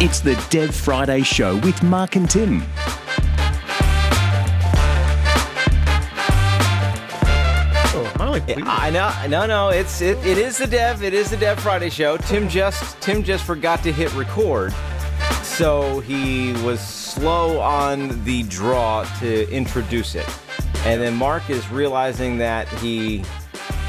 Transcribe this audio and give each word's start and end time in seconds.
It's 0.00 0.20
the 0.20 0.40
Dev 0.48 0.72
Friday 0.72 1.22
Show 1.22 1.56
with 1.56 1.82
Mark 1.82 2.14
and 2.14 2.30
Tim. 2.30 2.62
Oh, 7.90 8.12
I? 8.20 8.40
I 8.64 8.90
know, 8.90 9.12
no, 9.28 9.46
no. 9.46 9.70
It's 9.70 10.00
it, 10.00 10.16
it 10.24 10.38
is 10.38 10.56
the 10.56 10.68
Dev. 10.68 11.02
It 11.02 11.14
is 11.14 11.30
the 11.30 11.36
Dev 11.36 11.58
Friday 11.58 11.90
show. 11.90 12.16
Tim 12.16 12.48
just 12.48 13.00
Tim 13.00 13.24
just 13.24 13.42
forgot 13.42 13.82
to 13.82 13.92
hit 13.92 14.14
record, 14.14 14.72
so 15.42 15.98
he 15.98 16.52
was 16.62 16.78
slow 16.78 17.58
on 17.58 18.22
the 18.22 18.44
draw 18.44 19.02
to 19.18 19.50
introduce 19.50 20.14
it, 20.14 20.28
and 20.84 21.02
then 21.02 21.16
Mark 21.16 21.50
is 21.50 21.68
realizing 21.70 22.38
that 22.38 22.68
he 22.68 23.24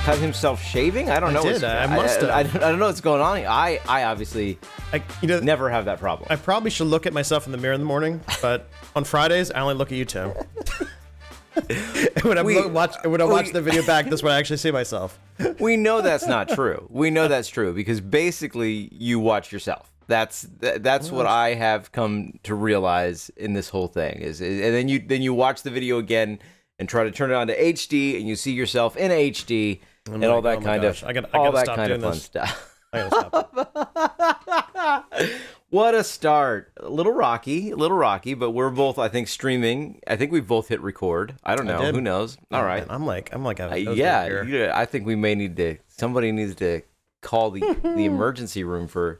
cut 0.10 0.18
himself 0.20 0.62
shaving. 0.64 1.10
I 1.12 1.20
don't 1.20 1.30
I 1.30 1.34
know. 1.34 1.44
did. 1.44 1.54
what's- 1.54 1.64
I 1.64 1.86
must 1.88 2.24
I, 2.24 2.40
I, 2.40 2.44
don't, 2.44 2.56
I 2.58 2.70
don't 2.72 2.80
know 2.80 2.88
what's 2.88 3.02
going 3.02 3.22
on. 3.22 3.38
I 3.46 3.80
I 3.88 4.04
obviously 4.06 4.58
I, 4.92 5.04
you 5.22 5.28
know, 5.28 5.40
never 5.40 5.70
have 5.70 5.86
that 5.86 6.00
problem. 6.00 6.28
I 6.32 6.36
probably 6.36 6.72
should 6.72 6.88
look 6.88 7.06
at 7.06 7.14
myself 7.14 7.46
in 7.46 7.52
the 7.52 7.58
mirror 7.58 7.74
in 7.74 7.80
the 7.80 7.86
morning, 7.86 8.22
but 8.42 8.70
on 8.96 9.04
Fridays 9.04 9.52
I 9.52 9.60
only 9.62 9.76
look 9.76 9.92
at 9.92 9.98
you, 9.98 10.06
Tim. 10.06 10.30
when 12.24 12.38
I 12.38 12.42
We- 12.44 12.66
watch, 12.68 12.96
when 13.04 13.22
I 13.22 13.26
watch 13.26 13.48
we- 13.48 13.52
the 13.52 13.62
video 13.62 13.86
back, 13.86 14.10
that's 14.10 14.24
when 14.24 14.34
I 14.34 14.40
actually 14.40 14.58
see 14.58 14.72
myself. 14.72 15.20
we 15.60 15.78
know 15.78 16.02
that's 16.02 16.26
not 16.28 16.50
true. 16.50 16.88
We 16.90 17.10
know 17.12 17.28
that's 17.28 17.48
true 17.50 17.74
because 17.74 18.02
basically 18.02 18.90
you 18.92 19.20
watch 19.20 19.52
yourself. 19.52 19.92
That's 20.08 20.48
that's 20.60 21.12
what 21.12 21.28
I 21.28 21.54
have 21.54 21.92
come 21.92 22.40
to 22.42 22.56
realize 22.56 23.30
in 23.38 23.54
this 23.54 23.70
whole 23.70 23.88
thing 23.88 24.22
is, 24.22 24.42
is- 24.42 24.60
and 24.66 24.74
then 24.74 24.90
you 24.90 24.98
then 25.00 25.22
you 25.22 25.36
watch 25.36 25.62
the 25.62 25.70
video 25.70 26.00
again 26.00 26.40
and 26.80 26.88
try 26.90 27.04
to 27.04 27.12
turn 27.12 27.30
it 27.30 27.34
on 27.36 27.46
to 27.48 27.56
HD 27.74 28.18
and 28.18 28.28
you 28.28 28.36
see 28.38 28.54
yourself 28.54 28.96
in 28.98 29.12
HD 29.12 29.82
and 30.14 30.24
all 30.26 30.42
that 30.42 30.60
oh 30.60 30.62
kind 30.62 30.82
gosh, 30.82 31.02
of 31.04 31.10
I 31.10 31.14
gotta- 31.14 31.30
I 31.34 31.38
all 31.40 31.52
that 31.52 31.66
stop 31.66 31.76
kind 31.76 31.92
of 31.92 32.02
fun 32.02 32.12
this. 32.12 32.24
stuff. 32.24 32.66
I. 32.94 35.04
What 35.72 35.94
a 35.94 36.04
start! 36.04 36.72
A 36.78 36.90
little 36.90 37.12
rocky, 37.12 37.70
a 37.70 37.76
little 37.76 37.96
rocky, 37.96 38.34
but 38.34 38.50
we're 38.52 38.72
both 38.72 38.98
I 38.98 39.08
think 39.08 39.28
streaming. 39.28 40.02
I 40.08 40.16
think 40.16 40.32
we 40.32 40.42
both 40.42 40.68
hit 40.70 40.82
record. 40.82 41.36
I 41.44 41.56
don't 41.56 41.68
know. 41.68 41.80
did. 41.84 41.94
Who 41.94 42.02
knows? 42.02 42.40
All 42.52 42.64
right. 42.64 42.88
Man, 42.88 42.96
I'm 42.96 43.06
like, 43.06 43.30
I'm 43.32 43.44
like, 43.44 43.60
a 43.60 43.72
Uh, 43.72 43.76
yeah, 43.76 44.42
you- 44.42 44.72
I 44.74 44.86
think 44.86 45.06
we 45.06 45.16
may 45.16 45.36
need 45.36 45.56
to. 45.58 45.78
Somebody 45.88 46.32
needs 46.32 46.56
to 46.56 46.82
call 47.22 47.52
the 47.52 47.60
the 47.84 48.06
emergency 48.14 48.64
room 48.64 48.88
for 48.88 49.20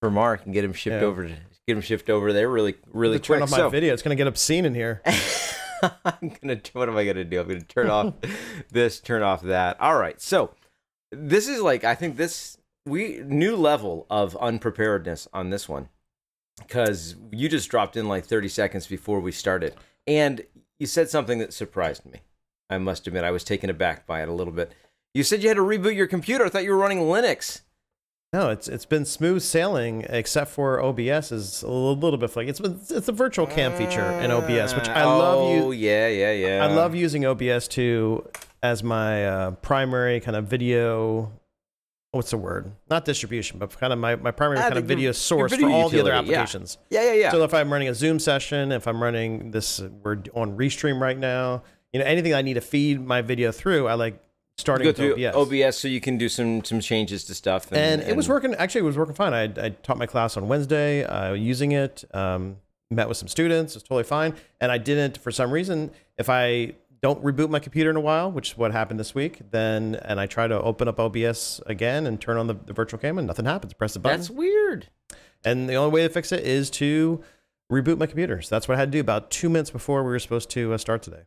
for 0.00 0.10
Mark 0.10 0.44
and 0.44 0.52
get 0.52 0.62
him 0.62 0.74
shipped 0.74 1.00
Yeah. 1.00 1.08
over 1.08 1.26
to 1.26 1.34
get 1.66 1.74
him 1.76 1.80
shipped 1.80 2.10
over 2.10 2.34
there 2.34 2.50
really 2.50 2.74
really 2.92 3.16
to 3.18 3.24
turn 3.24 3.38
quick. 3.38 3.44
off 3.44 3.50
my 3.52 3.56
so 3.56 3.70
video. 3.70 3.94
It's 3.94 4.02
gonna 4.02 4.14
get 4.14 4.26
obscene 4.26 4.66
in 4.66 4.74
here. 4.74 5.00
I'm 6.04 6.32
gonna. 6.40 6.60
What 6.72 6.88
am 6.88 6.96
I 6.96 7.04
gonna 7.04 7.24
do? 7.24 7.40
I'm 7.40 7.48
gonna 7.48 7.60
turn 7.60 7.90
off 7.90 8.14
this, 8.70 9.00
turn 9.00 9.22
off 9.22 9.42
that. 9.42 9.80
All 9.80 9.96
right. 9.96 10.20
So 10.20 10.54
this 11.10 11.48
is 11.48 11.60
like 11.60 11.84
I 11.84 11.94
think 11.94 12.16
this 12.16 12.58
we 12.86 13.22
new 13.24 13.56
level 13.56 14.06
of 14.10 14.36
unpreparedness 14.36 15.28
on 15.32 15.50
this 15.50 15.68
one 15.68 15.88
because 16.58 17.16
you 17.30 17.48
just 17.48 17.68
dropped 17.70 17.96
in 17.96 18.08
like 18.08 18.24
30 18.24 18.48
seconds 18.48 18.86
before 18.86 19.20
we 19.20 19.32
started, 19.32 19.74
and 20.06 20.44
you 20.78 20.86
said 20.86 21.08
something 21.08 21.38
that 21.38 21.52
surprised 21.52 22.04
me. 22.06 22.20
I 22.70 22.78
must 22.78 23.06
admit, 23.06 23.24
I 23.24 23.30
was 23.30 23.44
taken 23.44 23.70
aback 23.70 24.06
by 24.06 24.22
it 24.22 24.28
a 24.28 24.32
little 24.32 24.52
bit. 24.52 24.72
You 25.14 25.22
said 25.22 25.42
you 25.42 25.48
had 25.48 25.56
to 25.56 25.62
reboot 25.62 25.96
your 25.96 26.06
computer. 26.06 26.44
I 26.44 26.48
thought 26.48 26.64
you 26.64 26.70
were 26.70 26.76
running 26.76 27.00
Linux. 27.00 27.62
No, 28.32 28.50
it's 28.50 28.68
it's 28.68 28.84
been 28.84 29.06
smooth 29.06 29.40
sailing 29.40 30.04
except 30.06 30.50
for 30.50 30.82
OBS 30.82 31.32
is 31.32 31.62
a 31.62 31.70
little, 31.70 32.18
bit 32.18 32.30
flaky. 32.30 32.50
It's 32.50 32.60
it's 32.60 33.08
a 33.08 33.12
virtual 33.12 33.46
cam 33.46 33.72
feature 33.72 34.04
in 34.20 34.30
OBS, 34.30 34.74
which 34.74 34.88
I 34.88 35.04
love. 35.04 35.38
Oh 35.38 35.70
yeah, 35.70 36.08
yeah, 36.08 36.32
yeah. 36.32 36.64
I 36.64 36.66
love 36.74 36.94
using 36.94 37.24
OBS 37.24 37.68
to 37.68 38.28
as 38.62 38.82
my 38.82 39.26
uh, 39.26 39.50
primary 39.52 40.20
kind 40.20 40.36
of 40.36 40.44
video. 40.44 41.32
What's 42.10 42.30
the 42.30 42.36
word? 42.36 42.70
Not 42.90 43.06
distribution, 43.06 43.58
but 43.58 43.78
kind 43.78 43.92
of 43.92 43.98
my, 43.98 44.16
my 44.16 44.30
primary 44.30 44.58
Ah, 44.58 44.68
kind 44.68 44.78
of 44.78 44.84
video 44.84 45.12
source 45.12 45.50
video 45.50 45.68
for 45.68 45.74
all 45.74 45.88
the 45.88 46.00
other 46.00 46.10
utility, 46.10 46.30
yeah. 46.30 46.38
applications. 46.40 46.78
Yeah, 46.90 47.04
yeah, 47.04 47.12
yeah. 47.12 47.30
So 47.30 47.44
if 47.44 47.52
I'm 47.54 47.70
running 47.70 47.88
a 47.88 47.94
Zoom 47.94 48.18
session, 48.18 48.72
if 48.72 48.86
I'm 48.86 49.02
running 49.02 49.50
this, 49.52 49.80
we're 50.02 50.22
on 50.34 50.56
Restream 50.56 51.00
right 51.00 51.18
now. 51.18 51.62
You 51.92 52.00
know, 52.00 52.06
anything 52.06 52.34
I 52.34 52.42
need 52.42 52.54
to 52.54 52.60
feed 52.60 53.00
my 53.00 53.22
video 53.22 53.52
through, 53.52 53.88
I 53.88 53.94
like 53.94 54.22
starting 54.58 54.84
go 54.84 54.92
through 54.92 55.14
OBS. 55.24 55.34
OBS. 55.34 55.78
so 55.78 55.88
you 55.88 56.00
can 56.00 56.18
do 56.18 56.28
some 56.28 56.62
some 56.64 56.80
changes 56.80 57.24
to 57.24 57.34
stuff. 57.34 57.72
and 57.72 58.02
it 58.02 58.16
was 58.16 58.28
working. 58.28 58.54
Actually, 58.54 58.82
it 58.82 58.84
was 58.84 58.98
working 58.98 59.14
fine. 59.14 59.32
I, 59.32 59.44
I 59.44 59.68
taught 59.70 59.98
my 59.98 60.06
class 60.06 60.36
on 60.36 60.48
Wednesday, 60.48 61.04
uh, 61.04 61.32
using 61.32 61.72
it. 61.72 62.04
Um, 62.12 62.58
met 62.90 63.08
with 63.08 63.16
some 63.16 63.28
students. 63.28 63.76
It's 63.76 63.82
totally 63.82 64.04
fine. 64.04 64.34
And 64.60 64.72
I 64.72 64.78
didn't, 64.78 65.18
for 65.18 65.30
some 65.30 65.50
reason, 65.50 65.90
if 66.16 66.28
I 66.28 66.72
don't 67.02 67.22
reboot 67.22 67.50
my 67.50 67.58
computer 67.58 67.90
in 67.90 67.96
a 67.96 68.00
while, 68.00 68.30
which 68.32 68.52
is 68.52 68.58
what 68.58 68.72
happened 68.72 68.98
this 68.98 69.14
week, 69.14 69.40
then 69.50 69.96
and 70.04 70.18
I 70.18 70.26
try 70.26 70.48
to 70.48 70.60
open 70.60 70.88
up 70.88 70.98
OBS 70.98 71.60
again 71.66 72.06
and 72.06 72.20
turn 72.20 72.36
on 72.36 72.46
the, 72.46 72.54
the 72.54 72.72
virtual 72.72 72.98
camera, 72.98 73.18
and 73.18 73.26
nothing 73.26 73.44
happens. 73.44 73.72
Press 73.74 73.94
the 73.94 74.00
button, 74.00 74.18
That's 74.18 74.30
weird. 74.30 74.88
and 75.44 75.68
the 75.68 75.74
only 75.74 75.92
way 75.94 76.02
to 76.02 76.08
fix 76.08 76.32
it 76.32 76.44
is 76.44 76.70
to 76.70 77.22
reboot 77.70 77.98
my 77.98 78.06
computer. 78.06 78.40
So 78.42 78.54
that's 78.54 78.66
what 78.66 78.76
I 78.76 78.80
had 78.80 78.90
to 78.90 78.96
do 78.96 79.00
about 79.00 79.30
two 79.30 79.48
minutes 79.48 79.70
before 79.70 80.02
we 80.02 80.08
were 80.08 80.18
supposed 80.18 80.50
to 80.50 80.72
uh, 80.72 80.78
start 80.78 81.02
today. 81.02 81.24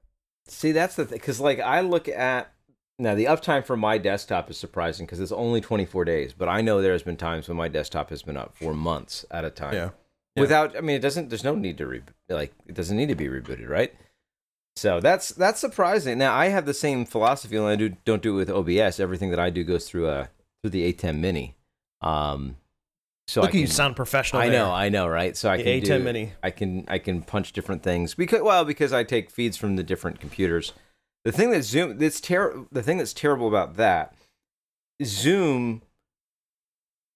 See, 0.47 0.71
that's 0.71 0.95
the 0.95 1.05
thing. 1.05 1.19
Because 1.19 1.39
like 1.39 1.59
I 1.59 1.81
look 1.81 2.09
at 2.09 2.51
now, 3.01 3.15
the 3.15 3.25
uptime 3.25 3.65
for 3.65 3.75
my 3.75 3.97
desktop 3.97 4.49
is 4.49 4.57
surprising 4.57 5.05
because 5.05 5.19
it's 5.19 5.31
only 5.31 5.59
24 5.59 6.05
days. 6.05 6.33
But 6.33 6.47
I 6.49 6.61
know 6.61 6.81
there 6.81 6.91
has 6.91 7.03
been 7.03 7.17
times 7.17 7.47
when 7.47 7.57
my 7.57 7.67
desktop 7.67 8.11
has 8.11 8.21
been 8.21 8.37
up 8.37 8.55
for 8.55 8.73
months 8.73 9.25
at 9.31 9.43
a 9.43 9.49
time. 9.49 9.73
Yeah. 9.73 9.89
Without, 10.37 10.77
I 10.77 10.81
mean, 10.81 10.95
it 10.95 11.01
doesn't. 11.01 11.29
There's 11.29 11.43
no 11.43 11.55
need 11.55 11.77
to 11.79 11.87
re 11.87 12.01
like 12.29 12.53
it 12.67 12.75
doesn't 12.75 12.95
need 12.95 13.09
to 13.09 13.15
be 13.15 13.27
rebooted, 13.27 13.67
right? 13.67 13.93
So 14.77 15.01
that's 15.01 15.29
that's 15.29 15.59
surprising. 15.59 16.17
Now 16.17 16.33
I 16.33 16.47
have 16.47 16.65
the 16.65 16.73
same 16.73 17.05
philosophy, 17.05 17.57
and 17.57 17.65
I 17.65 17.75
do 17.75 17.89
don't 18.05 18.21
do 18.21 18.39
it 18.39 18.47
with 18.47 18.49
OBS. 18.49 18.99
Everything 19.01 19.31
that 19.31 19.39
I 19.39 19.49
do 19.49 19.63
goes 19.65 19.89
through 19.89 20.07
a 20.07 20.29
through 20.61 20.71
the 20.71 20.93
ATEM 20.93 21.17
Mini. 21.17 21.55
Um, 22.01 22.55
so 23.27 23.41
Look 23.41 23.49
I 23.49 23.57
at 23.57 23.59
you, 23.61 23.67
sound 23.67 23.95
professional. 23.95 24.41
I 24.41 24.49
there. 24.49 24.59
know, 24.59 24.71
I 24.71 24.89
know, 24.89 25.07
right? 25.07 25.35
So 25.35 25.49
I 25.49 25.57
The 25.57 25.63
can 25.63 25.81
ATEM 25.81 25.97
do, 25.97 26.03
Mini. 26.03 26.33
I 26.41 26.51
can 26.51 26.85
I 26.87 26.97
can 26.99 27.21
punch 27.23 27.51
different 27.51 27.83
things 27.83 28.13
because 28.13 28.41
well 28.41 28.63
because 28.63 28.93
I 28.93 29.03
take 29.03 29.29
feeds 29.31 29.57
from 29.57 29.75
the 29.75 29.83
different 29.83 30.19
computers. 30.21 30.71
The 31.25 31.31
thing 31.31 31.51
that 31.51 31.63
Zoom 31.63 31.97
that's 31.97 32.19
ter- 32.19 32.65
the 32.71 32.81
thing 32.83 32.97
that's 32.97 33.13
terrible 33.13 33.47
about 33.47 33.75
that 33.77 34.15
Zoom 35.03 35.81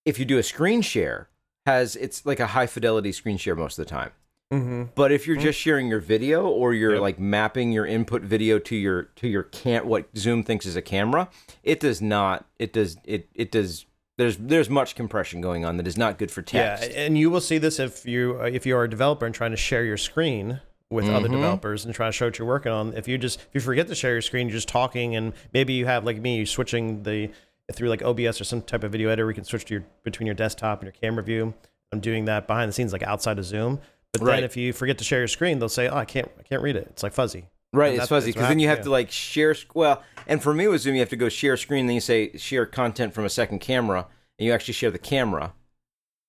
if 0.06 0.20
you 0.20 0.26
do 0.26 0.38
a 0.38 0.44
screen 0.44 0.82
share 0.82 1.30
has 1.66 1.96
it's 1.96 2.26
like 2.26 2.40
a 2.40 2.48
high 2.48 2.68
fidelity 2.68 3.12
screen 3.12 3.38
share 3.38 3.56
most 3.56 3.80
of 3.80 3.86
the 3.86 3.90
time. 3.90 4.12
Mm-hmm. 4.54 4.84
But 4.94 5.12
if 5.12 5.26
you're 5.26 5.36
just 5.38 5.60
sharing 5.60 5.88
your 5.88 6.00
video 6.00 6.48
or 6.48 6.74
you're 6.74 6.94
Yep. 6.94 7.02
like 7.02 7.20
mapping 7.20 7.72
your 7.72 7.86
input 7.88 8.22
video 8.22 8.60
to 8.60 8.76
your 8.76 9.04
to 9.16 9.28
your 9.28 9.44
can 9.44 9.88
what 9.88 10.08
Zoom 10.16 10.44
thinks 10.44 10.68
is 10.68 10.76
a 10.76 10.84
camera, 10.84 11.30
it 11.64 11.80
does 11.80 12.02
not 12.02 12.46
it 12.60 12.72
does 12.72 12.98
it 13.06 13.28
it 13.34 13.52
does 13.52 13.86
there's 14.20 14.38
there's 14.38 14.70
much 14.70 14.96
compression 14.96 15.42
going 15.42 15.66
on 15.66 15.78
that 15.78 15.88
is 15.88 15.98
not 15.98 16.20
good 16.20 16.30
for 16.30 16.44
text. 16.44 16.92
Yeah, 16.92 17.00
and 17.00 17.18
you 17.18 17.32
will 17.32 17.42
see 17.42 17.58
this 17.58 17.80
if 17.80 18.06
you 18.06 18.40
if 18.42 18.68
you 18.68 18.78
are 18.78 18.84
a 18.84 18.90
developer 18.90 19.26
and 19.26 19.34
trying 19.34 19.52
to 19.52 19.58
share 19.58 19.84
your 19.84 19.98
screen 19.98 20.62
with 20.92 21.10
other 21.10 21.28
Mhm. 21.28 21.32
developers 21.34 21.84
and 21.86 21.94
trying 21.96 22.12
to 22.12 22.16
show 22.16 22.26
what 22.28 22.38
you're 22.38 22.48
working 22.48 22.72
on. 22.72 22.94
If 22.94 23.08
you 23.08 23.18
just 23.18 23.40
if 23.40 23.48
you 23.56 23.62
forget 23.62 23.88
to 23.88 23.96
share 23.96 24.12
your 24.12 24.22
screen, 24.22 24.48
you're 24.48 24.56
just 24.56 24.68
talking, 24.68 25.16
and 25.16 25.34
maybe 25.54 25.74
you 25.74 25.86
have 25.86 26.04
like 26.06 26.18
me, 26.22 26.38
you're 26.38 26.46
switching 26.46 27.04
the 27.04 27.30
through 27.74 27.90
like 27.90 28.04
OBS 28.04 28.40
or 28.40 28.44
some 28.44 28.62
type 28.62 28.84
of 28.84 28.92
video 28.92 29.10
editor, 29.10 29.26
we 29.26 29.34
can 29.34 29.44
switch 29.44 29.66
to 29.66 29.74
your 29.76 29.84
between 30.04 30.28
your 30.28 30.36
desktop 30.36 30.80
and 30.82 30.86
your 30.86 30.94
camera 31.02 31.24
view. 31.24 31.54
I'm 31.92 32.00
doing 32.00 32.26
that 32.26 32.46
behind 32.48 32.70
the 32.70 32.74
scenes, 32.74 32.94
like 32.94 33.04
outside 33.04 33.40
of 33.40 33.46
Zoom. 33.46 33.80
But 34.14 34.22
Right. 34.22 34.36
then 34.36 34.44
if 34.44 34.56
you 34.56 34.72
forget 34.74 34.98
to 35.00 35.04
share 35.04 35.20
your 35.20 35.28
screen, 35.28 35.60
they'll 35.60 35.68
say, 35.70 35.88
"Oh, 35.88 35.98
I 35.98 36.06
can't, 36.06 36.30
I 36.40 36.44
can't 36.44 36.62
read 36.62 36.76
it. 36.76 36.88
It's 36.92 37.04
like 37.04 37.14
fuzzy." 37.14 37.46
Right, 37.74 37.94
And 37.94 38.00
it's 38.02 38.08
fuzzy 38.10 38.32
because 38.32 38.48
then 38.48 38.60
you 38.60 38.68
have 38.68 38.78
happened, 38.78 38.86
to 38.86 38.92
like 38.92 39.12
share. 39.12 39.56
Well, 39.74 40.02
and 40.28 40.42
for 40.42 40.54
me 40.54 40.68
with 40.68 40.82
Zoom, 40.82 40.94
you 40.96 41.02
have 41.02 41.10
to 41.10 41.16
go 41.18 41.28
share 41.28 41.58
screen. 41.58 41.88
Then 41.88 41.96
you 41.96 42.00
say 42.02 42.38
share 42.38 42.66
content 42.66 43.14
from 43.14 43.26
a 43.26 43.30
second 43.30 43.60
camera, 43.60 44.08
and 44.40 44.46
you 44.46 44.54
actually 44.54 44.76
share 44.76 44.92
the 44.92 45.00
camera. 45.00 45.54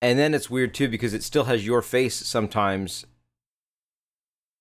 And 0.02 0.18
then 0.18 0.34
it's 0.34 0.50
weird 0.50 0.74
too 0.74 0.88
because 0.88 1.14
it 1.14 1.22
still 1.22 1.44
has 1.44 1.64
your 1.66 1.82
face 1.82 2.14
sometimes, 2.16 3.06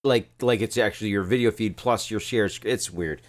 like 0.05 0.29
like 0.41 0.61
it's 0.61 0.77
actually 0.77 1.09
your 1.09 1.23
video 1.23 1.51
feed 1.51 1.77
plus 1.77 2.09
your 2.09 2.19
share. 2.19 2.49
It's 2.63 2.91
weird, 2.91 3.21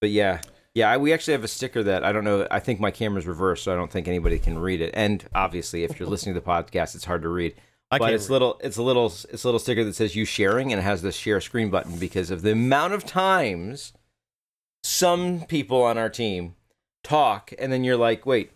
but 0.00 0.10
yeah, 0.10 0.40
yeah. 0.74 0.90
I, 0.90 0.96
we 0.96 1.12
actually 1.12 1.32
have 1.32 1.44
a 1.44 1.48
sticker 1.48 1.82
that 1.82 2.04
I 2.04 2.12
don't 2.12 2.24
know. 2.24 2.46
I 2.50 2.60
think 2.60 2.80
my 2.80 2.90
camera's 2.90 3.26
reversed, 3.26 3.64
so 3.64 3.72
I 3.72 3.76
don't 3.76 3.90
think 3.90 4.08
anybody 4.08 4.38
can 4.38 4.58
read 4.58 4.80
it. 4.80 4.90
And 4.94 5.24
obviously, 5.34 5.84
if 5.84 6.00
you're 6.00 6.08
listening 6.08 6.34
to 6.34 6.40
the 6.40 6.46
podcast, 6.46 6.94
it's 6.94 7.04
hard 7.04 7.22
to 7.22 7.28
read 7.28 7.54
I 7.94 7.98
but 7.98 8.12
it's 8.12 8.24
read. 8.24 8.32
little 8.32 8.60
it's 8.62 8.76
a 8.76 8.82
little 8.82 9.06
it's 9.06 9.44
a 9.44 9.46
little 9.46 9.60
sticker 9.60 9.84
that 9.84 9.94
says 9.94 10.16
you 10.16 10.24
sharing 10.24 10.72
and 10.72 10.80
it 10.80 10.82
has 10.82 11.02
the 11.02 11.12
share 11.12 11.40
screen 11.40 11.70
button 11.70 11.96
because 11.96 12.30
of 12.30 12.42
the 12.42 12.52
amount 12.52 12.92
of 12.92 13.04
times 13.04 13.92
some 14.82 15.42
people 15.42 15.82
on 15.82 15.96
our 15.96 16.08
team 16.08 16.56
talk 17.04 17.52
and 17.58 17.72
then 17.72 17.84
you're 17.84 17.96
like 17.96 18.26
wait 18.26 18.50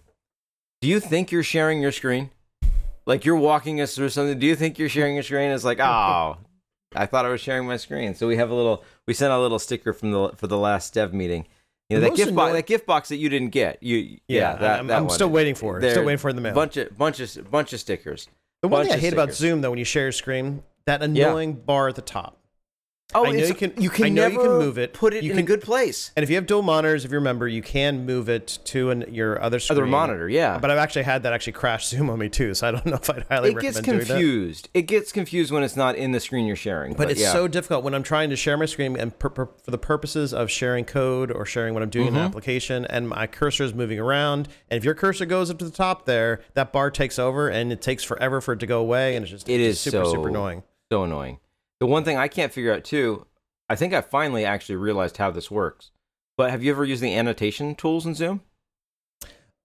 do 0.80 0.88
you 0.88 0.98
think 0.98 1.30
you're 1.30 1.42
sharing 1.42 1.80
your 1.80 1.92
screen 1.92 2.30
like 3.06 3.24
you're 3.24 3.36
walking 3.36 3.80
us 3.80 3.94
through 3.94 4.08
something 4.08 4.38
do 4.38 4.46
you 4.46 4.56
think 4.56 4.78
you're 4.78 4.88
sharing 4.88 5.14
your 5.14 5.22
screen 5.22 5.50
it's 5.50 5.64
like 5.64 5.78
oh 5.78 6.36
i 6.94 7.06
thought 7.06 7.24
i 7.24 7.28
was 7.28 7.40
sharing 7.40 7.66
my 7.66 7.76
screen 7.76 8.14
so 8.14 8.26
we 8.26 8.36
have 8.36 8.50
a 8.50 8.54
little 8.54 8.82
we 9.06 9.14
sent 9.14 9.32
a 9.32 9.38
little 9.38 9.58
sticker 9.58 9.92
from 9.92 10.10
the 10.12 10.30
for 10.36 10.46
the 10.46 10.58
last 10.58 10.94
dev 10.94 11.12
meeting 11.12 11.46
you 11.88 11.96
know 11.96 12.08
that 12.08 12.16
gift 12.16 12.34
box 12.34 12.52
that 12.52 12.66
gift 12.66 12.86
box 12.86 13.08
that 13.08 13.16
you 13.16 13.28
didn't 13.28 13.50
get 13.50 13.82
you 13.82 14.18
yeah, 14.28 14.56
that, 14.56 14.80
I'm, 14.80 14.86
that 14.88 15.00
I'm 15.00 15.08
still 15.08 15.30
waiting 15.30 15.54
for 15.54 15.78
it. 15.78 15.80
They're 15.80 15.92
Still 15.92 16.04
waiting 16.04 16.18
for 16.18 16.28
it 16.28 16.32
in 16.32 16.36
the 16.36 16.42
mail. 16.42 16.54
bunch 16.54 16.76
of 16.76 16.96
bunch 16.98 17.20
of 17.20 17.50
bunch 17.50 17.72
of 17.72 17.80
stickers 17.80 18.28
The 18.62 18.68
one 18.68 18.80
bunch 18.80 18.90
thing 18.90 18.98
I 18.98 19.00
hate 19.00 19.12
about. 19.14 19.32
Zoom 19.32 19.62
though, 19.62 19.70
when 19.70 19.78
you 19.78 19.86
share 19.86 20.04
your 20.04 20.12
screen, 20.12 20.62
that 20.86 21.02
annoying 21.02 21.54
bar 21.54 21.88
at 21.88 21.94
the 21.94 22.02
top. 22.02 22.38
Oh, 23.14 23.24
I 23.24 23.30
know 23.32 23.38
you 23.46 23.54
can. 23.54 23.72
You 23.78 23.88
can 23.88 24.04
I 24.04 24.08
know 24.10 24.22
never 24.28 24.34
you 24.34 24.40
can 24.40 24.58
move 24.58 24.76
it. 24.76 24.92
Put 24.92 25.14
it 25.14 25.24
you 25.24 25.30
in 25.30 25.36
can, 25.38 25.44
a 25.44 25.46
good 25.46 25.62
place. 25.62 26.10
And 26.14 26.22
if 26.22 26.28
you 26.28 26.36
have 26.36 26.44
dual 26.44 26.60
monitors, 26.60 27.06
if 27.06 27.10
you 27.10 27.16
remember, 27.16 27.48
you 27.48 27.62
can 27.62 28.04
move 28.04 28.28
it 28.28 28.58
to 28.66 28.90
an, 28.90 29.06
your 29.08 29.40
other 29.42 29.58
screen. 29.60 29.78
Other 29.78 29.86
monitor, 29.86 30.28
yeah. 30.28 30.58
But 30.58 30.70
I've 30.70 30.76
actually 30.76 31.04
had 31.04 31.22
that 31.22 31.32
actually 31.32 31.54
crash 31.54 31.86
Zoom 31.88 32.10
on 32.10 32.18
me 32.18 32.28
too, 32.28 32.52
so 32.52 32.68
I 32.68 32.70
don't 32.72 32.84
know 32.84 32.96
if 32.96 33.08
I'd 33.08 33.24
highly 33.30 33.54
recommend 33.54 33.78
it 33.78 33.82
gets 33.82 34.08
confused. 34.08 34.68
It 34.74 34.82
gets 34.82 35.10
confused 35.10 35.50
when 35.50 35.62
it's 35.62 35.74
not 35.74 35.96
in 35.96 36.12
the 36.12 36.20
screen 36.20 36.44
you're 36.46 36.54
sharing. 36.54 36.92
But 36.92 37.10
it's 37.10 37.22
yeah. 37.22 37.32
so 37.32 37.48
difficult 37.48 37.82
when 37.82 37.94
I'm 37.94 38.02
trying 38.02 38.28
to 38.28 38.36
share 38.36 38.58
my 38.58 38.66
screen 38.66 38.94
and 38.94 39.18
per, 39.18 39.30
per, 39.30 39.46
for 39.46 39.70
the 39.70 39.78
purposes 39.78 40.34
of 40.34 40.50
sharing 40.50 40.84
code 40.84 41.30
or 41.32 41.46
sharing 41.46 41.72
what 41.72 41.82
I'm 41.82 41.88
doing 41.90 42.08
in 42.08 42.12
Mm-hmm. 42.12 42.20
an 42.20 42.26
application, 42.26 42.84
and 42.90 43.08
my 43.08 43.26
cursor 43.26 43.64
is 43.64 43.72
moving 43.72 43.98
around. 43.98 44.48
And 44.70 44.76
if 44.76 44.84
your 44.84 44.94
cursor 44.94 45.24
goes 45.24 45.50
up 45.50 45.56
to 45.60 45.64
the 45.64 45.70
top 45.70 46.04
there, 46.04 46.40
that 46.52 46.74
bar 46.74 46.90
takes 46.90 47.18
over, 47.18 47.48
and 47.48 47.72
it 47.72 47.80
takes 47.80 48.04
forever 48.04 48.42
for 48.42 48.52
it 48.52 48.60
to 48.60 48.66
go 48.66 48.80
away, 48.80 49.16
and 49.16 49.22
it's 49.22 49.30
just 49.30 49.48
It 49.48 49.62
it's 49.62 49.78
is 49.78 49.80
super 49.80 50.04
so 50.04 50.10
super 50.12 50.28
annoying. 50.28 50.62
so 50.92 51.04
annoying. 51.04 51.38
The 51.80 51.86
one 51.86 52.04
thing 52.04 52.16
I 52.16 52.28
can't 52.28 52.52
figure 52.52 52.72
out 52.72 52.84
too, 52.84 53.26
I 53.68 53.76
think 53.76 53.94
I 53.94 54.00
finally 54.00 54.44
actually 54.44 54.76
realized 54.76 55.16
how 55.18 55.30
this 55.30 55.50
works. 55.50 55.90
But 56.36 56.50
have 56.50 56.62
you 56.62 56.70
ever 56.70 56.84
used 56.84 57.02
the 57.02 57.14
annotation 57.14 57.74
tools 57.74 58.06
in 58.06 58.14
Zoom? 58.14 58.42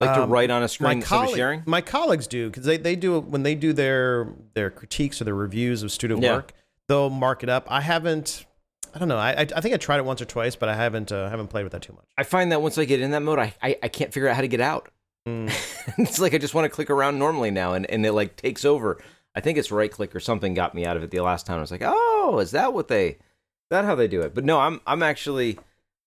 Like 0.01 0.15
to 0.15 0.23
Um, 0.23 0.29
write 0.29 0.49
on 0.49 0.63
a 0.63 0.67
screen 0.67 0.99
my 0.99 1.05
colleague- 1.05 1.35
sharing? 1.35 1.63
My 1.65 1.81
colleagues 1.81 2.27
do 2.27 2.49
because 2.49 2.65
they, 2.65 2.77
they 2.77 2.95
do 2.95 3.19
when 3.19 3.43
they 3.43 3.55
do 3.55 3.73
their 3.73 4.27
their 4.53 4.69
critiques 4.69 5.21
or 5.21 5.23
their 5.23 5.35
reviews 5.35 5.81
of 5.83 5.91
student 5.91 6.21
Yeah. 6.21 6.35
work, 6.35 6.53
they'll 6.89 7.09
mark 7.09 7.43
it 7.43 7.49
up. 7.49 7.65
I 7.69 7.81
haven't. 7.81 8.45
I 8.93 8.99
don't 8.99 9.07
know. 9.07 9.17
I, 9.17 9.31
I 9.31 9.47
I 9.55 9.61
think 9.61 9.73
I 9.73 9.77
tried 9.77 9.97
it 9.97 10.05
once 10.05 10.21
or 10.21 10.25
twice, 10.25 10.55
but 10.55 10.67
I 10.69 10.75
haven't 10.75 11.11
uh, 11.11 11.29
haven't 11.29 11.47
played 11.47 11.63
with 11.63 11.71
that 11.71 11.81
too 11.83 11.93
much. 11.93 12.05
I 12.17 12.23
find 12.23 12.51
that 12.51 12.61
once 12.61 12.77
I 12.77 12.85
get 12.85 12.99
in 13.01 13.11
that 13.11 13.21
mode, 13.21 13.39
I, 13.39 13.53
I, 13.61 13.77
I 13.83 13.87
can't 13.87 14.13
figure 14.13 14.27
out 14.27 14.35
how 14.35 14.41
to 14.41 14.47
get 14.47 14.61
out. 14.61 14.89
Mm. 15.27 15.49
it's 15.99 16.19
like 16.19 16.33
I 16.33 16.37
just 16.37 16.53
want 16.53 16.65
to 16.65 16.69
click 16.69 16.89
around 16.89 17.17
normally 17.17 17.49
now 17.51 17.73
and, 17.73 17.89
and 17.89 18.05
it 18.05 18.11
like 18.11 18.35
takes 18.35 18.65
over. 18.65 19.01
I 19.35 19.41
think 19.41 19.57
it's 19.57 19.71
right 19.71 19.91
click 19.91 20.15
or 20.15 20.19
something 20.19 20.53
got 20.53 20.75
me 20.75 20.85
out 20.85 20.97
of 20.97 21.03
it 21.03 21.11
the 21.11 21.19
last 21.21 21.45
time. 21.45 21.57
I 21.57 21.61
was 21.61 21.71
like, 21.71 21.83
oh, 21.83 22.39
is 22.39 22.51
that 22.51 22.73
what 22.73 22.87
they, 22.87 23.17
that 23.69 23.85
how 23.85 23.95
they 23.95 24.07
do 24.07 24.21
it? 24.21 24.35
But 24.35 24.45
no, 24.45 24.59
I'm, 24.59 24.81
I'm 24.85 25.01
actually, 25.03 25.57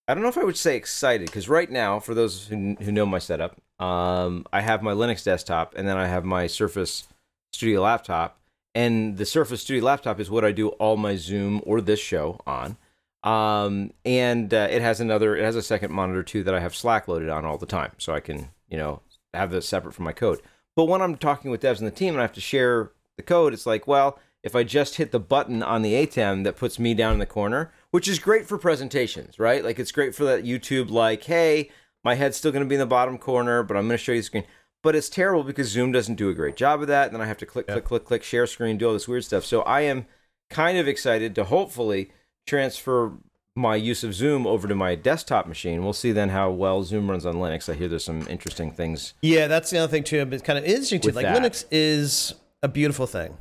I 0.07 0.13
don't 0.13 0.23
know 0.23 0.29
if 0.29 0.37
I 0.37 0.43
would 0.43 0.57
say 0.57 0.75
excited 0.75 1.27
because 1.27 1.49
right 1.49 1.69
now, 1.69 1.99
for 1.99 2.13
those 2.13 2.47
who, 2.47 2.75
who 2.79 2.91
know 2.91 3.05
my 3.05 3.19
setup, 3.19 3.57
um, 3.79 4.45
I 4.53 4.61
have 4.61 4.81
my 4.81 4.93
Linux 4.93 5.23
desktop 5.23 5.73
and 5.75 5.87
then 5.87 5.97
I 5.97 6.07
have 6.07 6.23
my 6.23 6.47
Surface 6.47 7.07
Studio 7.51 7.81
laptop. 7.81 8.39
And 8.73 9.17
the 9.17 9.25
Surface 9.25 9.61
Studio 9.61 9.83
laptop 9.83 10.19
is 10.19 10.29
what 10.29 10.45
I 10.45 10.51
do 10.51 10.69
all 10.69 10.97
my 10.97 11.15
Zoom 11.15 11.61
or 11.65 11.81
this 11.81 11.99
show 11.99 12.39
on. 12.45 12.77
Um, 13.23 13.91
and 14.05 14.53
uh, 14.53 14.67
it 14.69 14.81
has 14.81 15.01
another, 15.01 15.35
it 15.35 15.43
has 15.43 15.55
a 15.55 15.63
second 15.63 15.91
monitor 15.91 16.23
too 16.23 16.43
that 16.43 16.53
I 16.53 16.59
have 16.59 16.75
Slack 16.75 17.07
loaded 17.07 17.29
on 17.29 17.43
all 17.43 17.57
the 17.57 17.65
time, 17.65 17.91
so 17.97 18.13
I 18.13 18.19
can, 18.19 18.49
you 18.69 18.77
know, 18.77 19.01
have 19.33 19.51
this 19.51 19.67
separate 19.67 19.93
from 19.93 20.05
my 20.05 20.13
code. 20.13 20.41
But 20.75 20.85
when 20.85 21.01
I'm 21.01 21.17
talking 21.17 21.49
with 21.49 21.61
devs 21.61 21.79
in 21.79 21.85
the 21.85 21.91
team 21.91 22.13
and 22.13 22.19
I 22.19 22.23
have 22.23 22.33
to 22.33 22.41
share 22.41 22.91
the 23.17 23.23
code, 23.23 23.53
it's 23.53 23.65
like, 23.65 23.87
well, 23.87 24.19
if 24.43 24.55
I 24.55 24.63
just 24.63 24.95
hit 24.95 25.11
the 25.11 25.19
button 25.19 25.61
on 25.61 25.81
the 25.81 25.93
ATEM 25.93 26.43
that 26.45 26.55
puts 26.55 26.79
me 26.79 26.93
down 26.93 27.13
in 27.13 27.19
the 27.19 27.25
corner, 27.25 27.71
which 27.91 28.07
is 28.07 28.19
great 28.19 28.47
for 28.47 28.57
presentations, 28.57 29.39
right? 29.39 29.63
Like 29.63 29.79
it's 29.79 29.91
great 29.91 30.15
for 30.15 30.23
that 30.23 30.45
YouTube, 30.45 30.89
like, 30.89 31.23
hey, 31.23 31.69
my 32.03 32.15
head's 32.15 32.37
still 32.37 32.51
going 32.51 32.63
to 32.63 32.69
be 32.69 32.75
in 32.75 32.79
the 32.79 32.85
bottom 32.85 33.17
corner, 33.17 33.63
but 33.63 33.75
I'm 33.75 33.87
going 33.87 33.97
to 33.97 34.03
show 34.03 34.13
you 34.13 34.19
the 34.19 34.25
screen. 34.25 34.45
But 34.83 34.95
it's 34.95 35.09
terrible 35.09 35.43
because 35.43 35.67
Zoom 35.67 35.91
doesn't 35.91 36.15
do 36.15 36.29
a 36.29 36.33
great 36.33 36.55
job 36.55 36.81
of 36.81 36.87
that. 36.87 37.07
And 37.07 37.15
then 37.15 37.21
I 37.21 37.25
have 37.25 37.39
to 37.39 37.45
click, 37.45 37.67
click, 37.67 37.83
click, 37.83 38.05
click, 38.05 38.23
share 38.23 38.47
screen, 38.47 38.77
do 38.77 38.87
all 38.87 38.93
this 38.93 39.07
weird 39.07 39.25
stuff. 39.25 39.43
So 39.43 39.61
I 39.63 39.81
am 39.81 40.05
kind 40.49 40.77
of 40.77 40.87
excited 40.87 41.35
to 41.35 41.45
hopefully 41.45 42.11
transfer 42.45 43.13
my 43.55 43.75
use 43.75 44.03
of 44.03 44.13
Zoom 44.13 44.45
over 44.45 44.67
to 44.67 44.75
my 44.75 44.93
desktop 44.93 45.47
machine. 45.47 45.83
We'll 45.83 45.91
see 45.91 46.11
then 46.11 46.29
how 46.29 46.51
well 46.51 46.83
Zoom 46.83 47.09
runs 47.09 47.25
on 47.25 47.35
Linux. 47.35 47.67
I 47.67 47.73
hear 47.73 47.87
there's 47.87 48.05
some 48.05 48.27
interesting 48.29 48.71
things. 48.71 49.15
Yeah, 49.23 49.47
that's 49.47 49.71
the 49.71 49.79
other 49.79 49.91
thing 49.91 50.03
too. 50.03 50.25
It's 50.31 50.43
kind 50.43 50.59
of 50.59 50.63
interesting 50.63 51.01
too. 51.01 51.11
Like 51.11 51.25
that. 51.25 51.41
Linux 51.41 51.65
is 51.71 52.35
a 52.63 52.67
beautiful 52.67 53.07
thing. 53.07 53.37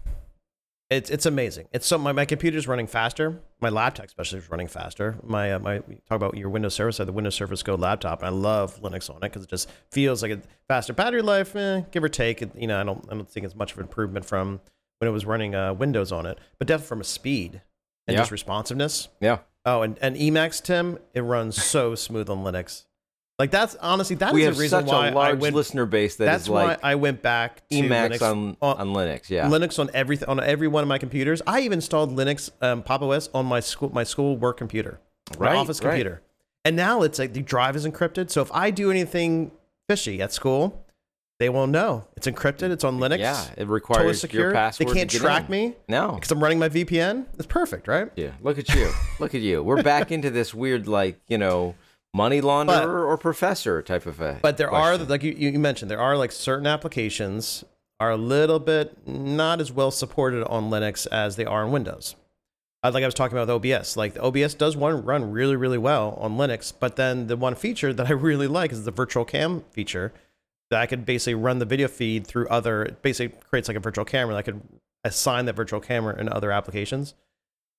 It's 0.88 1.10
it's 1.10 1.26
amazing. 1.26 1.66
It's 1.72 1.84
so 1.84 1.98
my, 1.98 2.12
my 2.12 2.24
computer's 2.24 2.68
running 2.68 2.86
faster. 2.86 3.40
My 3.60 3.70
laptop 3.70 4.06
especially 4.06 4.38
is 4.38 4.50
running 4.50 4.68
faster. 4.68 5.16
My 5.24 5.52
uh, 5.54 5.58
my 5.58 5.80
we 5.88 5.96
talk 6.08 6.14
about 6.16 6.36
your 6.36 6.48
Windows 6.48 6.74
Surface. 6.74 7.00
I 7.00 7.02
have 7.02 7.06
the 7.08 7.12
Windows 7.12 7.34
Surface 7.34 7.62
Go 7.64 7.74
laptop, 7.74 8.22
I 8.22 8.28
love 8.28 8.80
Linux 8.82 9.10
on 9.10 9.16
it 9.16 9.20
because 9.22 9.42
it 9.42 9.50
just 9.50 9.68
feels 9.90 10.22
like 10.22 10.30
a 10.30 10.40
faster 10.68 10.92
battery 10.92 11.22
life, 11.22 11.56
eh, 11.56 11.82
give 11.90 12.04
or 12.04 12.08
take. 12.08 12.40
It, 12.40 12.52
you 12.56 12.68
know, 12.68 12.80
I 12.80 12.84
don't 12.84 13.04
I 13.10 13.14
don't 13.14 13.28
think 13.28 13.44
it's 13.44 13.56
much 13.56 13.72
of 13.72 13.78
an 13.78 13.84
improvement 13.84 14.24
from 14.26 14.60
when 14.98 15.08
it 15.08 15.12
was 15.12 15.26
running 15.26 15.56
uh, 15.56 15.74
Windows 15.74 16.12
on 16.12 16.24
it, 16.24 16.38
but 16.60 16.68
definitely 16.68 16.88
from 16.88 17.00
a 17.00 17.04
speed 17.04 17.62
and 18.06 18.14
Yeah. 18.14 18.20
just 18.20 18.30
responsiveness. 18.30 19.08
Yeah. 19.20 19.38
Oh, 19.64 19.82
and, 19.82 19.98
and 20.00 20.14
Emacs, 20.14 20.62
Tim, 20.62 20.98
it 21.12 21.22
runs 21.22 21.60
so 21.60 21.96
smooth 21.96 22.30
on 22.30 22.44
Linux. 22.44 22.84
Like 23.38 23.50
that's 23.50 23.74
honestly 23.76 24.16
that 24.16 24.28
is 24.28 24.34
we 24.34 24.40
the 24.40 24.46
have 24.46 24.58
reason 24.58 24.80
such 24.86 24.90
why 24.90 25.08
a 25.08 25.14
large 25.14 25.30
I 25.30 25.32
went 25.34 25.54
listener 25.54 25.84
base 25.84 26.16
that 26.16 26.24
that's 26.24 26.44
is 26.44 26.48
like 26.48 26.82
why 26.82 26.90
I 26.90 26.94
went 26.94 27.20
back 27.20 27.68
to 27.68 27.76
Emacs 27.76 28.18
Linux 28.18 28.22
on, 28.22 28.56
on 28.62 28.88
Linux. 28.94 29.28
Yeah. 29.28 29.46
Linux 29.48 29.78
on 29.78 29.90
every 29.92 30.22
on 30.24 30.40
every 30.42 30.68
one 30.68 30.82
of 30.82 30.88
my 30.88 30.96
computers. 30.96 31.42
I 31.46 31.60
even 31.60 31.74
installed 31.78 32.16
Linux 32.16 32.50
um, 32.62 32.82
Pop 32.82 33.02
OS 33.02 33.28
on 33.34 33.44
my 33.44 33.60
school 33.60 33.90
my 33.92 34.04
school 34.04 34.38
work 34.38 34.56
computer, 34.56 35.00
my 35.38 35.48
Right, 35.48 35.56
office 35.56 35.80
right. 35.82 35.90
computer. 35.90 36.22
And 36.64 36.76
now 36.76 37.02
it's 37.02 37.18
like 37.18 37.34
the 37.34 37.42
drive 37.42 37.76
is 37.76 37.86
encrypted. 37.86 38.30
So 38.30 38.40
if 38.40 38.50
I 38.52 38.70
do 38.70 38.90
anything 38.90 39.52
fishy 39.86 40.20
at 40.22 40.32
school, 40.32 40.86
they 41.38 41.50
won't 41.50 41.70
know. 41.72 42.08
It's 42.16 42.26
encrypted. 42.26 42.70
It's 42.70 42.84
on 42.84 42.98
Linux. 42.98 43.18
yeah. 43.18 43.40
It 43.42 43.48
totally 43.48 43.66
requires 43.66 44.20
secure. 44.22 44.44
your 44.44 44.52
password. 44.52 44.88
they 44.88 44.94
can't 44.94 45.10
track 45.10 45.44
in. 45.44 45.50
me 45.50 45.74
No. 45.88 46.12
because 46.12 46.30
I'm 46.30 46.42
running 46.42 46.58
my 46.58 46.70
VPN. 46.70 47.26
It's 47.34 47.46
perfect, 47.46 47.86
right? 47.86 48.10
Yeah. 48.16 48.30
Look 48.40 48.58
at 48.58 48.74
you. 48.74 48.90
Look 49.20 49.34
at 49.34 49.42
you. 49.42 49.62
We're 49.62 49.82
back 49.82 50.10
into 50.10 50.30
this 50.30 50.54
weird, 50.54 50.88
like, 50.88 51.20
you 51.28 51.36
know, 51.38 51.74
money 52.16 52.40
launderer 52.40 52.66
But- 52.66 52.88
or 53.10 53.16
professor 53.18 53.82
type 53.82 54.06
of 54.06 54.20
a. 54.20 54.38
But 54.42 54.56
there 54.56 54.68
question. 54.68 55.02
are 55.02 55.04
like 55.04 55.22
you, 55.22 55.32
you 55.32 55.58
mentioned, 55.58 55.90
there 55.90 56.00
are 56.00 56.16
like 56.16 56.32
certain 56.32 56.66
applications 56.66 57.64
are 58.00 58.10
a 58.10 58.16
little 58.16 58.58
bit 58.58 59.06
not 59.06 59.60
as 59.60 59.72
well 59.72 59.90
supported 59.90 60.44
on 60.48 60.70
Linux 60.70 61.06
as 61.10 61.36
they 61.36 61.44
are 61.44 61.64
on 61.64 61.72
Windows. 61.72 62.14
Uh, 62.82 62.90
like 62.92 63.02
I 63.02 63.06
was 63.06 63.14
talking 63.14 63.36
about 63.36 63.48
with 63.48 63.72
OBS, 63.72 63.96
like 63.96 64.14
the 64.14 64.22
OBS 64.22 64.54
does 64.54 64.76
one 64.76 65.04
run 65.04 65.30
really 65.30 65.56
really 65.56 65.78
well 65.78 66.16
on 66.20 66.36
Linux, 66.36 66.72
but 66.78 66.96
then 66.96 67.26
the 67.26 67.36
one 67.36 67.54
feature 67.54 67.92
that 67.92 68.06
I 68.08 68.12
really 68.28 68.46
like 68.46 68.72
is 68.72 68.84
the 68.84 68.90
virtual 68.90 69.24
cam 69.24 69.62
feature 69.70 70.12
that 70.70 70.80
I 70.80 70.86
could 70.86 71.06
basically 71.06 71.34
run 71.36 71.58
the 71.58 71.64
video 71.64 71.88
feed 71.88 72.26
through 72.26 72.48
other. 72.48 72.96
Basically 73.02 73.38
creates 73.48 73.68
like 73.68 73.76
a 73.76 73.80
virtual 73.80 74.04
camera. 74.04 74.34
that 74.34 74.38
I 74.38 74.42
could 74.42 74.60
assign 75.04 75.44
that 75.46 75.54
virtual 75.54 75.80
camera 75.80 76.18
in 76.20 76.28
other 76.28 76.50
applications 76.50 77.14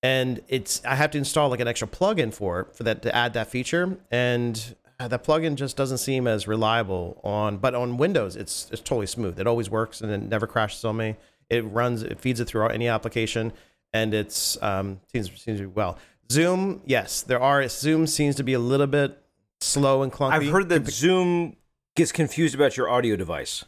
and 0.03 0.41
it's 0.47 0.83
I 0.85 0.95
have 0.95 1.11
to 1.11 1.17
install 1.17 1.49
like 1.49 1.59
an 1.59 1.67
extra 1.67 1.87
plugin 1.87 2.33
for 2.33 2.61
it 2.61 2.75
for 2.75 2.83
that 2.83 3.01
to 3.03 3.15
add 3.15 3.33
that 3.33 3.47
feature, 3.47 3.97
and 4.11 4.75
uh, 4.99 5.07
that 5.07 5.23
plugin 5.23 5.55
just 5.55 5.77
doesn't 5.77 5.99
seem 5.99 6.27
as 6.27 6.47
reliable 6.47 7.19
on. 7.23 7.57
But 7.57 7.75
on 7.75 7.97
Windows, 7.97 8.35
it's 8.35 8.69
it's 8.71 8.81
totally 8.81 9.07
smooth. 9.07 9.39
It 9.39 9.47
always 9.47 9.69
works 9.69 10.01
and 10.01 10.11
it 10.11 10.21
never 10.23 10.47
crashes 10.47 10.83
on 10.85 10.97
me. 10.97 11.15
It 11.49 11.61
runs, 11.61 12.03
it 12.03 12.19
feeds 12.19 12.39
it 12.39 12.45
through 12.45 12.67
any 12.67 12.87
application, 12.87 13.53
and 13.93 14.13
it's 14.13 14.61
um 14.61 14.99
seems 15.11 15.29
seems 15.41 15.59
to 15.59 15.67
be 15.67 15.73
well. 15.73 15.97
Zoom, 16.31 16.81
yes, 16.85 17.21
there 17.21 17.41
are 17.41 17.67
Zoom 17.67 18.05
seems 18.05 18.35
to 18.35 18.43
be 18.43 18.53
a 18.53 18.59
little 18.59 18.87
bit 18.87 19.21
slow 19.61 20.03
and 20.03 20.11
clunky. 20.11 20.33
I've 20.33 20.47
heard 20.47 20.69
that 20.69 20.87
Zoom 20.87 21.55
gets 21.95 22.11
confused 22.11 22.53
about 22.53 22.77
your 22.77 22.89
audio 22.89 23.15
device. 23.15 23.65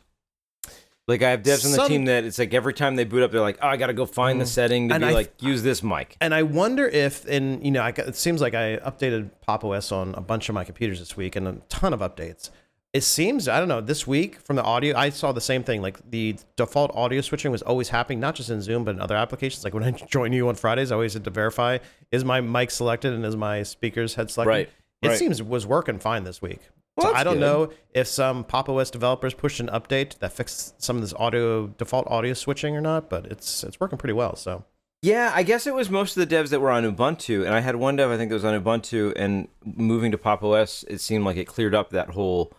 Like 1.10 1.24
I 1.24 1.32
have 1.32 1.42
devs 1.42 1.66
on 1.66 1.72
the 1.72 1.78
Some- 1.78 1.88
team 1.88 2.06
that 2.06 2.24
it's 2.24 2.38
like 2.38 2.54
every 2.54 2.74
time 2.74 2.96
they 2.96 3.04
boot 3.04 3.24
up, 3.24 3.32
they're 3.32 3.42
like, 3.42 3.58
"Oh, 3.62 3.68
I 3.68 3.78
got 3.78 3.88
to 3.88 3.94
go 3.94 4.06
find 4.06 4.40
the 4.40 4.46
mm-hmm. 4.46 4.50
setting 4.50 4.90
to 4.90 4.96
And 4.96 5.04
be 5.04 5.10
I- 5.10 5.14
like 5.14 5.34
use 5.42 5.64
this 5.64 5.82
mic." 5.82 6.16
And 6.22 6.34
I 6.36 6.44
wonder 6.44 6.88
if, 6.88 7.26
in 7.26 7.64
you 7.66 7.72
know, 7.72 7.82
I, 7.82 7.92
got- 7.92 8.08
it 8.08 8.16
seems 8.16 8.42
like 8.42 8.54
I 8.54 8.78
updated 8.78 9.32
Pop 9.42 9.66
OS 9.66 9.92
on 9.92 10.14
a 10.14 10.22
bunch 10.22 10.50
of 10.50 10.56
my 10.56 10.64
computers 10.64 11.00
this 11.00 11.18
week 11.18 11.36
and 11.36 11.48
a 11.48 11.54
ton 11.68 11.94
of 11.94 12.00
updates. 12.02 12.52
It 12.94 13.02
seems 13.02 13.48
I 13.48 13.60
don't 13.60 13.68
know 13.68 13.82
this 13.82 14.06
week 14.08 14.40
from 14.40 14.56
the 14.56 14.64
audio. 14.64 14.96
I 14.98 15.10
saw 15.10 15.32
the 15.32 15.42
same 15.42 15.64
thing. 15.64 15.82
Like 15.82 16.00
the 16.10 16.36
default 16.56 16.92
audio 16.96 17.22
switching 17.22 17.52
was 17.52 17.62
always 17.64 17.90
happening, 17.90 18.20
not 18.20 18.36
just 18.36 18.50
in 18.52 18.62
Zoom 18.62 18.84
but 18.84 18.96
in 18.96 19.02
other 19.02 19.16
applications. 19.16 19.64
Like 19.64 19.74
when 19.74 19.84
I 19.84 19.92
join 20.10 20.32
you 20.32 20.48
on 20.48 20.56
Fridays, 20.56 20.92
I 20.92 20.96
always 20.96 21.14
had 21.14 21.24
to 21.24 21.30
verify 21.32 21.80
is 22.12 22.24
my 22.24 22.40
mic 22.42 22.72
selected 22.72 23.14
and 23.14 23.26
is 23.26 23.36
my 23.36 23.64
speakers 23.64 24.16
head 24.16 24.30
selected. 24.30 24.50
Right, 24.50 24.70
It 25.02 25.08
right. 25.10 25.18
seems 25.18 25.42
was 25.42 25.66
working 25.66 26.00
fine 26.00 26.24
this 26.24 26.42
week. 26.42 26.62
Well, 27.00 27.14
so 27.14 27.18
I 27.20 27.24
don't 27.24 27.36
good. 27.36 27.42
know 27.42 27.72
if 27.94 28.08
some 28.08 28.44
Pop 28.44 28.70
OS 28.70 28.90
developers 28.92 29.34
pushed 29.34 29.60
an 29.60 29.68
update 29.68 30.18
that 30.20 30.32
fixed 30.34 30.82
some 30.82 30.96
of 30.98 31.02
this 31.02 31.14
audio 31.16 31.68
default 31.68 32.08
audio 32.08 32.34
switching 32.34 32.76
or 32.76 32.82
not, 32.82 33.10
but 33.10 33.26
it's 33.28 33.64
it's 33.64 33.80
working 33.80 33.98
pretty 33.98 34.14
well. 34.14 34.36
So. 34.36 34.66
Yeah, 35.02 35.32
I 35.34 35.44
guess 35.44 35.66
it 35.66 35.74
was 35.74 35.90
most 35.90 36.18
of 36.18 36.28
the 36.28 36.36
devs 36.36 36.50
that 36.50 36.60
were 36.60 36.72
on 36.72 36.84
Ubuntu, 36.84 37.46
and 37.46 37.54
I 37.54 37.62
had 37.62 37.78
one 37.78 37.96
dev 37.96 38.12
I 38.12 38.18
think 38.18 38.30
that 38.30 38.36
was 38.36 38.44
on 38.44 38.62
Ubuntu, 38.62 39.14
and 39.16 39.48
moving 39.64 40.12
to 40.12 40.18
Pop 40.18 40.44
OS, 40.44 40.84
it 40.90 41.00
seemed 41.00 41.24
like 41.24 41.38
it 41.38 41.46
cleared 41.48 41.74
up 41.74 41.92
that 41.92 42.10
whole 42.10 42.52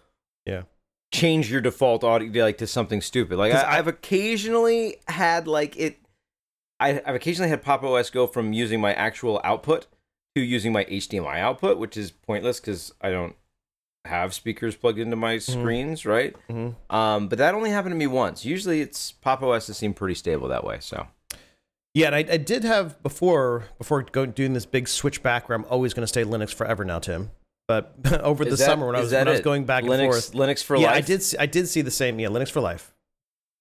Yeah. 0.47 0.63
change 1.13 1.51
your 1.51 1.61
default 1.61 2.03
audio 2.03 2.45
like 2.45 2.57
to 2.59 2.67
something 2.67 3.03
stupid. 3.03 3.37
Like 3.37 3.53
I, 3.53 3.77
I've 3.79 3.89
occasionally 3.89 4.97
had 5.07 5.47
like 5.47 5.77
it. 5.77 5.99
I, 6.79 7.03
I've 7.05 7.15
occasionally 7.15 7.51
had 7.51 7.63
Pop 7.63 7.83
OS 7.83 8.09
go 8.09 8.27
from 8.27 8.55
using 8.55 8.81
my 8.81 8.95
actual 8.95 9.39
output 9.45 9.87
to 10.35 10.41
using 10.41 10.73
my 10.73 10.85
HDMI 10.87 11.41
output, 11.41 11.77
which 11.77 11.97
is 11.99 12.11
pointless 12.11 12.59
because 12.59 12.95
I 13.03 13.11
don't 13.11 13.35
have 14.07 14.33
speakers 14.35 14.77
plugged 14.77 14.99
into 14.99 15.17
my 15.17 15.39
screens, 15.39 16.07
right? 16.07 16.35
Mhm. 16.49 16.75
Um, 16.89 17.29
but 17.29 17.39
that 17.39 17.55
only 17.55 17.71
happened 17.71 17.93
to 17.93 17.97
me 17.99 18.07
once. 18.07 18.45
Usually, 18.45 18.81
it's 18.81 19.13
Pop 19.13 19.43
OS 19.43 19.67
has 19.67 19.77
seemed 19.77 19.97
pretty 19.97 20.15
stable 20.15 20.49
that 20.49 20.65
way. 20.65 20.79
So 20.81 21.07
Yeah, 21.95 22.07
and 22.07 22.15
I, 22.15 22.19
I 22.21 22.37
did 22.37 22.65
have 22.65 23.03
before 23.03 23.65
before 23.79 24.03
going 24.03 24.31
doing 24.31 24.53
this 24.55 24.65
big 24.67 24.89
switch 24.89 25.23
back 25.23 25.49
where 25.49 25.57
I'm 25.57 25.65
always 25.67 25.93
going 25.93 26.05
to 26.05 26.07
stay 26.09 26.25
Linux 26.25 26.55
forever 26.55 26.85
now, 26.85 26.99
Tim. 27.01 27.31
But 27.69 27.95
over 28.23 28.45
the 28.45 28.51
that- 28.53 28.57
summer 28.59 28.87
when 28.87 28.97
I 28.97 29.01
was 29.01 29.13
when 29.13 29.29
I 29.29 29.33
was 29.33 29.41
going 29.41 29.65
back 29.65 29.85
Linux, 29.85 29.91
and 29.99 30.03
forth, 30.13 30.33
Linux 30.33 30.65
for 30.65 30.77
yeah, 30.77 30.87
life. 30.87 30.93
Yeah, 30.95 30.99
I 30.99 31.01
did 31.03 31.23
see, 31.23 31.37
I 31.39 31.47
did 31.47 31.69
see 31.69 31.83
the 31.83 31.91
same. 31.91 32.19
Yeah, 32.19 32.29
Linux 32.29 32.51
for 32.51 32.61
life. 32.61 32.93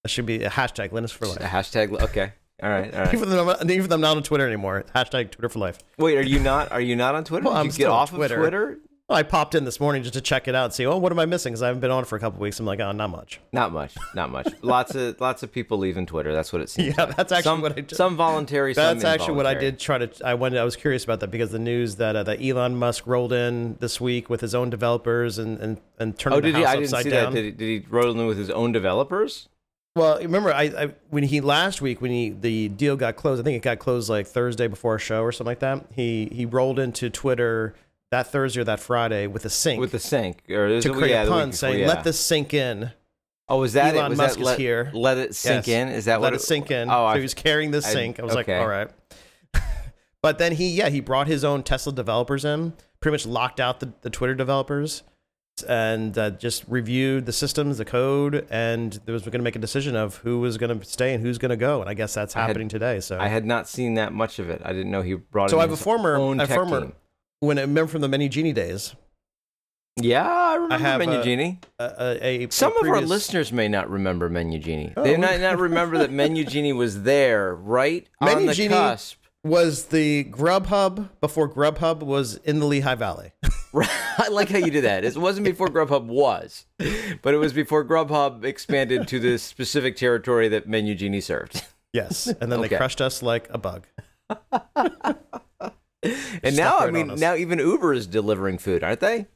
That 0.03 0.09
should 0.09 0.25
be 0.25 0.43
a 0.45 0.49
hashtag 0.49 0.91
Linux 0.91 1.11
for 1.11 1.25
A 1.25 1.29
life. 1.29 1.39
hashtag. 1.39 2.01
Okay, 2.01 2.31
All 2.63 2.69
right, 2.69 2.93
all 2.95 3.01
right. 3.01 3.13
Even 3.13 3.29
though 3.29 3.49
I'm, 3.51 3.69
even 3.69 3.89
though 3.89 3.95
I'm 3.95 4.01
not 4.01 4.15
on 4.15 4.23
Twitter 4.23 4.47
anymore. 4.47 4.85
Hashtag 4.95 5.31
Twitter 5.31 5.49
for 5.49 5.59
life. 5.59 5.79
Wait, 5.97 6.17
are 6.17 6.21
you 6.21 6.39
not? 6.39 6.71
Are 6.71 6.79
you 6.79 6.95
not 6.95 7.15
on 7.15 7.25
Twitter? 7.25 7.43
Well, 7.45 7.55
I'm 7.57 7.65
you 7.65 7.71
get 7.71 7.73
still 7.75 7.91
on 7.91 7.99
off 7.99 8.11
Twitter. 8.11 8.35
of 8.35 8.41
Twitter? 8.41 8.77
Well, 9.09 9.17
I 9.17 9.23
popped 9.23 9.55
in 9.55 9.65
this 9.65 9.79
morning 9.79 10.03
just 10.03 10.13
to 10.13 10.21
check 10.21 10.47
it 10.47 10.53
out 10.53 10.65
and 10.65 10.73
see, 10.73 10.85
oh, 10.85 10.95
what 10.97 11.11
am 11.11 11.17
I 11.17 11.25
missing? 11.25 11.51
Because 11.51 11.63
I 11.63 11.67
haven't 11.67 11.79
been 11.79 11.89
on 11.89 12.05
for 12.05 12.15
a 12.15 12.19
couple 12.19 12.39
weeks. 12.41 12.59
I'm 12.59 12.67
like, 12.67 12.79
oh, 12.79 12.91
not 12.91 13.09
much. 13.09 13.39
Not 13.51 13.71
much. 13.71 13.95
Not 14.13 14.29
much. 14.29 14.53
lots 14.61 14.93
of 14.93 15.19
lots 15.19 15.41
of 15.41 15.51
people 15.51 15.79
leaving 15.79 16.05
Twitter. 16.05 16.31
That's 16.31 16.53
what 16.53 16.61
it 16.61 16.69
seems. 16.69 16.95
Yeah, 16.95 17.05
like. 17.05 17.15
that's 17.15 17.31
actually 17.31 17.49
some, 17.49 17.61
what 17.61 17.71
I 17.71 17.81
did. 17.81 17.95
Some 17.95 18.15
voluntary. 18.15 18.75
Some 18.75 18.83
That's 18.99 19.03
actually 19.03 19.33
what 19.33 19.47
I 19.47 19.55
did 19.55 19.79
try 19.79 19.97
to. 19.97 20.09
I 20.23 20.35
went. 20.35 20.55
I 20.55 20.63
was 20.63 20.75
curious 20.75 21.03
about 21.03 21.21
that 21.21 21.31
because 21.31 21.49
the 21.49 21.57
news 21.57 21.95
that 21.95 22.15
uh, 22.15 22.21
that 22.21 22.39
Elon 22.39 22.75
Musk 22.75 23.07
rolled 23.07 23.33
in 23.33 23.77
this 23.79 23.99
week 23.99 24.29
with 24.29 24.41
his 24.41 24.53
own 24.53 24.69
developers 24.69 25.39
and 25.39 25.59
and 25.59 25.81
and 25.97 26.17
turned 26.19 26.35
Oh, 26.35 26.41
the 26.41 26.51
did 26.51 26.57
he? 26.57 26.65
I 26.65 26.75
didn't 26.75 26.89
see 26.89 27.09
down. 27.09 27.33
that. 27.33 27.41
Did 27.41 27.45
he, 27.45 27.51
did 27.51 27.65
he 27.65 27.87
roll 27.89 28.11
in 28.11 28.27
with 28.27 28.37
his 28.37 28.51
own 28.51 28.71
developers? 28.71 29.49
Well, 29.95 30.19
remember, 30.19 30.53
I, 30.53 30.63
I 30.65 30.93
when 31.09 31.23
he 31.23 31.41
last 31.41 31.81
week 31.81 31.99
when 31.99 32.11
he 32.11 32.29
the 32.29 32.69
deal 32.69 32.95
got 32.95 33.15
closed, 33.15 33.41
I 33.41 33.43
think 33.43 33.57
it 33.57 33.63
got 33.63 33.79
closed 33.79 34.07
like 34.07 34.27
Thursday 34.27 34.67
before 34.67 34.95
a 34.95 34.99
show 34.99 35.23
or 35.23 35.31
something 35.31 35.49
like 35.49 35.59
that. 35.59 35.87
He 35.95 36.29
he 36.31 36.45
rolled 36.45 36.77
into 36.77 37.09
Twitter 37.09 37.73
that 38.11 38.27
Thursday 38.31 38.61
or 38.61 38.63
that 38.65 38.79
Friday 38.79 39.27
with 39.27 39.45
a 39.45 39.49
sink. 39.49 39.79
With 39.79 39.91
the 39.91 39.99
sink. 39.99 40.43
or 40.49 40.81
to 40.81 40.93
create 40.93 41.11
yeah, 41.11 41.23
a 41.23 41.27
pun 41.27 41.51
saying, 41.51 41.79
yeah. 41.79 41.87
"Let 41.87 42.03
this 42.03 42.19
sink 42.19 42.53
in." 42.53 42.91
Oh, 43.47 43.59
was 43.59 43.73
that 43.73 43.95
it? 43.95 43.97
Elon 43.97 44.11
Was 44.11 44.17
Musk 44.17 44.35
that 44.35 44.41
is 44.41 44.45
let, 44.45 44.59
here. 44.59 44.91
Let 44.93 45.17
it 45.17 45.33
sink 45.35 45.65
Yes. 45.67 45.75
in. 45.81 45.87
Is 45.89 46.05
that 46.05 46.19
what 46.19 46.25
Let 46.25 46.33
what 46.33 46.41
it 46.41 46.45
sink 46.45 46.69
in. 46.71 46.89
Oh, 46.89 46.93
so 46.93 47.05
I, 47.05 47.15
he 47.17 47.21
was 47.23 47.33
carrying 47.33 47.71
this 47.71 47.85
I- 47.87 47.93
sink. 47.93 48.19
I 48.19 48.23
was 48.23 48.35
okay. 48.35 48.53
like, 48.59 48.61
all 48.61 48.67
right. 48.69 48.89
but 50.21 50.37
then 50.37 50.51
he, 50.53 50.69
yeah, 50.69 50.89
he 50.89 50.99
brought 50.99 51.27
his 51.27 51.43
own 51.43 51.63
Tesla 51.63 51.91
developers 51.93 52.45
in, 52.45 52.73
pretty 52.99 53.13
much 53.13 53.25
locked 53.25 53.59
out 53.59 53.79
the, 53.79 53.91
the 54.01 54.11
Twitter 54.11 54.35
developers, 54.35 55.01
and 55.67 56.15
uh, 56.15 56.29
just 56.29 56.63
reviewed 56.67 57.25
the 57.25 57.33
systems, 57.33 57.79
the 57.79 57.85
code, 57.85 58.45
and 58.51 58.99
there 59.05 59.13
was 59.13 59.23
going 59.23 59.31
to 59.33 59.39
make 59.39 59.55
a 59.55 59.59
decision 59.59 59.95
of 59.95 60.17
who 60.17 60.39
was 60.39 60.57
going 60.59 60.79
to 60.79 60.85
stay 60.85 61.15
and 61.15 61.23
who's 61.23 61.39
going 61.39 61.49
to 61.49 61.57
go. 61.57 61.81
And 61.81 61.89
I 61.89 61.95
guess 61.95 62.13
that's 62.13 62.35
I 62.35 62.41
had- 62.41 62.47
happening 62.49 62.69
today. 62.69 62.99
So 62.99 63.17
I 63.19 63.29
had 63.29 63.45
not 63.45 63.67
seen 63.67 63.95
that 63.95 64.13
much 64.13 64.37
of 64.37 64.49
it. 64.51 64.61
I 64.63 64.73
didn't 64.73 64.91
know 64.91 65.01
he 65.01 65.15
brought. 65.15 65.49
So 65.49 65.55
in 65.57 65.61
I 65.61 65.63
have 65.63 65.71
a 65.71 65.77
former- 65.77 66.17
own 66.17 66.39
a 66.39 66.45
former- 66.47 66.81
team. 66.81 66.93
When 67.41 67.57
I 67.57 67.61
remember 67.61 67.89
from 67.91 68.01
the 68.01 68.07
Menu 68.09 68.27
Genie 68.29 68.51
days, 68.53 68.95
Yeah, 70.01 70.27
I 70.27 70.55
remember 70.55 70.77
have, 70.85 70.99
Menu 70.99 71.17
uh, 71.19 71.23
Genie. 71.23 71.59
a, 71.79 71.83
a, 72.21 72.43
a 72.45 72.49
Some 72.51 72.75
of 72.77 72.87
our 72.87 73.01
listeners 73.01 73.51
may 73.53 73.67
not 73.67 73.89
remember 73.89 74.29
Menu 74.29 74.59
Genie. 74.59 74.93
Oh, 74.97 75.03
they 75.03 75.15
might 75.17 75.39
not 75.39 75.57
remember 75.57 75.97
that 75.99 76.11
Menu 76.11 76.43
Genie 76.53 76.73
was 76.73 77.03
there, 77.03 77.55
right 77.55 78.07
on 78.21 78.27
Menu 78.27 78.47
the 78.47 78.53
Genie- 78.53 78.69
cusp. 78.69 79.17
was 79.43 79.85
the 79.85 80.25
Grubhub 80.25 81.09
before 81.21 81.49
Grubhub 81.49 81.99
was 82.03 82.35
in 82.37 82.59
the 82.59 82.65
Lehigh 82.65 82.95
Valley. 82.95 83.31
I 83.73 84.27
like 84.31 84.49
how 84.49 84.57
you 84.57 84.71
did 84.71 84.83
that. 84.83 85.05
It 85.05 85.15
wasn't 85.15 85.45
before 85.45 85.67
Grubhub 85.67 86.05
was, 86.07 86.65
but 87.21 87.33
it 87.33 87.37
was 87.37 87.53
before 87.53 87.85
Grubhub 87.85 88.43
expanded 88.43 89.07
to 89.07 89.19
the 89.19 89.37
specific 89.37 89.95
territory 89.95 90.49
that 90.49 90.67
Menu 90.67 90.93
Genie 90.95 91.21
served. 91.21 91.63
yes, 91.93 92.27
and 92.27 92.51
then 92.51 92.59
Okay. 92.59 92.67
they 92.69 92.75
crushed 92.77 92.99
us 92.99 93.21
like 93.23 93.47
a 93.51 93.57
bug. 93.57 93.87
And 96.43 96.55
now, 96.55 96.79
I 96.79 96.91
mean, 96.91 97.15
now 97.15 97.35
even 97.35 97.59
Uber 97.59 97.93
is 97.93 98.07
delivering 98.07 98.57
food, 98.57 98.83
aren't 98.83 99.01
they? 99.01 99.27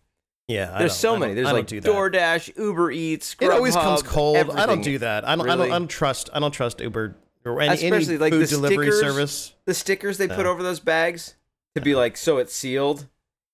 Yeah, 0.47 0.71
I 0.73 0.79
There's 0.79 0.95
so 0.95 1.15
I 1.15 1.19
many. 1.19 1.33
There's 1.33 1.47
I 1.47 1.51
like 1.51 1.67
do 1.67 1.79
that. 1.81 1.89
DoorDash, 1.89 2.57
Uber 2.57 2.91
Eats. 2.91 3.35
It 3.39 3.49
always 3.49 3.75
comes 3.75 4.01
cold. 4.03 4.37
I 4.51 4.65
don't 4.65 4.81
do 4.83 4.97
that. 4.99 5.27
I 5.27 5.35
don't. 5.35 5.49
I 5.49 5.55
don't. 5.55 5.65
I 5.71 5.77
don't 5.79 5.87
trust. 5.87 6.29
I 6.33 6.39
don't 6.39 6.51
trust 6.51 6.79
Uber 6.81 7.15
or 7.45 7.61
any, 7.61 7.73
Especially 7.73 8.15
any 8.15 8.17
like 8.17 8.33
food 8.33 8.43
the 8.43 8.47
delivery 8.47 8.85
stickers, 8.91 8.99
service. 9.01 9.53
The 9.65 9.73
stickers 9.73 10.17
they 10.17 10.27
put 10.27 10.45
over 10.45 10.61
those 10.63 10.79
bags 10.79 11.35
to 11.75 11.81
be 11.81 11.95
like, 11.95 12.17
so 12.17 12.37
it's 12.37 12.53
sealed. 12.53 13.07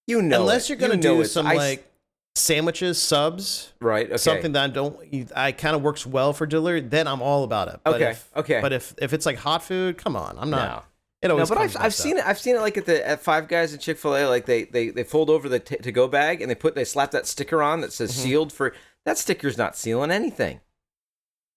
You 0.08 0.22
know, 0.22 0.42
Unless 0.42 0.66
it. 0.66 0.70
you're 0.70 0.78
gonna 0.80 0.96
You 0.96 1.02
do 1.20 1.26
some 1.26 1.46
ice- 1.48 1.58
like 1.58 1.92
sandwiches, 2.36 3.00
subs, 3.02 3.74
right, 3.82 4.08
okay. 4.08 4.18
something 4.18 4.52
that 4.54 4.64
I 4.64 4.68
don't. 4.74 5.32
I 5.36 5.52
kind 5.52 5.76
of 5.76 5.82
works 5.84 6.06
well 6.06 6.34
for 6.34 6.46
delivery. 6.48 6.82
Then 6.82 7.08
I'm 7.08 7.22
all 7.22 7.44
about 7.44 7.68
it. 7.68 7.80
But 7.84 7.96
Okay, 7.96 8.12
If, 8.12 8.30
okay. 8.36 8.60
But 8.62 8.74
if 8.74 8.96
if 9.00 9.14
it's 9.14 9.26
like 9.26 9.38
hot 9.38 9.64
food, 9.64 9.98
come 9.98 10.16
on. 10.16 10.38
I'm 10.40 10.50
not. 10.50 10.86
No. 11.24 11.36
It 11.36 11.40
No, 11.40 11.46
but 11.46 11.58
I've, 11.58 11.76
I've 11.78 11.94
seen 11.94 12.18
it. 12.18 12.26
I've 12.26 12.40
seen 12.40 12.56
it 12.56 12.60
like 12.62 12.78
at 12.78 12.86
the 12.86 13.06
at 13.08 13.22
Five 13.22 13.48
Guys 13.48 13.74
and 13.74 13.82
Chick 13.82 13.98
Fil 13.98 14.16
A. 14.16 14.26
Like 14.26 14.46
they, 14.46 14.64
they 14.64 14.90
they 14.90 15.04
fold 15.04 15.30
over 15.30 15.50
the 15.50 15.60
t- 15.60 15.76
to 15.78 15.92
go 15.92 16.08
bag 16.08 16.42
and 16.42 16.50
they 16.50 16.56
put 16.56 16.76
they 16.76 16.86
slap 16.86 17.12
that 17.12 17.28
sticker 17.28 17.62
on 17.62 17.82
that 17.82 17.92
says 17.94 18.12
Mm-hmm. 18.12 18.22
sealed 18.22 18.54
for. 18.54 18.74
That 19.06 19.18
sticker's 19.18 19.58
not 19.58 19.76
sealing 19.76 20.12
anything. 20.12 20.60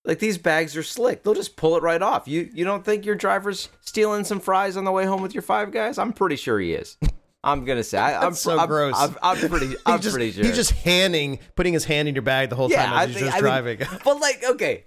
Like 0.04 0.18
these 0.18 0.36
bags 0.38 0.76
are 0.76 0.82
slick. 0.82 1.22
They'll 1.22 1.34
just 1.34 1.54
pull 1.56 1.76
it 1.76 1.82
right 1.82 2.02
off. 2.02 2.26
You 2.26 2.50
you 2.52 2.64
don't 2.64 2.84
think 2.84 3.06
your 3.06 3.14
driver's 3.14 3.68
stealing 3.82 4.24
some 4.24 4.40
fries 4.40 4.76
on 4.76 4.84
the 4.84 4.90
way 4.92 5.04
home 5.04 5.22
with 5.22 5.32
your 5.34 5.42
Five 5.42 5.70
Guys? 5.70 5.96
I'm 5.98 6.12
pretty 6.12 6.36
sure 6.36 6.58
he 6.58 6.72
is. 6.74 6.96
I'm 7.44 7.64
gonna 7.64 7.84
say 7.84 7.98
I, 7.98 8.20
I'm 8.26 8.34
so 8.34 8.58
I'm, 8.58 8.66
gross. 8.66 8.94
I'm, 8.96 9.16
I'm 9.22 9.36
pretty. 9.36 9.74
I'm 9.86 10.00
just, 10.00 10.14
pretty 10.14 10.32
sure. 10.32 10.44
He's 10.44 10.56
just 10.56 10.72
handing, 10.72 11.38
putting 11.54 11.72
his 11.72 11.84
hand 11.84 12.08
in 12.08 12.14
your 12.16 12.22
bag 12.22 12.50
the 12.50 12.56
whole 12.56 12.68
time 12.68 12.92
I 12.92 13.04
as 13.04 13.08
he's 13.10 13.16
think- 13.18 13.26
just 13.26 13.36
I 13.36 13.40
mean, 13.40 13.44
driving. 13.76 13.78
but 14.04 14.20
like, 14.20 14.42
okay, 14.50 14.86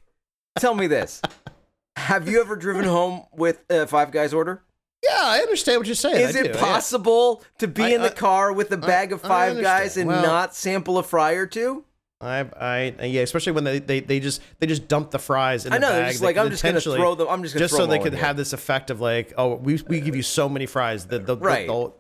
tell 0.60 0.75
me 0.75 0.88
this: 0.88 1.22
Have 1.96 2.28
you 2.28 2.42
ever 2.42 2.56
driven 2.56 2.86
home 2.86 3.24
with 3.34 3.64
a 3.70 3.88
Five 3.88 4.12
Guys 4.12 4.34
order? 4.34 4.62
yeah, 5.04 5.22
I 5.24 5.40
understand 5.40 5.78
what 5.80 5.86
you're 5.88 5.96
saying. 5.96 6.18
Is 6.30 6.36
I 6.36 6.40
it 6.40 6.44
do, 6.44 6.50
yeah. 6.60 6.66
possible 6.66 7.44
to 7.60 7.68
be 7.68 7.84
I- 7.84 7.88
in 7.90 8.02
the 8.02 8.08
I- 8.12 8.16
car 8.16 8.52
with 8.52 8.72
a 8.72 8.78
bag 8.78 9.12
of 9.12 9.22
Five. 9.22 9.62
Guys 9.62 9.98
and 9.98 10.08
Well- 10.08 10.22
not 10.24 10.56
sample 10.56 10.98
a 10.98 11.04
fry 11.04 11.34
or 11.34 11.46
two? 11.46 11.86
I, 12.22 12.40
I, 13.00 13.06
yeah, 13.06 13.22
especially 13.22 13.52
when 13.52 13.66
they, 13.66 13.78
they, 13.80 14.00
they 14.00 14.20
just 14.22 14.42
they 14.60 14.66
just 14.68 14.88
dump 14.88 15.12
the 15.12 15.20
fries 15.20 15.66
in 15.66 15.74
I 15.74 15.78
know 15.78 15.90
bag. 15.90 15.96
they're 16.04 16.10
just 16.12 16.24
like 16.24 16.38
I'm 16.38 16.50
just 16.50 16.64
gonna 16.64 16.80
throw 16.82 17.14
them. 17.14 17.28
I'm 17.30 17.44
just 17.44 17.54
gonna 17.54 17.66
just 17.66 17.75
so 17.75 17.86
they 17.86 18.00
could 18.00 18.14
have 18.14 18.36
this 18.38 18.54
effect 18.54 18.90
of 18.90 19.00
like, 19.02 19.34
oh, 19.38 19.56
we 19.56 19.80
we 19.88 20.00
give 20.00 20.16
you 20.16 20.24
so 20.24 20.48
many 20.50 20.66
fries. 20.66 21.06
The 21.06 21.20
the 21.20 21.38
Right. 21.38 21.68
the, 21.68 21.92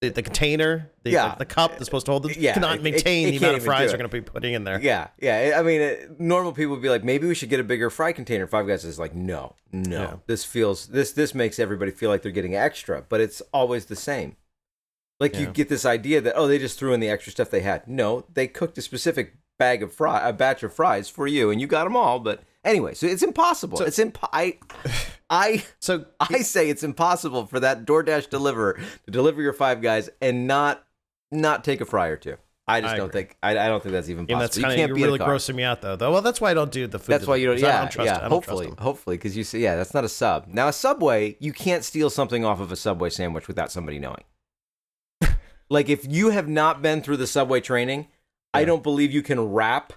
the, 0.00 0.08
the 0.08 0.22
container, 0.22 0.90
the, 1.02 1.10
Yeah. 1.10 1.30
the, 1.32 1.40
the 1.40 1.44
cup 1.44 1.72
that's 1.72 1.84
supposed 1.84 2.06
to 2.06 2.12
hold 2.12 2.26
it, 2.26 2.36
Yeah, 2.36 2.54
cannot 2.54 2.76
it- 2.76 2.82
maintain 2.82 3.28
it 3.28 3.30
the 3.32 3.36
amount 3.38 3.58
of 3.58 3.64
fries 3.64 3.90
they're 3.90 3.98
going 3.98 4.08
to 4.08 4.16
be 4.16 4.22
putting 4.22 4.54
in 4.54 4.64
there. 4.64 4.80
Yeah, 4.80 5.08
yeah. 5.20 5.56
I 5.58 5.62
mean, 5.62 5.82
uh, 5.82 5.94
normal 6.18 6.52
people 6.52 6.72
would 6.72 6.82
be 6.82 6.88
like, 6.88 7.04
maybe 7.04 7.26
we 7.26 7.34
should 7.34 7.50
get 7.50 7.60
a 7.60 7.64
bigger 7.64 7.90
fry 7.90 8.12
container. 8.12 8.46
Five 8.46 8.66
Guys 8.66 8.84
is 8.84 8.98
like, 8.98 9.14
no, 9.14 9.56
no. 9.72 10.00
Yeah. 10.00 10.14
This 10.26 10.44
feels 10.44 10.86
this 10.88 11.12
this 11.12 11.34
makes 11.34 11.58
everybody 11.58 11.90
feel 11.90 12.08
like 12.08 12.22
they're 12.22 12.32
getting 12.32 12.56
extra, 12.56 13.04
but 13.08 13.20
it's 13.20 13.40
always 13.52 13.86
the 13.86 13.96
same. 13.96 14.36
Like 15.18 15.36
you 15.36 15.46
get 15.48 15.68
this 15.68 15.84
idea 15.84 16.22
that 16.22 16.32
oh, 16.34 16.46
they 16.46 16.58
just 16.58 16.78
threw 16.78 16.94
in 16.94 17.00
the 17.00 17.10
extra 17.10 17.30
stuff 17.30 17.50
they 17.50 17.60
had. 17.60 17.86
No, 17.86 18.24
they 18.32 18.46
cooked 18.46 18.78
a 18.78 18.82
specific 18.82 19.34
bag 19.58 19.82
of 19.82 19.92
fry, 19.92 20.26
a 20.26 20.32
batch 20.32 20.62
of 20.62 20.72
fries 20.72 21.10
for 21.10 21.26
you, 21.26 21.50
and 21.50 21.60
you 21.60 21.66
got 21.66 21.84
them 21.84 21.94
all. 21.94 22.18
But 22.20 22.42
anyway, 22.64 22.94
so 22.94 23.06
it's 23.06 23.22
impossible. 23.22 23.78
So, 23.78 23.84
it's 23.84 23.98
imp- 23.98 24.18
I, 24.32 24.58
I, 25.30 25.64
So 25.78 26.06
I 26.18 26.38
say 26.42 26.68
it's 26.70 26.82
impossible 26.82 27.46
for 27.46 27.60
that 27.60 27.84
DoorDash 27.86 28.30
deliverer 28.30 28.78
to 29.04 29.10
deliver 29.10 29.42
your 29.42 29.52
Five 29.52 29.82
Guys 29.82 30.10
and 30.20 30.46
not 30.46 30.84
not 31.32 31.62
take 31.64 31.80
a 31.80 31.84
fry 31.84 32.08
or 32.08 32.16
two. 32.16 32.36
I 32.66 32.80
just 32.80 32.94
I 32.94 32.96
don't 32.98 33.08
agree. 33.08 33.22
think 33.22 33.36
I, 33.42 33.50
I 33.58 33.68
don't 33.68 33.82
think 33.82 33.92
that's 33.92 34.08
even 34.08 34.20
and 34.20 34.28
possible. 34.28 34.40
that's 34.42 34.56
you 34.56 34.62
kind 34.62 34.72
of 34.72 34.78
can't 34.78 34.88
you're 34.90 34.96
be 34.96 35.02
really 35.02 35.16
in 35.16 35.22
a 35.22 35.24
car. 35.24 35.34
grossing 35.34 35.54
me 35.56 35.64
out 35.64 35.80
though. 35.80 35.96
Though, 35.96 36.12
well, 36.12 36.22
that's 36.22 36.40
why 36.40 36.52
I 36.52 36.54
don't 36.54 36.70
do 36.70 36.86
the 36.86 36.98
food. 36.98 37.12
That's 37.12 37.26
why 37.26 37.36
you 37.36 37.46
don't. 37.46 37.58
Yeah, 37.58 37.78
I 37.78 37.80
don't 37.80 37.90
trust. 37.90 38.06
yeah. 38.06 38.16
I 38.18 38.20
don't 38.20 38.30
hopefully, 38.30 38.66
trust 38.66 38.80
hopefully, 38.80 39.16
because 39.16 39.36
you 39.36 39.42
say, 39.42 39.58
yeah, 39.58 39.74
that's 39.74 39.92
not 39.92 40.04
a 40.04 40.08
sub. 40.08 40.46
Now 40.46 40.68
a 40.68 40.72
Subway, 40.72 41.36
you 41.40 41.52
can't 41.52 41.84
steal 41.84 42.10
something 42.10 42.44
off 42.44 42.60
of 42.60 42.70
a 42.70 42.76
Subway 42.76 43.10
sandwich 43.10 43.48
without 43.48 43.72
somebody 43.72 43.98
knowing. 43.98 44.22
like 45.70 45.88
if 45.88 46.06
you 46.06 46.30
have 46.30 46.48
not 46.48 46.80
been 46.80 47.02
through 47.02 47.16
the 47.16 47.26
Subway 47.26 47.60
training, 47.60 48.06
I 48.52 48.64
don't 48.64 48.82
believe 48.82 49.12
you 49.12 49.22
can 49.22 49.40
wrap 49.40 49.92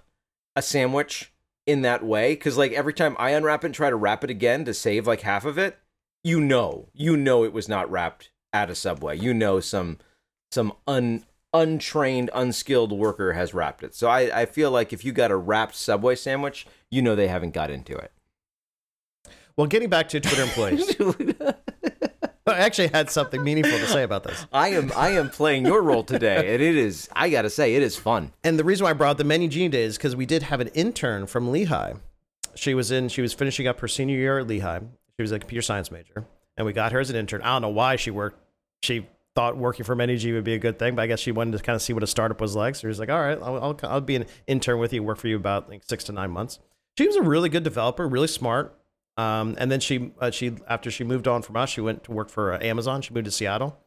a 0.55 0.61
sandwich 0.61 1.32
in 1.65 1.81
that 1.81 2.03
way. 2.03 2.33
Because 2.33 2.57
like 2.57 2.71
every 2.73 2.93
time 2.93 3.15
I 3.19 3.31
unwrap 3.31 3.63
it 3.63 3.67
and 3.67 3.75
try 3.75 3.89
to 3.89 3.95
wrap 3.95 4.23
it 4.23 4.29
again 4.29 4.65
to 4.65 4.73
save 4.73 5.07
like 5.07 5.21
half 5.21 5.45
of 5.45 5.57
it, 5.57 5.77
you 6.23 6.39
know, 6.39 6.89
you 6.93 7.17
know 7.17 7.43
it 7.43 7.53
was 7.53 7.67
not 7.67 7.89
wrapped 7.89 8.31
at 8.51 8.69
a 8.69 8.75
Subway. 8.75 9.17
You 9.17 9.33
know 9.33 9.59
some 9.59 9.97
some 10.51 10.73
un 10.87 11.25
untrained, 11.53 12.29
unskilled 12.33 12.91
worker 12.91 13.33
has 13.33 13.53
wrapped 13.53 13.83
it. 13.83 13.93
So 13.93 14.07
I, 14.07 14.41
I 14.41 14.45
feel 14.45 14.71
like 14.71 14.91
if 14.91 15.05
you 15.05 15.11
got 15.11 15.31
a 15.31 15.35
wrapped 15.35 15.75
Subway 15.75 16.15
sandwich, 16.15 16.65
you 16.89 17.01
know 17.01 17.15
they 17.15 17.27
haven't 17.27 17.53
got 17.53 17.69
into 17.69 17.95
it. 17.95 18.11
Well, 19.55 19.67
getting 19.67 19.89
back 19.89 20.09
to 20.09 20.19
Twitter 20.19 20.41
employees, 20.41 20.95
I 22.47 22.59
actually 22.59 22.89
had 22.89 23.09
something 23.09 23.41
meaningful 23.41 23.77
to 23.77 23.87
say 23.87 24.03
about 24.03 24.23
this. 24.23 24.45
I 24.53 24.69
am 24.69 24.91
I 24.95 25.09
am 25.11 25.29
playing 25.29 25.65
your 25.65 25.81
role 25.81 26.03
today, 26.03 26.53
and 26.53 26.61
it 26.61 26.75
is 26.75 27.09
I 27.13 27.29
gotta 27.29 27.49
say 27.49 27.75
it 27.75 27.83
is 27.83 27.95
fun. 27.95 28.33
And 28.43 28.59
the 28.59 28.63
reason 28.63 28.83
why 28.83 28.89
I 28.89 28.93
brought 28.93 29.17
the 29.17 29.23
Menu 29.23 29.47
Genie 29.47 29.69
days 29.69 29.97
because 29.97 30.15
we 30.15 30.25
did 30.25 30.43
have 30.43 30.59
an 30.59 30.67
intern 30.69 31.25
from 31.27 31.51
Lehigh. 31.51 31.93
She 32.55 32.73
was 32.73 32.91
in. 32.91 33.09
She 33.09 33.21
was 33.21 33.33
finishing 33.33 33.67
up 33.67 33.79
her 33.79 33.87
senior 33.87 34.17
year 34.17 34.39
at 34.39 34.47
Lehigh. 34.47 34.79
She 35.17 35.21
was 35.21 35.31
a 35.31 35.39
computer 35.39 35.61
science 35.61 35.89
major, 35.89 36.25
and 36.57 36.65
we 36.65 36.73
got 36.73 36.91
her 36.91 36.99
as 36.99 37.09
an 37.09 37.15
intern. 37.15 37.41
I 37.41 37.53
don't 37.53 37.61
know 37.61 37.69
why 37.69 37.95
she 37.95 38.11
worked. 38.11 38.39
She 38.81 39.07
thought 39.35 39.57
working 39.57 39.85
for 39.85 39.95
Menu 39.95 40.17
Genie 40.17 40.33
would 40.33 40.43
be 40.43 40.53
a 40.53 40.59
good 40.59 40.77
thing, 40.77 40.95
but 40.95 41.03
I 41.03 41.07
guess 41.07 41.19
she 41.19 41.31
wanted 41.31 41.57
to 41.57 41.63
kind 41.63 41.75
of 41.75 41.81
see 41.81 41.93
what 41.93 42.03
a 42.03 42.07
startup 42.07 42.41
was 42.41 42.55
like. 42.55 42.75
So 42.75 42.81
she 42.81 42.87
was 42.87 42.99
like, 42.99 43.09
"All 43.09 43.21
right, 43.21 43.39
I'll, 43.41 43.63
I'll, 43.63 43.79
I'll 43.83 44.01
be 44.01 44.17
an 44.17 44.25
intern 44.47 44.79
with 44.79 44.91
you, 44.91 45.01
work 45.01 45.17
for 45.17 45.27
you 45.29 45.37
about 45.37 45.69
like 45.69 45.83
six 45.83 46.03
to 46.05 46.11
nine 46.11 46.31
months." 46.31 46.59
She 46.97 47.07
was 47.07 47.15
a 47.15 47.21
really 47.23 47.49
good 47.49 47.63
developer, 47.63 48.07
really 48.07 48.27
smart. 48.27 48.77
Um, 49.17 49.55
and 49.59 49.71
then 49.71 49.79
she 49.79 50.11
uh, 50.19 50.31
she 50.31 50.55
after 50.67 50.89
she 50.89 51.03
moved 51.03 51.27
on 51.27 51.41
from 51.41 51.57
us, 51.57 51.69
she 51.69 51.81
went 51.81 52.03
to 52.05 52.11
work 52.11 52.29
for 52.29 52.53
uh, 52.53 52.59
Amazon. 52.61 53.01
She 53.01 53.13
moved 53.13 53.25
to 53.25 53.31
Seattle, 53.31 53.77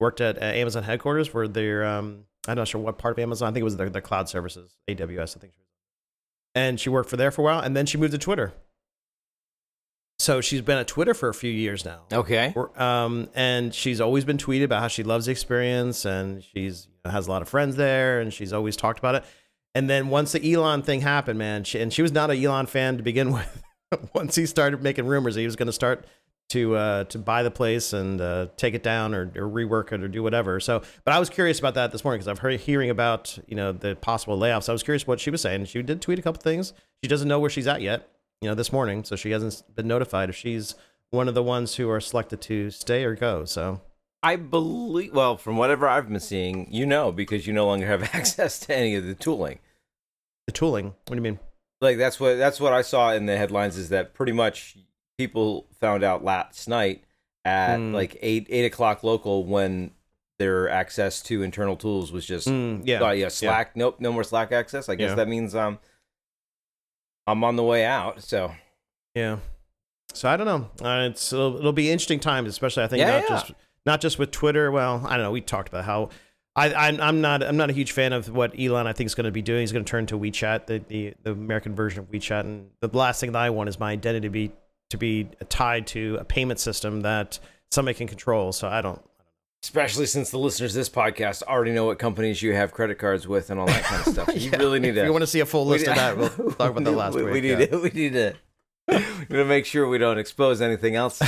worked 0.00 0.20
at 0.20 0.38
uh, 0.38 0.44
Amazon 0.46 0.82
headquarters 0.82 1.28
for 1.28 1.46
their 1.46 1.84
um, 1.84 2.24
I'm 2.48 2.56
not 2.56 2.68
sure 2.68 2.80
what 2.80 2.98
part 2.98 3.12
of 3.12 3.22
Amazon. 3.22 3.48
I 3.48 3.52
think 3.52 3.60
it 3.60 3.64
was 3.64 3.76
their, 3.76 3.90
their 3.90 4.02
cloud 4.02 4.28
services, 4.28 4.76
AWS. 4.88 5.36
I 5.36 5.40
think 5.40 5.52
she 5.52 5.60
was. 5.60 5.68
And 6.54 6.80
she 6.80 6.88
worked 6.88 7.10
for 7.10 7.16
there 7.16 7.30
for 7.30 7.42
a 7.42 7.44
while, 7.44 7.60
and 7.60 7.76
then 7.76 7.86
she 7.86 7.98
moved 7.98 8.12
to 8.12 8.18
Twitter. 8.18 8.52
So 10.18 10.40
she's 10.40 10.60
been 10.60 10.78
at 10.78 10.86
Twitter 10.86 11.14
for 11.14 11.28
a 11.28 11.34
few 11.34 11.50
years 11.50 11.84
now. 11.84 12.02
Okay. 12.12 12.54
Um, 12.76 13.28
and 13.34 13.74
she's 13.74 14.00
always 14.00 14.24
been 14.24 14.38
tweeted 14.38 14.64
about 14.64 14.80
how 14.80 14.86
she 14.86 15.02
loves 15.02 15.26
the 15.26 15.32
experience 15.32 16.04
and 16.04 16.44
she's 16.44 16.86
you 16.86 16.92
know, 17.04 17.10
has 17.10 17.26
a 17.26 17.30
lot 17.30 17.42
of 17.42 17.48
friends 17.48 17.74
there 17.74 18.20
and 18.20 18.32
she's 18.32 18.52
always 18.52 18.76
talked 18.76 19.00
about 19.00 19.16
it. 19.16 19.24
And 19.74 19.90
then 19.90 20.10
once 20.10 20.30
the 20.30 20.52
Elon 20.52 20.82
thing 20.82 21.00
happened, 21.00 21.40
man, 21.40 21.64
she, 21.64 21.80
and 21.80 21.92
she 21.92 22.02
was 22.02 22.12
not 22.12 22.30
an 22.30 22.40
Elon 22.40 22.66
fan 22.66 22.98
to 22.98 23.02
begin 23.02 23.32
with. 23.32 23.64
once 24.14 24.34
he 24.34 24.46
started 24.46 24.82
making 24.82 25.06
rumors 25.06 25.34
that 25.34 25.40
he 25.40 25.46
was 25.46 25.56
going 25.56 25.66
to 25.66 25.72
start 25.72 26.04
to 26.52 26.76
uh, 26.76 27.04
to 27.04 27.18
buy 27.18 27.42
the 27.42 27.50
place 27.50 27.92
and 27.92 28.20
uh, 28.20 28.46
take 28.56 28.74
it 28.74 28.82
down 28.82 29.14
or, 29.14 29.32
or 29.34 29.48
rework 29.48 29.90
it 29.92 30.02
or 30.02 30.08
do 30.08 30.22
whatever. 30.22 30.60
So, 30.60 30.82
but 31.04 31.14
I 31.14 31.18
was 31.18 31.30
curious 31.30 31.58
about 31.58 31.74
that 31.74 31.92
this 31.92 32.04
morning 32.04 32.18
because 32.18 32.28
I've 32.28 32.40
heard 32.40 32.60
hearing 32.60 32.90
about 32.90 33.38
you 33.46 33.56
know 33.56 33.72
the 33.72 33.96
possible 33.96 34.38
layoffs. 34.38 34.68
I 34.68 34.72
was 34.72 34.82
curious 34.82 35.06
what 35.06 35.20
she 35.20 35.30
was 35.30 35.40
saying. 35.40 35.64
She 35.66 35.82
did 35.82 36.02
tweet 36.02 36.18
a 36.18 36.22
couple 36.22 36.42
things. 36.42 36.74
She 37.02 37.08
doesn't 37.08 37.28
know 37.28 37.40
where 37.40 37.50
she's 37.50 37.66
at 37.66 37.80
yet. 37.80 38.08
You 38.40 38.48
know, 38.48 38.54
this 38.56 38.72
morning, 38.72 39.04
so 39.04 39.14
she 39.14 39.30
hasn't 39.30 39.62
been 39.76 39.86
notified 39.86 40.28
if 40.28 40.34
she's 40.34 40.74
one 41.10 41.28
of 41.28 41.34
the 41.34 41.44
ones 41.44 41.76
who 41.76 41.88
are 41.88 42.00
selected 42.00 42.40
to 42.42 42.70
stay 42.70 43.04
or 43.04 43.14
go. 43.14 43.44
So. 43.44 43.80
I 44.24 44.36
believe, 44.36 45.12
well, 45.12 45.36
from 45.36 45.56
whatever 45.56 45.88
I've 45.88 46.08
been 46.08 46.20
seeing, 46.20 46.72
you 46.72 46.86
know, 46.86 47.10
because 47.10 47.44
you 47.44 47.52
no 47.52 47.66
longer 47.66 47.86
have 47.86 48.02
access 48.14 48.60
to 48.60 48.76
any 48.76 48.94
of 48.94 49.04
the 49.04 49.14
tooling. 49.14 49.58
The 50.46 50.52
tooling. 50.52 50.94
What 51.06 51.10
do 51.10 51.14
you 51.16 51.22
mean? 51.22 51.40
Like 51.82 51.98
that's 51.98 52.18
what 52.20 52.38
that's 52.38 52.60
what 52.60 52.72
I 52.72 52.80
saw 52.82 53.12
in 53.12 53.26
the 53.26 53.36
headlines 53.36 53.76
is 53.76 53.88
that 53.90 54.14
pretty 54.14 54.32
much 54.32 54.76
people 55.18 55.66
found 55.80 56.02
out 56.04 56.24
last 56.24 56.68
night 56.68 57.04
at 57.44 57.78
Mm. 57.78 57.92
like 57.92 58.16
eight 58.22 58.46
eight 58.48 58.64
o'clock 58.64 59.02
local 59.02 59.44
when 59.44 59.90
their 60.38 60.68
access 60.68 61.20
to 61.22 61.42
internal 61.42 61.76
tools 61.76 62.10
was 62.12 62.24
just 62.24 62.48
Mm, 62.48 62.82
yeah. 62.84 63.00
uh, 63.02 63.10
yeah 63.10 63.28
Slack. 63.28 63.76
Nope, 63.76 63.96
no 64.00 64.12
more 64.12 64.24
Slack 64.24 64.52
access. 64.52 64.88
I 64.88 64.94
guess 64.94 65.10
Yeah. 65.10 65.14
that 65.16 65.28
means 65.28 65.54
um 65.54 65.78
I'm 67.26 67.44
on 67.44 67.56
the 67.56 67.62
way 67.62 67.84
out. 67.84 68.22
So 68.22 68.52
Yeah. 69.14 69.38
So 70.14 70.28
I 70.28 70.36
don't 70.36 70.46
know. 70.46 70.70
Uh, 70.86 71.08
it's 71.10 71.32
it'll, 71.32 71.56
it'll 71.58 71.72
be 71.72 71.90
interesting 71.90 72.20
times, 72.20 72.48
especially 72.48 72.84
I 72.84 72.86
think 72.86 73.00
Yeah, 73.00 73.10
not 73.10 73.22
yeah. 73.22 73.28
just 73.28 73.52
not 73.86 74.00
just 74.00 74.18
with 74.18 74.30
Twitter. 74.30 74.70
Well, 74.70 75.04
I 75.06 75.16
don't 75.16 75.24
know. 75.24 75.30
We 75.32 75.40
talked 75.40 75.68
about 75.68 75.84
how 75.84 76.10
I 76.54 76.72
I'm, 76.74 77.00
I'm 77.00 77.20
not 77.20 77.42
I'm 77.42 77.56
not 77.56 77.70
a 77.70 77.72
huge 77.72 77.92
fan 77.92 78.12
of 78.12 78.28
what 78.28 78.52
Elon 78.60 78.86
I 78.86 78.92
think 78.92 79.06
is 79.06 79.14
going 79.14 79.24
to 79.24 79.30
be 79.32 79.42
doing. 79.42 79.60
He's 79.60 79.72
going 79.72 79.84
to 79.84 79.90
turn 79.90 80.06
to 80.06 80.18
WeChat, 80.18 80.66
the, 80.66 80.78
the 80.88 81.14
the 81.22 81.32
American 81.32 81.74
version 81.74 82.00
of 82.00 82.10
WeChat, 82.10 82.40
and 82.40 82.68
the 82.80 82.88
last 82.96 83.20
thing 83.20 83.32
that 83.32 83.38
I 83.40 83.50
want 83.50 83.68
is 83.68 83.78
my 83.80 83.92
identity 83.92 84.26
to 84.26 84.30
be 84.30 84.52
to 84.90 84.98
be 84.98 85.28
tied 85.48 85.86
to 85.88 86.18
a 86.20 86.24
payment 86.24 86.60
system 86.60 87.00
that 87.02 87.38
somebody 87.70 87.96
can 87.96 88.06
control. 88.06 88.52
So 88.52 88.68
I 88.68 88.82
don't. 88.82 89.00
especially 89.64 90.04
since 90.04 90.30
the 90.30 90.38
listeners 90.38 90.74
of 90.76 90.80
this 90.80 90.90
podcast 90.90 91.42
already 91.44 91.72
know 91.72 91.86
what 91.86 91.98
companies 91.98 92.42
you 92.42 92.52
have 92.52 92.72
credit 92.72 92.98
cards 92.98 93.26
with 93.26 93.48
and 93.50 93.58
all 93.58 93.66
that 93.66 93.82
kind 93.84 94.06
of 94.06 94.12
stuff. 94.12 94.28
You 94.36 94.50
Yeah. 94.50 94.58
really 94.58 94.80
need 94.80 94.90
If 94.90 94.96
to. 94.96 95.04
you 95.04 95.12
want 95.12 95.22
to 95.22 95.26
see 95.28 95.40
a 95.40 95.46
full 95.46 95.64
list 95.66 95.86
of 95.86 95.94
that, 95.94 96.18
we'll 96.18 96.28
talk 96.52 96.70
about 96.72 96.84
the 96.84 96.90
last 96.90 97.14
we, 97.14 97.22
week. 97.22 97.32
we 97.32 97.40
need 97.40 97.58
yeah. 97.60 97.66
to, 97.66 97.78
we 97.78 97.88
need 97.90 98.12
to 98.12 98.34
we 98.88 98.94
need 98.98 99.28
to 99.30 99.44
make 99.46 99.64
sure 99.64 99.88
we 99.88 99.96
don't 99.96 100.18
expose 100.18 100.60
anything 100.60 100.96
else 100.96 101.22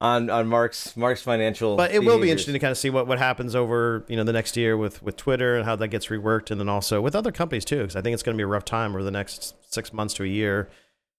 on 0.00 0.30
on 0.30 0.46
Mark's 0.46 0.96
Mark's 0.96 1.22
financial. 1.22 1.76
But 1.76 1.92
it 1.92 2.04
will 2.04 2.18
be 2.18 2.30
interesting 2.30 2.54
to 2.54 2.58
kind 2.58 2.70
of 2.70 2.78
see 2.78 2.90
what, 2.90 3.06
what 3.06 3.18
happens 3.18 3.54
over 3.54 4.04
you 4.08 4.16
know 4.16 4.24
the 4.24 4.32
next 4.32 4.56
year 4.56 4.76
with 4.76 5.02
with 5.02 5.16
Twitter 5.16 5.56
and 5.56 5.64
how 5.64 5.76
that 5.76 5.88
gets 5.88 6.06
reworked, 6.06 6.50
and 6.50 6.60
then 6.60 6.68
also 6.68 7.00
with 7.00 7.14
other 7.14 7.32
companies 7.32 7.64
too, 7.64 7.80
because 7.80 7.96
I 7.96 8.02
think 8.02 8.14
it's 8.14 8.22
going 8.22 8.36
to 8.36 8.40
be 8.40 8.44
a 8.44 8.48
rough 8.48 8.64
time 8.64 8.92
over 8.92 9.02
the 9.02 9.10
next 9.10 9.54
six 9.72 9.92
months 9.92 10.14
to 10.14 10.24
a 10.24 10.28
year, 10.28 10.68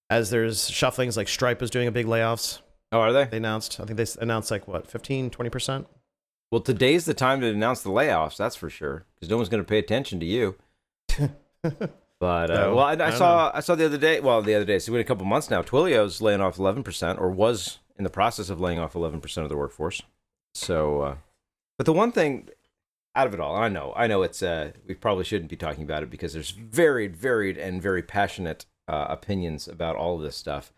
as 0.09 0.29
there's 0.29 0.69
shufflings 0.69 1.17
like 1.17 1.27
Stripe 1.27 1.61
is 1.61 1.69
doing 1.69 1.87
a 1.87 1.91
big 1.91 2.05
layoffs. 2.05 2.61
Oh, 2.91 2.99
are 2.99 3.13
they? 3.13 3.25
They 3.25 3.37
announced, 3.37 3.79
I 3.79 3.85
think 3.85 3.97
they 3.97 4.05
announced 4.19 4.51
like 4.51 4.67
what 4.67 4.87
15, 4.87 5.29
20 5.29 5.49
percent. 5.49 5.87
Well, 6.51 6.61
today's 6.61 7.05
the 7.05 7.13
time 7.13 7.39
to 7.41 7.47
announce 7.47 7.81
the 7.81 7.89
layoffs. 7.89 8.35
That's 8.35 8.55
for 8.57 8.69
sure, 8.69 9.05
because 9.15 9.29
no 9.29 9.37
one's 9.37 9.47
going 9.47 9.63
to 9.63 9.67
pay 9.67 9.77
attention 9.77 10.19
to 10.19 10.25
you. 10.25 10.55
But 12.21 12.51
uh, 12.51 12.53
No, 12.53 12.75
well, 12.75 12.85
I, 12.85 12.93
I, 12.93 13.07
I 13.07 13.09
saw 13.09 13.51
I 13.51 13.61
saw 13.61 13.73
the 13.73 13.85
other 13.85 13.97
day. 13.97 14.19
Well, 14.19 14.43
the 14.43 14.53
other 14.53 14.63
day, 14.63 14.77
so 14.77 14.91
we 14.91 14.99
had 14.99 15.05
a 15.05 15.07
couple 15.07 15.25
months 15.25 15.49
now. 15.49 15.63
Twilio's 15.63 16.21
laying 16.21 16.39
off 16.39 16.59
eleven 16.59 16.83
percent, 16.83 17.17
or 17.17 17.31
was 17.31 17.79
in 17.97 18.03
the 18.03 18.09
process 18.09 18.49
of 18.49 18.59
laying 18.59 18.79
off 18.79 18.95
eleven 18.95 19.21
percent 19.21 19.43
of 19.43 19.49
the 19.49 19.57
workforce. 19.57 20.01
So, 20.53 21.01
uh, 21.01 21.15
but 21.77 21.85
the 21.85 21.93
one 21.93 22.11
thing 22.11 22.49
out 23.15 23.27
of 23.27 23.33
it 23.33 23.39
all, 23.39 23.55
I 23.55 23.67
know, 23.67 23.93
I 23.95 24.07
know 24.07 24.21
it's 24.21 24.41
uh, 24.41 24.71
we 24.87 24.93
probably 24.95 25.23
shouldn't 25.25 25.49
be 25.49 25.57
talking 25.57 25.83
about 25.83 26.03
it 26.03 26.09
because 26.09 26.33
there's 26.33 26.51
varied, 26.51 27.15
varied, 27.15 27.57
and 27.57 27.81
very 27.81 28.01
passionate 28.01 28.65
uh, 28.87 29.05
opinions 29.09 29.67
about 29.67 29.95
all 29.95 30.15
of 30.15 30.21
this 30.21 30.35
stuff. 30.35 30.71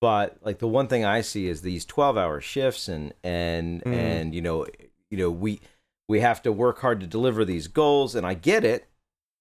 But 0.00 0.38
like 0.42 0.58
the 0.58 0.68
one 0.68 0.86
thing 0.88 1.04
I 1.04 1.20
see 1.22 1.48
is 1.48 1.62
these 1.62 1.84
twelve-hour 1.84 2.40
shifts, 2.40 2.88
and 2.88 3.14
and 3.24 3.82
Mm. 3.84 3.92
and 3.94 4.34
you 4.34 4.40
know, 4.40 4.66
you 5.10 5.18
know, 5.18 5.30
we 5.30 5.60
we 6.08 6.20
have 6.20 6.40
to 6.42 6.52
work 6.52 6.80
hard 6.80 7.00
to 7.00 7.06
deliver 7.06 7.44
these 7.44 7.66
goals, 7.68 8.14
and 8.14 8.26
I 8.26 8.34
get 8.34 8.64
it. 8.64 8.86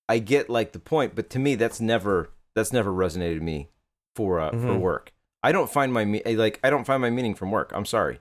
I 0.09 0.19
get 0.19 0.50
like 0.50 0.71
the 0.71 0.79
point, 0.79 1.15
but 1.15 1.29
to 1.31 1.39
me, 1.39 1.55
that's 1.55 1.79
never 1.79 2.29
that's 2.55 2.74
never 2.74 2.91
resonated 2.91 3.36
with 3.36 3.43
me 3.43 3.69
for 4.15 4.39
uh, 4.39 4.50
for 4.51 4.57
Mhm. 4.57 4.79
work. 4.79 5.13
I 5.44 5.51
don't 5.51 5.70
find 5.70 5.94
my 5.94 6.21
like 6.26 6.60
I 6.63 6.69
don't 6.69 6.86
find 6.86 7.02
my 7.02 7.10
meaning 7.10 7.36
from 7.36 7.52
work. 7.52 7.71
I'm 7.73 7.86
sorry. 7.86 8.19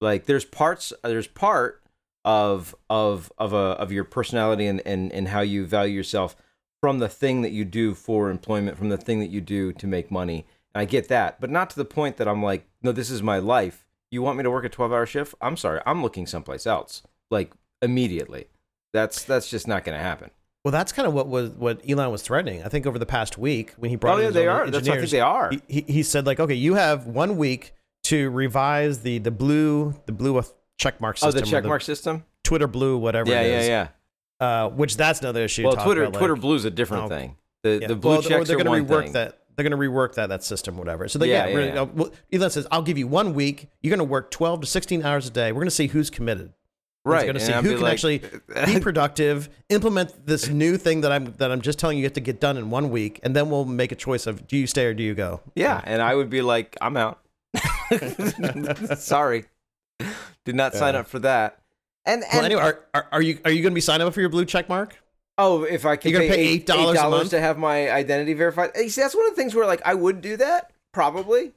Like 0.00 0.26
there's 0.26 0.44
parts 0.44 0.92
there's 1.02 1.26
part 1.26 1.82
of 2.24 2.74
of 2.90 3.32
of 3.38 3.52
a 3.52 3.56
of 3.56 3.92
your 3.92 4.04
personality 4.04 4.66
and 4.66 4.82
and 4.86 5.12
and 5.12 5.28
how 5.28 5.40
you 5.40 5.66
value 5.66 5.94
yourself 5.94 6.36
from 6.80 6.98
the 6.98 7.08
thing 7.08 7.42
that 7.42 7.52
you 7.52 7.64
do 7.64 7.94
for 7.94 8.30
employment, 8.30 8.76
from 8.76 8.90
the 8.90 8.96
thing 8.96 9.20
that 9.20 9.30
you 9.30 9.40
do 9.40 9.72
to 9.72 9.86
make 9.86 10.10
money. 10.10 10.46
And 10.74 10.82
I 10.82 10.84
get 10.84 11.08
that, 11.08 11.40
but 11.40 11.50
not 11.50 11.70
to 11.70 11.76
the 11.76 11.84
point 11.84 12.16
that 12.18 12.28
I'm 12.28 12.42
like, 12.42 12.66
no, 12.82 12.92
this 12.92 13.10
is 13.10 13.22
my 13.22 13.38
life. 13.38 13.86
You 14.10 14.22
want 14.22 14.36
me 14.36 14.42
to 14.44 14.50
work 14.50 14.64
a 14.64 14.68
12 14.68 14.92
hour 14.92 15.06
shift? 15.06 15.34
I'm 15.40 15.56
sorry, 15.56 15.80
I'm 15.86 16.02
looking 16.02 16.26
someplace 16.26 16.66
else, 16.66 17.02
like 17.30 17.52
immediately. 17.80 18.48
That's 18.92 19.24
that's 19.24 19.48
just 19.48 19.66
not 19.68 19.84
going 19.84 19.96
to 19.96 20.02
happen. 20.02 20.30
Well, 20.66 20.72
that's 20.72 20.90
kind 20.90 21.06
of 21.06 21.14
what 21.14 21.28
was 21.28 21.50
what 21.50 21.80
Elon 21.88 22.10
was 22.10 22.22
threatening. 22.22 22.64
I 22.64 22.68
think 22.68 22.86
over 22.86 22.98
the 22.98 23.06
past 23.06 23.38
week 23.38 23.74
when 23.76 23.88
he 23.88 23.94
brought 23.94 24.14
up. 24.14 24.18
Oh 24.18 24.22
yeah, 24.22 24.30
they 24.30 24.48
are. 24.48 24.68
That's 24.68 24.88
what 24.88 24.96
I 24.96 25.00
think 25.00 25.12
they 25.12 25.20
are. 25.20 25.52
he, 25.68 25.84
he, 25.86 26.02
said 26.02 26.26
like, 26.26 26.40
okay, 26.40 26.54
you 26.54 26.74
have 26.74 27.06
one 27.06 27.36
week 27.36 27.72
to 28.02 28.30
revise 28.30 28.98
the 29.02 29.18
the 29.18 29.30
blue 29.30 29.94
the 30.06 30.12
blue 30.12 30.42
checkmark 30.76 31.18
system. 31.18 31.28
Oh, 31.28 31.30
the 31.30 31.42
or 31.42 31.46
check 31.46 31.62
mark 31.62 31.82
system. 31.82 32.24
Twitter 32.42 32.66
blue, 32.66 32.98
whatever. 32.98 33.30
Yeah, 33.30 33.42
it 33.42 33.68
yeah, 33.68 33.88
yeah. 34.40 34.64
Uh, 34.64 34.68
which 34.70 34.96
that's 34.96 35.20
another 35.20 35.42
issue. 35.42 35.62
Well, 35.62 35.76
Twitter 35.76 36.02
about, 36.02 36.14
like- 36.14 36.18
Twitter 36.18 36.34
Blue's 36.34 36.64
a 36.64 36.70
different 36.72 37.04
Oh, 37.04 37.08
thing. 37.10 37.36
The 37.62 37.78
Yeah. 37.82 37.86
the 37.86 37.94
blue 37.94 38.10
well, 38.14 38.22
checks 38.22 38.48
they're 38.48 38.56
gonna 38.56 38.70
rework 38.72 39.04
thing. 39.04 39.12
that. 39.12 39.38
They're 39.54 39.68
going 39.68 39.80
to 39.80 39.88
rework 39.88 40.16
that 40.16 40.30
that 40.30 40.42
system, 40.44 40.76
whatever. 40.76 41.08
So 41.08 41.18
they, 41.18 41.30
Yeah, 41.30 41.46
yeah, 41.46 41.58
yeah, 41.58 41.80
uh, 41.80 41.84
well, 41.86 42.10
Elon 42.30 42.50
says, 42.50 42.66
"I'll 42.70 42.82
give 42.82 42.98
you 42.98 43.06
one 43.06 43.32
week. 43.32 43.70
You're 43.80 43.88
going 43.88 44.06
to 44.06 44.12
work 44.12 44.30
12 44.30 44.60
to 44.60 44.66
16 44.66 45.02
hours 45.02 45.28
a 45.28 45.30
day. 45.30 45.50
We're 45.50 45.60
going 45.60 45.68
to 45.68 45.74
see 45.74 45.86
who's 45.86 46.10
committed. 46.10 46.52
Right. 47.10 47.22
going 47.24 47.34
to 47.34 47.40
see 47.40 47.52
who 47.52 47.74
can 47.74 47.80
like- 47.80 47.92
actually 47.92 48.18
be 48.66 48.80
productive, 48.80 49.48
implement 49.68 50.26
this 50.26 50.48
new 50.48 50.76
thing 50.76 51.02
that 51.02 51.12
I'm 51.12 51.32
that 51.34 51.50
I'm 51.50 51.60
just 51.60 51.78
telling 51.78 51.96
you 51.98 52.02
you 52.02 52.06
have 52.06 52.14
to 52.14 52.20
get 52.20 52.40
done 52.40 52.56
in 52.56 52.70
one 52.70 52.90
week, 52.90 53.20
and 53.22 53.34
then 53.34 53.50
we'll 53.50 53.64
make 53.64 53.92
a 53.92 53.96
choice 53.96 54.26
of 54.26 54.46
do 54.46 54.56
you 54.56 54.66
stay 54.66 54.86
or 54.86 54.94
do 54.94 55.02
you 55.02 55.14
go. 55.14 55.40
Yeah, 55.54 55.80
and 55.84 56.02
I 56.02 56.14
would 56.14 56.30
be 56.30 56.42
like, 56.42 56.76
I'm 56.80 56.96
out. 56.96 57.20
Sorry, 58.98 59.44
did 60.44 60.54
not 60.54 60.74
sign 60.74 60.94
up 60.94 61.06
for 61.06 61.18
that. 61.20 61.60
And, 62.04 62.22
and 62.22 62.32
Well, 62.34 62.44
anyway, 62.44 62.62
are, 62.62 62.84
are, 62.94 63.08
are 63.12 63.22
you 63.22 63.38
are 63.44 63.50
you 63.50 63.62
going 63.62 63.72
to 63.72 63.74
be 63.74 63.80
signing 63.80 64.06
up 64.06 64.14
for 64.14 64.20
your 64.20 64.28
blue 64.30 64.44
check 64.44 64.68
mark? 64.68 64.96
oh, 65.38 65.64
if 65.64 65.84
I 65.84 65.96
can 65.96 66.10
You're 66.10 66.20
gonna 66.20 66.32
pay 66.32 66.58
pay 66.58 66.64
$8 66.64 67.06
a 67.06 67.10
month? 67.10 67.30
to 67.30 67.40
have 67.40 67.58
my 67.58 67.90
identity 67.90 68.32
verified, 68.32 68.70
you 68.76 68.88
see, 68.88 69.02
that's 69.02 69.14
one 69.14 69.26
of 69.26 69.32
the 69.32 69.36
things 69.36 69.54
where 69.54 69.66
like 69.66 69.82
I 69.84 69.94
would 69.94 70.20
do 70.20 70.36
that 70.38 70.72
probably. 70.92 71.52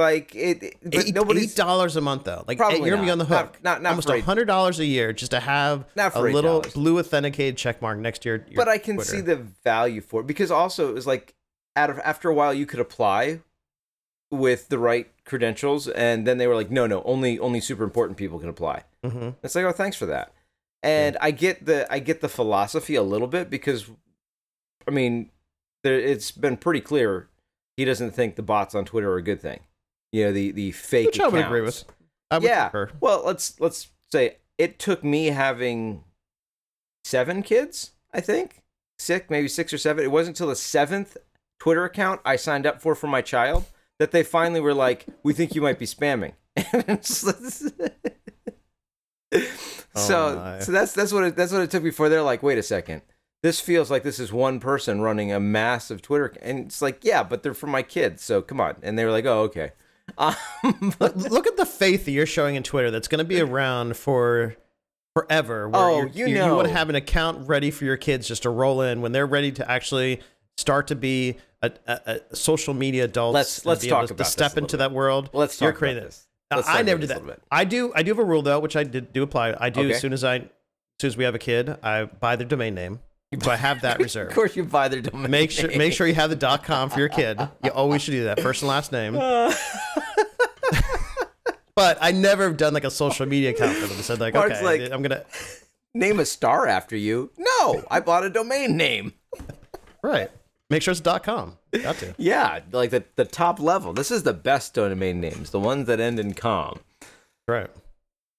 Like 0.00 0.34
it, 0.34 0.76
but 0.82 1.06
Eight, 1.06 1.14
nobody's 1.14 1.52
eight 1.52 1.56
dollars 1.56 1.96
a 1.96 2.00
month 2.00 2.24
though. 2.24 2.44
Like 2.48 2.58
you're 2.58 2.90
gonna 2.90 3.02
be 3.02 3.10
on 3.10 3.18
the 3.18 3.24
hook. 3.24 3.58
not- 3.62 3.82
not 3.82 3.90
almost 3.90 4.08
for 4.08 4.14
eight- 4.14 4.24
hundred 4.24 4.46
dollars 4.46 4.78
a 4.78 4.84
year 4.84 5.12
just 5.12 5.30
to 5.32 5.40
have 5.40 5.84
Not 5.94 6.14
a 6.14 6.20
little 6.20 6.62
$8. 6.62 6.74
blue 6.74 6.98
authenticated 6.98 7.56
check 7.56 7.80
mark 7.82 7.98
next 7.98 8.24
your 8.24 8.44
but 8.56 8.68
I 8.68 8.78
can 8.78 8.96
Twitter. 8.96 9.10
see 9.10 9.20
the 9.20 9.36
value 9.36 10.00
for 10.00 10.20
it 10.22 10.26
because 10.26 10.50
also 10.50 10.88
it 10.90 10.94
was 10.94 11.06
like 11.06 11.34
out 11.76 11.90
of 11.90 11.98
after 12.00 12.28
a 12.28 12.34
while 12.34 12.52
you 12.52 12.66
could 12.66 12.80
apply 12.80 13.40
with 14.30 14.68
the 14.68 14.78
right 14.78 15.10
credentials 15.24 15.88
and 15.88 16.26
then 16.26 16.38
they 16.38 16.46
were 16.46 16.54
like 16.54 16.70
no 16.70 16.86
no 16.86 17.02
only 17.04 17.38
only 17.38 17.60
super 17.60 17.82
important 17.84 18.16
people 18.16 18.38
can 18.38 18.48
apply 18.48 18.84
Mhm. 19.04 19.34
it's 19.42 19.54
like 19.54 19.64
oh 19.64 19.72
thanks 19.72 19.96
for 19.96 20.06
that 20.06 20.32
and 20.82 21.16
i 21.20 21.30
get 21.30 21.66
the 21.66 21.90
i 21.92 21.98
get 21.98 22.20
the 22.20 22.28
philosophy 22.28 22.94
a 22.94 23.02
little 23.02 23.26
bit 23.26 23.50
because 23.50 23.90
i 24.86 24.90
mean 24.90 25.30
there, 25.82 25.98
it's 25.98 26.30
been 26.30 26.56
pretty 26.56 26.80
clear 26.80 27.28
he 27.76 27.84
doesn't 27.84 28.12
think 28.12 28.36
the 28.36 28.42
bots 28.42 28.74
on 28.74 28.84
twitter 28.84 29.10
are 29.12 29.16
a 29.16 29.22
good 29.22 29.40
thing 29.40 29.60
you 30.12 30.24
know 30.24 30.32
the 30.32 30.50
the 30.52 30.72
fake 30.72 31.06
Which 31.06 31.20
I 31.20 31.28
would 31.28 31.44
agree 31.44 31.60
accounts. 31.60 31.84
with. 31.86 31.94
I 32.30 32.38
would 32.38 32.44
yeah 32.44 32.64
concur. 32.68 32.90
well 33.00 33.22
let's 33.24 33.58
let's 33.60 33.88
say 34.10 34.36
it 34.58 34.78
took 34.78 35.02
me 35.04 35.26
having 35.26 36.04
seven 37.04 37.42
kids 37.42 37.92
i 38.12 38.20
think 38.20 38.62
six 38.98 39.30
maybe 39.30 39.48
six 39.48 39.72
or 39.72 39.78
seven 39.78 40.04
it 40.04 40.10
wasn't 40.10 40.36
until 40.36 40.48
the 40.48 40.56
seventh 40.56 41.16
twitter 41.58 41.84
account 41.84 42.20
i 42.24 42.36
signed 42.36 42.66
up 42.66 42.80
for 42.80 42.94
for 42.94 43.06
my 43.06 43.22
child 43.22 43.64
that 43.98 44.10
they 44.12 44.22
finally 44.22 44.60
were 44.60 44.74
like 44.74 45.06
we 45.22 45.32
think 45.32 45.54
you 45.54 45.62
might 45.62 45.78
be 45.78 45.86
spamming 45.86 46.32
oh 49.32 49.40
so 49.94 50.36
my. 50.36 50.58
so 50.60 50.72
that's 50.72 50.92
that's 50.92 51.12
what 51.12 51.24
it, 51.24 51.36
that's 51.36 51.52
what 51.52 51.62
it 51.62 51.70
took 51.70 51.82
before 51.82 52.08
they're 52.08 52.22
like 52.22 52.42
wait 52.42 52.58
a 52.58 52.62
second 52.62 53.02
this 53.42 53.60
feels 53.60 53.90
like 53.90 54.02
this 54.02 54.18
is 54.18 54.32
one 54.32 54.60
person 54.60 55.00
running 55.00 55.32
a 55.32 55.40
massive 55.40 56.02
twitter 56.02 56.34
and 56.42 56.58
it's 56.66 56.82
like 56.82 57.04
yeah 57.04 57.22
but 57.22 57.42
they're 57.42 57.54
for 57.54 57.66
my 57.68 57.82
kids 57.82 58.22
so 58.22 58.42
come 58.42 58.60
on 58.60 58.76
and 58.82 58.98
they 58.98 59.04
were 59.04 59.10
like 59.12 59.24
oh 59.26 59.40
okay 59.42 59.72
um, 60.18 60.34
Look- 61.00 61.16
Look 61.16 61.46
at 61.46 61.56
the 61.56 61.66
faith 61.66 62.04
that 62.04 62.10
you're 62.12 62.26
showing 62.26 62.54
in 62.56 62.62
Twitter. 62.62 62.90
That's 62.90 63.08
going 63.08 63.18
to 63.18 63.24
be 63.24 63.40
around 63.40 63.96
for 63.96 64.56
forever. 65.14 65.68
Where 65.68 65.80
Oh, 65.80 66.04
you 66.12 66.26
you 66.26 66.38
want 66.40 66.68
to 66.68 66.72
have 66.74 66.88
an 66.88 66.94
account 66.94 67.48
ready 67.48 67.70
for 67.70 67.84
your 67.84 67.96
kids 67.96 68.28
just 68.28 68.42
to 68.44 68.50
roll 68.50 68.82
in 68.82 69.00
when 69.00 69.12
they're 69.12 69.26
ready 69.26 69.52
to 69.52 69.70
actually 69.70 70.20
start 70.56 70.86
to 70.88 70.94
be 70.96 71.36
a, 71.62 71.70
a, 71.86 72.20
a 72.30 72.36
social 72.36 72.74
media 72.74 73.04
adults. 73.04 73.34
Let's- 73.34 73.66
let's 73.66 73.86
talk 73.86 74.06
to, 74.08 74.14
about 74.14 74.24
to 74.24 74.30
step 74.30 74.56
into 74.56 74.76
bit. 74.76 74.78
that 74.78 74.92
world. 74.92 75.30
let's 75.32 75.56
talk 75.56 75.66
You're 75.66 75.72
creating 75.72 76.04
this. 76.04 76.26
I 76.52 76.82
never 76.82 77.00
do 77.00 77.06
that. 77.06 77.22
I 77.50 77.64
do. 77.64 77.92
I 77.94 78.02
do 78.02 78.10
have 78.10 78.18
a 78.18 78.24
rule 78.24 78.42
though, 78.42 78.58
which 78.58 78.74
I 78.76 78.82
did 78.84 79.12
do 79.12 79.22
apply. 79.22 79.54
I 79.58 79.70
do 79.70 79.82
Okay. 79.82 79.92
as 79.92 80.00
soon 80.00 80.12
as 80.12 80.24
I, 80.24 80.36
as 80.36 80.42
soon 81.00 81.08
as 81.08 81.16
we 81.16 81.22
have 81.24 81.34
a 81.36 81.38
kid, 81.38 81.76
I 81.82 82.04
buy 82.04 82.34
the 82.36 82.44
domain 82.44 82.74
name. 82.74 82.98
So 83.42 83.50
I 83.50 83.56
have 83.56 83.82
that 83.82 83.98
reserved. 84.00 84.30
Of 84.30 84.34
course, 84.34 84.56
you 84.56 84.64
buy 84.64 84.88
their 84.88 85.00
domain. 85.00 85.30
Make 85.30 85.50
sure 85.50 85.68
make 85.76 85.92
sure 85.92 86.06
you 86.06 86.14
have 86.14 86.30
the 86.30 86.36
dot 86.36 86.64
.com 86.64 86.90
for 86.90 86.98
your 86.98 87.08
kid. 87.08 87.38
You 87.62 87.70
always 87.70 88.02
should 88.02 88.12
do 88.12 88.24
that. 88.24 88.40
First 88.40 88.62
and 88.62 88.68
last 88.68 88.90
name. 88.92 89.16
Uh. 89.16 89.54
but 91.76 91.98
I 92.00 92.10
never 92.12 92.44
have 92.44 92.56
done 92.56 92.74
like 92.74 92.84
a 92.84 92.90
social 92.90 93.26
media 93.26 93.50
account 93.50 93.76
for 93.76 93.86
them. 93.86 93.98
I 93.98 94.00
said 94.02 94.20
like, 94.20 94.34
Mark's 94.34 94.56
okay, 94.56 94.64
like- 94.64 94.92
I'm 94.92 95.02
gonna 95.02 95.24
Name 95.94 96.20
a 96.20 96.24
star 96.24 96.68
after 96.68 96.96
you? 96.96 97.32
No, 97.36 97.82
I 97.90 97.98
bought 98.00 98.24
a 98.24 98.30
domain 98.30 98.76
name. 98.76 99.12
right. 100.02 100.30
Make 100.68 100.82
sure 100.82 100.92
it's 100.92 101.00
dot 101.00 101.24
.com. 101.24 101.58
Got 101.72 101.96
to. 101.98 102.14
Yeah, 102.16 102.60
like 102.70 102.90
the 102.90 103.04
the 103.16 103.24
top 103.24 103.58
level. 103.58 103.92
This 103.92 104.12
is 104.12 104.22
the 104.22 104.32
best 104.32 104.74
domain 104.74 105.20
names, 105.20 105.50
the 105.50 105.58
ones 105.58 105.88
that 105.88 105.98
end 105.98 106.20
in 106.20 106.34
com. 106.34 106.78
Right. 107.48 107.70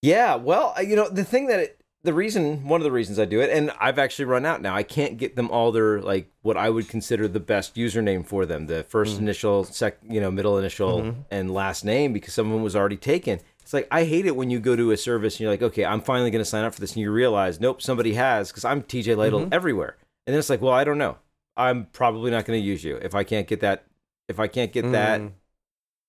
Yeah, 0.01 0.35
well, 0.35 0.73
you 0.81 0.95
know, 0.95 1.09
the 1.09 1.25
thing 1.25 1.47
that 1.47 1.59
it, 1.59 1.80
the 2.03 2.13
reason, 2.13 2.67
one 2.67 2.81
of 2.81 2.83
the 2.83 2.91
reasons 2.91 3.19
I 3.19 3.25
do 3.25 3.41
it, 3.41 3.51
and 3.51 3.71
I've 3.79 3.99
actually 3.99 4.25
run 4.25 4.45
out 4.45 4.61
now. 4.61 4.75
I 4.75 4.81
can't 4.81 5.17
get 5.17 5.35
them 5.35 5.51
all 5.51 5.71
their 5.71 6.01
like 6.01 6.31
what 6.41 6.57
I 6.57 6.69
would 6.69 6.87
consider 6.87 7.27
the 7.27 7.39
best 7.39 7.75
username 7.75 8.25
for 8.25 8.45
them, 8.45 8.65
the 8.65 8.85
1st 8.89 9.05
mm-hmm. 9.05 9.23
initial, 9.23 9.63
sec, 9.65 9.97
you 10.09 10.19
know, 10.19 10.31
middle 10.31 10.57
initial, 10.57 11.01
mm-hmm. 11.01 11.21
and 11.29 11.53
last 11.53 11.85
name 11.85 12.11
because 12.11 12.33
someone 12.33 12.63
was 12.63 12.75
already 12.75 12.97
taken. 12.97 13.39
It's 13.61 13.73
like 13.73 13.87
I 13.91 14.05
hate 14.05 14.25
it 14.25 14.35
when 14.35 14.49
you 14.49 14.59
go 14.59 14.75
to 14.75 14.91
a 14.91 14.97
service 14.97 15.35
and 15.35 15.41
you're 15.41 15.51
like, 15.51 15.61
okay, 15.61 15.85
I'm 15.85 16.01
finally 16.01 16.31
going 16.31 16.43
to 16.43 16.49
sign 16.49 16.63
up 16.63 16.73
for 16.73 16.81
this, 16.81 16.93
and 16.93 17.01
you 17.01 17.11
realize, 17.11 17.59
nope, 17.59 17.81
somebody 17.81 18.13
has 18.15 18.49
because 18.49 18.65
I'm 18.65 18.81
TJ 18.81 19.15
Lytle 19.15 19.41
mm-hmm. 19.41 19.53
everywhere, 19.53 19.97
and 20.25 20.33
then 20.33 20.39
it's 20.39 20.49
like, 20.49 20.61
well, 20.61 20.73
I 20.73 20.83
don't 20.83 20.97
know. 20.97 21.17
I'm 21.55 21.85
probably 21.85 22.31
not 22.31 22.45
going 22.45 22.59
to 22.59 22.65
use 22.65 22.83
you 22.83 22.95
if 22.95 23.13
I 23.13 23.23
can't 23.23 23.47
get 23.47 23.59
that. 23.59 23.85
If 24.27 24.39
I 24.39 24.47
can't 24.47 24.71
get 24.71 24.91
that 24.91 25.21
Mm. 25.21 25.31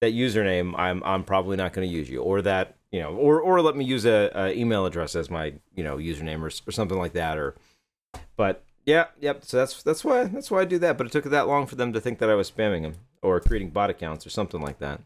that 0.01 0.15
username, 0.15 0.75
I'm 0.79 1.03
I'm 1.05 1.25
probably 1.25 1.59
not 1.59 1.75
going 1.75 1.87
to 1.87 1.95
use 1.95 2.09
you, 2.09 2.23
or 2.23 2.41
that 2.43 2.77
you 2.93 3.01
know, 3.01 3.11
or 3.15 3.41
or 3.41 3.61
let 3.63 3.75
me 3.77 3.85
use 3.85 4.05
a, 4.05 4.31
a 4.35 4.53
email 4.53 4.87
address 4.87 5.17
as 5.17 5.29
my 5.31 5.55
you 5.75 5.83
know 5.83 5.97
username 5.97 6.41
or, 6.43 6.51
or 6.69 6.73
something 6.73 6.99
like 6.99 7.15
that, 7.15 7.39
or. 7.39 7.55
But 8.37 8.63
yeah, 8.87 9.07
yep. 9.21 9.45
So 9.45 9.57
that's 9.59 9.83
that's 9.83 10.05
why 10.05 10.25
that's 10.25 10.51
why 10.51 10.61
I 10.61 10.65
do 10.65 10.79
that. 10.79 10.97
But 10.99 11.07
it 11.07 11.13
took 11.13 11.25
that 11.25 11.49
long 11.49 11.67
for 11.67 11.77
them 11.77 11.93
to 11.95 12.01
think 12.01 12.19
that 12.19 12.29
I 12.31 12.35
was 12.35 12.51
spamming 12.51 12.83
them 12.83 12.95
or 13.23 13.41
creating 13.41 13.71
bot 13.71 13.91
accounts 13.91 14.27
or 14.27 14.31
something 14.31 14.61
like 14.61 14.79
that. 14.79 15.01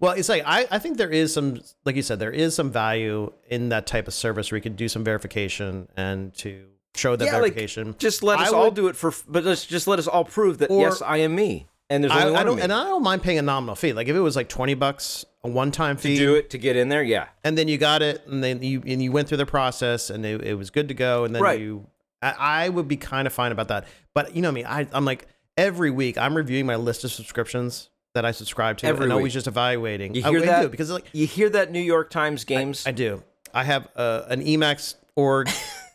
Well, 0.00 0.12
it's 0.12 0.28
like 0.28 0.42
I, 0.44 0.66
I 0.70 0.78
think 0.78 0.96
there 0.96 1.10
is 1.10 1.32
some, 1.32 1.60
like 1.84 1.94
you 1.96 2.02
said, 2.02 2.18
there 2.18 2.32
is 2.32 2.54
some 2.54 2.70
value 2.72 3.32
in 3.48 3.68
that 3.68 3.86
type 3.86 4.08
of 4.08 4.14
service 4.14 4.50
where 4.50 4.56
you 4.56 4.62
can 4.62 4.74
do 4.74 4.88
some 4.88 5.04
verification 5.04 5.88
and 5.96 6.34
to 6.38 6.64
show 6.96 7.14
that 7.14 7.24
Yeah, 7.24 7.32
like, 7.34 7.52
verification. 7.54 7.94
Just 7.98 8.22
let 8.24 8.38
I 8.40 8.46
us 8.46 8.52
all 8.52 8.64
would- 8.64 8.74
do 8.74 8.88
it 8.88 8.96
for, 8.96 9.12
but 9.28 9.44
let's 9.44 9.66
just 9.66 9.86
let 9.86 9.98
us 10.00 10.08
all 10.08 10.24
prove 10.24 10.58
that 10.58 10.70
Or- 10.70 10.80
yes, 10.80 11.00
I 11.00 11.18
am 11.18 11.34
me, 11.36 11.66
and 11.90 12.04
there's 12.04 12.12
I, 12.12 12.20
only 12.22 12.32
one 12.32 12.36
I 12.38 12.40
of 12.42 12.46
don't, 12.46 12.56
me. 12.56 12.62
and 12.62 12.72
I 12.72 12.84
don't 12.84 13.02
mind 13.02 13.22
paying 13.22 13.38
a 13.38 13.42
nominal 13.42 13.74
fee. 13.74 13.92
Like 13.92 14.08
if 14.08 14.16
it 14.16 14.20
was 14.20 14.36
like 14.36 14.48
twenty 14.48 14.74
bucks 14.74 15.24
a 15.44 15.48
one-time 15.48 15.96
fee. 15.96 16.16
to 16.18 16.24
do 16.24 16.34
it 16.34 16.50
to 16.50 16.58
get 16.58 16.76
in 16.76 16.88
there, 16.88 17.02
yeah. 17.02 17.28
and 17.44 17.56
then 17.56 17.68
you 17.68 17.78
got 17.78 18.02
it, 18.02 18.26
and 18.26 18.42
then 18.42 18.62
you 18.62 18.82
and 18.86 19.02
you 19.02 19.12
went 19.12 19.28
through 19.28 19.36
the 19.38 19.46
process, 19.46 20.10
and 20.10 20.24
it, 20.26 20.42
it 20.44 20.54
was 20.54 20.70
good 20.70 20.88
to 20.88 20.94
go, 20.94 21.24
and 21.24 21.34
then 21.34 21.42
Right. 21.42 21.60
you, 21.60 21.86
I, 22.20 22.34
I 22.64 22.68
would 22.68 22.88
be 22.88 22.96
kind 22.96 23.26
of 23.26 23.32
fine 23.32 23.52
about 23.52 23.68
that. 23.68 23.86
But 24.14 24.34
you 24.34 24.42
know 24.42 24.50
me, 24.52 24.64
I, 24.64 24.86
I'm 24.92 25.04
like 25.04 25.28
every 25.56 25.90
week 25.90 26.18
I'm 26.18 26.36
reviewing 26.36 26.66
my 26.66 26.76
list 26.76 27.04
of 27.04 27.12
subscriptions 27.12 27.88
that 28.14 28.24
I 28.24 28.32
subscribe 28.32 28.78
to, 28.78 28.86
Every 28.86 29.04
and 29.04 29.12
always 29.12 29.24
week. 29.26 29.32
just 29.34 29.46
evaluating. 29.46 30.14
You 30.14 30.22
hear 30.24 30.42
I 30.42 30.46
that? 30.46 30.62
do, 30.62 30.68
because 30.70 30.90
like 30.90 31.04
You 31.12 31.26
hear 31.26 31.48
that 31.50 31.70
New 31.70 31.80
York 31.80 32.10
Times 32.10 32.44
games? 32.44 32.84
I 32.86 32.90
do. 32.92 33.22
I 33.54 33.62
have 33.64 33.86
uh, 33.94 34.22
an 34.28 34.42
Emacs 34.44 34.94
org 35.14 35.48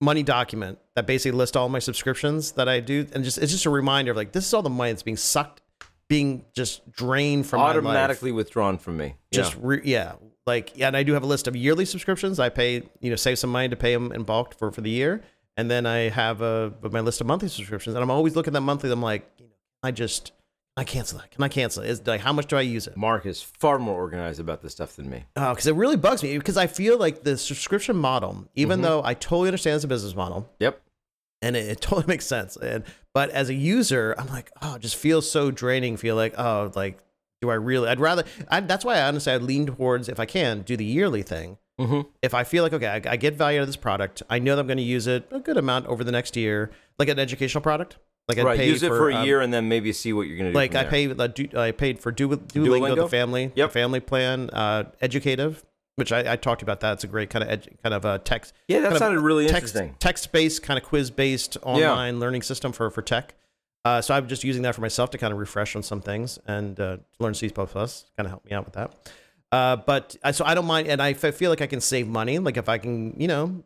money 0.00 0.22
document 0.22 0.78
that 0.94 1.06
basically 1.06 1.36
lists 1.36 1.56
all 1.56 1.68
my 1.68 1.78
subscriptions 1.78 2.52
that 2.52 2.68
I 2.68 2.80
do, 2.80 3.06
and 3.12 3.24
just 3.24 3.38
it's 3.38 3.52
just 3.52 3.66
a 3.66 3.70
reminder 3.70 4.10
of 4.10 4.16
like 4.16 4.32
this 4.32 4.46
is 4.46 4.54
all 4.54 4.62
the 4.62 4.70
money 4.70 4.92
that's 4.92 5.02
being 5.02 5.16
sucked, 5.16 5.62
being 6.08 6.44
just 6.54 6.90
drained 6.92 7.46
from 7.46 7.60
my 7.60 7.68
life. 7.68 7.76
automatically 7.76 8.32
withdrawn 8.32 8.78
from 8.78 8.96
me. 8.96 9.16
Just 9.32 9.54
yeah. 9.54 9.60
re- 9.62 9.80
yeah, 9.84 10.12
like 10.46 10.76
yeah, 10.76 10.88
and 10.88 10.96
I 10.96 11.02
do 11.02 11.12
have 11.14 11.22
a 11.22 11.26
list 11.26 11.48
of 11.48 11.56
yearly 11.56 11.84
subscriptions. 11.84 12.38
I 12.38 12.48
pay 12.48 12.82
you 13.00 13.10
know 13.10 13.16
save 13.16 13.38
some 13.38 13.50
money 13.50 13.68
to 13.68 13.76
pay 13.76 13.94
them 13.94 14.12
in 14.12 14.24
bulk 14.24 14.54
for 14.58 14.70
for 14.70 14.80
the 14.80 14.90
year, 14.90 15.22
and 15.56 15.70
then 15.70 15.86
I 15.86 16.08
have 16.10 16.42
a 16.42 16.72
my 16.82 17.00
list 17.00 17.20
of 17.20 17.26
monthly 17.26 17.48
subscriptions, 17.48 17.94
and 17.94 18.02
I'm 18.02 18.10
always 18.10 18.36
looking 18.36 18.50
at 18.50 18.54
that 18.54 18.60
monthly. 18.62 18.90
I'm 18.90 19.02
like, 19.02 19.30
you 19.38 19.46
know, 19.46 19.52
I 19.82 19.90
just 19.90 20.32
I 20.78 20.84
cancel 20.84 21.18
that. 21.18 21.30
Can 21.30 21.42
I 21.42 21.48
cancel 21.48 21.82
it? 21.82 21.88
Is 21.90 22.06
like 22.06 22.20
how 22.20 22.32
much 22.32 22.46
do 22.46 22.56
I 22.56 22.60
use 22.60 22.86
it? 22.86 22.96
Mark 22.96 23.24
is 23.24 23.40
far 23.40 23.78
more 23.78 23.94
organized 23.94 24.40
about 24.40 24.60
this 24.62 24.72
stuff 24.72 24.96
than 24.96 25.08
me. 25.08 25.24
Oh, 25.36 25.50
because 25.50 25.66
it 25.66 25.74
really 25.74 25.96
bugs 25.96 26.22
me 26.22 26.36
because 26.36 26.56
I 26.58 26.66
feel 26.66 26.98
like 26.98 27.22
the 27.22 27.38
subscription 27.38 27.96
model, 27.96 28.46
even 28.54 28.82
though 28.82 29.02
I 29.04 29.14
totally 29.14 29.48
understand 29.48 29.76
it's 29.76 29.84
a 29.84 29.88
business 29.88 30.14
model 30.14 30.50
Yep. 30.60 30.80
and 31.40 31.56
it, 31.56 31.66
it 31.68 31.80
totally 31.80 32.06
makes 32.06 32.26
sense, 32.26 32.56
and 32.56 32.84
but 33.14 33.30
as 33.30 33.48
a 33.48 33.54
user, 33.54 34.14
I'm 34.18 34.26
like, 34.26 34.50
oh, 34.60 34.74
it 34.74 34.82
just 34.82 34.96
feels 34.96 35.30
so 35.30 35.50
draining. 35.50 35.96
Feel 35.96 36.16
like, 36.16 36.34
oh, 36.38 36.70
like, 36.74 36.98
do 37.40 37.48
I 37.48 37.54
really? 37.54 37.88
I'd 37.88 38.00
rather. 38.00 38.24
I, 38.48 38.60
that's 38.60 38.84
why 38.84 38.96
I 38.96 39.08
honestly 39.08 39.32
I 39.32 39.38
lean 39.38 39.64
towards 39.66 40.10
if 40.10 40.20
I 40.20 40.26
can 40.26 40.60
do 40.60 40.76
the 40.76 40.84
yearly 40.84 41.22
thing. 41.22 41.56
Mm-hmm. 41.80 42.08
If 42.22 42.34
I 42.34 42.44
feel 42.44 42.62
like 42.62 42.74
okay, 42.74 42.86
I, 42.86 43.12
I 43.12 43.16
get 43.16 43.34
value 43.34 43.60
out 43.60 43.62
of 43.62 43.68
this 43.68 43.76
product, 43.76 44.22
I 44.28 44.38
know 44.38 44.54
that 44.56 44.60
I'm 44.60 44.66
going 44.66 44.76
to 44.76 44.82
use 44.82 45.06
it 45.06 45.26
a 45.30 45.40
good 45.40 45.56
amount 45.56 45.86
over 45.86 46.04
the 46.04 46.12
next 46.12 46.36
year, 46.36 46.70
like 46.98 47.08
an 47.08 47.18
educational 47.18 47.62
product. 47.62 47.96
Like 48.28 48.38
I 48.38 48.42
Right. 48.42 48.60
Use 48.60 48.82
it 48.82 48.88
for 48.88 49.08
a 49.10 49.16
um, 49.16 49.24
year 49.26 49.40
and 49.40 49.52
then 49.54 49.68
maybe 49.68 49.92
see 49.92 50.12
what 50.12 50.22
you're 50.26 50.36
gonna 50.36 50.50
do. 50.50 50.54
like 50.56 50.74
I 50.74 50.84
pay, 50.84 51.08
uh, 51.10 51.26
du- 51.28 51.50
I 51.56 51.70
paid 51.70 52.00
for 52.00 52.10
du- 52.10 52.28
Duolingo, 52.28 52.48
the 52.94 53.02
Duolingo? 53.02 53.10
family, 53.10 53.52
Yep. 53.54 53.68
the 53.68 53.72
family 53.72 54.00
plan, 54.00 54.50
uh, 54.50 54.84
educative, 55.00 55.64
which 55.94 56.10
I, 56.12 56.32
I 56.32 56.36
talked 56.36 56.62
about. 56.62 56.80
That 56.80 56.94
it's 56.94 57.04
a 57.04 57.06
great 57.06 57.30
kind 57.30 57.44
of 57.44 57.60
edu- 57.60 57.80
kind 57.82 57.94
of 57.94 58.04
a 58.04 58.18
text. 58.18 58.52
Yeah, 58.66 58.80
that 58.80 58.98
sounded 58.98 59.20
really 59.20 59.44
text, 59.46 59.74
interesting. 59.76 59.94
Text 60.00 60.32
based 60.32 60.62
kind 60.64 60.76
of 60.76 60.84
quiz 60.84 61.10
based 61.10 61.56
online 61.62 62.18
learning 62.18 62.42
system 62.42 62.72
for 62.72 62.90
for 62.90 63.00
tech. 63.02 63.34
Uh, 63.84 64.00
so 64.02 64.12
I'm 64.12 64.26
just 64.26 64.42
using 64.42 64.62
that 64.62 64.74
for 64.74 64.80
myself 64.80 65.10
to 65.10 65.18
kind 65.18 65.32
of 65.32 65.38
refresh 65.38 65.76
on 65.76 65.82
some 65.84 66.00
things 66.00 66.40
and 66.48 66.78
uh, 66.80 66.96
to 66.96 67.02
learn 67.20 67.34
C++. 67.34 67.48
Kind 67.48 67.68
of 68.18 68.26
help 68.26 68.44
me 68.44 68.50
out 68.50 68.64
with 68.64 68.74
that. 68.74 68.92
Uh, 69.52 69.76
but 69.76 70.16
I, 70.24 70.32
so 70.32 70.44
I 70.44 70.54
don't 70.56 70.66
mind, 70.66 70.88
and 70.88 71.00
I 71.00 71.12
feel 71.12 71.50
like 71.50 71.60
I 71.62 71.68
can 71.68 71.80
save 71.80 72.08
money. 72.08 72.40
Like 72.40 72.56
if 72.56 72.68
I 72.68 72.78
can, 72.78 73.14
you 73.16 73.28
know, 73.28 73.62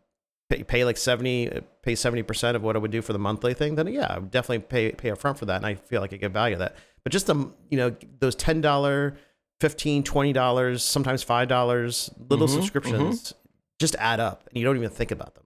pay, 0.50 0.62
pay 0.62 0.84
like 0.84 0.98
seventy, 0.98 1.48
pay 1.82 1.94
seventy 1.94 2.22
percent 2.22 2.56
of 2.56 2.62
what 2.62 2.76
I 2.76 2.78
would 2.78 2.90
do 2.90 3.00
for 3.00 3.12
the 3.14 3.18
monthly 3.18 3.54
thing, 3.54 3.76
then 3.76 3.86
yeah, 3.86 4.06
I 4.10 4.18
would 4.18 4.30
definitely 4.30 4.66
pay 4.66 4.92
pay 4.92 5.08
upfront 5.10 5.38
for 5.38 5.46
that, 5.46 5.56
and 5.56 5.66
I 5.66 5.76
feel 5.76 6.00
like 6.02 6.12
I 6.12 6.16
get 6.16 6.32
value 6.32 6.54
of 6.54 6.58
that. 6.58 6.76
But 7.04 7.12
just 7.12 7.26
the 7.26 7.36
you 7.70 7.78
know 7.78 7.94
those 8.18 8.34
ten 8.34 8.60
dollar, 8.60 9.16
fifteen, 9.60 10.02
twenty 10.02 10.32
dollars, 10.34 10.82
sometimes 10.82 11.22
five 11.22 11.48
dollars 11.48 12.10
little 12.28 12.46
Mhm, 12.46 12.54
subscriptions 12.54 13.32
just 13.78 13.96
add 13.98 14.20
up, 14.20 14.44
and 14.48 14.58
you 14.58 14.64
don't 14.64 14.76
even 14.76 14.90
think 14.90 15.10
about 15.10 15.34
them. 15.34 15.44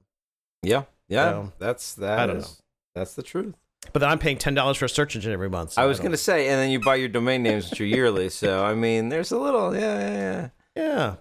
Yeah. 0.62 0.84
Yeah. 1.08 1.30
So, 1.30 1.52
that's 1.58 1.94
that. 1.96 2.18
I 2.18 2.26
don't 2.26 2.38
is- 2.38 2.60
That's 2.94 3.14
the 3.14 3.22
truth. 3.22 3.54
But 3.92 3.98
then 4.00 4.08
I'm 4.08 4.18
paying 4.18 4.38
ten 4.38 4.54
dollars 4.54 4.78
for 4.78 4.86
a 4.86 4.88
search 4.88 5.14
engine 5.14 5.32
every 5.32 5.50
month. 5.50 5.72
so 5.74 5.82
I 5.82 5.84
was 5.86 5.98
don't- 5.98 6.06
gonna 6.06 6.16
say, 6.16 6.48
and 6.48 6.58
then 6.58 6.70
you 6.70 6.80
buy 6.80 6.94
your 6.96 7.08
domain 7.10 7.42
names 7.42 7.68
which 7.70 7.80
are 7.80 7.84
yearly. 7.86 8.30
So 8.30 8.64
I 8.64 8.74
mean, 8.74 9.10
there's 9.10 9.30
a 9.30 9.38
little, 9.38 9.74
yeah, 9.74 9.98
yeah, 10.00 10.16
yeah. 10.16 10.48
Yeah. 10.76 11.14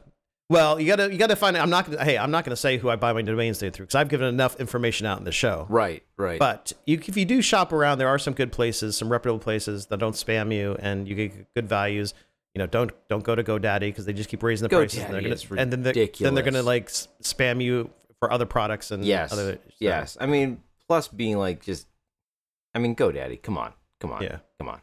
Well, 0.54 0.80
you 0.80 0.88
gotta 0.88 1.12
you 1.12 1.18
gotta 1.18 1.36
find. 1.36 1.58
I'm 1.58 1.70
not 1.72 1.86
gonna. 1.86 2.04
Hey, 2.04 2.18
I'm 2.18 2.30
not 2.30 2.46
gonna 2.46 2.56
say 2.56 2.78
who 2.78 2.90
I 2.90 2.96
buy 2.96 3.12
my 3.12 3.24
domains 3.24 3.58
through 3.58 3.72
because 3.72 3.96
I've 3.96 4.08
given 4.08 4.28
enough 4.28 4.60
information 4.60 5.08
out 5.08 5.18
in 5.18 5.24
the 5.24 5.32
show. 5.32 5.66
Right, 5.68 6.04
right. 6.16 6.38
But 6.38 6.74
you, 6.86 7.00
if 7.04 7.18
you 7.18 7.26
do 7.26 7.42
shop 7.42 7.74
around, 7.74 7.98
there 7.98 8.08
are 8.08 8.20
some 8.20 8.34
good 8.34 8.52
places, 8.52 8.96
some 8.96 9.12
reputable 9.12 9.40
places 9.40 9.88
that 9.88 9.98
don't 9.98 10.14
spam 10.14 10.54
you, 10.54 10.78
and 10.80 11.08
you 11.08 11.16
get 11.16 11.54
good 11.56 11.68
values. 11.68 12.14
You 12.54 12.60
know, 12.60 12.68
don't 12.68 12.92
don't 13.10 13.24
go 13.24 13.34
to 13.34 13.44
GoDaddy 13.44 13.80
because 13.80 14.06
they 14.06 14.14
just 14.14 14.30
keep 14.30 14.44
raising 14.44 14.68
the 14.68 14.70
prices, 14.70 15.00
and, 15.00 15.14
GoDaddy 15.14 15.24
gonna, 15.24 15.34
is 15.34 15.52
and 15.58 15.72
then 15.72 15.82
they're, 15.82 16.08
then 16.20 16.36
they're 16.36 16.44
gonna 16.44 16.62
like 16.62 16.88
spam 16.90 17.62
you 17.64 17.90
for 18.20 18.32
other 18.32 18.46
products 18.46 18.92
and 18.92 19.04
yes, 19.04 19.34
other, 19.34 19.58
yes. 19.80 20.18
I 20.22 20.28
mean, 20.28 20.62
plus 20.88 21.08
being 21.08 21.40
like 21.40 21.64
just, 21.64 21.88
I 22.76 22.80
mean, 22.80 22.96
GoDaddy. 22.96 23.42
Come 23.42 23.58
on, 23.58 23.74
come 24.00 24.12
on, 24.12 24.22
yeah. 24.22 24.38
come 24.60 24.70
on. 24.70 24.82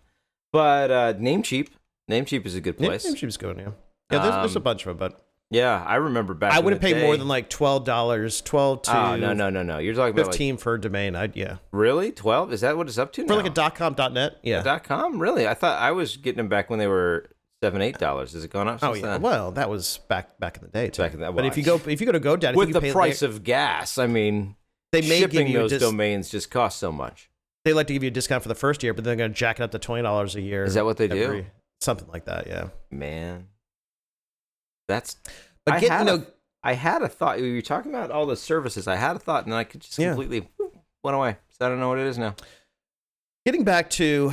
But 0.52 0.90
uh 0.90 1.14
Namecheap, 1.14 1.68
Namecheap 2.10 2.44
is 2.44 2.56
a 2.56 2.60
good 2.60 2.76
place. 2.76 3.06
Namecheap's 3.06 3.36
good. 3.36 3.56
Yeah, 3.56 3.68
yeah. 4.10 4.18
There's, 4.18 4.34
there's 4.34 4.56
a 4.56 4.58
Um, 4.58 4.64
bunch 4.64 4.84
of 4.86 4.98
them, 4.98 5.08
but 5.08 5.26
Yeah, 5.50 5.82
I 5.84 5.96
remember 5.96 6.32
back. 6.34 6.52
I 6.52 6.60
wouldn't 6.60 6.80
pay 6.80 7.02
more 7.02 7.16
than 7.16 7.26
like 7.26 7.50
twelve 7.50 7.84
dollars, 7.84 8.40
twelve 8.40 8.82
to 8.82 8.96
Oh 8.96 9.16
no, 9.16 9.32
no, 9.32 9.50
no, 9.50 9.62
no! 9.64 9.78
You're 9.78 9.94
talking 9.94 10.10
about 10.12 10.26
like, 10.26 10.32
fifteen 10.32 10.56
for 10.56 10.74
a 10.74 10.80
domain. 10.80 11.16
I 11.16 11.28
yeah 11.34 11.56
really 11.72 12.12
twelve? 12.12 12.52
Is 12.52 12.60
that 12.60 12.76
what 12.76 12.86
it's 12.86 12.98
up 12.98 13.12
to 13.14 13.22
for 13.22 13.28
now? 13.30 13.36
like 13.36 13.46
a 13.46 13.50
dot 13.50 13.74
com 13.74 13.94
dot 13.94 14.12
net. 14.12 14.38
Yeah. 14.42 14.62
dot 14.62 14.84
com? 14.84 15.18
Really? 15.20 15.48
I 15.48 15.54
thought 15.54 15.80
I 15.80 15.90
was 15.90 16.16
getting 16.16 16.36
them 16.36 16.48
back 16.48 16.70
when 16.70 16.78
they 16.78 16.86
were 16.86 17.30
seven, 17.62 17.82
eight 17.82 17.98
dollars. 17.98 18.32
Has 18.34 18.44
it 18.44 18.52
gone 18.52 18.68
up? 18.68 18.78
Oh 18.82 18.94
yeah, 18.94 19.02
then? 19.02 19.22
well 19.22 19.50
that 19.52 19.68
was 19.68 19.98
back 20.08 20.38
back 20.38 20.56
in 20.56 20.62
the 20.62 20.68
day. 20.68 20.88
Too. 20.88 21.02
Back 21.02 21.14
in 21.14 21.20
that- 21.20 21.34
but 21.34 21.44
if 21.44 21.56
you 21.56 21.64
go 21.64 21.80
if 21.84 22.00
you 22.00 22.06
go 22.06 22.12
to 22.12 22.20
GoDaddy, 22.20 22.54
with 22.54 22.68
you 22.68 22.74
the 22.80 22.92
price 22.92 23.22
of 23.22 23.42
gas, 23.42 23.98
I 23.98 24.06
mean, 24.06 24.54
they 24.92 25.00
may 25.02 25.26
give 25.26 25.48
you 25.48 25.58
those 25.58 25.70
dis- 25.70 25.82
domains 25.82 26.30
just 26.30 26.50
cost 26.52 26.78
so 26.78 26.92
much. 26.92 27.28
they 27.64 27.72
like 27.72 27.88
to 27.88 27.92
give 27.92 28.04
you 28.04 28.08
a 28.08 28.12
discount 28.12 28.42
for 28.44 28.48
the 28.48 28.54
first 28.54 28.84
year, 28.84 28.94
but 28.94 29.02
then 29.02 29.16
they're 29.16 29.26
going 29.26 29.32
to 29.32 29.36
jack 29.38 29.58
it 29.58 29.64
up 29.64 29.72
to 29.72 29.80
twenty 29.80 30.02
dollars 30.02 30.36
a 30.36 30.40
year. 30.40 30.62
Is 30.62 30.74
that 30.74 30.84
what 30.84 30.96
they 30.96 31.08
do? 31.08 31.44
Something 31.80 32.08
like 32.08 32.26
that, 32.26 32.46
yeah. 32.46 32.68
Man, 32.90 33.48
that's. 34.90 35.16
But 35.64 35.74
I 35.76 35.80
get 35.80 35.90
you 35.90 35.96
a- 36.14 36.18
know, 36.18 36.26
I 36.62 36.74
had 36.74 37.02
a 37.02 37.08
thought. 37.08 37.40
You 37.40 37.54
were 37.54 37.62
talking 37.62 37.92
about 37.94 38.10
all 38.10 38.26
the 38.26 38.36
services. 38.36 38.86
I 38.86 38.96
had 38.96 39.16
a 39.16 39.18
thought, 39.18 39.46
and 39.46 39.54
I 39.54 39.64
could 39.64 39.80
just 39.80 39.98
Yeah. 39.98 40.08
completely 40.10 40.48
went 41.02 41.16
away. 41.16 41.36
So 41.58 41.66
I 41.66 41.68
don't 41.68 41.80
know 41.80 41.88
what 41.88 41.98
it 41.98 42.06
is 42.06 42.18
now. 42.18 42.34
getting 43.46 43.64
back 43.64 43.88
to 43.90 44.32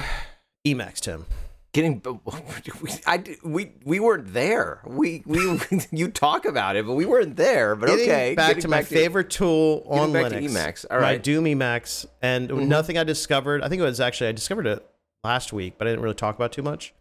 Emacs, 0.66 1.00
Tim. 1.00 1.26
Getting, 1.74 2.02
we, 2.82 2.92
I, 3.06 3.24
we, 3.44 3.72
we 3.86 4.00
weren't 4.00 4.34
there. 4.34 4.82
We, 4.86 5.22
we, 5.26 5.60
you 5.92 6.08
talk 6.10 6.46
about 6.46 6.76
it, 6.76 6.86
but 6.88 6.94
we 6.94 7.06
weren't 7.06 7.36
there. 7.36 7.76
But 7.76 7.88
Getting 7.88 8.04
okay, 8.10 8.36
back 8.36 8.48
getting 8.50 8.62
to 8.64 8.68
my 8.68 8.82
favorite 8.84 9.30
tool 9.30 9.84
on 9.88 10.12
back 10.12 10.30
to 10.32 10.40
Linux. 10.40 10.50
Emacs. 10.50 10.86
All 10.90 10.98
right, 10.98 11.18
my. 11.20 11.22
Doom 11.22 11.44
Emacs, 11.46 12.06
and 12.22 12.50
Mhm. 12.50 12.68
nothing 12.68 12.98
I 12.98 13.04
discovered. 13.04 13.62
I 13.64 13.70
think 13.70 13.80
it 13.82 13.86
was 13.86 14.00
actually 14.00 14.30
I 14.30 14.32
discovered 14.32 14.66
it 14.66 14.84
last 15.24 15.54
week, 15.54 15.76
but 15.78 15.88
I 15.88 15.92
didn't 15.92 16.04
really 16.04 16.16
talk 16.16 16.36
about 16.36 16.52
too 16.52 16.64
much. 16.64 16.94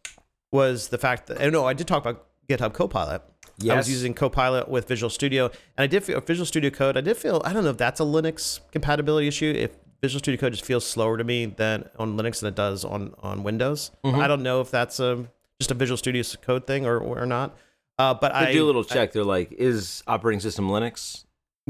Was 0.53 0.88
the 0.88 0.99
fact 0.99 1.27
that 1.29 1.40
I 1.40 1.49
know 1.49 1.64
I 1.66 1.73
did 1.73 1.87
talk 1.88 2.03
about 2.05 2.27
GitHub 2.49 2.73
Copilot. 2.75 3.23
I 3.59 3.75
was 3.77 3.88
Yes. 3.88 3.88
using 3.88 4.12
Copilot 4.14 4.69
with 4.69 4.87
Visual 4.87 5.09
Studio, 5.11 5.47
and 5.47 5.85
I 5.85 5.87
did 5.87 6.05
feel 6.05 6.21
Visual 6.21 6.45
Studio 6.47 6.71
Code. 6.71 6.97
I 6.97 7.01
did 7.01 7.16
feel 7.16 7.40
I 7.45 7.53
don't 7.53 7.64
know 7.64 7.71
if 7.71 7.79
that's 7.79 8.01
a 8.01 8.05
Linux 8.05 8.61
compatibility 8.71 9.29
issue. 9.29 9.53
If 9.57 9.71
Visual 10.03 10.19
Studio 10.19 10.38
Code 10.38 10.53
just 10.53 10.64
feels 10.64 10.87
slower 10.87 11.16
to 11.16 11.25
me 11.25 11.47
than 11.47 11.88
on 11.99 12.19
Linux 12.19 12.40
than 12.40 12.49
it 12.49 12.55
does 12.55 12.85
on 12.85 13.14
on 13.23 13.42
Windows. 13.42 13.90
Mhm. 14.05 14.19
I 14.19 14.29
don't 14.29 14.42
know 14.42 14.61
if 14.61 14.71
that's 14.71 15.01
a 15.01 15.27
just 15.59 15.71
a 15.71 15.75
Visual 15.75 15.97
Studio 15.97 16.23
Code 16.42 16.66
thing 16.66 16.85
or 16.85 16.99
or 16.99 17.25
not. 17.25 17.57
Uh, 17.99 18.12
but 18.12 18.33
They 18.35 18.38
I 18.40 18.53
do 18.53 18.62
a 18.62 18.66
little 18.66 18.85
check. 18.85 19.12
They're 19.12 19.25
like, 19.25 19.53
is 19.53 20.03
operating 20.07 20.40
system 20.40 20.69
Linux? 20.69 21.25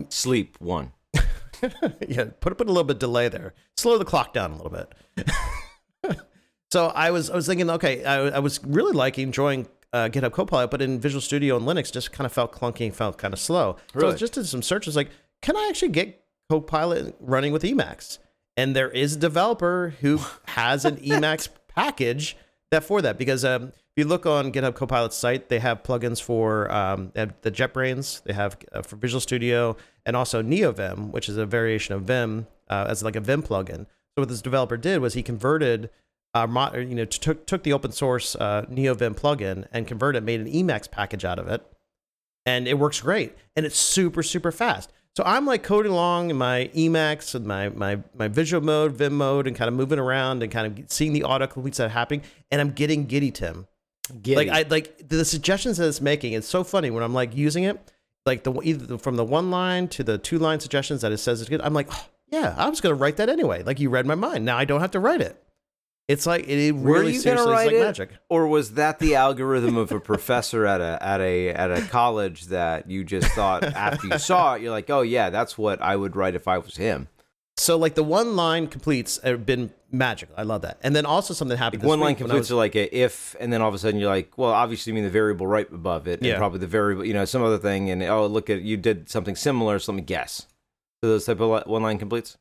Sleep 0.08 0.56
one. 0.60 0.90
yeah, 2.08 2.24
put 2.40 2.58
put 2.58 2.66
a 2.66 2.72
little 2.72 2.82
bit 2.82 2.98
delay 2.98 3.28
there. 3.28 3.54
Slow 3.76 3.96
the 3.96 4.04
clock 4.04 4.34
down 4.34 4.50
a 4.50 4.56
little 4.60 4.70
bit. 4.72 4.92
so 6.72 6.86
I 6.88 7.10
was 7.12 7.30
I 7.30 7.36
was 7.36 7.46
thinking, 7.46 7.70
okay, 7.70 8.04
I, 8.04 8.16
I 8.30 8.38
was 8.40 8.60
really 8.64 8.92
liking 8.92 9.28
enjoying 9.28 9.68
uh, 9.96 10.08
GitHub 10.08 10.32
Copilot, 10.32 10.70
but 10.70 10.82
in 10.82 11.00
Visual 11.00 11.20
Studio 11.20 11.56
and 11.56 11.66
Linux, 11.66 11.90
just 11.90 12.12
kind 12.12 12.26
of 12.26 12.32
felt 12.32 12.52
clunky, 12.52 12.92
felt 12.92 13.18
kind 13.18 13.32
of 13.32 13.40
slow. 13.40 13.76
So 13.98 14.08
I 14.10 14.14
just 14.14 14.34
did 14.34 14.46
some 14.46 14.62
searches, 14.62 14.96
like, 14.96 15.10
can 15.42 15.56
I 15.56 15.66
actually 15.68 15.88
get 15.88 16.22
Copilot 16.50 17.16
running 17.20 17.52
with 17.52 17.62
Emacs? 17.62 18.18
And 18.56 18.74
there 18.74 18.90
is 18.90 19.16
a 19.16 19.18
developer 19.18 19.94
who 20.00 20.20
has 20.46 20.84
an 20.84 20.96
Emacs 20.96 21.48
package 21.68 22.36
that 22.70 22.84
for 22.84 23.00
that 23.02 23.16
because 23.16 23.44
um, 23.44 23.64
if 23.64 23.72
you 23.96 24.04
look 24.04 24.26
on 24.26 24.52
GitHub 24.52 24.74
Copilot's 24.74 25.16
site, 25.16 25.48
they 25.48 25.58
have 25.58 25.82
plugins 25.82 26.20
for 26.20 26.70
um, 26.70 27.12
the 27.14 27.50
JetBrains, 27.50 28.22
they 28.24 28.32
have 28.32 28.56
uh, 28.72 28.82
for 28.82 28.96
Visual 28.96 29.20
Studio, 29.20 29.76
and 30.04 30.16
also 30.16 30.42
NeoVim, 30.42 31.10
which 31.12 31.28
is 31.28 31.36
a 31.36 31.46
variation 31.46 31.94
of 31.94 32.02
Vim 32.02 32.46
uh, 32.68 32.86
as 32.88 33.02
like 33.02 33.16
a 33.16 33.20
Vim 33.20 33.42
plugin. 33.42 33.86
So 34.16 34.22
what 34.22 34.28
this 34.28 34.42
developer 34.42 34.76
did 34.76 35.00
was 35.00 35.14
he 35.14 35.22
converted, 35.22 35.90
uh, 36.44 36.78
you 36.78 36.94
know, 36.94 37.04
took 37.04 37.46
took 37.46 37.62
the 37.62 37.72
open 37.72 37.92
source 37.92 38.36
uh, 38.36 38.62
NeoVim 38.70 39.14
plugin 39.16 39.66
and 39.72 39.86
converted, 39.86 40.24
made 40.24 40.40
an 40.40 40.50
Emacs 40.50 40.90
package 40.90 41.24
out 41.24 41.38
of 41.38 41.48
it, 41.48 41.64
and 42.44 42.66
it 42.68 42.78
works 42.78 43.00
great, 43.00 43.34
and 43.54 43.64
it's 43.64 43.78
super 43.78 44.22
super 44.22 44.52
fast. 44.52 44.92
So 45.16 45.22
I'm 45.24 45.46
like 45.46 45.62
coding 45.62 45.92
along 45.92 46.28
in 46.28 46.36
my 46.36 46.70
Emacs 46.74 47.34
and 47.34 47.46
my 47.46 47.70
my 47.70 48.00
my 48.14 48.28
visual 48.28 48.62
mode, 48.62 48.92
Vim 48.92 49.16
mode, 49.16 49.46
and 49.46 49.56
kind 49.56 49.68
of 49.68 49.74
moving 49.74 49.98
around 49.98 50.42
and 50.42 50.52
kind 50.52 50.78
of 50.78 50.90
seeing 50.90 51.12
the 51.12 51.24
auto 51.24 51.46
completes 51.46 51.78
that 51.78 51.90
happening, 51.90 52.22
and 52.50 52.60
I'm 52.60 52.72
getting 52.72 53.06
giddy, 53.06 53.30
Tim. 53.30 53.66
Like 54.36 54.48
I 54.48 54.68
like 54.68 55.08
the 55.08 55.24
suggestions 55.24 55.78
that 55.78 55.88
it's 55.88 56.00
making. 56.00 56.34
It's 56.34 56.46
so 56.46 56.62
funny 56.62 56.90
when 56.90 57.02
I'm 57.02 57.14
like 57.14 57.34
using 57.34 57.64
it, 57.64 57.80
like 58.26 58.44
the 58.44 58.52
either 58.62 58.98
from 58.98 59.16
the 59.16 59.24
one 59.24 59.50
line 59.50 59.88
to 59.88 60.04
the 60.04 60.18
two 60.18 60.38
line 60.38 60.60
suggestions 60.60 61.00
that 61.00 61.12
it 61.12 61.18
says 61.18 61.40
it's 61.40 61.48
good. 61.48 61.62
I'm 61.62 61.74
like, 61.74 61.88
oh, 61.90 62.06
yeah, 62.28 62.54
I 62.58 62.68
was 62.68 62.80
gonna 62.80 62.94
write 62.94 63.16
that 63.16 63.28
anyway. 63.28 63.62
Like 63.62 63.80
you 63.80 63.88
read 63.88 64.04
my 64.06 64.14
mind. 64.14 64.44
Now 64.44 64.58
I 64.58 64.66
don't 64.66 64.80
have 64.80 64.90
to 64.92 65.00
write 65.00 65.22
it. 65.22 65.42
It's 66.08 66.24
like 66.24 66.44
it, 66.44 66.50
it 66.58 66.72
Were 66.76 67.00
really 67.00 67.14
you 67.14 67.22
gonna 67.22 67.38
seriously 67.38 67.42
is 67.44 67.48
write 67.52 67.66
like 67.66 67.74
it? 67.74 67.80
magic. 67.80 68.10
Or 68.28 68.46
was 68.46 68.72
that 68.74 69.00
the 69.00 69.16
algorithm 69.16 69.76
of 69.76 69.90
a 69.90 69.98
professor 69.98 70.64
at 70.64 70.80
a 70.80 70.98
at 71.02 71.20
a 71.20 71.48
at 71.48 71.70
a 71.72 71.82
college 71.82 72.44
that 72.46 72.88
you 72.88 73.02
just 73.02 73.28
thought 73.32 73.64
after 73.64 74.06
you 74.06 74.18
saw 74.18 74.54
it, 74.54 74.62
you're 74.62 74.70
like, 74.70 74.88
oh 74.88 75.00
yeah, 75.02 75.30
that's 75.30 75.58
what 75.58 75.82
I 75.82 75.96
would 75.96 76.14
write 76.14 76.34
if 76.36 76.46
I 76.46 76.58
was 76.58 76.76
him. 76.76 77.08
So 77.58 77.76
like 77.76 77.94
the 77.96 78.04
one 78.04 78.36
line 78.36 78.66
completes 78.68 79.18
have 79.24 79.44
been 79.46 79.72
magical. 79.90 80.34
I 80.38 80.42
love 80.42 80.62
that. 80.62 80.78
And 80.82 80.94
then 80.94 81.06
also 81.06 81.32
something 81.34 81.56
happened. 81.56 81.82
this 81.82 81.88
One 81.88 81.98
line 82.00 82.10
week 82.10 82.18
when 82.20 82.26
I 82.26 82.34
completes 82.34 82.50
was- 82.50 82.52
are 82.52 82.56
like 82.56 82.76
a 82.76 82.94
if, 82.96 83.34
and 83.40 83.52
then 83.52 83.60
all 83.62 83.68
of 83.68 83.74
a 83.74 83.78
sudden 83.78 83.98
you're 83.98 84.10
like, 84.10 84.36
well, 84.38 84.50
obviously 84.52 84.90
you 84.90 84.94
mean 84.94 85.04
the 85.04 85.10
variable 85.10 85.46
right 85.46 85.68
above 85.72 86.06
it, 86.06 86.20
and 86.20 86.26
Yeah. 86.28 86.36
probably 86.36 86.58
the 86.60 86.66
variable, 86.66 87.04
you 87.04 87.14
know, 87.14 87.24
some 87.24 87.42
other 87.42 87.58
thing, 87.58 87.90
and 87.90 88.02
oh, 88.04 88.26
look 88.26 88.48
at 88.50 88.60
you 88.60 88.76
did 88.76 89.08
something 89.08 89.34
similar, 89.34 89.78
so 89.78 89.90
let 89.90 89.96
me 89.96 90.02
guess. 90.02 90.46
So 91.02 91.08
those 91.10 91.24
type 91.24 91.40
of 91.40 91.66
one 91.66 91.82
line 91.82 91.98
completes. 91.98 92.36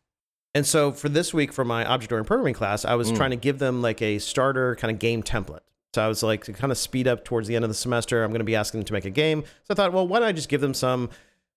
And 0.56 0.66
so 0.66 0.92
for 0.92 1.10
this 1.10 1.34
week 1.34 1.54
for 1.54 1.64
my 1.66 1.86
object 1.86 2.12
oriented 2.12 2.28
programming 2.28 2.54
class, 2.56 2.86
I 2.86 2.96
was 2.96 3.12
Mm. 3.12 3.16
trying 3.18 3.30
to 3.32 3.36
give 3.36 3.60
them 3.60 3.82
like 3.84 4.02
a 4.02 4.18
starter 4.20 4.76
kind 4.78 4.90
of 4.92 4.98
game 5.00 5.22
template. 5.22 5.60
So 5.94 6.04
I 6.04 6.08
was 6.08 6.24
like 6.24 6.46
to 6.46 6.54
kind 6.54 6.72
of 6.72 6.78
speed 6.78 7.08
up 7.08 7.24
towards 7.24 7.48
the 7.48 7.56
end 7.56 7.64
of 7.64 7.70
the 7.70 7.76
semester. 7.76 8.24
I'm 8.24 8.32
going 8.32 8.40
to 8.40 8.46
be 8.46 8.56
asking 8.56 8.80
them 8.80 8.86
to 8.86 8.94
make 8.94 9.06
a 9.06 9.10
game. 9.10 9.44
So 9.44 9.72
I 9.72 9.74
thought, 9.76 9.94
well, 9.94 10.08
why 10.08 10.20
don't 10.20 10.28
I 10.30 10.32
just 10.32 10.50
give 10.50 10.62
them 10.62 10.74
some 10.74 11.10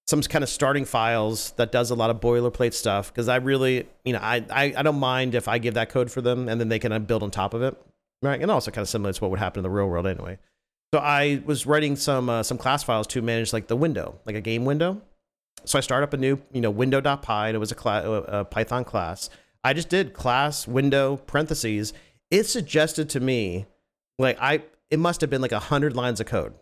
some 0.06 0.22
kind 0.22 0.42
of 0.42 0.48
starting 0.48 0.84
files 0.86 1.52
that 1.56 1.70
does 1.70 1.90
a 1.90 1.94
lot 1.94 2.10
of 2.10 2.18
boilerplate 2.20 2.72
stuff? 2.74 3.12
Because 3.12 3.28
I 3.28 3.36
really, 3.36 3.86
you 4.04 4.12
know, 4.12 4.20
I, 4.22 4.44
I 4.50 4.74
I 4.76 4.82
don't 4.82 4.98
mind 5.00 5.34
if 5.34 5.48
I 5.48 5.58
give 5.58 5.74
that 5.74 5.90
code 5.90 6.10
for 6.10 6.20
them 6.20 6.48
and 6.48 6.60
then 6.60 6.68
they 6.68 6.78
can 6.78 6.92
uh, 6.92 6.98
build 6.98 7.22
on 7.22 7.30
top 7.30 7.54
of 7.54 7.62
it, 7.62 7.76
right? 8.22 8.40
And 8.40 8.50
also 8.50 8.70
kind 8.70 8.82
of 8.82 8.88
similar 8.88 9.12
to 9.12 9.20
what 9.20 9.30
would 9.30 9.38
happen 9.40 9.60
in 9.60 9.62
the 9.64 9.70
real 9.70 9.86
world 9.86 10.06
anyway. 10.06 10.38
So 10.94 11.00
I 11.00 11.42
was 11.44 11.66
writing 11.66 11.94
some 11.96 12.28
uh, 12.30 12.42
some 12.42 12.58
class 12.58 12.82
files 12.82 13.06
to 13.08 13.22
manage 13.22 13.52
like 13.52 13.66
the 13.68 13.76
window, 13.76 14.18
like 14.24 14.34
a 14.34 14.40
game 14.40 14.64
window. 14.64 15.02
So 15.64 15.78
I 15.78 15.80
start 15.80 16.02
up 16.02 16.12
a 16.12 16.16
new, 16.16 16.40
you 16.52 16.60
know, 16.60 16.70
window.py, 16.70 17.28
and 17.28 17.54
it 17.54 17.58
was 17.58 17.72
a, 17.72 17.76
a 17.76 18.44
Python 18.44 18.84
class. 18.84 19.30
I 19.64 19.72
just 19.72 19.88
did 19.88 20.14
class 20.14 20.66
window 20.66 21.16
parentheses. 21.16 21.92
It 22.30 22.44
suggested 22.44 23.08
to 23.10 23.20
me, 23.20 23.66
like 24.18 24.38
I, 24.40 24.62
it 24.90 24.98
must 24.98 25.20
have 25.20 25.30
been 25.30 25.42
like 25.42 25.52
a 25.52 25.58
hundred 25.58 25.96
lines 25.96 26.20
of 26.20 26.26
code. 26.26 26.54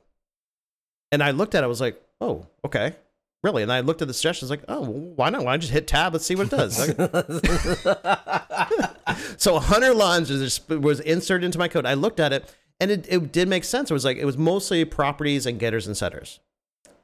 And 1.13 1.23
I 1.23 1.31
looked 1.31 1.55
at 1.55 1.63
it, 1.63 1.65
I 1.65 1.69
was 1.69 1.81
like, 1.81 2.01
oh, 2.21 2.47
okay, 2.65 2.97
really? 3.43 3.63
And 3.63 3.73
I 3.73 3.81
looked 3.81 4.03
at 4.03 4.09
the 4.09 4.15
suggestions, 4.15 4.51
like, 4.51 4.65
oh, 4.69 4.85
why 4.85 5.31
not? 5.31 5.45
Why 5.45 5.53
not 5.53 5.61
just 5.61 5.73
hit 5.73 5.87
tab? 5.87 6.13
Let's 6.13 6.27
see 6.27 6.35
what 6.35 6.49
it 6.49 6.51
does. 6.51 6.77
so 9.37 9.57
a 9.57 9.61
hundred 9.61 9.95
lines 9.95 10.31
was, 10.31 10.69
was 10.69 11.01
inserted 11.01 11.45
into 11.45 11.59
my 11.59 11.69
code. 11.69 11.87
I 11.87 11.95
looked 11.95 12.19
at 12.19 12.33
it, 12.33 12.53
and 12.81 12.91
it, 12.91 13.07
it 13.09 13.33
did 13.33 13.49
make 13.49 13.65
sense. 13.65 13.91
It 13.91 13.95
was 13.95 14.05
like 14.05 14.17
it 14.17 14.25
was 14.25 14.37
mostly 14.37 14.85
properties 14.85 15.47
and 15.47 15.59
getters 15.59 15.87
and 15.87 15.97
setters. 15.97 16.41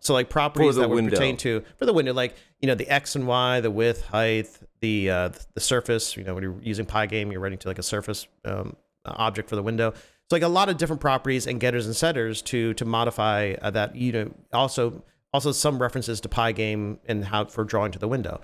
So 0.02 0.14
like 0.14 0.28
properties 0.28 0.74
that 0.76 0.88
would 0.88 0.96
window. 0.96 1.10
pertain 1.12 1.36
to 1.38 1.62
for 1.76 1.86
the 1.86 1.92
window, 1.92 2.12
like 2.12 2.34
you 2.60 2.66
know 2.66 2.74
the 2.74 2.88
x 2.88 3.14
and 3.14 3.24
y, 3.24 3.60
the 3.60 3.70
width, 3.70 4.04
height, 4.06 4.48
the 4.80 5.08
uh, 5.08 5.30
the 5.54 5.60
surface. 5.60 6.16
You 6.16 6.24
know 6.24 6.34
when 6.34 6.42
you're 6.42 6.60
using 6.60 6.86
Pygame, 6.86 7.30
you're 7.30 7.40
writing 7.40 7.58
to 7.58 7.68
like 7.68 7.78
a 7.78 7.84
surface 7.84 8.26
um, 8.44 8.74
object 9.06 9.48
for 9.48 9.54
the 9.54 9.62
window. 9.62 9.92
So 10.28 10.36
like 10.36 10.42
a 10.42 10.48
lot 10.48 10.68
of 10.68 10.76
different 10.76 11.00
properties 11.00 11.46
and 11.46 11.60
getters 11.60 11.86
and 11.86 11.94
setters 11.94 12.42
to 12.42 12.74
to 12.74 12.84
modify 12.84 13.54
uh, 13.62 13.70
that. 13.70 13.94
You 13.94 14.12
know 14.12 14.34
also 14.52 15.04
also 15.32 15.52
some 15.52 15.80
references 15.80 16.20
to 16.22 16.28
Pygame 16.28 16.98
and 17.06 17.24
how 17.24 17.44
for 17.44 17.62
drawing 17.62 17.92
to 17.92 18.00
the 18.00 18.08
window, 18.08 18.40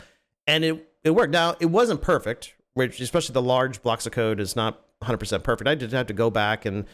and 0.46 0.64
it 0.64 0.88
it 1.02 1.10
worked. 1.10 1.32
Now 1.32 1.56
it 1.58 1.66
wasn't 1.66 2.02
perfect, 2.02 2.54
which 2.74 3.00
especially 3.00 3.32
the 3.32 3.42
large 3.42 3.82
blocks 3.82 4.06
of 4.06 4.12
code 4.12 4.38
is 4.38 4.54
not 4.54 4.80
100% 5.02 5.42
perfect. 5.42 5.66
I 5.66 5.74
did 5.74 5.92
have 5.92 6.06
to 6.06 6.12
go 6.12 6.30
back 6.30 6.64
and 6.64 6.84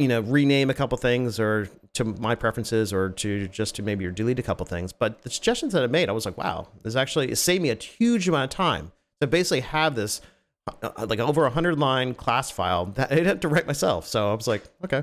you 0.00 0.08
know 0.08 0.20
rename 0.20 0.70
a 0.70 0.74
couple 0.74 0.96
things 0.96 1.38
or 1.38 1.68
to 1.92 2.04
my 2.04 2.34
preferences 2.34 2.92
or 2.92 3.10
to 3.10 3.48
just 3.48 3.74
to 3.74 3.82
maybe 3.82 4.06
or 4.06 4.10
delete 4.10 4.38
a 4.38 4.42
couple 4.42 4.64
things. 4.64 4.92
But 4.92 5.22
the 5.22 5.30
suggestions 5.30 5.74
that 5.74 5.82
i 5.82 5.86
made 5.86 6.08
i 6.08 6.12
was 6.12 6.24
like 6.24 6.38
wow 6.38 6.68
this 6.82 6.96
actually 6.96 7.30
it 7.30 7.36
saved 7.36 7.62
me 7.62 7.70
a 7.70 7.74
huge 7.74 8.26
amount 8.26 8.52
of 8.52 8.56
time 8.56 8.92
to 9.20 9.26
basically 9.26 9.60
have 9.60 9.94
this 9.94 10.22
uh, 10.82 11.06
like 11.06 11.18
over 11.18 11.44
a 11.44 11.50
hundred 11.50 11.78
line 11.78 12.14
class 12.14 12.50
file 12.50 12.86
that 12.86 13.12
i 13.12 13.14
didn't 13.14 13.26
have 13.26 13.40
to 13.40 13.48
write 13.48 13.66
myself. 13.66 14.06
So 14.06 14.30
i 14.30 14.34
was 14.34 14.46
like 14.48 14.64
okay 14.84 15.02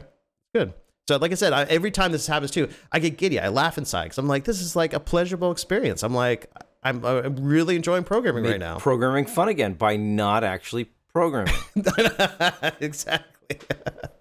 good. 0.54 0.74
So 1.08 1.18
like 1.18 1.32
i 1.32 1.36
said 1.36 1.54
I, 1.54 1.64
every 1.64 1.92
time 1.92 2.12
this 2.12 2.26
happens 2.26 2.52
too 2.52 2.68
i 2.92 2.98
get 3.00 3.18
giddy. 3.18 3.40
I 3.40 3.50
laugh 3.50 3.78
inside 3.78 4.06
because 4.06 4.18
i'm 4.18 4.28
like 4.28 4.46
this 4.46 4.62
is 4.62 4.76
like 4.76 4.94
a 4.94 5.00
pleasurable 5.00 5.52
experience. 5.52 6.02
I'm 6.04 6.16
like 6.16 6.52
i'm, 6.82 7.06
I'm 7.06 7.36
really 7.36 7.76
enjoying 7.76 8.04
programming 8.04 8.46
right 8.46 8.60
now. 8.60 8.80
Programming 8.80 9.28
fun 9.28 9.48
again 9.48 9.74
by 9.74 9.96
not 9.96 10.44
actually 10.44 10.90
programming. 11.14 11.54
exactly. 12.80 13.60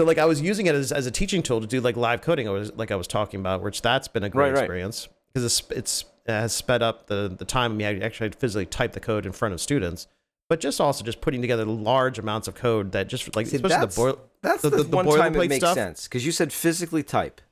so 0.00 0.06
like 0.06 0.16
I 0.18 0.24
was 0.24 0.40
using 0.40 0.64
it 0.66 0.74
as, 0.74 0.92
as 0.92 1.04
a 1.06 1.10
teaching 1.10 1.42
tool 1.42 1.60
to 1.60 1.66
do 1.66 1.80
like 1.82 1.94
live 1.96 2.22
coding. 2.22 2.48
I 2.48 2.52
was 2.52 2.72
like 2.74 2.90
I 2.90 2.96
was 2.96 3.06
talking 3.06 3.38
about, 3.38 3.60
which 3.62 3.82
that's 3.82 4.08
been 4.08 4.24
a 4.24 4.30
great 4.30 4.46
Right, 4.46 4.54
right. 4.54 4.62
experience 4.64 5.08
because 5.34 5.44
it's 5.44 5.70
it's 5.70 6.04
it 6.26 6.32
has 6.32 6.52
sped 6.54 6.80
up 6.82 7.06
the 7.08 7.34
the 7.36 7.44
time 7.44 7.76
me 7.76 7.84
actually 7.84 8.24
had 8.24 8.32
to 8.32 8.38
physically 8.38 8.64
type 8.66 8.92
the 8.92 9.00
code 9.00 9.26
in 9.26 9.32
front 9.32 9.52
of 9.52 9.60
students, 9.60 10.06
but 10.48 10.58
just 10.60 10.80
also 10.80 11.04
just 11.04 11.20
putting 11.20 11.42
together 11.42 11.66
large 11.66 12.18
amounts 12.18 12.48
of 12.48 12.54
code 12.54 12.92
that 12.92 13.08
just 13.08 13.36
like 13.36 13.46
See, 13.46 13.56
especially 13.56 13.86
the 13.86 13.94
boil 13.94 14.18
that's 14.42 14.62
the- 14.62 14.70
the, 14.70 14.76
the- 14.78 14.82
the 14.84 14.96
one 14.96 15.06
time 15.18 15.34
it 15.34 15.48
makes 15.48 15.56
stuff? 15.56 15.74
sense 15.74 16.04
because 16.08 16.24
you 16.24 16.32
said 16.32 16.50
physically 16.52 17.02
type, 17.02 17.42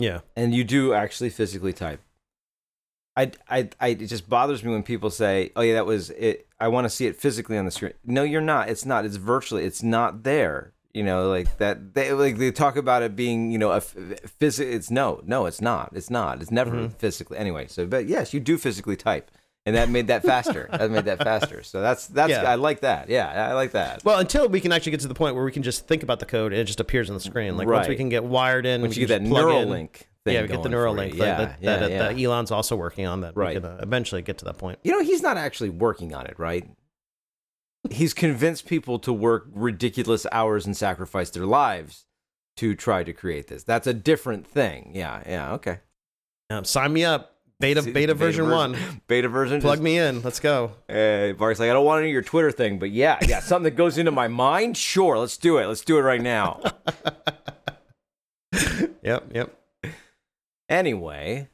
yeah 0.00 0.20
and 0.34 0.52
you 0.54 0.64
do 0.64 0.92
actually 0.92 1.30
physically 1.30 1.72
type. 1.72 2.00
I, 3.18 3.30
I, 3.48 3.70
I, 3.80 3.88
it 3.88 4.06
just 4.08 4.28
bothers 4.28 4.62
me 4.62 4.72
when 4.72 4.82
people 4.82 5.08
say, 5.08 5.50
"Oh 5.56 5.62
yeah, 5.62 5.72
that 5.74 5.86
was 5.86 6.10
it." 6.10 6.46
I 6.60 6.68
want 6.68 6.84
to 6.84 6.90
see 6.90 7.06
it 7.06 7.16
physically 7.16 7.56
on 7.56 7.64
the 7.64 7.70
screen. 7.70 7.94
No, 8.04 8.22
you're 8.22 8.42
not. 8.42 8.68
It's 8.68 8.84
not. 8.84 9.06
It's 9.06 9.16
virtually. 9.16 9.64
It's 9.64 9.82
not 9.82 10.22
there. 10.22 10.74
You 10.96 11.02
know, 11.04 11.28
like 11.28 11.58
that. 11.58 11.92
They 11.94 12.12
like 12.12 12.38
they 12.38 12.50
talk 12.50 12.76
about 12.76 13.02
it 13.02 13.14
being, 13.14 13.50
you 13.52 13.58
know, 13.58 13.70
a 13.70 13.80
physical. 13.80 14.72
It's 14.72 14.90
no, 14.90 15.20
no, 15.26 15.44
it's 15.46 15.60
not. 15.60 15.90
It's 15.94 16.08
not. 16.10 16.40
It's 16.40 16.50
never 16.50 16.70
Mm-hmm. 16.70 16.94
physically. 16.98 17.36
Anyway, 17.38 17.66
so 17.68 17.86
but 17.86 18.06
yes, 18.06 18.32
you 18.32 18.40
do 18.40 18.56
physically 18.56 18.96
type, 18.96 19.30
and 19.66 19.76
that 19.76 19.90
made 19.90 20.06
that 20.06 20.22
faster. 20.22 20.68
that 20.72 20.90
made 20.90 21.04
that 21.04 21.18
faster. 21.18 21.62
So 21.62 21.82
that's 21.82 22.06
that's. 22.06 22.30
Yeah. 22.30 22.50
I 22.50 22.54
like 22.54 22.80
that. 22.80 23.10
Yeah, 23.10 23.48
I 23.50 23.52
like 23.52 23.72
that. 23.72 24.04
Well, 24.04 24.18
until 24.18 24.48
we 24.48 24.60
can 24.60 24.72
actually 24.72 24.92
get 24.92 25.00
to 25.00 25.08
the 25.08 25.14
point 25.14 25.34
where 25.34 25.44
we 25.44 25.52
can 25.52 25.62
just 25.62 25.86
think 25.86 26.02
about 26.02 26.18
the 26.18 26.26
code 26.26 26.52
and 26.52 26.60
it 26.60 26.64
just 26.64 26.80
appears 26.80 27.10
on 27.10 27.14
the 27.14 27.20
screen. 27.20 27.58
Like 27.58 27.68
once 27.68 27.88
we 27.88 27.96
can 27.96 28.08
get 28.08 28.24
wired 28.24 28.64
in, 28.64 28.80
Once 28.80 28.96
we 28.96 29.02
you 29.02 29.06
can 29.06 29.24
get 29.24 29.28
that 29.28 29.28
just 29.28 29.48
plug 29.48 29.62
in- 29.62 29.68
Neuralink 29.68 29.90
thing, 30.24 30.34
yeah, 30.34 30.42
we 30.42 30.48
get 30.48 30.62
the 30.62 30.68
Neuralink 30.70 31.10
that, 31.10 31.16
Yeah, 31.18 31.36
that, 31.36 31.58
yeah, 31.60 31.76
that, 31.76 31.90
yeah. 31.90 31.98
that 32.12 32.18
Elon's 32.18 32.50
also 32.50 32.74
working 32.74 33.06
on. 33.06 33.20
That 33.20 33.36
Right. 33.36 33.56
we 33.56 33.60
can 33.60 33.70
uh, 33.70 33.78
eventually 33.82 34.22
get 34.22 34.38
to 34.38 34.44
that 34.46 34.56
point. 34.56 34.78
You 34.82 34.92
know, 34.92 35.02
he's 35.02 35.20
not 35.22 35.36
actually 35.36 35.68
working 35.70 36.14
on 36.14 36.24
it, 36.26 36.38
right? 36.38 36.66
He's 37.90 38.14
convinced 38.14 38.66
people 38.66 38.98
to 39.00 39.12
work 39.12 39.46
ridiculous 39.52 40.26
hours 40.32 40.66
and 40.66 40.76
sacrifice 40.76 41.30
their 41.30 41.46
lives 41.46 42.04
to 42.56 42.74
try 42.74 43.02
to 43.04 43.12
create 43.12 43.48
this. 43.48 43.62
That's 43.64 43.86
a 43.86 43.94
different 43.94 44.46
thing. 44.46 44.92
Yeah, 44.94 45.22
yeah, 45.26 45.52
okay. 45.54 45.80
Um, 46.50 46.64
sign 46.64 46.92
me 46.92 47.04
up. 47.04 47.32
Beta 47.58 47.80
See, 47.82 47.90
beta, 47.92 48.12
version 48.12 48.50
one. 48.50 48.76
Beta 49.06 49.28
version. 49.30 49.62
Plug 49.62 49.76
just- 49.76 49.82
me 49.82 49.96
in. 49.98 50.20
Let's 50.20 50.40
go. 50.40 50.72
Uh, 50.90 51.32
Bart's 51.32 51.58
like, 51.58 51.70
I 51.70 51.72
don't 51.72 51.86
want 51.86 52.00
any 52.00 52.10
of 52.10 52.12
your 52.12 52.20
Twitter 52.22 52.50
thing, 52.52 52.78
but 52.78 52.90
yeah, 52.90 53.18
yeah, 53.26 53.40
something 53.40 53.64
that 53.64 53.76
goes 53.76 53.96
into 53.96 54.10
my 54.10 54.28
mind. 54.28 54.76
Sure, 54.76 55.16
let's 55.18 55.38
do 55.38 55.56
it. 55.56 55.66
Let's 55.66 55.80
do 55.82 55.96
it 55.98 56.02
right 56.02 56.20
now. 56.20 56.60
Yep, 59.02 59.30
yep. 59.34 59.56
anyway, 60.68 61.48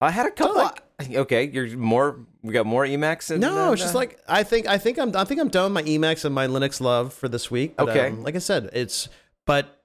I 0.00 0.10
had 0.10 0.26
a 0.26 0.30
couple. 0.30 0.56
like- 0.56 0.82
okay, 1.14 1.48
you're 1.48 1.76
more. 1.76 2.20
We 2.42 2.52
got 2.52 2.66
more 2.66 2.84
Emacs. 2.84 3.30
And, 3.30 3.40
No, 3.40 3.72
it's 3.72 3.82
just 3.82 3.94
like 3.94 4.20
I 4.28 4.42
think 4.42 4.66
I 4.66 4.78
think 4.78 4.98
I'm 4.98 5.14
I 5.16 5.24
think 5.24 5.40
I'm 5.40 5.48
done 5.48 5.72
with 5.72 5.84
my 5.84 5.90
Emacs 5.90 6.24
and 6.24 6.34
my 6.34 6.46
Linux 6.46 6.80
love 6.80 7.12
for 7.12 7.28
this 7.28 7.50
week. 7.50 7.76
But, 7.76 7.88
Okay. 7.90 8.08
um, 8.08 8.22
like 8.22 8.36
I 8.36 8.38
said, 8.38 8.70
it's 8.72 9.08
but 9.46 9.82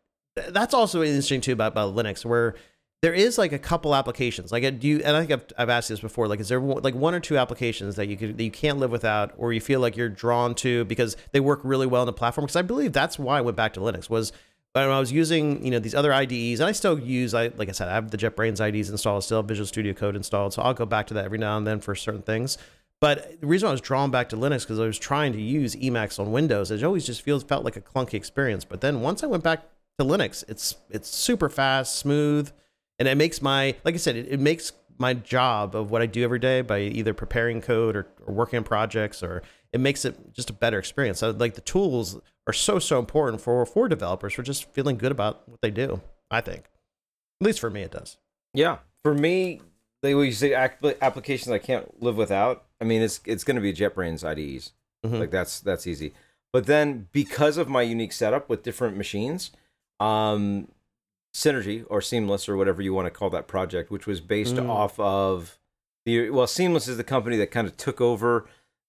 that's 0.50 0.74
also 0.74 1.02
interesting 1.02 1.42
too 1.42 1.54
about, 1.54 1.72
about 1.74 1.96
Linux, 1.96 2.24
where 2.24 2.56
there 3.02 3.14
is 3.14 3.38
like 3.38 3.54
a 3.54 3.60
couple 3.60 3.96
applications. 3.96 4.52
Like, 4.52 4.64
uh, 4.64 4.72
do 4.72 4.88
you? 4.88 5.02
And 5.04 5.16
I 5.16 5.26
think 5.26 5.32
I've, 5.32 5.46
I've 5.58 5.70
asked 5.70 5.90
this 5.90 6.02
before. 6.02 6.28
Like, 6.28 6.40
is 6.42 6.50
there 6.50 6.60
like 6.60 6.96
one 6.96 7.16
or 7.16 7.20
two 7.20 7.38
applications 7.38 7.96
that 7.96 8.08
you 8.08 8.18
could 8.18 8.38
that 8.38 8.44
you 8.44 8.52
can't 8.52 8.78
live 8.78 8.92
without, 8.92 9.34
or 9.38 9.54
you 9.54 9.62
feel 9.62 9.80
like 9.80 9.96
you're 9.96 10.10
drawn 10.10 10.54
to 10.56 10.84
because 10.86 11.16
they 11.32 11.40
work 11.40 11.62
really 11.64 11.88
well 11.88 12.04
in 12.04 12.08
the 12.08 12.14
platform? 12.14 12.46
Because 12.46 12.58
I 12.58 12.62
believe 12.62 12.94
that's 12.94 13.18
why 13.18 13.38
I 13.38 13.42
went 13.42 13.56
back 13.58 13.74
to 13.76 13.80
Linux 13.80 14.10
was 14.10 14.32
when 14.86 14.96
I 14.96 15.00
was 15.00 15.12
using 15.12 15.64
you 15.64 15.72
know 15.72 15.80
these 15.80 15.96
other 15.96 16.14
IDEs, 16.14 16.60
and 16.60 16.68
I 16.68 16.72
still 16.72 17.00
use 17.00 17.34
I 17.34 17.52
like 17.56 17.70
I 17.70 17.72
said 17.72 17.88
I 17.88 17.94
have 17.94 18.12
the 18.12 18.18
JetBrains 18.18 18.60
IDEs 18.60 18.90
installed, 18.90 19.24
still 19.24 19.44
Visual 19.44 19.66
Studio 19.66 19.94
Code 19.94 20.16
installed, 20.16 20.54
so 20.54 20.62
I'll 20.62 20.74
go 20.74 20.86
back 20.86 21.08
to 21.08 21.14
that 21.16 21.26
every 21.26 21.38
now 21.38 21.58
and 21.58 21.66
then 21.66 21.80
for 21.80 21.96
certain 21.96 22.22
things. 22.22 22.58
But 23.00 23.40
the 23.40 23.48
reason 23.48 23.70
I 23.70 23.72
was 23.72 23.82
drawn 23.82 24.12
back 24.12 24.30
to 24.30 24.36
Linux 24.36 24.62
because 24.62 24.80
I 24.80 24.86
was 24.86 25.00
trying 25.00 25.32
to 25.32 25.42
use 25.42 25.76
Emacs 25.76 26.20
on 26.20 26.32
Windows, 26.32 26.70
it 26.70 26.84
always 26.84 27.06
just 27.06 27.22
feels 27.22 27.44
felt 27.44 27.64
like 27.64 27.78
a 27.78 27.82
clunky 27.82 28.16
experience. 28.16 28.66
But 28.66 28.82
then 28.82 29.00
once 29.02 29.24
I 29.24 29.28
went 29.28 29.44
back 29.44 29.64
to 29.98 30.06
Linux, 30.06 30.44
it's 30.48 30.76
it's 30.90 31.08
super 31.08 31.50
fast, 31.50 31.96
smooth, 31.96 32.52
and 32.98 33.08
it 33.08 33.16
makes 33.16 33.42
my 33.42 33.76
like 33.86 33.96
I 33.96 33.98
said, 33.98 34.16
it, 34.16 34.28
it 34.30 34.40
makes 34.40 34.74
my 35.00 35.14
job 35.14 35.76
of 35.76 35.90
what 35.90 36.02
I 36.02 36.06
do 36.06 36.24
every 36.24 36.40
day 36.40 36.62
by 36.62 36.80
either 36.82 37.14
preparing 37.14 37.62
code 37.62 37.96
or, 37.96 38.08
or 38.26 38.34
working 38.34 38.58
on 38.58 38.64
projects 38.64 39.24
or 39.24 39.42
it 39.72 39.80
makes 39.80 40.04
it 40.06 40.34
just 40.34 40.50
a 40.50 40.54
better 40.54 40.78
experience. 40.78 41.20
So, 41.20 41.32
like 41.32 41.56
the 41.56 41.62
tools 41.62 42.20
are 42.48 42.54
so 42.54 42.80
so 42.80 43.00
important 43.00 43.42
for 43.42 43.66
for 43.66 43.88
developers 43.88 44.34
for 44.34 44.44
just 44.44 44.72
feeling 44.74 44.98
good 44.98 45.12
about 45.12 45.48
what 45.48 45.62
they 45.62 45.72
do. 45.72 46.02
I 46.30 46.42
think, 46.42 46.66
at 47.42 47.46
least 47.46 47.60
for 47.60 47.70
me, 47.70 47.82
it 47.82 47.92
does. 47.92 48.18
Yeah, 48.54 48.80
for 49.04 49.14
me, 49.14 49.62
they 50.02 50.14
will 50.16 50.32
say 50.32 50.54
applications 50.54 51.50
I 51.52 51.60
can't 51.60 52.02
live 52.02 52.18
without. 52.18 52.66
I 52.82 52.84
mean, 52.84 53.02
it's 53.02 53.20
it's 53.26 53.44
going 53.44 53.56
to 53.56 53.62
be 53.62 53.74
JetBrains 53.74 54.24
IDEs. 54.24 54.74
Mhm. 55.06 55.20
Like 55.20 55.32
that's 55.32 55.60
that's 55.62 55.88
easy. 55.88 56.14
But 56.52 56.66
then 56.66 57.08
because 57.12 57.58
of 57.58 57.70
my 57.70 57.84
unique 57.84 58.12
setup 58.12 58.50
with 58.50 58.64
different 58.64 58.98
machines, 58.98 59.52
um, 60.00 60.68
Synergy 61.34 61.86
or 61.90 62.02
Symless 62.02 62.50
or 62.50 62.58
whatever 62.58 62.82
you 62.82 62.94
want 62.94 63.06
to 63.06 63.12
call 63.12 63.30
that 63.30 63.48
project, 63.48 63.92
which 63.92 64.08
was 64.08 64.20
based 64.22 64.56
Mm. 64.56 64.70
off 64.70 65.00
of 65.00 65.58
the 66.06 66.30
well, 66.30 66.48
Symless 66.48 66.88
is 66.88 66.98
the 66.98 67.04
company 67.04 67.38
that 67.38 67.52
kind 67.52 67.68
of 67.68 67.78
took 67.78 68.02
over 68.02 68.46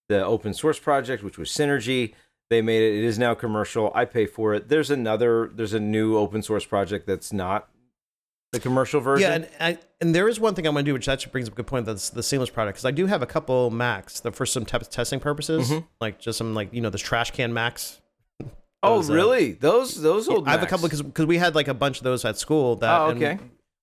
the 0.08 0.24
open 0.24 0.54
source 0.54 0.78
project, 0.78 1.22
which 1.22 1.38
was 1.38 1.50
Synergy. 1.50 2.14
They 2.48 2.62
made 2.62 2.82
it. 2.82 2.98
It 2.98 3.04
is 3.04 3.18
now 3.18 3.34
commercial. 3.34 3.92
I 3.94 4.04
pay 4.04 4.26
for 4.26 4.54
it. 4.54 4.68
There's 4.68 4.90
another. 4.90 5.50
There's 5.54 5.72
a 5.74 5.78
new 5.80 6.16
open 6.16 6.42
source 6.42 6.64
project 6.64 7.06
that's 7.06 7.32
not 7.32 7.68
the 8.52 8.58
commercial 8.58 9.00
version. 9.00 9.28
Yeah, 9.30 9.36
and 9.36 9.48
I, 9.60 9.78
and 10.00 10.14
there 10.14 10.26
is 10.28 10.40
one 10.40 10.54
thing 10.56 10.66
I'm 10.66 10.72
going 10.72 10.84
to 10.84 10.88
do, 10.88 10.94
which 10.94 11.08
actually 11.08 11.30
brings 11.30 11.46
up 11.46 11.52
a 11.52 11.56
good 11.56 11.68
point. 11.68 11.86
That's 11.86 12.10
the 12.10 12.22
Symless 12.22 12.50
product 12.52 12.76
because 12.76 12.84
I 12.86 12.90
do 12.90 13.06
have 13.06 13.22
a 13.22 13.26
couple 13.26 13.70
Macs 13.70 14.18
that 14.20 14.34
for 14.34 14.46
some 14.46 14.64
te- 14.64 14.78
testing 14.78 15.20
purposes, 15.20 15.70
Mhm. 15.70 15.86
like 16.00 16.18
just 16.18 16.38
some 16.38 16.54
like 16.54 16.72
you 16.74 16.80
know 16.80 16.90
this 16.90 17.02
trash 17.02 17.30
can 17.30 17.52
Macs. 17.52 17.99
Oh, 18.82 18.96
those, 18.96 19.10
uh, 19.10 19.14
really? 19.14 19.52
Those 19.52 20.00
those 20.00 20.28
old. 20.28 20.48
I 20.48 20.52
have 20.52 20.62
a 20.62 20.66
couple 20.66 20.86
because 20.86 21.02
because 21.02 21.26
we 21.26 21.38
had 21.38 21.54
like 21.54 21.68
a 21.68 21.74
bunch 21.74 21.98
of 21.98 22.04
those 22.04 22.24
at 22.24 22.38
school. 22.38 22.76
That 22.76 23.00
Oh, 23.00 23.04
okay. 23.10 23.38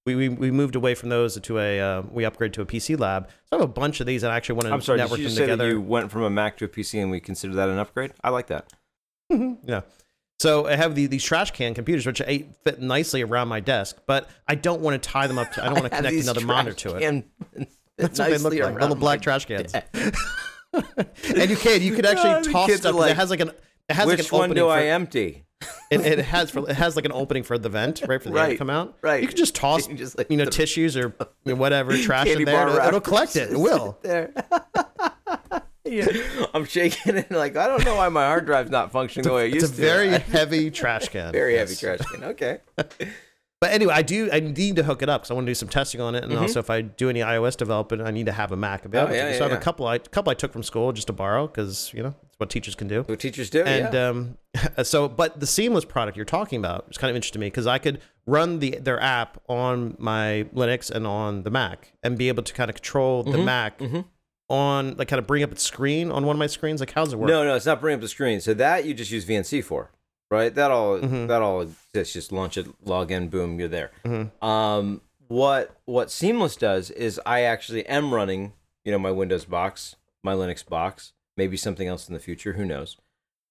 We, 0.05 0.15
we, 0.15 0.29
we 0.29 0.51
moved 0.51 0.77
away 0.77 0.95
from 0.95 1.09
those 1.09 1.37
to 1.37 1.59
a 1.59 1.81
uh, 1.81 2.01
we 2.09 2.23
upgraded 2.23 2.53
to 2.53 2.61
a 2.61 2.65
PC 2.65 2.97
lab. 2.97 3.27
So 3.27 3.33
I 3.51 3.55
have 3.57 3.61
a 3.61 3.67
bunch 3.67 3.99
of 3.99 4.05
these 4.07 4.23
and 4.23 4.31
I 4.31 4.37
actually 4.37 4.55
want 4.55 4.67
to 4.67 4.73
I'm 4.73 4.81
sorry. 4.81 4.99
network 4.99 5.17
Did 5.17 5.23
you 5.23 5.29
them 5.29 5.35
say 5.35 5.41
together. 5.43 5.65
that 5.65 5.69
you 5.73 5.81
went 5.81 6.11
from 6.11 6.23
a 6.23 6.29
Mac 6.29 6.55
to 6.59 6.65
a 6.65 6.69
PC 6.69 7.01
and 7.01 7.11
we 7.11 7.19
consider 7.19 7.55
that 7.55 7.67
an 7.67 7.77
upgrade? 7.77 8.13
I 8.23 8.29
like 8.29 8.47
that. 8.47 8.71
yeah. 9.29 9.81
So 10.39 10.65
I 10.67 10.75
have 10.77 10.95
the, 10.95 11.07
these 11.07 11.23
trash 11.25 11.51
can 11.51 11.73
computers, 11.73 12.05
which 12.05 12.21
I 12.21 12.45
fit 12.63 12.79
nicely 12.79 13.21
around 13.23 13.49
my 13.49 13.59
desk, 13.59 13.97
but 14.05 14.29
I 14.47 14.55
don't 14.55 14.79
want 14.81 15.01
to 15.01 15.09
tie 15.09 15.27
them 15.27 15.39
up. 15.39 15.51
To, 15.53 15.61
I 15.63 15.65
don't 15.65 15.73
want 15.81 15.85
to 15.91 15.97
connect 15.97 16.13
these 16.13 16.27
another 16.27 16.45
monitor 16.45 16.73
to 16.73 16.89
it. 16.89 16.91
trash 16.91 17.01
can 17.01 17.23
That's 17.97 18.19
what 18.19 18.29
they 18.29 18.37
look 18.37 18.43
nicely 18.53 18.59
like, 18.61 18.69
around 18.75 18.81
little 18.81 18.95
black 18.95 19.21
trash 19.21 19.45
cans. 19.45 19.73
desk. 19.73 19.87
and 21.35 21.49
you 21.49 21.55
can 21.57 21.81
you 21.81 21.93
could 21.95 22.05
actually 22.05 22.43
the 22.43 22.51
toss 22.51 22.71
stuff. 22.71 22.85
are 22.85 22.91
'cause 22.91 22.95
like, 23.01 23.11
it 23.11 23.17
has 23.17 23.29
like 23.29 23.39
an 23.39 23.51
it 23.89 23.95
has 23.95 24.07
like 24.07 24.17
Which 24.17 24.31
an 24.31 24.37
one 24.37 24.49
do 24.53 24.65
for, 24.65 24.71
I 24.71 24.85
empty? 24.85 25.45
It, 25.89 26.01
it 26.01 26.19
has 26.19 26.51
for 26.51 26.69
it 26.69 26.75
has 26.75 26.95
like 26.95 27.05
an 27.05 27.11
opening 27.11 27.43
for 27.43 27.57
the 27.57 27.69
vent, 27.69 28.03
right 28.07 28.21
for 28.21 28.29
the 28.29 28.39
air 28.39 28.49
to 28.49 28.57
come 28.57 28.69
out. 28.69 28.97
right. 29.01 29.21
You 29.21 29.27
can 29.27 29.37
just 29.37 29.55
toss 29.55 29.87
You 29.89 29.95
just, 29.95 30.17
like, 30.17 30.29
you 30.29 30.37
know 30.37 30.45
the- 30.45 30.51
tissues 30.51 30.95
or 30.95 31.15
whatever 31.43 31.97
trash 32.03 32.27
in 32.27 32.45
there. 32.45 32.67
It'll, 32.67 32.87
it'll 32.87 33.01
collect 33.01 33.35
it. 33.35 33.51
It 33.51 33.57
will. 33.57 33.97
There. 34.03 34.31
yeah. 35.85 36.05
I'm 36.53 36.65
shaking 36.65 37.17
it 37.17 37.31
like 37.31 37.55
I 37.55 37.67
don't 37.67 37.83
know 37.85 37.95
why 37.95 38.09
my 38.09 38.25
hard 38.25 38.45
drive's 38.45 38.69
not 38.69 38.91
functioning 38.91 39.27
the 39.27 39.33
way 39.33 39.47
it 39.47 39.53
used 39.53 39.65
to. 39.67 39.71
It's 39.71 39.79
a 39.79 39.81
to. 39.81 39.87
very 39.87 40.09
heavy 40.19 40.69
trash 40.69 41.09
can. 41.09 41.31
very 41.31 41.55
heavy 41.57 41.75
trash 41.75 41.99
can. 41.99 42.23
Okay. 42.25 42.59
But 43.59 43.71
anyway, 43.71 43.93
I 43.95 44.03
do. 44.03 44.29
I 44.31 44.39
need 44.39 44.75
to 44.75 44.83
hook 44.83 45.01
it 45.01 45.09
up 45.09 45.21
because 45.21 45.31
I 45.31 45.33
want 45.33 45.47
to 45.47 45.49
do 45.49 45.55
some 45.55 45.67
testing 45.69 45.99
on 45.99 46.13
it, 46.13 46.23
and 46.23 46.31
Mhm. 46.31 46.41
also 46.41 46.59
if 46.59 46.69
I 46.69 46.81
do 46.81 47.09
any 47.09 47.21
iOS 47.21 47.57
development, 47.57 48.03
I 48.03 48.11
need 48.11 48.27
to 48.27 48.31
have 48.31 48.51
a 48.51 48.55
Mac 48.55 48.85
available. 48.85 49.15
yeah, 49.15 49.23
to 49.25 49.31
yeah, 49.31 49.37
so 49.37 49.45
I 49.45 49.47
have 49.47 49.51
yeah. 49.53 49.57
a 49.57 49.61
couple. 49.61 49.87
I 49.87 49.97
couple 49.97 50.29
I 50.29 50.35
took 50.35 50.53
from 50.53 50.61
school 50.61 50.91
just 50.91 51.07
to 51.07 51.13
borrow 51.13 51.47
because 51.47 51.91
you 51.91 52.03
know 52.03 52.13
it's 52.27 52.37
what 52.37 52.51
teachers 52.51 52.75
can 52.75 52.87
do. 52.87 53.01
What 53.03 53.19
teachers 53.19 53.49
do. 53.49 53.63
And 53.63 53.91
yeah. 53.93 54.09
um, 54.09 54.37
so, 54.83 55.07
but 55.09 55.39
the 55.39 55.47
Symless 55.47 55.85
product 55.85 56.15
you're 56.15 56.25
talking 56.25 56.59
about 56.59 56.85
is 56.91 56.99
kind 56.99 57.09
of 57.09 57.15
interesting 57.15 57.39
to 57.39 57.43
me 57.43 57.47
because 57.47 57.65
I 57.65 57.79
could 57.79 57.99
run 58.27 58.59
the 58.59 58.77
their 58.79 59.01
app 59.01 59.41
on 59.49 59.95
my 59.97 60.45
Linux 60.53 60.91
and 60.91 61.07
on 61.07 61.41
the 61.41 61.49
Mac 61.49 61.93
and 62.03 62.15
be 62.15 62.27
able 62.27 62.43
to 62.43 62.53
kind 62.53 62.69
of 62.69 62.75
control 62.75 63.23
the 63.23 63.39
Mhm, 63.39 63.43
Mac 63.45 63.79
mhm. 63.79 64.05
on 64.49 64.95
like 64.97 65.07
kind 65.07 65.19
of 65.19 65.25
bring 65.25 65.41
up 65.41 65.51
its 65.51 65.63
screen 65.63 66.11
on 66.11 66.25
one 66.27 66.35
of 66.35 66.39
my 66.39 66.45
screens. 66.47 66.79
Like, 66.79 66.91
how's 66.91 67.11
it 67.11 67.15
work? 67.17 67.27
No, 67.27 67.43
no, 67.43 67.55
it's 67.55 67.65
not 67.65 67.81
bringing 67.81 67.95
up 67.95 68.01
the 68.01 68.07
screen. 68.07 68.39
So 68.39 68.53
that 68.53 68.85
you 68.85 68.93
just 68.93 69.09
use 69.09 69.25
VNC 69.25 69.63
for, 69.63 69.89
right? 70.29 70.53
That 70.53 70.71
all 70.71 70.99
Mhm. 70.99 71.27
that 71.27 71.41
all 71.41 71.61
exists. 71.61 72.13
Just 72.13 72.31
launch 72.31 72.57
it, 72.57 72.67
log 72.85 73.11
in, 73.11 73.29
boom, 73.29 73.59
you're 73.59 73.67
there. 73.67 73.91
Mhm. 74.05 74.31
Um, 74.43 75.01
what 75.27 75.75
what 75.85 76.09
Symless 76.09 76.55
does 76.57 76.89
is 76.91 77.19
I 77.25 77.41
actually 77.41 77.85
am 77.87 78.13
running, 78.13 78.53
you 78.85 78.91
know, 78.91 78.99
my 78.99 79.11
Windows 79.11 79.45
box, 79.45 79.95
my 80.23 80.33
Linux 80.33 80.67
box, 80.67 81.13
maybe 81.35 81.57
something 81.57 81.87
else 81.87 82.07
in 82.07 82.13
the 82.13 82.19
future, 82.19 82.53
who 82.53 82.65
knows? 82.65 82.97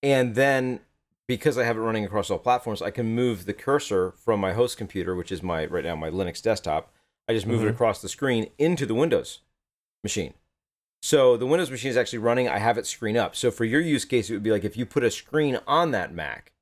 And 0.03 0.35
then 0.35 0.81
because 1.29 1.59
I 1.59 1.65
have 1.65 1.77
it 1.77 1.81
running 1.81 2.05
across 2.05 2.31
all 2.31 2.39
platforms, 2.39 2.81
I 2.81 2.91
can 2.91 3.07
move 3.07 3.47
the 3.47 3.53
cursor 3.53 4.13
from 4.13 4.39
my 4.39 4.53
host 4.53 4.79
computer, 4.79 5.15
which 5.17 5.33
is 5.33 5.43
my 5.43 5.67
right 5.67 5.85
now 5.85 5.97
my 5.97 6.11
Linux 6.11 6.41
desktop. 6.41 6.93
I 7.29 7.33
just 7.35 7.47
move 7.47 7.63
it 7.63 7.67
Mhm. 7.67 7.71
across 7.71 8.01
the 8.01 8.09
screen 8.09 8.51
into 8.59 8.87
the 8.87 8.95
Windows 8.95 9.41
machine. 10.05 10.35
So 11.03 11.37
the 11.37 11.47
Windows 11.47 11.71
machine 11.71 11.91
is 11.91 11.97
actually 11.97 12.21
running. 12.21 12.49
I 12.49 12.59
have 12.59 12.79
it 12.79 12.87
screen 12.87 13.17
up. 13.17 13.35
So 13.37 13.51
for 13.51 13.65
your 13.65 13.81
use 13.81 14.05
case, 14.05 14.31
it 14.31 14.35
would 14.35 14.43
be 14.43 14.51
like 14.53 14.65
if 14.65 14.77
you 14.77 14.87
put 14.87 15.03
a 15.05 15.11
screen 15.11 15.59
on 15.67 15.91
that 15.91 16.13
Mac 16.15 16.53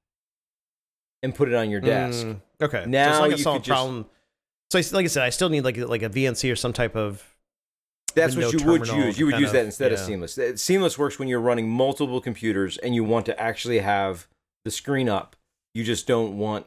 and 1.24 1.34
put 1.34 1.48
it 1.48 1.54
on 1.54 1.70
your 1.70 1.80
desk. 1.80 2.24
Mm, 2.26 2.40
okay. 2.62 2.84
so 2.84 2.88
Now 2.90 3.10
it's 3.10 3.18
like 3.20 3.28
you 3.30 3.50
a 3.50 3.52
could 3.54 3.64
just- 3.64 3.68
problem. 3.68 4.06
So, 4.70 4.78
I- 4.78 4.82
like 4.92 5.04
I 5.04 5.08
said, 5.08 5.22
I 5.24 5.30
still 5.30 5.48
need 5.48 5.62
like 5.64 5.76
like 5.76 6.02
a 6.02 6.08
VNC 6.08 6.50
or 6.52 6.56
some 6.56 6.72
type 6.72 6.94
of. 6.96 7.22
That's 8.14 8.36
what 8.36 8.52
you 8.52 8.64
would 8.66 8.86
use. 8.86 9.18
You 9.18 9.26
would 9.26 9.38
use 9.40 9.50
that 9.52 9.60
of- 9.60 9.66
instead 9.66 9.92
of. 9.92 9.98
Symless. 9.98 10.38
Symless 10.60 10.96
works 10.98 11.18
when 11.18 11.26
you're 11.26 11.40
running 11.40 11.68
multiple 11.68 12.20
computers 12.20 12.78
and 12.78 12.94
you 12.94 13.02
want 13.02 13.26
to 13.26 13.40
actually 13.40 13.80
have 13.80 14.28
the 14.64 14.70
screen 14.70 15.08
up. 15.08 15.34
You 15.74 15.82
just 15.82 16.06
don't 16.06 16.38
want 16.38 16.66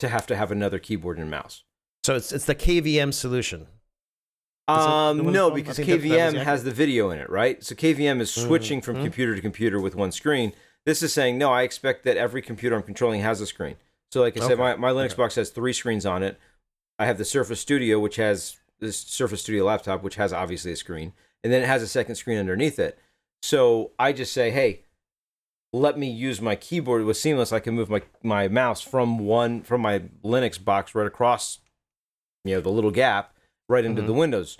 to 0.00 0.08
have 0.08 0.26
to 0.28 0.36
have 0.36 0.50
another 0.50 0.78
keyboard 0.80 1.18
and 1.18 1.30
mouse. 1.30 1.62
So 2.04 2.16
it's 2.16 2.32
it's 2.32 2.44
the 2.44 2.54
KVM 2.56 3.12
solution. 3.12 3.62
Is 3.62 3.66
it 3.66 4.76
the 4.76 4.82
Um, 4.82 5.32
no, 5.32 5.50
because 5.50 5.76
think 5.76 5.88
that- 5.88 5.96
that 6.08 6.08
KVM 6.34 6.44
has 6.44 6.62
the 6.64 6.70
video 6.72 7.10
in 7.10 7.18
it, 7.18 7.30
right? 7.30 7.62
So 7.64 7.74
KVM 7.74 8.20
is 8.20 8.30
Mhm, 8.30 8.46
switching 8.46 8.80
from 8.82 8.96
mhm. 8.96 9.02
computer 9.04 9.34
to 9.34 9.40
computer 9.40 9.80
with 9.80 9.94
one 9.94 10.12
screen. 10.12 10.52
This 10.86 11.02
is 11.02 11.12
saying, 11.12 11.38
no, 11.38 11.52
I 11.52 11.62
expect 11.62 12.04
that 12.04 12.16
every 12.16 12.40
computer 12.40 12.74
I'm 12.76 12.82
controlling 12.82 13.20
has 13.20 13.40
a 13.40 13.46
screen. 13.46 13.76
So, 14.10 14.22
like 14.22 14.40
I 14.40 14.46
said, 14.46 14.58
my, 14.58 14.74
my 14.76 14.90
Linux 14.90 15.08
okay. 15.12 15.16
box 15.16 15.34
has 15.34 15.50
three 15.50 15.72
screens 15.74 16.06
on 16.06 16.22
it. 16.22 16.38
I 16.98 17.04
have 17.06 17.18
the 17.18 17.24
Surface 17.24 17.60
Studio, 17.60 17.98
which 17.98 18.16
has 18.16 18.56
this 18.80 18.98
Surface 18.98 19.42
Studio 19.42 19.64
laptop, 19.64 20.02
which 20.02 20.16
has 20.16 20.32
obviously 20.32 20.72
a 20.72 20.76
screen, 20.76 21.12
and 21.44 21.52
then 21.52 21.62
it 21.62 21.66
has 21.66 21.82
a 21.82 21.88
second 21.88 22.14
screen 22.14 22.38
underneath 22.38 22.78
it. 22.78 22.98
So 23.42 23.92
I 23.98 24.12
just 24.12 24.32
say, 24.32 24.50
hey, 24.50 24.84
let 25.72 25.98
me 25.98 26.10
use 26.10 26.40
my 26.40 26.56
keyboard 26.56 27.04
with 27.04 27.18
Symless. 27.18 27.52
I 27.52 27.60
can 27.60 27.74
move 27.74 27.90
my, 27.90 28.02
my 28.22 28.48
mouse 28.48 28.80
from 28.80 29.18
one 29.18 29.62
from 29.62 29.82
my 29.82 30.00
Linux 30.24 30.62
box 30.62 30.94
right 30.94 31.06
across, 31.06 31.58
you 32.44 32.54
know, 32.54 32.60
the 32.60 32.70
little 32.70 32.90
gap 32.90 33.34
right 33.68 33.84
into 33.84 34.02
Mhm. 34.02 34.06
the 34.06 34.12
Windows 34.14 34.56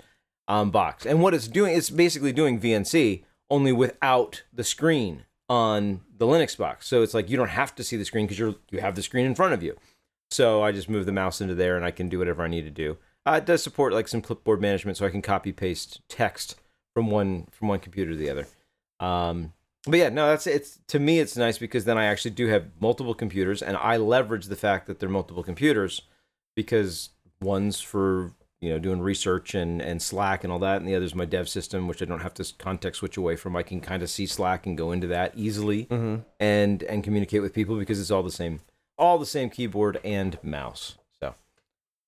um, 0.47 0.69
box. 0.69 1.05
And 1.05 1.21
what 1.21 1.33
it's 1.33 1.47
doing, 1.47 1.75
it's 1.75 1.89
basically 1.89 2.31
doing 2.31 2.59
VNC 2.59 3.23
only 3.49 3.71
without 3.71 4.43
the 4.53 4.63
screen 4.63 5.25
on 5.49 6.01
the 6.19 6.27
Linux 6.27 6.55
box. 6.57 6.87
So 6.87 7.01
it's 7.01 7.13
like 7.13 7.29
you 7.29 7.37
don't 7.37 7.49
have 7.49 7.73
to 7.75 7.83
see 7.83 7.97
the 7.97 8.05
screen 8.05 8.25
because 8.25 8.37
you're 8.37 8.55
you 8.69 8.79
have 8.79 8.95
the 8.95 9.01
screen 9.01 9.25
in 9.25 9.35
front 9.35 9.53
of 9.53 9.63
you. 9.63 9.75
So 10.29 10.61
I 10.61 10.71
just 10.71 10.89
move 10.89 11.07
the 11.07 11.11
mouse 11.11 11.41
into 11.41 11.55
there 11.55 11.75
and 11.75 11.83
I 11.83 11.91
can 11.91 12.07
do 12.07 12.19
whatever 12.19 12.43
I 12.43 12.47
need 12.47 12.63
to 12.63 12.69
do. 12.69 12.97
Uh, 13.25 13.39
it 13.41 13.45
does 13.45 13.63
support 13.63 13.93
like 13.93 14.07
some 14.07 14.21
clipboard 14.21 14.61
management, 14.61 14.97
so 14.97 15.05
I 15.05 15.09
can 15.09 15.21
copy 15.21 15.51
paste 15.51 16.01
text 16.07 16.55
from 16.93 17.09
one 17.09 17.47
from 17.51 17.67
one 17.67 17.79
computer 17.79 18.11
to 18.11 18.17
the 18.17 18.29
other. 18.29 18.47
Um, 18.99 19.53
but 19.85 19.97
yeah, 19.97 20.09
no, 20.09 20.27
that's 20.27 20.45
it's 20.45 20.79
to 20.87 20.99
me 20.99 21.19
it's 21.19 21.37
nice 21.37 21.57
because 21.57 21.85
then 21.85 21.97
I 21.97 22.05
actually 22.05 22.31
do 22.31 22.47
have 22.47 22.65
multiple 22.79 23.13
computers 23.13 23.61
and 23.61 23.77
I 23.77 23.97
leverage 23.97 24.45
the 24.45 24.55
fact 24.55 24.87
that 24.87 24.99
they're 24.99 25.09
multiple 25.09 25.43
computers 25.43 26.01
because 26.55 27.09
one's 27.41 27.79
for 27.79 28.33
you 28.61 28.69
know 28.69 28.79
doing 28.79 28.99
research 29.01 29.55
and 29.55 29.81
and 29.81 30.01
Slack 30.01 30.43
and 30.43 30.51
all 30.51 30.59
that, 30.59 30.77
and 30.77 30.87
the 30.87 30.95
other 30.95 31.05
is 31.05 31.15
my 31.15 31.25
dev 31.25 31.47
system, 31.49 31.87
which 31.87 32.01
I 32.01 32.05
don't 32.05 32.21
have 32.21 32.33
to 32.35 32.53
context 32.57 32.99
switch 32.99 33.17
away 33.17 33.35
from. 33.35 33.55
I 33.55 33.63
can 33.63 33.79
kind 33.81 34.03
of 34.03 34.09
see 34.09 34.25
Slack 34.25 34.65
and 34.65 34.77
go 34.77 34.91
into 34.91 35.07
that 35.07 35.33
easily 35.35 35.85
Mm-hmm. 35.85 36.21
and 36.39 36.83
and 36.83 37.03
communicate 37.03 37.41
with 37.41 37.53
people 37.53 37.77
because 37.77 37.99
it's 37.99 38.11
all 38.11 38.23
the 38.23 38.31
same, 38.31 38.59
all 38.97 39.17
the 39.17 39.25
same 39.25 39.49
keyboard 39.49 39.99
and 40.03 40.37
mouse. 40.43 40.97
So, 41.21 41.35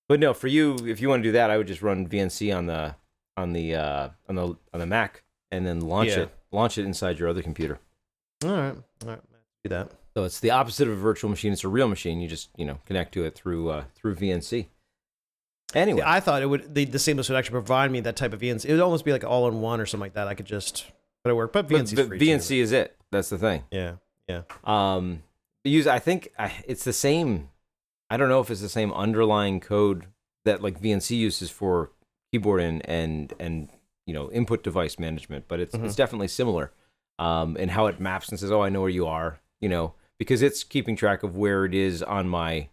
but 0.10 0.20
no, 0.20 0.34
for 0.34 0.48
you, 0.48 0.76
if 0.88 1.00
you 1.02 1.08
want 1.10 1.22
to 1.24 1.28
do 1.30 1.34
that, 1.34 1.50
I 1.50 1.58
would 1.58 1.68
just 1.68 1.82
run 1.82 2.08
VNC 2.08 2.56
on 2.56 2.66
the 2.66 2.96
on 3.38 3.54
the 3.54 3.76
uh, 3.76 4.10
on 4.28 4.36
the 4.36 4.48
on 4.74 4.80
the 4.80 4.86
Mac 4.86 5.24
and 5.52 5.66
then 5.66 5.80
launch 5.82 6.10
Yeah. 6.10 6.20
it 6.24 6.30
launch 6.52 6.78
it 6.78 6.86
inside 6.86 7.18
your 7.18 7.30
other 7.30 7.42
computer. 7.42 7.80
All 8.44 8.50
right, 8.52 8.76
all 9.04 9.10
right, 9.10 9.22
do 9.64 9.70
that. 9.70 9.92
So 10.16 10.26
it's 10.26 10.42
the 10.42 10.52
opposite 10.52 10.90
of 10.90 10.94
a 10.96 10.98
virtual 10.98 11.30
machine. 11.30 11.54
It's 11.54 11.64
a 11.64 11.70
real 11.70 11.88
machine. 11.88 12.20
You 12.20 12.28
just 12.28 12.50
you 12.58 12.66
know 12.66 12.80
connect 12.86 13.14
to 13.14 13.24
it 13.24 13.36
through 13.36 13.70
uh, 13.70 13.84
through 13.96 14.16
VNC. 14.16 14.66
Anyway, 15.74 16.04
I 16.06 16.20
thought 16.20 16.42
it 16.42 16.48
would 16.48 16.74
the, 16.74 16.86
the 16.86 17.00
Symless 17.00 17.30
would 17.30 17.38
actually 17.38 17.54
provide 17.54 17.92
me 17.92 18.00
that 18.02 18.16
type 18.16 18.34
of 18.34 18.42
VNC. 18.42 18.66
It 18.66 18.72
would 18.72 18.82
almost 18.82 19.06
be 19.06 19.12
like 19.12 19.24
all 19.24 19.48
in 19.48 19.62
one 19.62 19.80
or 19.80 19.86
something 19.86 20.06
like 20.06 20.14
that. 20.14 20.28
I 20.28 20.34
could 20.34 20.46
just 20.46 20.86
put 21.24 21.32
it 21.32 21.36
work, 21.36 21.54
but 21.54 21.68
but, 21.68 21.82
VNC 21.82 21.96
but 21.96 22.10
too. 22.10 22.26
VNC 22.26 22.58
is 22.58 22.72
it. 22.72 22.98
That's 23.12 23.30
the 23.30 23.38
thing. 23.38 23.64
Yeah, 23.72 23.96
yeah. 24.28 24.44
Um, 24.64 25.24
use 25.64 25.88
I 25.88 26.00
think 26.00 26.34
it's 26.68 26.84
the 26.84 26.94
same. 26.94 27.50
I 28.10 28.18
don't 28.18 28.30
know 28.30 28.42
if 28.42 28.50
it's 28.50 28.62
the 28.62 28.70
same 28.70 28.92
underlying 28.94 29.60
code 29.60 30.08
that 30.46 30.62
like 30.62 30.82
VNC 30.82 31.18
uses 31.18 31.50
for 31.50 31.92
keyboard 32.32 32.62
and 32.62 32.82
and 32.88 33.34
and 33.40 33.70
you 34.06 34.14
know 34.14 34.32
input 34.32 34.64
device 34.64 35.00
management, 35.00 35.46
but 35.48 35.60
it's 35.60 35.76
it's 35.76 35.96
definitely 35.96 36.28
similar. 36.28 36.72
Um, 37.20 37.56
and 37.60 37.70
how 37.72 37.86
it 37.86 38.00
maps 38.00 38.30
and 38.30 38.40
says, 38.40 38.52
"Oh, 38.52 38.62
I 38.62 38.70
know 38.70 38.82
where 38.82 38.90
you 38.90 39.06
are," 39.06 39.40
you 39.60 39.70
know, 39.70 39.94
because 40.18 40.42
it's 40.42 40.64
keeping 40.64 40.96
track 40.96 41.24
of 41.24 41.38
where 41.38 41.66
it 41.66 41.76
is 41.76 42.02
on 42.02 42.28
my 42.28 42.70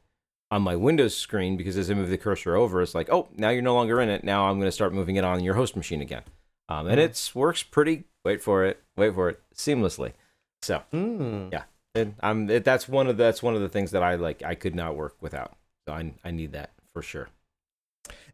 on 0.51 0.63
my 0.63 0.77
Windows 0.77 1.17
screen. 1.17 1.57
Because 1.57 1.77
as 1.77 1.91
I 1.91 1.95
move 1.95 2.09
the 2.11 2.19
cursor 2.19 2.57
over, 2.57 2.81
it's 2.83 2.95
like, 2.95 3.09
"Oh, 3.11 3.29
now 3.37 3.51
you're 3.51 3.63
no 3.63 3.75
longer 3.75 4.01
in 4.01 4.09
it. 4.09 4.25
Now 4.25 4.49
I'm 4.49 4.59
going 4.59 4.69
to 4.69 4.73
start 4.73 4.93
moving 4.93 5.17
it 5.17 5.25
on 5.25 5.43
your 5.45 5.55
host 5.55 5.77
machine 5.77 6.01
again." 6.01 6.23
Um, 6.69 6.87
and 6.87 7.01
it's 7.01 7.35
works 7.35 7.63
pretty. 7.63 8.05
Wait 8.25 8.43
for 8.43 8.65
it. 8.65 8.83
Wait 8.97 9.15
for 9.15 9.29
it. 9.31 9.41
Seamlessly. 9.55 10.13
So 10.63 10.83
Mm. 10.93 11.53
yeah, 11.53 11.63
and 11.95 12.15
I'm 12.21 12.51
it, 12.51 12.65
that's 12.65 12.89
one 12.89 13.07
of 13.07 13.17
the, 13.17 13.23
that's 13.25 13.43
one 13.43 13.55
of 13.55 13.61
the 13.61 13.69
things 13.69 13.91
that 13.93 14.03
I 14.03 14.17
like. 14.17 14.43
I 14.43 14.55
could 14.55 14.75
not 14.75 14.97
work 14.97 15.17
without. 15.21 15.57
So 15.87 15.95
I 15.95 16.13
I 16.25 16.31
need 16.31 16.53
that 16.53 16.73
for 16.93 17.01
sure. 17.03 17.29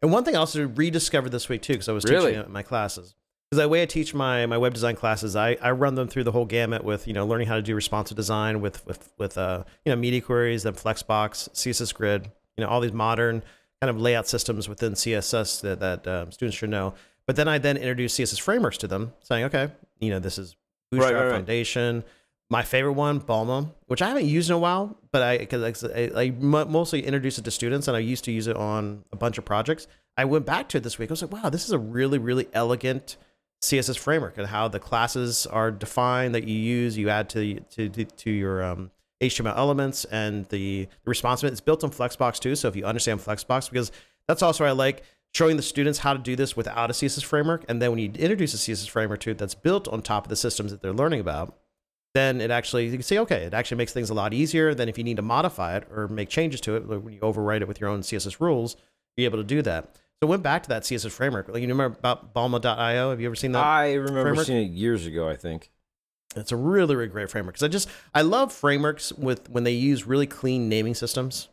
And 0.03 0.11
one 0.13 0.25
thing 0.25 0.35
I 0.37 0.39
also 0.41 0.67
rediscovered 0.67 1.33
this 1.33 1.49
week 1.49 1.63
too, 1.63 1.75
because 1.75 1.89
I 1.89 1.93
was 1.93 2.05
Really? 2.05 2.33
teaching 2.33 2.41
it 2.43 2.47
in 2.47 2.53
my 2.53 2.63
classes. 2.63 3.15
Because 3.51 3.63
the 3.63 3.69
way 3.69 3.83
I 3.83 3.87
teach 3.87 4.15
my, 4.15 4.47
my 4.47 4.59
web 4.59 4.75
design 4.75 4.97
classes, 4.97 5.37
I, 5.37 5.57
I 5.63 5.71
run 5.71 5.95
them 5.95 6.09
through 6.09 6.25
the 6.25 6.33
whole 6.33 6.47
gamut 6.47 6.83
with 6.83 7.07
you 7.07 7.13
know 7.13 7.27
learning 7.27 7.47
how 7.49 7.57
to 7.57 7.63
do 7.63 7.75
responsive 7.75 8.17
design 8.17 8.61
with 8.61 8.85
with 8.87 9.13
with 9.19 9.39
uh 9.39 9.65
you 9.85 9.93
know 9.93 9.97
media 9.97 10.21
queries, 10.21 10.65
then 10.65 10.75
Flexbox, 10.75 11.51
CSS 11.51 11.95
Grid, 11.95 12.31
you 12.57 12.65
know 12.65 12.71
all 12.71 12.81
these 12.81 12.93
modern 12.93 13.43
kind 13.81 13.91
of 13.91 14.01
layout 14.01 14.27
systems 14.27 14.69
within 14.69 14.93
CSS 14.95 15.61
that 15.61 15.81
that 15.81 16.07
um, 16.07 16.33
students 16.33 16.57
should 16.57 16.71
know. 16.71 16.95
But 17.27 17.37
then 17.37 17.49
I 17.49 17.59
then 17.59 17.77
introduce 17.77 18.17
CSS 18.19 18.41
frameworks 18.41 18.79
to 18.79 18.89
them, 18.89 19.13
saying, 19.21 19.45
okay, 19.45 19.71
you 20.01 20.11
know 20.11 20.19
this 20.19 20.39
is 20.39 20.57
Bootstrap 20.91 21.15
right, 21.15 21.25
right. 21.25 21.33
Foundation. 21.33 22.05
My 22.51 22.63
favorite 22.63 22.93
one, 22.93 23.21
Bulma, 23.21 23.73
which 23.87 24.03
I 24.03 24.09
haven't 24.09 24.27
used 24.27 24.51
in 24.51 24.57
a 24.57 24.59
while, 24.59 24.99
but 25.13 25.23
I 25.23 25.39
because 25.39 25.85
I, 25.85 26.11
I 26.15 26.31
mo- 26.39 26.67
mostly 26.67 27.05
introduce 27.05 27.39
it 27.39 27.45
to 27.45 27.51
students, 27.51 27.89
and 27.89 27.97
I 27.97 28.01
used 28.01 28.25
to 28.25 28.33
use 28.33 28.47
it 28.47 28.57
on 28.57 29.05
a 29.13 29.17
bunch 29.17 29.39
of 29.39 29.45
projects. 29.45 29.87
I 30.17 30.27
went 30.27 30.47
back 30.47 30.69
to 30.71 30.79
it 30.79 30.83
this 30.83 30.99
week. 30.99 31.11
I 31.11 31.15
was 31.15 31.23
like, 31.23 31.33
wow, 31.33 31.49
this 31.51 31.65
is 31.65 31.73
a 31.73 31.79
really, 31.79 32.19
really 32.19 32.49
elegant 32.53 33.17
CSS 33.65 33.99
framework, 33.99 34.39
and 34.39 34.47
how 34.47 34.69
the 34.69 34.79
classes 34.79 35.47
are 35.47 35.71
defined 35.71 36.35
that 36.35 36.45
you 36.45 36.57
use, 36.57 36.97
you 36.97 37.09
add 37.09 37.29
to 37.31 37.61
to 37.61 37.89
to, 37.89 38.31
your 38.31 38.63
um, 38.63 38.91
HTML 39.23 39.57
elements, 39.57 40.05
and 40.07 40.47
the, 40.51 40.89
responsiveness. 41.05 41.53
It's 41.53 41.61
built 41.61 41.83
on 41.83 41.91
Flexbox 41.91 42.39
too, 42.39 42.55
so 42.57 42.69
if 42.69 42.77
you 42.77 42.85
understand 42.85 43.21
Flexbox, 43.21 43.71
because 43.71 43.91
that's 44.29 44.43
also 44.43 44.65
I 44.65 44.73
like 44.73 45.03
showing 45.33 45.57
the 45.57 45.63
students 45.63 45.99
how 46.01 46.13
to 46.13 46.19
do 46.19 46.37
this 46.37 46.57
without 46.57 46.91
a 46.91 46.93
CSS 46.93 47.25
framework, 47.25 47.65
and 47.69 47.81
then 47.81 47.91
when 47.91 47.99
you 47.99 48.11
introduce 48.15 48.55
a 48.55 48.57
CSS 48.57 48.89
framework 48.89 49.21
to 49.21 49.31
it 49.31 49.39
that's 49.39 49.55
built 49.55 49.89
on 49.89 50.03
top 50.03 50.27
of 50.27 50.29
the 50.29 50.37
systems 50.37 50.71
that 50.71 50.83
they're 50.83 50.93
learning 50.93 51.21
about, 51.21 51.57
then 52.13 52.41
it 52.41 52.51
actually 52.51 52.85
you 52.87 52.93
can 52.93 53.03
say 53.03 53.19
okay, 53.19 53.45
it 53.45 53.55
actually 53.55 53.79
makes 53.79 53.93
things 53.93 54.11
a 54.11 54.15
lot 54.15 54.33
easier. 54.33 54.75
Then 54.75 54.89
if 54.89 54.99
you 54.99 55.05
need 55.05 55.17
to 55.17 55.23
modify 55.23 55.77
it 55.77 55.89
or 55.91 56.07
make 56.09 56.29
changes 56.29 56.61
to 56.63 56.77
it, 56.77 56.87
when 56.87 57.13
you 57.13 57.21
overwrite 57.21 57.63
it 57.63 57.69
with 57.69 57.81
your 57.81 57.91
own 57.91 58.03
CSS 58.03 58.41
rules, 58.41 58.77
you're 59.17 59.27
able 59.27 59.39
to 59.39 59.45
do 59.45 59.63
that. 59.63 59.97
So 60.25 60.29
I 60.29 60.31
went 60.31 60.43
back 60.43 60.63
to 60.63 60.69
that 60.71 60.85
CSS 60.85 61.11
framework. 61.11 61.49
Like 61.49 61.61
you 61.61 61.69
remember 61.69 61.99
about 61.99 62.33
Bulma.io? 62.33 63.11
Have 63.11 63.21
you 63.21 63.27
ever 63.27 63.35
seen 63.35 63.53
that? 63.53 63.63
I 63.63 63.93
remember 63.93 64.23
framework? 64.23 64.47
seeing 64.47 64.67
it 64.67 64.71
years 64.73 65.05
ago. 65.05 65.29
I 65.29 65.37
think. 65.37 65.71
It's 66.35 66.51
a 66.51 66.57
really, 66.57 66.97
really 66.97 67.09
great 67.09 67.29
framework 67.31 67.57
because 67.57 67.63
I 67.63 67.69
just 67.69 67.91
I 68.15 68.23
love 68.23 68.51
frameworks 68.51 69.13
with 69.13 69.51
when 69.51 69.65
they 69.65 69.73
use 69.73 70.07
really 70.07 70.27
clean 70.27 70.71
naming 70.71 70.95
systems, 70.95 71.49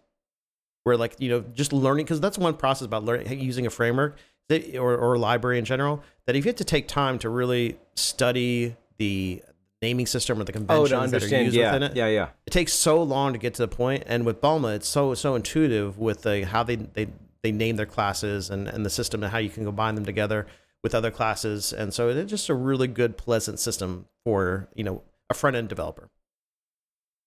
where 0.85 0.95
like 0.95 1.15
you 1.19 1.27
know 1.27 1.41
just 1.53 1.73
learning 1.73 2.05
because 2.05 2.21
that's 2.21 2.37
one 2.37 2.53
process 2.55 2.85
about 2.85 3.03
learning 3.03 3.41
using 3.41 3.65
a 3.67 3.69
framework 3.69 4.17
that, 4.47 4.77
or 4.77 4.95
or 4.95 5.15
a 5.15 5.19
library 5.19 5.59
in 5.59 5.65
general 5.65 6.01
that 6.25 6.37
if 6.37 6.45
you 6.45 6.49
have 6.49 6.55
to 6.55 6.63
take 6.63 6.87
time 6.87 7.19
to 7.19 7.29
really 7.29 7.77
study 7.95 8.77
the 8.97 9.43
naming 9.81 10.05
system 10.05 10.39
or 10.39 10.45
the 10.45 10.51
Oh, 10.53 10.85
conventions 10.87 11.11
to 11.11 11.19
that 11.19 11.23
are 11.23 11.43
used 11.43 11.55
Yeah, 11.57 11.73
within 11.73 11.91
it, 11.91 11.97
yeah, 11.97 12.07
yeah. 12.07 12.29
it 12.45 12.51
takes 12.51 12.71
so 12.71 13.03
long 13.03 13.33
to 13.33 13.39
get 13.39 13.53
to 13.55 13.63
the 13.63 13.67
point 13.67 14.03
and 14.05 14.25
with 14.25 14.39
bulma 14.39 14.75
it's 14.75 14.87
so 14.87 15.13
so 15.15 15.35
intuitive 15.35 15.97
with 15.97 16.21
the 16.21 16.45
how 16.45 16.63
they 16.63 16.75
they, 16.77 17.07
they 17.43 17.51
name 17.51 17.75
their 17.75 17.85
classes 17.85 18.49
and, 18.49 18.67
and 18.67 18.85
the 18.85 18.89
system 18.89 19.23
and 19.23 19.31
how 19.31 19.39
you 19.39 19.49
can 19.49 19.65
combine 19.65 19.95
them 19.95 20.05
together 20.05 20.47
with 20.83 20.95
other 20.95 21.11
classes. 21.11 21.73
And 21.73 21.93
so 21.93 22.09
it's 22.09 22.29
just 22.29 22.49
a 22.49 22.53
really 22.53 22.87
good 22.87 23.17
pleasant 23.17 23.59
system 23.59 24.05
for 24.25 24.69
you 24.75 24.83
know 24.83 25.03
a 25.29 25.33
front 25.33 25.55
end 25.55 25.69
developer. 25.69 26.09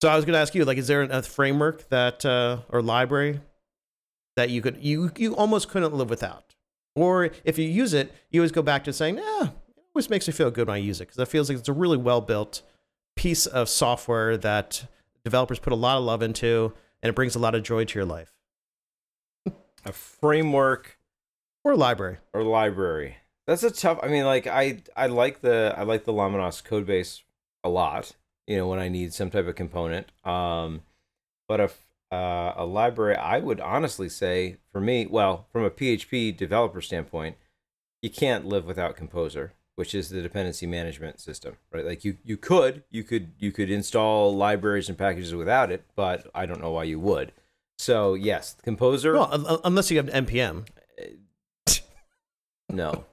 So 0.03 0.09
i 0.11 0.17
was 0.17 0.25
going 0.25 0.35
to 0.35 0.41
ask 0.41 0.55
you 0.55 0.65
like 0.65 0.79
is 0.79 0.87
there 0.87 1.03
a 1.03 1.23
framework 1.23 1.89
that 1.89 2.25
uh, 2.27 2.59
or 2.69 2.83
library 2.83 3.41
that 4.37 4.51
you 4.51 4.61
could 4.61 4.79
you 4.85 5.11
you 5.17 5.35
almost 5.35 5.69
couldn't 5.69 5.95
live 5.95 6.11
without? 6.11 6.55
Or 6.97 7.31
if 7.45 7.59
you 7.59 7.69
use 7.69 7.95
it 7.95 8.13
you 8.31 8.41
always 8.41 8.53
go 8.53 8.63
back 8.63 8.85
to 8.85 8.93
saying 8.93 9.17
yeah 9.17 9.45
it 9.45 9.85
always 9.95 10.11
makes 10.11 10.27
me 10.29 10.33
feel 10.33 10.51
good 10.51 10.69
when 10.69 10.75
i 10.75 10.79
use 10.79 11.01
it 11.01 11.05
because 11.05 11.19
it 11.19 11.29
feels 11.29 11.49
like 11.49 11.59
it's 11.59 11.69
a 11.69 11.73
really 11.73 11.97
well 11.97 12.21
built 12.21 12.63
piece 13.17 13.47
of 13.47 13.69
software 13.69 14.37
that 14.37 14.87
developers 15.25 15.59
put 15.59 15.73
a 15.73 15.77
lot 15.77 15.97
of 15.97 16.05
love 16.05 16.23
into 16.23 16.73
and 17.03 17.11
it 17.11 17.17
brings 17.17 17.35
a 17.35 17.39
lot 17.39 17.55
of 17.55 17.63
joy 17.63 17.85
to 17.85 17.99
your 17.99 18.05
life 18.05 18.34
A 19.85 19.93
framework 19.93 20.99
or 21.65 21.77
library 21.77 22.19
or 22.33 22.43
library. 22.43 23.17
That's 23.47 23.63
a 23.63 23.71
tough. 23.71 23.99
I 24.03 24.09
mean, 24.09 24.25
like 24.25 24.47
I 24.47 24.83
I 24.97 25.07
like 25.07 25.41
the 25.41 25.75
I 25.77 25.83
like 25.83 26.05
the 26.05 26.13
Laminas 26.13 26.65
code 26.65 26.87
base 26.87 27.23
a 27.63 27.69
lot. 27.69 28.13
You 28.47 28.59
know, 28.59 28.69
when 28.69 28.79
I 28.79 28.89
need 28.89 29.13
some 29.15 29.31
type 29.31 29.47
of 29.47 29.55
component. 29.57 30.09
Um, 30.25 30.83
but 31.49 31.61
if 31.61 31.87
uh, 32.13 32.53
a 32.57 32.65
library, 32.65 33.17
I 33.17 33.39
would 33.39 33.61
honestly 33.61 34.09
say 34.09 34.57
for 34.73 34.81
me, 34.81 35.07
well, 35.07 35.47
from 35.53 35.65
a 35.65 35.71
PHP 35.71 36.37
developer 36.37 36.81
standpoint, 36.81 37.37
you 38.03 38.11
can't 38.11 38.47
live 38.47 38.67
without 38.67 38.97
Composer, 38.97 39.53
which 39.77 39.95
is 39.95 40.11
the 40.11 40.23
dependency 40.23 40.67
management 40.67 41.21
system, 41.21 41.57
right? 41.73 41.85
Like 41.85 42.05
you 42.05 42.19
you 42.25 42.37
could 42.37 42.85
you 42.91 43.03
could 43.03 43.33
you 43.39 43.53
could 43.53 43.71
install 43.71 44.35
libraries 44.35 44.89
and 44.89 44.97
packages 44.97 45.35
without 45.35 45.71
it, 45.71 45.85
but 45.97 46.27
I 46.35 46.47
don't 46.47 46.61
know 46.61 46.73
why 46.73 46.85
you 46.85 47.01
would. 47.01 47.33
So 47.85 48.15
yes, 48.15 48.57
Composer. 48.63 49.13
well 49.13 49.29
un- 49.31 49.45
un- 49.45 49.61
unless 49.63 49.91
you 49.91 49.99
have 49.99 50.07
npm 50.07 50.67
No. 52.71 53.05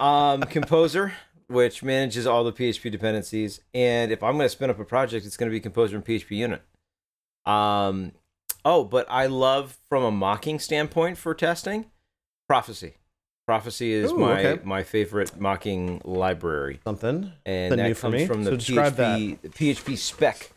um, 0.00 0.40
Composer, 0.44 1.12
which 1.48 1.82
manages 1.82 2.26
all 2.26 2.42
the 2.42 2.52
PHP 2.52 2.90
dependencies, 2.90 3.60
and 3.74 4.10
if 4.10 4.22
I'm 4.22 4.36
going 4.38 4.46
to 4.46 4.48
spin 4.48 4.70
up 4.70 4.78
a 4.80 4.84
project, 4.86 5.26
it's 5.26 5.36
going 5.36 5.50
to 5.50 5.54
be 5.54 5.60
Composer 5.60 5.96
and 5.96 6.04
PHP 6.04 6.30
Unit. 6.30 6.62
Um, 7.44 8.12
oh, 8.64 8.84
but 8.84 9.06
I 9.10 9.26
love 9.26 9.76
from 9.90 10.02
a 10.02 10.10
mocking 10.10 10.58
standpoint 10.60 11.18
for 11.18 11.34
testing, 11.34 11.84
Prophecy. 12.48 12.94
Prophecy 13.46 13.92
is 13.92 14.12
Ooh, 14.12 14.16
my 14.18 14.40
okay. 14.44 14.64
my 14.64 14.82
favorite 14.82 15.38
mocking 15.38 16.00
library, 16.04 16.80
something 16.84 17.32
and 17.44 17.78
that 17.78 17.86
new 17.88 17.94
for 17.94 18.00
comes 18.08 18.14
me. 18.14 18.26
from 18.26 18.44
the 18.44 18.58
So 18.60 18.72
PHP 18.72 19.40
the 19.42 19.48
PHP 19.50 19.98
spec 19.98 20.52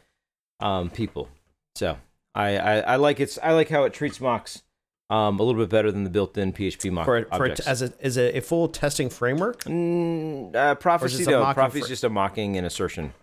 um, 0.62 0.90
people. 0.90 1.28
So 1.76 1.98
I, 2.40 2.58
I 2.58 2.80
I 2.80 2.96
like 2.96 3.20
its 3.20 3.38
I 3.42 3.52
like 3.54 3.70
how 3.70 3.84
it 3.84 3.94
treats 3.94 4.20
mocks 4.22 4.64
um, 5.10 5.40
a 5.40 5.44
little 5.44 5.60
bit 5.62 5.70
better 5.70 5.92
than 5.92 6.04
the 6.04 6.10
built-in 6.10 6.54
PHP 6.54 6.92
mock 6.92 7.06
for, 7.06 7.26
for 7.36 7.46
it 7.48 7.60
as 7.68 7.82
a 7.82 7.92
is 8.00 8.16
it 8.18 8.36
a 8.36 8.42
full 8.42 8.68
testing 8.68 9.10
framework 9.10 9.64
Mm, 9.64 10.56
uh, 10.56 10.76
prophecy, 10.76 11.18
just 11.18 11.30
a 11.30 11.40
mocking 11.40 11.54
Prophecy 11.56 11.82
is 11.82 11.88
just 11.88 12.04
a 12.04 12.10
mocking 12.10 12.58
and 12.58 12.66
assertion. 12.66 13.14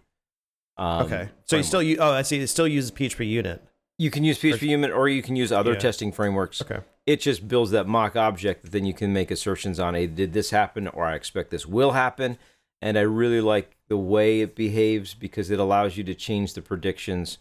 Um, 0.78 1.02
okay 1.06 1.28
so 1.44 1.56
you 1.56 1.62
still 1.62 1.82
use 1.82 1.98
oh 2.00 2.12
i 2.12 2.20
see 2.20 2.38
it 2.38 2.48
still 2.48 2.68
uses 2.68 2.90
php 2.90 3.26
unit 3.26 3.62
you 3.98 4.10
can 4.10 4.24
use 4.24 4.38
PHP 4.38 4.62
Unit 4.68 4.90
or 4.90 5.08
you 5.08 5.22
can 5.22 5.36
use 5.36 5.50
other 5.50 5.72
Yeah. 5.72 5.78
testing 5.78 6.12
frameworks. 6.12 6.60
okay 6.60 6.80
It 7.06 7.20
just 7.20 7.48
builds 7.48 7.70
that 7.70 7.86
mock 7.88 8.14
object 8.14 8.62
that 8.64 8.72
then 8.72 8.84
you 8.84 8.92
can 8.92 9.10
make 9.12 9.30
assertions 9.30 9.80
on. 9.80 9.94
Hey, 9.94 10.06
did 10.06 10.34
this 10.34 10.50
happen? 10.50 10.86
Or 10.88 11.06
I 11.06 11.14
expect 11.14 11.50
this 11.50 11.64
will 11.64 11.92
happen. 11.92 12.36
And 12.82 12.98
I 12.98 13.02
really 13.02 13.40
like 13.40 13.76
the 13.88 13.96
way 13.96 14.42
it 14.42 14.54
behaves 14.54 15.14
because 15.14 15.50
it 15.50 15.58
allows 15.58 15.96
you 15.96 16.04
to 16.04 16.14
change 16.14 16.52
the 16.52 16.60
predictions 16.60 17.38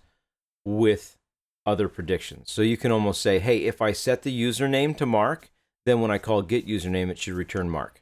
with 0.63 1.17
other 1.65 1.87
predictions. 1.89 2.51
So 2.51 2.61
you 2.61 2.77
can 2.77 2.91
almost 2.91 3.21
say, 3.21 3.39
hey, 3.39 3.59
if 3.63 3.81
I 3.81 3.91
set 3.91 4.21
the 4.21 4.43
username 4.43 4.95
to 4.97 5.05
Mark, 5.05 5.49
then 5.85 6.01
when 6.01 6.11
I 6.11 6.17
call 6.17 6.41
get 6.41 6.67
username, 6.67 7.09
it 7.09 7.17
should 7.17 7.33
return 7.33 7.69
Mark. 7.69 8.01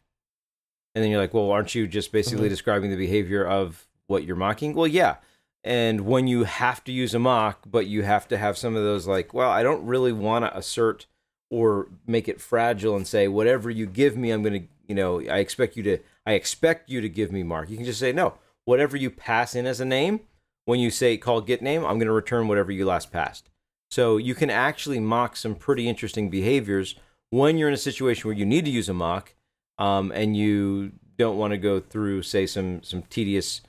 And 0.95 1.03
then 1.03 1.11
you're 1.11 1.21
like, 1.21 1.33
well, 1.33 1.49
aren't 1.51 1.73
you 1.75 1.87
just 1.87 2.11
basically 2.11 2.47
Mhm. 2.47 2.51
describing 2.51 2.89
the 2.91 2.95
behavior 2.97 3.45
of 3.45 3.87
what 4.07 4.23
you're 4.25 4.35
mocking? 4.35 4.73
Well, 4.73 4.87
yeah. 4.87 5.17
And 5.63 6.01
when 6.01 6.27
you 6.27 6.43
have 6.43 6.83
to 6.83 6.91
use 6.91 7.13
a 7.13 7.19
mock, 7.19 7.63
but 7.65 7.87
you 7.87 8.03
have 8.03 8.27
to 8.27 8.37
have 8.37 8.57
some 8.57 8.75
of 8.75 8.83
those 8.83 9.07
like, 9.07 9.33
well, 9.33 9.49
I 9.49 9.63
don't 9.63 9.85
really 9.85 10.11
want 10.11 10.45
to 10.45 10.57
assert 10.57 11.05
or 11.49 11.87
make 12.05 12.27
it 12.27 12.41
fragile 12.41 12.95
and 12.95 13.07
say 13.07 13.27
whatever 13.27 13.69
you 13.69 13.85
give 13.85 14.17
me, 14.17 14.31
I'm 14.31 14.43
going 14.43 14.61
to, 14.63 14.67
you 14.87 14.95
know, 14.95 15.21
I 15.21 15.37
expect 15.37 15.77
you 15.77 15.83
to, 15.83 15.99
I 16.25 16.33
expect 16.33 16.89
you 16.89 16.99
to 16.99 17.09
give 17.09 17.31
me 17.31 17.43
Mark. 17.43 17.69
You 17.69 17.77
can 17.77 17.85
just 17.85 17.99
say 17.99 18.11
no. 18.11 18.35
Whatever 18.65 18.97
you 18.97 19.09
pass 19.09 19.55
in 19.55 19.65
as 19.65 19.79
a 19.79 19.85
name, 19.85 20.21
when 20.65 20.79
you 20.79 20.89
say 20.91 21.17
call 21.17 21.41
get 21.41 21.61
name, 21.61 21.83
I'm 21.83 21.97
going 21.97 22.07
to 22.07 22.13
return 22.13 22.47
whatever 22.47 22.71
you 22.71 22.85
last 22.85 23.11
passed. 23.11 23.49
So 23.93 24.17
you 24.17 24.33
can 24.33 24.49
actually 24.49 24.99
mock 24.99 25.35
some 25.35 25.53
pretty 25.53 25.87
interesting 25.87 26.31
behaviors 26.31 26.95
when 27.29 27.59
you're 27.59 27.67
in 27.67 27.75
a 27.75 27.85
situation 27.91 28.27
where 28.27 28.35
you 28.35 28.43
need 28.43 28.65
to 28.65 28.71
use 28.71 28.89
a 28.89 28.93
mock, 28.93 29.35
um, 29.77 30.11
and 30.11 30.35
you 30.35 30.93
don't 31.19 31.37
want 31.37 31.51
to 31.51 31.59
go 31.59 31.79
through, 31.79 32.23
say, 32.23 32.47
some 32.47 32.81
some 32.81 33.03
tedious 33.03 33.61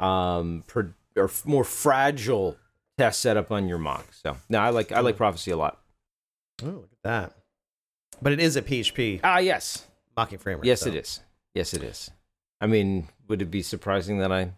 um, 0.00 0.64
pro- 0.66 0.94
or 1.14 1.30
more 1.44 1.62
fragile 1.62 2.56
test 2.96 3.20
setup 3.20 3.52
on 3.52 3.68
your 3.68 3.78
mock. 3.78 4.12
So 4.12 4.36
no, 4.48 4.58
I 4.58 4.70
like 4.70 4.90
I 4.90 4.98
like 4.98 5.16
prophecy 5.16 5.52
a 5.52 5.56
lot. 5.56 5.80
Oh, 6.64 6.66
look 6.66 6.90
at 6.92 7.02
that. 7.04 7.34
But 8.20 8.32
it 8.32 8.40
is 8.40 8.56
a 8.56 8.62
PHP 8.62 9.20
Ah, 9.22 9.38
yes, 9.38 9.86
mocking 10.16 10.40
framework. 10.40 10.66
yes, 10.66 10.80
so. 10.80 10.88
it 10.88 10.96
is. 10.96 11.20
Yes, 11.54 11.72
it 11.72 11.84
is. 11.84 12.10
I 12.60 12.66
mean, 12.66 13.06
would 13.28 13.42
it 13.42 13.50
be 13.52 13.62
surprising 13.62 14.18
that 14.18 14.32
I 14.32 14.54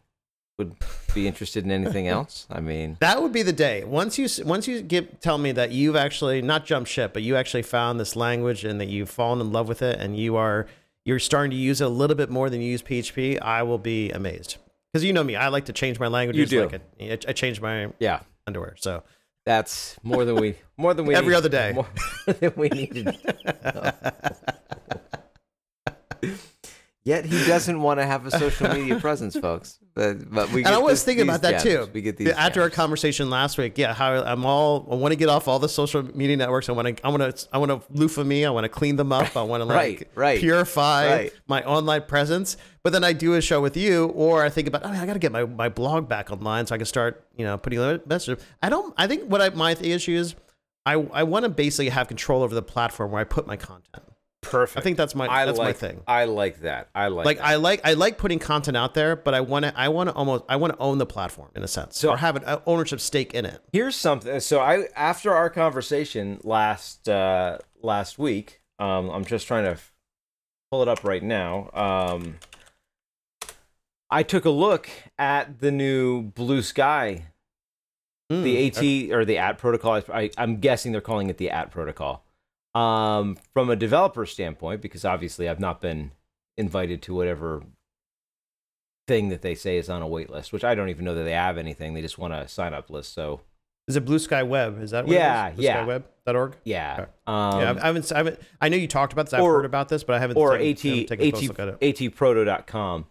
would 0.61 0.77
be 1.15 1.27
interested 1.27 1.65
in 1.65 1.71
anything 1.73 2.07
else? 2.17 2.47
I 2.51 2.61
mean, 2.61 2.97
That 3.01 3.21
would 3.23 3.33
be 3.33 3.43
the 3.43 3.53
day. 3.53 3.83
Once 3.85 4.19
you 4.19 4.29
once 4.45 4.69
you 4.69 4.83
give 4.83 5.19
tell 5.21 5.39
me 5.39 5.51
that 5.53 5.73
you've 5.73 5.97
actually 5.97 6.41
not 6.43 6.65
jumped 6.67 6.89
ship, 6.91 7.13
but 7.13 7.23
you 7.23 7.35
actually 7.37 7.63
found 7.63 7.99
this 7.99 8.15
language 8.15 8.65
and 8.65 8.81
that 8.81 8.89
you've 8.89 9.11
fallen 9.11 9.41
in 9.41 9.51
love 9.51 9.67
with 9.69 9.83
it 9.83 9.99
and 9.99 10.17
you 10.17 10.37
are 10.37 10.67
you're 11.05 11.19
starting 11.19 11.51
to 11.51 11.57
use 11.57 11.81
it 11.81 11.87
a 11.87 11.89
little 11.89 12.15
bit 12.17 12.31
more 12.31 12.49
than 12.51 12.61
you 12.61 12.71
use 12.71 12.83
PHP, 12.83 13.41
I 13.43 13.63
will 13.63 13.79
be 13.79 14.11
amazed. 14.11 14.59
Because 14.93 15.03
you 15.05 15.13
know 15.13 15.25
me, 15.25 15.35
I 15.35 15.49
like 15.49 15.65
to 15.67 15.73
change 15.73 15.99
my 15.99 16.09
languages. 16.09 16.51
do. 16.51 16.67
Like 16.69 16.83
I, 17.01 17.13
I 17.29 17.33
change 17.33 17.61
my 17.61 17.91
yeah, 17.99 18.21
underwear. 18.47 18.75
So 18.77 19.03
that's 19.47 19.97
more 20.03 20.25
than 20.27 20.37
we 20.37 20.57
more 20.77 20.93
than 20.95 21.07
we 21.07 21.15
Every 21.21 21.31
need- 21.31 21.37
other 21.39 21.49
day. 21.49 21.73
more 21.73 21.89
than 22.27 22.53
we 22.57 22.69
needed. 22.69 23.17
Yet 27.03 27.25
he 27.25 27.47
doesn't 27.47 27.81
want 27.81 27.99
to 27.99 28.05
have 28.05 28.27
a 28.27 28.31
social 28.31 28.69
media 28.69 28.99
presence, 29.01 29.37
folks. 29.37 29.79
But, 29.93 30.31
but 30.31 30.53
we 30.53 30.65
and 30.65 30.73
I 30.73 30.79
was 30.79 31.03
thinking 31.03 31.25
about 31.25 31.43
that 31.43 31.63
too. 31.63 31.89
We 31.93 32.01
get 32.01 32.17
these 32.17 32.29
after 32.29 32.63
our 32.63 32.71
conversation 32.71 33.29
last 33.29 33.59
week. 33.59 33.77
Yeah, 33.77 33.93
how 33.93 34.23
I'm 34.23 34.47
all 34.47 34.87
I 34.91 34.95
want 34.95 35.11
to 35.13 35.17
get 35.17 35.29
off 35.29 35.49
all 35.49 35.59
the 35.59 35.69
social 35.69 36.03
media 36.17 36.37
networks. 36.37 36.69
I 36.69 36.73
want 36.73 36.97
to 36.97 37.05
I 37.07 37.09
want 37.11 37.37
to 37.37 37.49
I 37.53 37.59
want 37.59 37.71
to 37.73 37.93
loofah 37.93 38.23
me. 38.23 38.45
I 38.45 38.51
want 38.51 38.65
to 38.65 38.69
clean 38.69 38.95
them 38.95 39.11
up. 39.13 39.37
I 39.37 39.43
want 39.43 39.61
to 39.63 39.65
like 39.65 39.77
Right, 39.77 40.09
right, 40.15 40.39
purify 40.41 41.07
right. 41.13 41.33
my 41.49 41.65
online 41.65 42.03
presence. 42.03 42.57
But 42.85 42.93
then 42.93 43.03
I 43.03 43.13
do 43.13 43.35
a 43.35 43.43
show 43.43 43.61
with 43.61 43.77
you, 43.77 44.07
or 44.07 44.45
I 44.45 44.49
think 44.49 44.69
about 44.69 44.87
oh 44.87 44.91
I 44.91 45.05
got 45.05 45.15
to 45.15 45.19
get 45.19 45.33
my, 45.33 45.45
my 45.45 45.69
blog 45.69 46.09
back 46.09 46.31
online 46.31 46.67
so 46.67 46.77
I 46.77 46.79
can 46.79 46.87
start 46.87 47.27
you 47.37 47.45
know 47.45 47.59
putting 47.59 47.81
messages. 48.07 48.43
I 48.63 48.69
don't. 48.69 48.95
I 48.97 49.09
think 49.09 49.25
what 49.25 49.43
I, 49.43 49.51
my 49.51 49.73
issue 49.73 50.17
is. 50.17 50.37
I, 50.87 50.95
I 50.95 51.25
want 51.25 51.43
to 51.45 51.51
basically 51.51 51.91
have 51.91 52.09
control 52.09 52.43
over 52.43 52.55
the 52.55 52.63
platform 52.63 53.11
where 53.11 53.21
I 53.21 53.25
put 53.25 53.47
my 53.47 53.57
content. 53.57 54.03
Perfect. 54.43 54.79
I 54.79 54.83
think 54.83 54.97
that's 54.97 55.15
my 55.15 55.27
I 55.29 55.45
that's 55.47 55.59
like, 55.59 55.69
my 55.69 55.73
thing. 55.73 56.03
I 56.07 56.25
like 56.25 56.61
that. 56.61 56.89
I 56.95 57.09
like 57.09 57.27
Like 57.27 57.39
that. 57.39 57.47
I 57.47 57.55
like 57.57 57.81
I 57.85 57.93
like 57.95 58.19
putting 58.19 58.39
content 58.39 58.77
out 58.77 58.95
there, 58.95 59.17
but 59.17 59.35
I 59.35 59.41
want 59.41 59.65
to 59.65 59.79
I 59.79 59.89
want 59.89 60.09
to 60.09 60.15
almost 60.15 60.45
I 60.49 60.57
want 60.57 60.73
to 60.73 60.79
own 60.79 60.99
the 60.99 61.07
platform 61.07 61.51
in 61.55 61.63
a 61.63 61.69
sense, 61.69 61.99
So- 61.99 62.11
or 62.11 62.17
have 62.17 62.37
an 62.37 62.45
uh, 62.45 62.61
ownership 62.67 63.01
stake 63.01 63.35
in 63.35 63.45
it. 63.45 63.61
Here's 63.73 63.97
something. 63.97 64.41
So 64.41 64.61
I 64.61 64.87
after 64.97 65.33
our 65.35 65.51
conversation 65.51 66.41
last 66.43 67.09
uh 67.09 67.59
last 67.83 68.19
week, 68.19 68.61
um 68.79 69.11
I'm 69.11 69.25
just 69.25 69.47
trying 69.47 69.65
to 69.65 69.81
pull 70.71 70.83
it 70.83 70.89
up 70.89 71.05
right 71.05 71.23
now. 71.23 71.71
Um 71.73 72.37
I 74.11 74.23
took 74.25 74.45
a 74.45 74.51
look 74.51 74.89
at 75.19 75.61
the 75.61 75.71
new 75.71 76.23
Blue 76.23 76.63
Sky, 76.63 77.27
Mm, 78.31 78.43
the 78.45 78.67
AT 78.69 79.13
or 79.13 79.25
the 79.25 79.39
AT 79.39 79.59
protocol. 79.59 80.01
I, 80.13 80.31
I'm 80.39 80.59
guessing 80.59 80.93
they're 80.93 81.01
calling 81.01 81.31
it 81.31 81.39
the 81.39 81.51
AT 81.51 81.73
protocol. 81.73 82.25
Um 82.75 83.37
from 83.53 83.69
a 83.71 83.77
developer 83.77 84.25
standpoint 84.27 84.81
because 84.81 85.05
obviously 85.05 85.49
I've 85.49 85.61
not 85.61 85.81
been 85.81 86.13
invited 86.57 87.03
to 87.03 87.15
whatever 87.15 87.63
thing 89.09 89.29
that 89.31 89.43
they 89.43 89.55
say 89.55 89.77
is 89.77 89.89
on 89.91 90.03
a 90.03 90.07
wait 90.07 90.31
list, 90.31 90.53
which 90.53 90.63
I 90.65 90.75
don't 90.75 90.89
even 90.89 91.05
know 91.05 91.15
that 91.15 91.25
they 91.25 91.33
have 91.33 91.59
anything. 91.59 91.95
They 91.95 92.03
just 92.03 92.19
want 92.19 92.33
a 92.33 92.47
sign 92.49 92.75
up 92.75 92.91
list. 92.91 93.13
So 93.13 93.41
Is 93.89 93.97
it 93.97 94.05
Blue 94.05 94.19
Sky 94.21 94.43
Web? 94.45 94.81
Is 94.81 94.93
that 94.93 95.05
what 95.07 95.13
Yeah, 95.15 95.49
it 95.49 95.51
is? 95.51 95.57
Blue 95.57 95.65
yeah. 95.65 95.73
Sky 95.83 95.85
Web.org? 95.87 96.57
yeah. 96.65 96.93
Okay. 97.01 97.11
Um, 97.27 97.61
yeah, 97.61 97.79
I 97.83 97.87
haven't, 97.87 98.13
I 98.13 98.17
haven't. 98.19 98.41
I 98.61 98.69
know 98.69 98.77
you 98.77 98.87
talked 98.87 99.13
about 99.13 99.27
this. 99.27 99.35
I've 99.35 99.43
or- 99.43 99.55
heard 99.57 99.65
about 99.65 99.89
this, 99.89 100.05
but 100.05 100.15
I 100.15 100.21
haven't. 100.21 100.37
or 100.37 100.57
taken, 100.57 100.67
haven't 100.91 101.03
AT, 101.03 101.09
taken 101.09 101.27
a 101.27 101.31
close 101.33 101.49
look 101.49 101.59
at 101.59 101.69
it. 101.69 101.81
atproto.com 101.81 103.07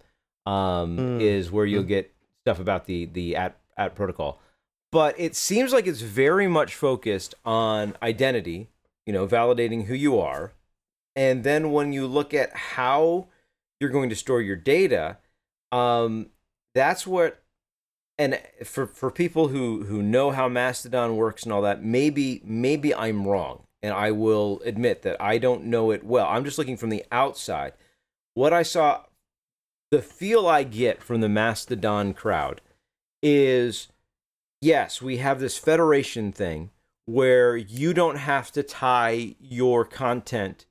um, 0.45 0.97
Mm. 0.97 1.21
is 1.21 1.51
where 1.51 1.65
you'll 1.65 1.83
Mm. 1.83 1.87
get 1.87 2.13
stuff 2.45 2.59
about 2.59 2.85
the 2.85 3.05
the 3.05 3.35
at, 3.35 3.57
at 3.75 3.93
protocol. 3.95 4.39
But 4.91 5.19
it 5.19 5.35
seems 5.35 5.73
like 5.73 5.85
it's 5.85 6.01
very 6.01 6.47
much 6.47 6.73
focused 6.75 7.35
on 7.45 7.95
identity, 8.01 8.69
you 9.09 9.13
know, 9.13 9.25
validating 9.25 9.85
who 9.85 9.95
you 9.95 10.19
are. 10.19 10.51
And 11.15 11.43
then 11.43 11.71
when 11.71 11.93
you 11.93 12.05
look 12.05 12.31
at 12.31 12.55
how 12.55 13.25
you're 13.79 13.89
going 13.89 14.11
to 14.11 14.15
store 14.15 14.39
your 14.39 14.55
data, 14.55 15.17
um, 15.71 16.27
that's 16.75 17.07
what 17.07 17.41
and 18.19 18.39
for 18.63 18.85
for 18.85 19.09
people 19.09 19.47
who 19.47 19.85
who 19.85 20.03
know 20.03 20.29
how 20.29 20.47
Mastodon 20.47 21.15
works 21.15 21.41
and 21.41 21.51
all 21.51 21.63
that, 21.63 21.83
maybe 21.83 22.43
maybe 22.45 22.93
I'm 22.93 23.27
wrong, 23.27 23.63
and 23.81 23.95
I 23.95 24.11
will 24.11 24.61
admit 24.63 25.01
that 25.01 25.19
I 25.19 25.39
don't 25.39 25.65
know 25.65 25.89
it 25.89 26.03
well. 26.03 26.27
I'm 26.27 26.45
just 26.45 26.59
looking 26.59 26.77
from 26.77 26.89
the 26.89 27.03
outside. 27.11 27.73
What 28.35 28.53
I 28.53 28.61
saw, 28.61 29.05
the 29.89 30.03
feel 30.03 30.45
I 30.45 30.61
get 30.61 31.01
from 31.01 31.21
the 31.21 31.29
Mastodon 31.29 32.13
crowd 32.13 32.61
is, 33.23 33.87
yes, 34.61 35.01
we 35.01 35.17
have 35.17 35.39
this 35.39 35.57
federation 35.57 36.31
thing 36.31 36.69
where 37.09 37.57
you 37.57 37.93
don't 37.93 38.17
have 38.17 38.51
to 38.51 38.63
tie 38.63 39.35
your 39.39 39.85
content 39.85 40.65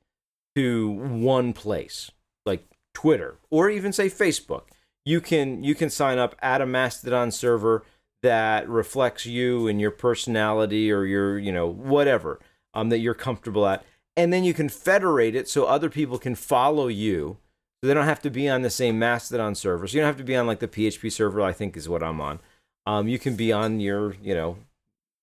to 0.55 0.89
one 0.89 1.53
place 1.53 2.11
like 2.47 2.65
Twitter 2.95 3.37
or 3.51 3.71
even 3.71 3.93
say 3.93 4.09
Facebook 4.09 4.63
you 5.09 5.23
can 5.23 5.65
you 5.65 5.75
can 5.75 5.89
sign 5.89 6.19
up 6.19 6.37
at 6.43 6.61
a 6.61 6.67
Mastodon 6.67 7.31
server 7.31 7.83
that 8.23 8.69
reflects 8.69 9.25
you 9.25 9.67
and 9.67 9.81
your 9.81 9.91
personality 9.91 10.93
or 10.93 11.07
your 11.07 11.39
you 11.39 11.51
know 11.51 11.67
whatever 11.67 12.39
um, 12.75 12.91
that 12.91 12.99
you're 12.99 13.15
comfortable 13.15 13.67
at, 13.67 13.83
and 14.19 14.35
then 14.35 14.45
you 14.45 14.53
can 14.53 14.69
federate 14.69 15.35
it 15.35 15.49
so 15.49 15.65
other 15.65 15.89
people 15.89 16.19
can 16.19 16.35
follow 16.35 16.89
you. 16.89 17.39
So 17.81 17.89
they 17.89 17.95
don't 17.95 18.05
have 18.05 18.21
to 18.23 18.31
be 18.31 18.51
on 18.51 18.61
the 18.61 18.71
same 18.71 18.99
Mastodon 18.99 19.55
server. 19.55 19.87
So 19.87 19.95
you 19.95 20.01
don't 20.03 20.09
have 20.09 20.19
to 20.19 20.25
be 20.25 20.37
on 20.37 20.47
like 20.47 20.61
the 20.61 20.69
PHP 20.69 21.11
server. 21.11 21.41
I 21.41 21.53
think 21.53 21.75
is 21.75 21.89
what 21.89 22.03
I'm 22.03 22.21
on. 22.21 22.41
Um, 22.85 23.09
you 23.09 23.19
can 23.19 23.35
be 23.35 23.51
on 23.51 23.81
your 23.81 24.15
you 24.23 24.35
know, 24.35 24.59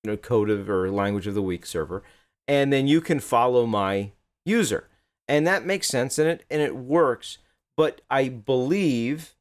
you 0.05 0.11
know 0.11 0.17
code 0.17 0.49
of 0.49 0.69
or 0.69 0.89
language 0.91 1.25
of 1.27 1.33
the 1.33 1.41
week 1.41 1.65
server, 1.65 2.03
and 2.47 2.71
then 2.71 2.87
you 2.87 3.01
can 3.01 3.19
follow 3.19 3.65
my 3.65 4.11
user, 4.45 4.87
and 5.27 5.47
that 5.47 5.65
makes 5.65 5.87
sense 5.87 6.19
and 6.19 6.29
it 6.29 6.45
and 6.51 6.61
it 6.61 6.75
works. 6.75 7.39
But 7.75 8.01
I 8.09 8.29
believe 8.29 9.33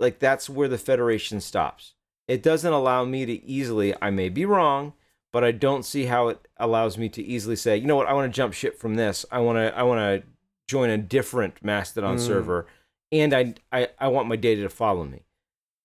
like 0.00 0.18
that's 0.20 0.48
where 0.48 0.68
the 0.68 0.78
federation 0.78 1.40
stops 1.40 1.94
it 2.28 2.42
doesn't 2.42 2.72
allow 2.72 3.04
me 3.04 3.26
to 3.26 3.44
easily 3.44 3.94
i 4.02 4.10
may 4.10 4.28
be 4.28 4.44
wrong 4.44 4.92
but 5.32 5.44
i 5.44 5.52
don't 5.52 5.84
see 5.84 6.06
how 6.06 6.28
it 6.28 6.48
allows 6.56 6.96
me 6.98 7.08
to 7.08 7.22
easily 7.22 7.54
say 7.54 7.76
you 7.76 7.86
know 7.86 7.94
what 7.96 8.08
i 8.08 8.12
want 8.12 8.32
to 8.32 8.36
jump 8.36 8.52
ship 8.54 8.78
from 8.78 8.94
this 8.96 9.24
i 9.30 9.38
want 9.38 9.56
to 9.58 9.76
i 9.78 9.82
want 9.82 9.98
to 10.00 10.26
join 10.68 10.88
a 10.90 10.98
different 10.98 11.62
mastodon 11.62 12.16
Mm. 12.16 12.26
server 12.26 12.66
and 13.12 13.32
I, 13.34 13.54
I 13.70 13.88
i 13.98 14.08
want 14.08 14.26
my 14.28 14.36
data 14.36 14.62
to 14.62 14.68
follow 14.68 15.04
me 15.04 15.22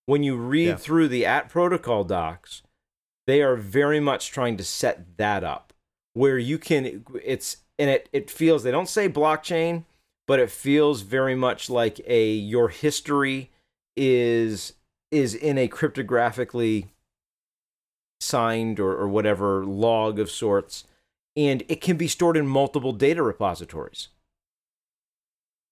when 0.07 0.23
you 0.23 0.35
read 0.35 0.67
Yeah. 0.67 0.75
through 0.77 1.09
the 1.09 1.25
at 1.25 1.49
protocol 1.49 2.03
docs 2.03 2.63
they 3.27 3.41
are 3.43 3.55
very 3.55 3.99
much 3.99 4.31
trying 4.31 4.57
to 4.57 4.63
set 4.63 5.17
that 5.17 5.43
up 5.43 5.73
where 6.13 6.39
you 6.39 6.57
can 6.57 7.05
it's 7.23 7.57
and 7.77 7.89
it 7.89 8.09
it 8.11 8.31
feels 8.31 8.63
they 8.63 8.71
don't 8.71 8.89
say 8.89 9.07
blockchain 9.07 9.83
but 10.25 10.39
it 10.39 10.49
feels 10.49 11.01
very 11.01 11.35
much 11.35 11.69
like 11.69 12.01
a 12.07 12.31
your 12.31 12.69
history 12.69 13.51
is 13.95 14.73
is 15.11 15.35
in 15.35 15.57
a 15.57 15.67
cryptographically 15.67 16.87
signed 18.19 18.79
or, 18.79 18.93
or 18.93 19.07
whatever 19.07 19.63
log 19.63 20.17
of 20.19 20.31
sorts 20.31 20.85
and 21.35 21.63
it 21.67 21.81
can 21.81 21.97
be 21.97 22.07
stored 22.07 22.35
in 22.35 22.47
multiple 22.47 22.91
data 22.91 23.21
repositories 23.21 24.07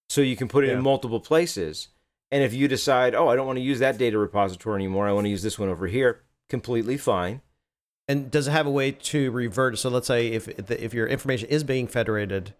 so 0.08 0.20
you 0.20 0.36
can 0.36 0.46
put 0.48 0.62
it 0.64 0.68
Yeah. 0.68 0.74
in 0.74 0.82
multiple 0.82 1.18
places 1.20 1.88
and 2.30 2.44
if 2.44 2.54
you 2.54 2.68
decide 2.68 3.14
oh 3.16 3.28
i 3.28 3.34
don't 3.34 3.46
want 3.46 3.56
to 3.56 3.62
use 3.64 3.80
that 3.80 3.98
data 3.98 4.16
repository 4.16 4.76
anymore 4.76 5.08
i 5.08 5.12
want 5.12 5.24
to 5.24 5.30
use 5.30 5.42
this 5.42 5.58
one 5.58 5.68
over 5.68 5.88
here 5.88 6.22
completely 6.48 6.96
fine 6.96 7.40
And 8.08 8.30
does 8.30 8.46
it 8.48 8.52
have 8.52 8.66
a 8.66 8.70
way 8.70 8.92
to 8.92 9.30
revert? 9.30 9.78
So 9.78 9.88
let's 9.88 10.06
say 10.06 10.28
if 10.28 10.48
if 10.70 10.94
your 10.94 11.06
information 11.06 11.48
is 11.48 11.64
being 11.64 11.86
federated 11.88 12.54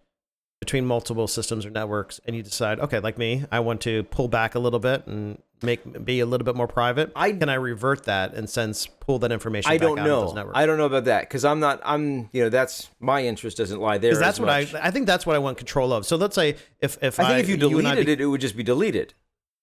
between 0.59 0.85
multiple 0.85 1.27
systems 1.27 1.65
or 1.65 1.69
networks, 1.69 2.19
and 2.25 2.35
you 2.35 2.41
decide, 2.43 2.79
okay, 2.79 2.99
like 2.99 3.17
me, 3.17 3.45
I 3.51 3.59
want 3.59 3.79
to 3.81 4.03
pull 4.03 4.27
back 4.27 4.55
a 4.55 4.59
little 4.59 4.79
bit 4.79 5.05
and 5.07 5.37
make 5.61 6.03
be 6.03 6.19
a 6.19 6.25
little 6.25 6.43
bit 6.45 6.55
more 6.55 6.67
private. 6.67 7.11
I- 7.15 7.31
can 7.31 7.47
I 7.47 7.53
revert 7.53 8.03
that 8.05 8.33
and 8.33 8.49
since 8.49 8.87
pull 8.87 9.19
that 9.19 9.31
information? 9.31 9.71
i 9.71 9.77
don't 9.77 9.97
out 9.99 10.07
of 10.07 10.11
those 10.21 10.29
know 10.31 10.35
networks? 10.35 10.57
i 10.57 10.65
don't 10.65 10.77
know 10.77 10.85
about 10.85 11.05
that 11.05 11.21
because 11.21 11.43
i'm 11.45 11.59
not 11.59 11.79
i'm 11.83 12.29
you 12.31 12.43
know 12.43 12.49
that's 12.49 12.89
my 12.99 13.23
interest 13.23 13.57
doesn't 13.57 13.79
lie 13.79 13.97
there 13.97 14.15
that's 14.15 14.39
what 14.39 14.47
much. 14.47 14.75
I 14.75 14.87
I 14.87 14.91
think 14.91 15.07
that's 15.07 15.25
what 15.25 15.35
I 15.35 15.39
want 15.39 15.57
control 15.57 15.93
of. 15.93 16.05
So 16.05 16.15
let's 16.15 16.35
say 16.35 16.57
if 16.81 16.97
if 17.01 17.19
I 17.19 17.27
think 17.29 17.39
if 17.39 17.49
you 17.49 17.55
I 17.55 17.57
deleted 17.57 18.05
be- 18.05 18.11
it, 18.11 18.21
it 18.21 18.25
would 18.27 18.41
just 18.41 18.57
be 18.57 18.63
deleted. 18.63 19.13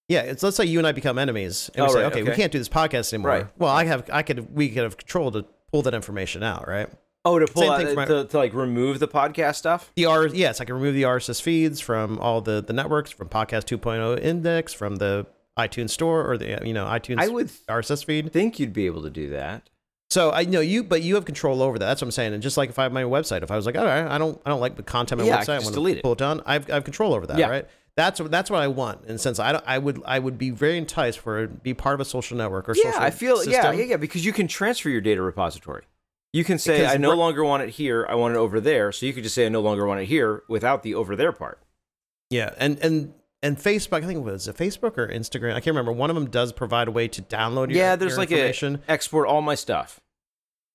yeah, 0.08 0.20
it's 0.22 0.42
let's 0.42 0.56
say 0.56 0.64
you 0.64 0.78
and 0.78 0.86
I 0.86 0.92
become 0.92 1.16
enemies, 1.18 1.70
and 1.74 1.84
we 1.84 1.90
Oh, 1.90 1.92
say, 1.94 2.02
right, 2.02 2.12
okay, 2.12 2.22
we 2.22 2.32
can't 2.34 2.50
do 2.52 2.58
this 2.58 2.68
podcast 2.68 3.12
anymore. 3.12 3.30
Right. 3.30 3.46
Well, 3.58 3.70
I 3.70 3.84
have 3.84 4.08
I 4.12 4.22
could 4.22 4.52
we 4.54 4.68
could 4.70 4.82
have 4.84 4.96
control 4.96 5.30
to 5.32 5.44
pull 5.74 5.82
that 5.82 5.94
information 5.94 6.44
out, 6.44 6.68
right? 6.68 6.88
Oh, 7.24 7.38
to 7.38 7.46
pull 7.46 7.62
Same 7.62 7.72
out, 7.72 7.78
thing 7.78 7.86
for 7.88 7.94
my- 7.96 8.04
to, 8.04 8.24
to 8.26 8.36
like 8.36 8.54
remove 8.54 9.00
the 9.00 9.08
podcast 9.08 9.56
stuff. 9.56 9.90
The 9.96 10.04
R, 10.06 10.28
yes, 10.28 10.60
I 10.60 10.64
can 10.64 10.76
remove 10.76 10.94
the 10.94 11.02
RSS 11.02 11.42
feeds 11.42 11.80
from 11.80 12.18
all 12.20 12.40
the 12.40 12.62
the 12.62 12.72
networks, 12.72 13.10
from 13.10 13.28
Podcast 13.28 13.64
2.0 13.66 14.20
Index, 14.22 14.72
from 14.72 14.96
the 14.96 15.26
iTunes 15.58 15.90
Store, 15.90 16.30
or 16.30 16.38
the 16.38 16.60
you 16.64 16.72
know 16.72 16.84
iTunes 16.84 17.18
I 17.18 17.26
would 17.28 17.48
RSS 17.68 18.04
feed. 18.04 18.32
think 18.32 18.60
you'd 18.60 18.72
be 18.72 18.86
able 18.86 19.02
to 19.02 19.10
do 19.10 19.30
that. 19.30 19.68
So 20.10 20.30
I 20.30 20.44
know 20.44 20.60
you, 20.60 20.84
but 20.84 21.02
you 21.02 21.16
have 21.16 21.24
control 21.24 21.60
over 21.62 21.76
that. 21.78 21.86
That's 21.86 22.02
what 22.02 22.06
I'm 22.08 22.12
saying. 22.12 22.34
And 22.34 22.42
just 22.42 22.56
like 22.56 22.68
if 22.70 22.78
I 22.78 22.84
have 22.84 22.92
my 22.92 23.02
website, 23.02 23.42
if 23.42 23.50
I 23.50 23.56
was 23.56 23.66
like, 23.66 23.76
all 23.76 23.84
right, 23.84 24.06
I 24.06 24.16
don't 24.18 24.40
I 24.46 24.50
don't 24.50 24.60
like 24.60 24.76
the 24.76 24.82
content 24.84 25.20
on 25.20 25.26
my 25.26 25.32
Yeah, 25.34 25.40
website, 25.40 25.54
I 25.54 25.58
want 25.60 25.74
delete 25.74 25.94
to 25.94 25.98
it. 26.00 26.02
pull 26.02 26.12
it 26.12 26.18
down. 26.18 26.40
I've 26.46 26.70
I 26.70 26.74
have 26.74 26.84
control 26.84 27.14
over 27.14 27.26
that, 27.26 27.38
Yeah. 27.38 27.48
right? 27.48 27.66
That's 27.96 28.20
that's 28.20 28.50
what 28.50 28.60
I 28.60 28.68
want. 28.68 29.04
And 29.06 29.20
since 29.20 29.38
I 29.38 29.52
don't, 29.52 29.64
I 29.66 29.78
would 29.78 30.02
I 30.04 30.18
would 30.18 30.36
be 30.38 30.50
very 30.50 30.76
enticed 30.78 31.20
for 31.20 31.46
be 31.46 31.74
part 31.74 31.94
of 31.94 32.00
a 32.00 32.04
social 32.04 32.36
network 32.36 32.68
or 32.68 32.74
Yeah, 32.76 32.90
social 32.90 33.02
I 33.02 33.10
feel 33.10 33.36
yeah, 33.36 33.42
system. 33.62 33.78
yeah, 33.78 33.84
yeah, 33.84 33.96
because 33.96 34.24
you 34.24 34.32
can 34.32 34.48
transfer 34.48 34.88
your 34.88 35.00
data 35.00 35.22
repository. 35.22 35.84
You 36.32 36.42
can 36.42 36.58
say 36.58 36.78
Because 36.78 36.94
I 36.94 36.96
no 36.96 37.14
longer 37.14 37.44
want 37.44 37.62
it 37.62 37.70
here, 37.70 38.04
I 38.08 38.16
want 38.16 38.34
it 38.34 38.38
over 38.38 38.60
there. 38.60 38.90
So 38.90 39.06
you 39.06 39.12
could 39.12 39.22
just 39.22 39.36
say 39.36 39.46
I 39.46 39.48
no 39.48 39.60
longer 39.60 39.86
want 39.86 40.00
it 40.00 40.06
here 40.06 40.42
without 40.48 40.82
the 40.82 40.94
over 40.94 41.14
there 41.14 41.30
part. 41.32 41.60
Yeah, 42.30 42.52
and 42.58 42.78
and 42.80 43.14
and 43.42 43.56
Facebook, 43.56 44.02
I 44.02 44.06
think 44.06 44.18
it 44.18 44.22
was 44.22 44.48
it 44.48 44.56
Facebook 44.56 44.98
or 44.98 45.06
Instagram. 45.06 45.50
I 45.52 45.60
can't 45.60 45.66
remember. 45.68 45.92
One 45.92 46.10
of 46.10 46.16
them 46.16 46.28
does 46.30 46.52
provide 46.52 46.88
a 46.88 46.90
way 46.90 47.06
to 47.08 47.22
download. 47.22 47.68
Your, 47.68 47.78
yeah, 47.78 47.94
there's 47.96 48.12
your 48.12 48.18
like 48.18 48.32
information. 48.32 48.82
a 48.88 48.90
export 48.90 49.28
all 49.28 49.42
my 49.42 49.54
stuff. 49.54 50.00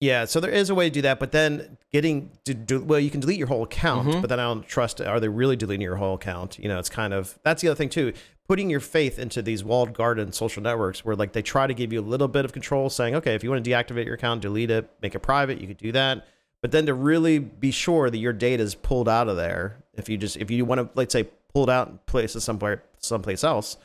Yeah, 0.01 0.23
so 0.25 0.39
there 0.39 0.51
is 0.51 0.69
a 0.69 0.75
way 0.75 0.85
to 0.85 0.89
do 0.93 1.01
that, 1.01 1.19
but 1.19 1.33
then 1.33 1.77
getting 1.91 2.31
to 2.45 2.53
do 2.53 2.81
well, 2.81 2.99
you 2.99 3.09
can 3.09 3.19
delete 3.19 3.37
your 3.37 3.47
whole 3.47 3.63
account, 3.63 4.07
Mhm. 4.07 4.21
but 4.21 4.29
then 4.29 4.39
I 4.39 4.43
don't 4.43 4.65
trust. 4.65 5.01
Are 5.01 5.19
they 5.19 5.27
really 5.27 5.57
deleting 5.57 5.81
your 5.81 5.97
whole 5.97 6.15
account? 6.15 6.57
You 6.57 6.69
know, 6.69 6.79
it's 6.79 6.89
kind 6.89 7.13
of 7.13 7.37
that's 7.43 7.61
the 7.61 7.67
other 7.67 7.75
thing 7.75 7.89
too. 7.89 8.13
Putting 8.47 8.69
your 8.69 8.79
faith 8.79 9.19
into 9.19 9.41
these 9.41 9.63
walled 9.63 9.93
garden 9.93 10.31
social 10.31 10.63
networks, 10.63 11.03
where 11.03 11.15
like 11.17 11.33
they 11.33 11.41
try 11.41 11.67
to 11.67 11.73
give 11.73 11.91
you 11.91 11.99
a 11.99 12.01
little 12.01 12.29
bit 12.29 12.45
of 12.45 12.53
control, 12.53 12.89
saying, 12.89 13.13
okay, 13.15 13.35
if 13.35 13.43
you 13.43 13.49
want 13.49 13.63
to 13.63 13.69
deactivate 13.69 14.05
your 14.05 14.15
account, 14.15 14.41
delete 14.41 14.71
it, 14.71 14.89
make 15.01 15.15
it 15.15 15.19
private, 15.19 15.59
you 15.59 15.67
could 15.67 15.77
do 15.77 15.91
that. 15.91 16.25
But 16.61 16.71
then 16.71 16.85
to 16.85 16.93
really 16.93 17.39
be 17.39 17.71
sure 17.71 18.09
that 18.09 18.17
your 18.17 18.33
data 18.33 18.63
is 18.63 18.75
pulled 18.75 19.07
out 19.09 19.27
of 19.27 19.35
there, 19.35 19.83
if 19.95 20.07
you 20.07 20.17
just 20.17 20.37
if 20.37 20.49
you 20.49 20.63
want 20.63 20.79
to, 20.79 20.89
let's 20.95 21.11
say, 21.11 21.27
pull 21.53 21.63
it 21.63 21.69
out 21.69 21.89
and 21.89 22.05
place 22.05 22.35
it 22.37 22.41
somewhere 22.41 22.83
someplace 22.99 23.43
else, 23.43 23.75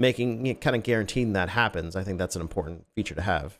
making 0.00 0.44
you 0.44 0.54
know, 0.54 0.58
kind 0.58 0.74
of 0.74 0.82
guaranteeing 0.82 1.34
that 1.34 1.50
happens, 1.50 1.94
I 1.94 2.02
think 2.02 2.18
that's 2.18 2.34
an 2.34 2.42
important 2.42 2.84
feature 2.96 3.14
to 3.14 3.22
have. 3.22 3.58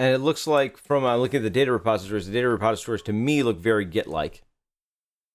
And 0.00 0.14
it 0.14 0.18
looks 0.18 0.46
like 0.46 0.78
from 0.78 1.04
uh, 1.04 1.16
looking 1.16 1.38
at 1.38 1.42
the 1.42 1.50
data 1.50 1.70
repositories, 1.72 2.26
the 2.26 2.32
data 2.32 2.48
repositories 2.48 3.02
to 3.02 3.12
me 3.12 3.42
look 3.42 3.58
very 3.58 3.84
Git 3.84 4.06
like, 4.06 4.42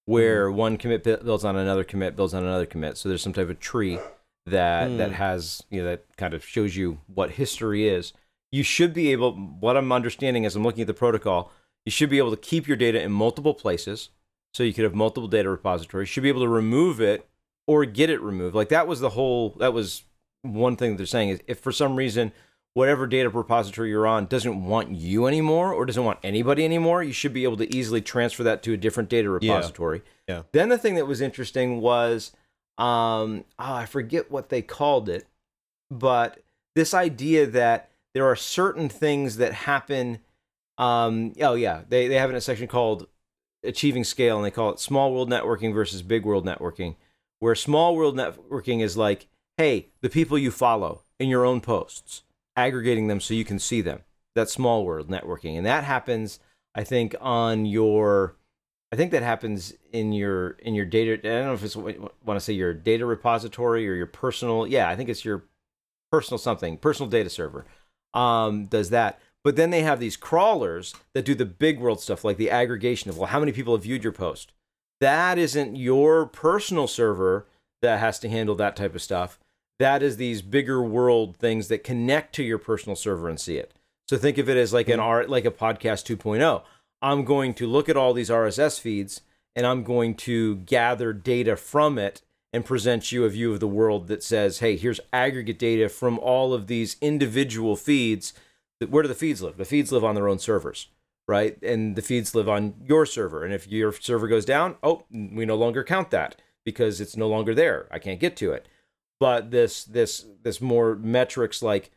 where 0.06 0.48
Mm-hmm. 0.48 0.58
one 0.58 0.78
commit 0.78 1.04
builds 1.04 1.46
on 1.46 1.56
another 1.56 1.84
commit, 1.84 2.16
builds 2.16 2.34
on 2.34 2.44
another 2.44 2.66
commit. 2.66 2.98
So 2.98 3.08
there's 3.08 3.22
some 3.22 3.34
type 3.34 3.50
of 3.50 3.60
tree 3.60 4.00
that 4.48 4.90
Mm. 4.90 4.98
that 4.98 5.12
has 5.14 5.62
you 5.70 5.82
know 5.82 5.88
that 5.90 6.06
kind 6.18 6.34
of 6.34 6.44
shows 6.46 6.76
you 6.76 7.00
what 7.14 7.32
history 7.32 7.88
is. 7.88 8.14
You 8.52 8.64
should 8.64 8.94
be 8.94 9.12
able. 9.12 9.34
What 9.34 9.78
I'm 9.78 9.92
understanding 9.92 10.46
as 10.46 10.56
I'm 10.56 10.64
looking 10.64 10.82
at 10.82 10.88
the 10.88 10.94
protocol, 10.94 11.52
you 11.86 11.92
should 11.92 12.10
be 12.10 12.18
able 12.18 12.32
to 12.32 12.38
keep 12.38 12.68
your 12.68 12.78
data 12.78 13.02
in 13.02 13.12
multiple 13.12 13.54
places. 13.54 14.10
So 14.54 14.64
you 14.64 14.74
could 14.74 14.84
have 14.86 14.96
multiple 14.96 15.28
data 15.28 15.50
repositories. 15.50 16.10
You 16.10 16.14
should 16.14 16.24
be 16.24 16.30
able 16.30 16.42
to 16.42 16.48
remove 16.48 17.02
it 17.02 17.28
or 17.68 17.86
get 17.86 18.10
it 18.10 18.22
removed. 18.22 18.56
Like 18.56 18.70
that 18.70 18.88
was 18.88 19.00
the 19.00 19.10
whole. 19.12 19.50
That 19.60 19.74
was 19.74 20.04
one 20.44 20.76
thing 20.76 20.96
they're 20.98 21.06
saying 21.06 21.30
is 21.30 21.40
if 21.48 21.60
for 21.60 21.72
some 21.72 21.96
reason 21.96 22.32
whatever 22.76 23.08
data 23.08 23.30
repository 23.30 23.90
you're 23.90 24.06
on 24.06 24.26
doesn't 24.26 24.66
want 24.66 24.92
you 24.92 25.28
anymore 25.28 25.74
or 25.74 25.86
doesn't 25.86 26.04
want 26.04 26.20
anybody 26.24 26.64
anymore, 26.64 27.02
you 27.02 27.14
should 27.14 27.34
be 27.34 27.46
able 27.46 27.56
to 27.56 27.74
easily 27.74 28.02
transfer 28.02 28.44
that 28.44 28.62
to 28.62 28.74
a 28.74 28.78
different 28.78 29.10
data 29.10 29.30
repository. 29.30 30.04
Yeah. 30.28 30.44
Then 30.52 30.68
the 30.70 30.78
thing 30.78 30.96
that 30.96 31.08
was 31.08 31.22
interesting 31.22 31.80
was, 31.80 32.34
um, 32.78 33.46
oh, 33.58 33.74
I 33.74 33.86
forget 33.86 34.30
what 34.30 34.50
they 34.50 34.62
called 34.62 35.08
it, 35.08 35.26
but 35.90 36.44
this 36.76 36.94
idea 36.94 37.48
that 37.48 37.90
there 38.14 38.28
are 38.28 38.36
certain 38.36 38.90
things 38.90 39.38
that 39.38 39.54
happen. 39.54 40.20
Um, 40.78 41.32
oh 41.42 41.56
yeah, 41.56 41.84
they 41.88 42.10
they 42.10 42.16
have 42.16 42.30
it 42.30 42.34
in 42.34 42.38
a 42.38 42.42
section 42.42 42.68
called 42.68 43.08
achieving 43.64 44.04
scale, 44.04 44.36
and 44.36 44.46
they 44.46 44.52
call 44.52 44.72
it 44.72 44.82
small 44.82 45.14
world 45.14 45.30
networking 45.30 45.74
versus 45.74 46.02
big 46.02 46.26
world 46.26 46.46
networking. 46.46 46.98
Where 47.40 47.56
small 47.56 47.96
world 47.96 48.18
networking 48.18 48.82
is 48.82 48.98
like, 48.98 49.28
hey, 49.58 49.88
the 50.02 50.10
people 50.10 50.38
you 50.38 50.52
follow 50.52 51.04
in 51.18 51.30
your 51.30 51.46
own 51.46 51.62
posts, 51.62 52.24
aggregating 52.56 53.08
them 53.08 53.20
so 53.20 53.34
you 53.34 53.46
can 53.46 53.60
see 53.60 53.82
them. 53.82 54.04
That 54.36 54.50
small 54.50 54.86
world 54.86 55.08
networking, 55.08 55.58
and 55.58 55.66
that 55.66 55.84
happens, 55.84 56.40
I 56.74 56.84
think, 56.84 57.16
on 57.22 57.66
your. 57.66 58.36
I 58.92 58.98
think 58.98 59.12
that 59.12 59.24
happens 59.24 59.74
in 59.92 60.14
your 60.14 60.52
in 60.52 60.76
your 60.76 60.86
data. 60.86 61.14
I 61.14 61.40
don't 61.40 61.48
know 61.48 61.54
if 61.54 61.64
it's 61.64 61.76
want 61.76 62.12
to 62.28 62.40
say 62.40 62.54
your 62.54 62.74
data 62.74 63.06
repository 63.06 63.88
or 63.88 63.94
your 63.94 64.08
personal. 64.08 64.68
Yeah, 64.68 64.90
I 64.90 64.96
think 64.96 65.10
it's 65.10 65.24
your 65.24 65.46
personal 66.12 66.38
something, 66.38 66.78
personal 66.78 67.10
data 67.10 67.30
server. 67.30 67.66
Um, 68.14 68.66
does 68.66 68.90
that. 68.90 69.20
But 69.44 69.58
then 69.58 69.70
they 69.70 69.84
have 69.84 70.00
these 70.00 70.18
crawlers 70.18 70.96
that 71.14 71.24
do 71.24 71.36
the 71.36 71.46
big 71.46 71.80
world 71.80 72.02
stuff, 72.02 72.24
like 72.24 72.38
the 72.38 72.50
aggregation 72.50 73.10
of 73.12 73.18
well, 73.18 73.28
how 73.28 73.40
many 73.40 73.52
people 73.52 73.76
have 73.76 73.84
viewed 73.84 74.04
your 74.04 74.12
post. 74.12 74.52
That 75.02 75.38
isn't 75.38 75.76
your 75.76 76.26
personal 76.26 76.88
server 76.88 77.48
that 77.82 78.00
has 78.00 78.18
to 78.20 78.30
handle 78.30 78.56
that 78.56 78.76
type 78.76 78.96
of 78.96 79.02
stuff. 79.02 79.40
That 79.80 80.02
is 80.02 80.18
these 80.18 80.42
bigger 80.42 80.82
world 80.82 81.38
things 81.38 81.68
that 81.68 81.84
connect 81.84 82.34
to 82.36 82.44
your 82.44 82.58
personal 82.58 82.96
server 82.96 83.28
and 83.28 83.40
see 83.40 83.58
it. 83.58 83.74
So 84.08 84.18
think 84.18 84.38
of 84.38 84.50
it 84.50 84.58
as 84.58 84.74
like 84.74 84.88
an 84.88 85.00
hmm. 85.00 85.06
art, 85.06 85.30
like 85.30 85.46
a 85.46 85.52
podcast 85.52 86.06
2.0. 86.06 86.64
I'm 87.02 87.26
going 87.26 87.54
to 87.56 87.68
look 87.68 87.90
at 87.90 87.98
all 87.98 88.14
these 88.14 88.30
RSS 88.30 88.80
feeds 88.80 89.22
and 89.56 89.66
I'm 89.66 89.84
going 89.84 90.16
to 90.16 90.58
gather 90.58 91.14
data 91.14 91.56
from 91.56 91.98
it 91.98 92.22
and 92.52 92.66
present 92.66 93.12
you 93.12 93.26
a 93.26 93.30
view 93.30 93.54
of 93.54 93.60
the 93.60 93.68
world 93.68 94.08
that 94.08 94.24
says, 94.24 94.60
hey, 94.60 94.78
here's 94.78 95.00
aggregate 95.12 95.60
data 95.60 95.90
from 95.90 96.18
all 96.20 96.54
of 96.54 96.68
these 96.68 96.96
individual 97.02 97.76
feeds. 97.76 98.34
Where 98.88 99.04
do 99.04 99.10
the 99.10 99.16
feeds 99.16 99.42
live? 99.42 99.58
The 99.58 99.66
feeds 99.66 99.92
live 99.92 100.04
on 100.04 100.16
their 100.16 100.28
own 100.28 100.40
servers, 100.40 100.88
right? 101.28 101.62
And 101.62 101.96
the 101.96 102.02
feeds 102.02 102.34
live 102.34 102.48
on 102.48 102.76
your 102.86 103.06
server. 103.06 103.44
And 103.44 103.54
if 103.54 103.68
your 103.68 103.92
server 103.92 104.28
goes 104.28 104.46
down, 104.46 104.76
oh, 104.84 105.04
we 105.12 105.46
no 105.46 105.56
longer 105.56 105.84
count 105.84 106.12
that 106.12 106.42
because 106.64 107.02
it's 107.02 107.18
no 107.18 107.28
longer 107.28 107.54
there. 107.54 107.88
I 107.92 108.00
can't 108.00 108.20
get 108.20 108.38
to 108.38 108.52
it. 108.54 108.68
But 109.20 109.52
this 109.52 109.84
this 109.84 110.26
this 110.44 110.60
more 110.60 110.96
metrics 110.96 111.62
like 111.62 111.92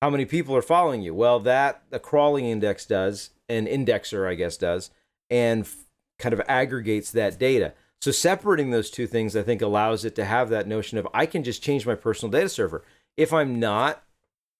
how 0.00 0.10
many 0.10 0.24
people 0.24 0.56
are 0.56 0.62
following 0.62 1.02
you? 1.02 1.14
Well, 1.14 1.38
that 1.40 1.82
a 1.92 1.98
crawling 1.98 2.46
index 2.46 2.86
does, 2.86 3.30
an 3.48 3.66
indexer, 3.66 4.26
I 4.28 4.34
guess, 4.34 4.56
does, 4.56 4.90
and 5.30 5.62
f- 5.62 5.84
kind 6.18 6.32
of 6.32 6.40
aggregates 6.48 7.12
that 7.12 7.38
data. 7.38 7.74
So 8.00 8.10
separating 8.10 8.70
those 8.72 8.90
two 8.90 9.06
things, 9.06 9.36
I 9.36 9.42
think, 9.42 9.62
allows 9.62 10.04
it 10.04 10.16
to 10.16 10.24
have 10.24 10.48
that 10.48 10.66
notion 10.66 10.98
of 10.98 11.06
I 11.14 11.26
can 11.26 11.44
just 11.44 11.62
change 11.62 11.86
my 11.86 11.94
personal 11.94 12.32
data 12.32 12.48
server. 12.48 12.82
If 13.16 13.32
I'm 13.32 13.60
not 13.60 14.02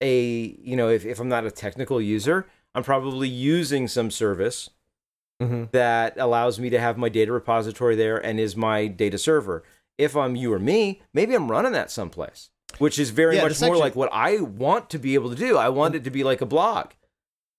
a, 0.00 0.56
you 0.62 0.76
know, 0.76 0.88
if, 0.88 1.04
if 1.04 1.18
I'm 1.18 1.28
not 1.28 1.44
a 1.46 1.50
technical 1.50 2.00
user, 2.00 2.46
I'm 2.74 2.84
probably 2.84 3.28
using 3.28 3.88
some 3.88 4.10
service 4.10 4.70
Mm-hmm. 5.40 5.64
that 5.72 6.16
allows 6.18 6.60
me 6.60 6.70
to 6.70 6.78
have 6.78 6.96
my 6.96 7.08
data 7.08 7.32
repository 7.32 7.96
there 7.96 8.16
and 8.16 8.38
is 8.38 8.54
my 8.54 8.86
data 8.86 9.18
server. 9.18 9.64
If 9.98 10.16
I'm 10.16 10.36
you 10.36 10.52
or 10.52 10.58
me, 10.58 11.02
maybe 11.14 11.34
I'm 11.34 11.50
running 11.50 11.72
that 11.72 11.90
someplace, 11.90 12.50
which 12.78 12.98
is 12.98 13.10
very 13.10 13.36
Yeah, 13.36 13.42
much 13.42 13.60
more 13.60 13.70
actually- 13.70 13.80
like 13.80 13.96
what 13.96 14.10
I 14.12 14.38
want 14.40 14.90
to 14.90 14.98
be 14.98 15.14
able 15.14 15.30
to 15.30 15.36
do. 15.36 15.56
I 15.56 15.68
want 15.68 15.94
it 15.94 16.04
to 16.04 16.10
be 16.10 16.24
like 16.24 16.40
a 16.40 16.46
blog. 16.46 16.90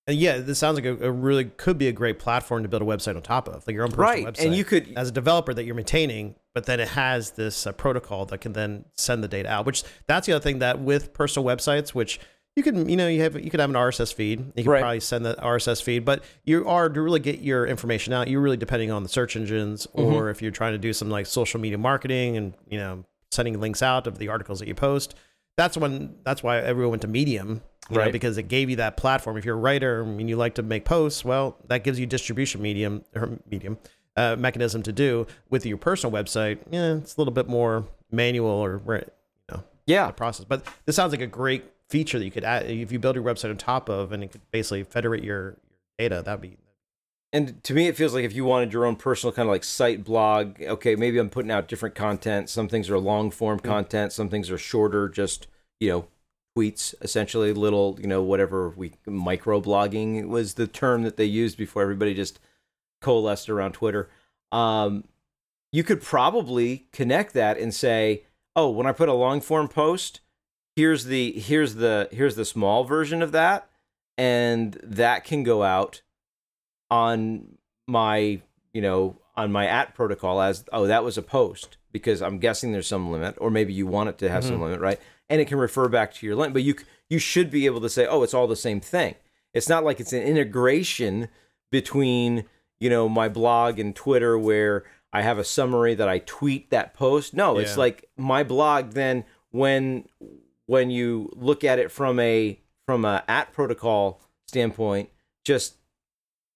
And 0.06 0.18
yeah, 0.18 0.40
this 0.40 0.60
sounds 0.60 0.76
like 0.76 0.84
a, 0.84 0.98
a 1.08 1.12
really 1.12 1.46
could 1.46 1.78
be 1.78 1.88
a 1.88 1.94
great 1.94 2.20
platform 2.20 2.64
to 2.64 2.68
build 2.70 2.82
a 2.82 2.86
website 2.86 3.16
on 3.16 3.22
top 3.22 3.48
of, 3.48 3.66
like 3.66 3.74
your 3.74 3.84
own 3.86 3.92
personal 3.92 4.10
Right, 4.10 4.26
website. 4.26 4.46
and 4.46 4.54
you 4.56 4.66
could- 4.66 4.92
as 4.98 5.08
a 5.08 5.12
developer 5.14 5.54
that 5.54 5.64
you're 5.64 5.76
maintaining, 5.76 6.36
but 6.54 6.66
then 6.66 6.82
it 6.82 6.90
has 6.90 7.32
this 7.32 7.66
uh, 7.66 7.72
protocol 7.72 8.26
that 8.26 8.40
can 8.42 8.52
then 8.52 8.84
send 8.96 9.24
the 9.24 9.30
data 9.30 9.50
out. 9.50 9.66
Which 9.66 9.84
that's 10.08 10.28
the 10.28 10.34
other 10.34 10.44
thing 10.44 10.60
that 10.60 10.80
with 10.82 11.14
personal 11.14 11.46
websites, 11.48 11.90
which 11.90 12.20
you 12.56 12.64
can, 12.64 12.88
you 12.88 12.96
know, 12.98 13.08
you 13.08 13.22
have 13.22 13.36
you 13.44 13.50
could 13.50 13.60
have 13.60 13.70
an 13.70 13.76
RSS 13.76 14.14
feed. 14.14 14.40
You 14.56 14.64
can 14.64 14.72
Right. 14.72 14.82
probably 14.82 15.00
send 15.00 15.26
the 15.26 15.36
RSS 15.42 15.82
feed, 15.82 16.06
but 16.06 16.24
you 16.44 16.68
are 16.68 16.90
to 16.90 17.02
really 17.02 17.20
get 17.20 17.40
your 17.40 17.66
information 17.66 18.14
out. 18.14 18.28
You're 18.28 18.42
really 18.42 18.58
depending 18.58 18.92
on 18.92 19.04
the 19.04 19.10
search 19.10 19.36
engines, 19.36 19.88
Mm-hmm. 19.96 20.14
or 20.14 20.30
if 20.30 20.42
you're 20.42 20.52
trying 20.52 20.74
to 20.74 20.78
do 20.78 20.94
some 20.94 21.10
like 21.10 21.26
social 21.26 21.60
media 21.60 21.78
marketing 21.78 22.38
and 22.38 22.54
you 22.70 22.78
know 22.78 23.06
sending 23.32 23.60
links 23.60 23.82
out 23.82 24.06
of 24.06 24.20
the 24.20 24.28
articles 24.30 24.60
that 24.60 24.68
you 24.68 24.76
post. 24.76 25.16
That's 25.58 25.78
when 25.78 26.16
that's 26.24 26.44
why 26.44 26.60
everyone 26.60 26.92
went 26.92 27.02
to 27.04 27.08
Medium, 27.08 27.62
you 27.90 27.96
know, 27.96 28.02
Right. 28.04 28.12
because 28.12 28.38
it 28.38 28.48
gave 28.48 28.70
you 28.70 28.76
that 28.78 28.98
platform. 28.98 29.38
If 29.38 29.46
you're 29.46 29.56
a 29.56 29.60
writer 29.60 30.02
and 30.02 30.30
you 30.30 30.36
like 30.36 30.56
to 30.56 30.64
make 30.64 30.86
posts, 30.86 31.24
well, 31.26 31.58
that 31.68 31.84
gives 31.84 32.00
you 32.00 32.06
distribution 32.06 32.62
medium 32.62 33.04
or 33.16 33.40
medium 33.50 33.78
uh, 34.16 34.36
mechanism 34.36 34.84
to 34.84 34.92
do 34.92 35.26
with 35.50 35.66
your 35.66 35.78
personal 35.78 36.14
website. 36.14 36.60
Yeah, 36.70 36.94
it's 36.96 37.16
a 37.18 37.20
little 37.22 37.34
bit 37.34 37.48
more 37.48 37.86
manual 38.12 38.50
or 38.52 38.82
you 38.88 39.56
know 39.56 39.64
Yeah, 39.88 40.12
process. 40.12 40.46
But 40.46 40.66
this 40.86 40.96
sounds 40.96 41.12
like 41.14 41.22
a 41.22 41.28
great 41.28 41.64
feature 41.90 42.20
that 42.20 42.26
you 42.26 42.32
could 42.32 42.44
add 42.44 42.66
if 42.66 42.92
you 42.92 43.00
build 43.00 43.16
your 43.16 43.24
website 43.24 43.50
on 43.50 43.58
top 43.58 43.90
of, 43.90 44.12
and 44.12 44.24
it 44.24 44.32
could 44.32 44.42
basically 44.52 44.84
federate 44.84 45.24
your, 45.24 45.58
your 45.70 45.80
data. 45.98 46.22
That'd 46.24 46.42
be 46.42 46.58
and 47.34 47.62
to 47.64 47.74
me 47.74 47.88
it 47.88 47.98
feels 47.98 48.14
like 48.14 48.24
if 48.24 48.34
you 48.34 48.46
wanted 48.46 48.72
your 48.72 48.86
own 48.86 48.96
personal 48.96 49.34
kind 49.34 49.50
of 49.50 49.52
like 49.52 49.64
site 49.64 50.04
blog 50.04 50.62
okay 50.62 50.96
maybe 50.96 51.18
i'm 51.18 51.30
putting 51.30 51.52
out 51.52 51.68
different 51.68 51.96
content. 51.96 52.50
Some 52.50 52.70
things 52.70 52.90
are 52.90 53.00
long 53.00 53.32
form 53.32 53.60
content. 53.60 54.14
Some 54.14 54.30
things 54.30 54.50
are 54.50 54.58
shorter 54.58 55.10
just 55.10 55.48
you 55.80 55.90
know 55.90 56.08
tweets 56.56 56.94
essentially 57.02 57.52
little 57.52 57.98
you 58.00 58.08
know 58.08 58.22
whatever 58.22 58.70
we 58.70 58.94
micro 59.08 59.60
blogging 59.60 60.28
was 60.28 60.54
the 60.54 60.68
term 60.68 61.02
that 61.02 61.18
they 61.18 61.26
used 61.26 61.58
before 61.58 61.82
everybody 61.82 62.14
just 62.14 62.40
coalesced 63.02 63.50
around 63.50 63.74
twitter. 63.74 64.10
Um, 64.52 65.06
you 65.72 65.84
could 65.84 66.04
probably 66.04 66.86
connect 66.94 67.34
that 67.34 67.58
and 67.58 67.74
say 67.74 68.24
oh 68.56 68.70
when 68.70 68.86
i 68.86 68.92
put 68.92 69.10
a 69.10 69.14
long 69.14 69.42
form 69.42 69.68
post 69.68 70.20
here's 70.76 71.06
the 71.06 71.32
here's 71.34 71.76
the 71.76 72.08
here's 72.12 72.36
the 72.36 72.46
small 72.46 72.84
version 72.84 73.22
of 73.22 73.32
that 73.32 73.70
and 74.18 74.80
that 74.84 75.24
can 75.24 75.44
go 75.44 75.64
out 75.64 76.02
on 76.90 77.58
my 77.88 78.42
you 78.74 78.82
know 78.82 79.18
on 79.36 79.52
my 79.52 79.68
at 79.68 79.96
protocol 79.96 80.42
as 80.42 80.66
oh 80.72 80.88
that 80.88 81.04
was 81.04 81.18
a 81.18 81.22
post 81.22 81.78
because 81.92 82.22
i'm 82.22 82.38
guessing 82.38 82.72
there's 82.72 82.88
some 82.88 83.12
limit 83.12 83.36
or 83.40 83.50
maybe 83.50 83.74
you 83.74 83.88
want 83.88 84.10
it 84.10 84.18
to 84.18 84.30
have 84.30 84.44
some 84.44 84.56
mm-hmm. 84.56 84.64
limit 84.64 84.80
right 84.80 85.00
and 85.30 85.42
it 85.42 85.48
can 85.48 85.58
refer 85.58 85.88
back 85.88 86.14
to 86.14 86.26
your 86.26 86.36
link 86.36 86.54
but 86.54 86.64
you 86.64 86.76
you 87.10 87.20
should 87.20 87.50
be 87.50 87.66
able 87.66 87.82
to 87.82 87.90
say 87.90 88.06
oh 88.06 88.24
it's 88.24 88.34
all 88.34 88.48
the 88.48 88.56
same 88.56 88.80
thing 88.80 89.16
it's 89.54 89.70
not 89.70 89.84
like 89.84 90.00
it's 90.00 90.14
an 90.14 90.24
integration 90.24 91.28
between 91.72 92.46
you 92.80 92.90
know 92.90 93.10
my 93.10 93.28
blog 93.28 93.80
and 93.80 93.96
twitter 93.96 94.38
where 94.38 94.84
I 95.14 95.22
have 95.22 95.38
a 95.38 95.44
summary 95.44 95.94
that 95.94 96.10
I 96.10 96.18
tweet 96.18 96.72
that 96.72 96.96
post. 96.96 97.36
No, 97.36 97.60
it's 97.60 97.78
like 97.78 98.10
my 98.18 98.44
blog. 98.44 98.94
Then 98.94 99.26
when 99.52 100.06
when 100.66 100.90
you 100.90 101.32
look 101.36 101.64
at 101.64 101.80
it 101.80 101.92
from 101.92 102.20
a 102.20 102.60
from 102.86 103.06
a 103.06 103.24
at 103.28 103.54
protocol 103.54 104.22
standpoint, 104.48 105.10
just 105.44 105.76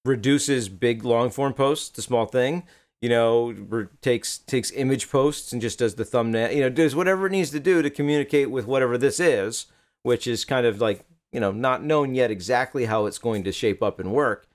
reduces 0.06 0.70
big 0.70 1.04
long 1.04 1.30
form 1.30 1.54
posts 1.54 1.90
to 1.90 2.02
small 2.02 2.26
thing. 2.26 2.64
You 3.02 3.10
know, 3.10 3.52
re- 3.52 3.88
takes 4.02 4.40
takes 4.40 4.72
image 4.72 5.10
posts 5.12 5.54
and 5.54 5.62
just 5.62 5.80
does 5.80 5.96
the 5.96 6.06
thumbnail. 6.06 6.52
You 6.52 6.62
know, 6.62 6.70
does 6.70 6.96
whatever 6.96 7.28
it 7.28 7.32
needs 7.32 7.52
to 7.52 7.60
do 7.60 7.82
to 7.82 7.90
communicate 7.90 8.50
with 8.50 8.66
whatever 8.66 8.98
this 8.98 9.20
is, 9.20 9.68
which 10.04 10.26
is 10.26 10.46
kind 10.46 10.66
of 10.66 10.82
like 10.82 11.06
you 11.32 11.40
know 11.40 11.52
not 11.52 11.84
known 11.84 12.16
yet 12.16 12.32
exactly 12.32 12.86
how 12.86 13.06
it's 13.06 13.20
going 13.20 13.44
to 13.44 13.52
shape 13.52 13.84
up 13.84 14.00
and 14.00 14.12
work. 14.12 14.48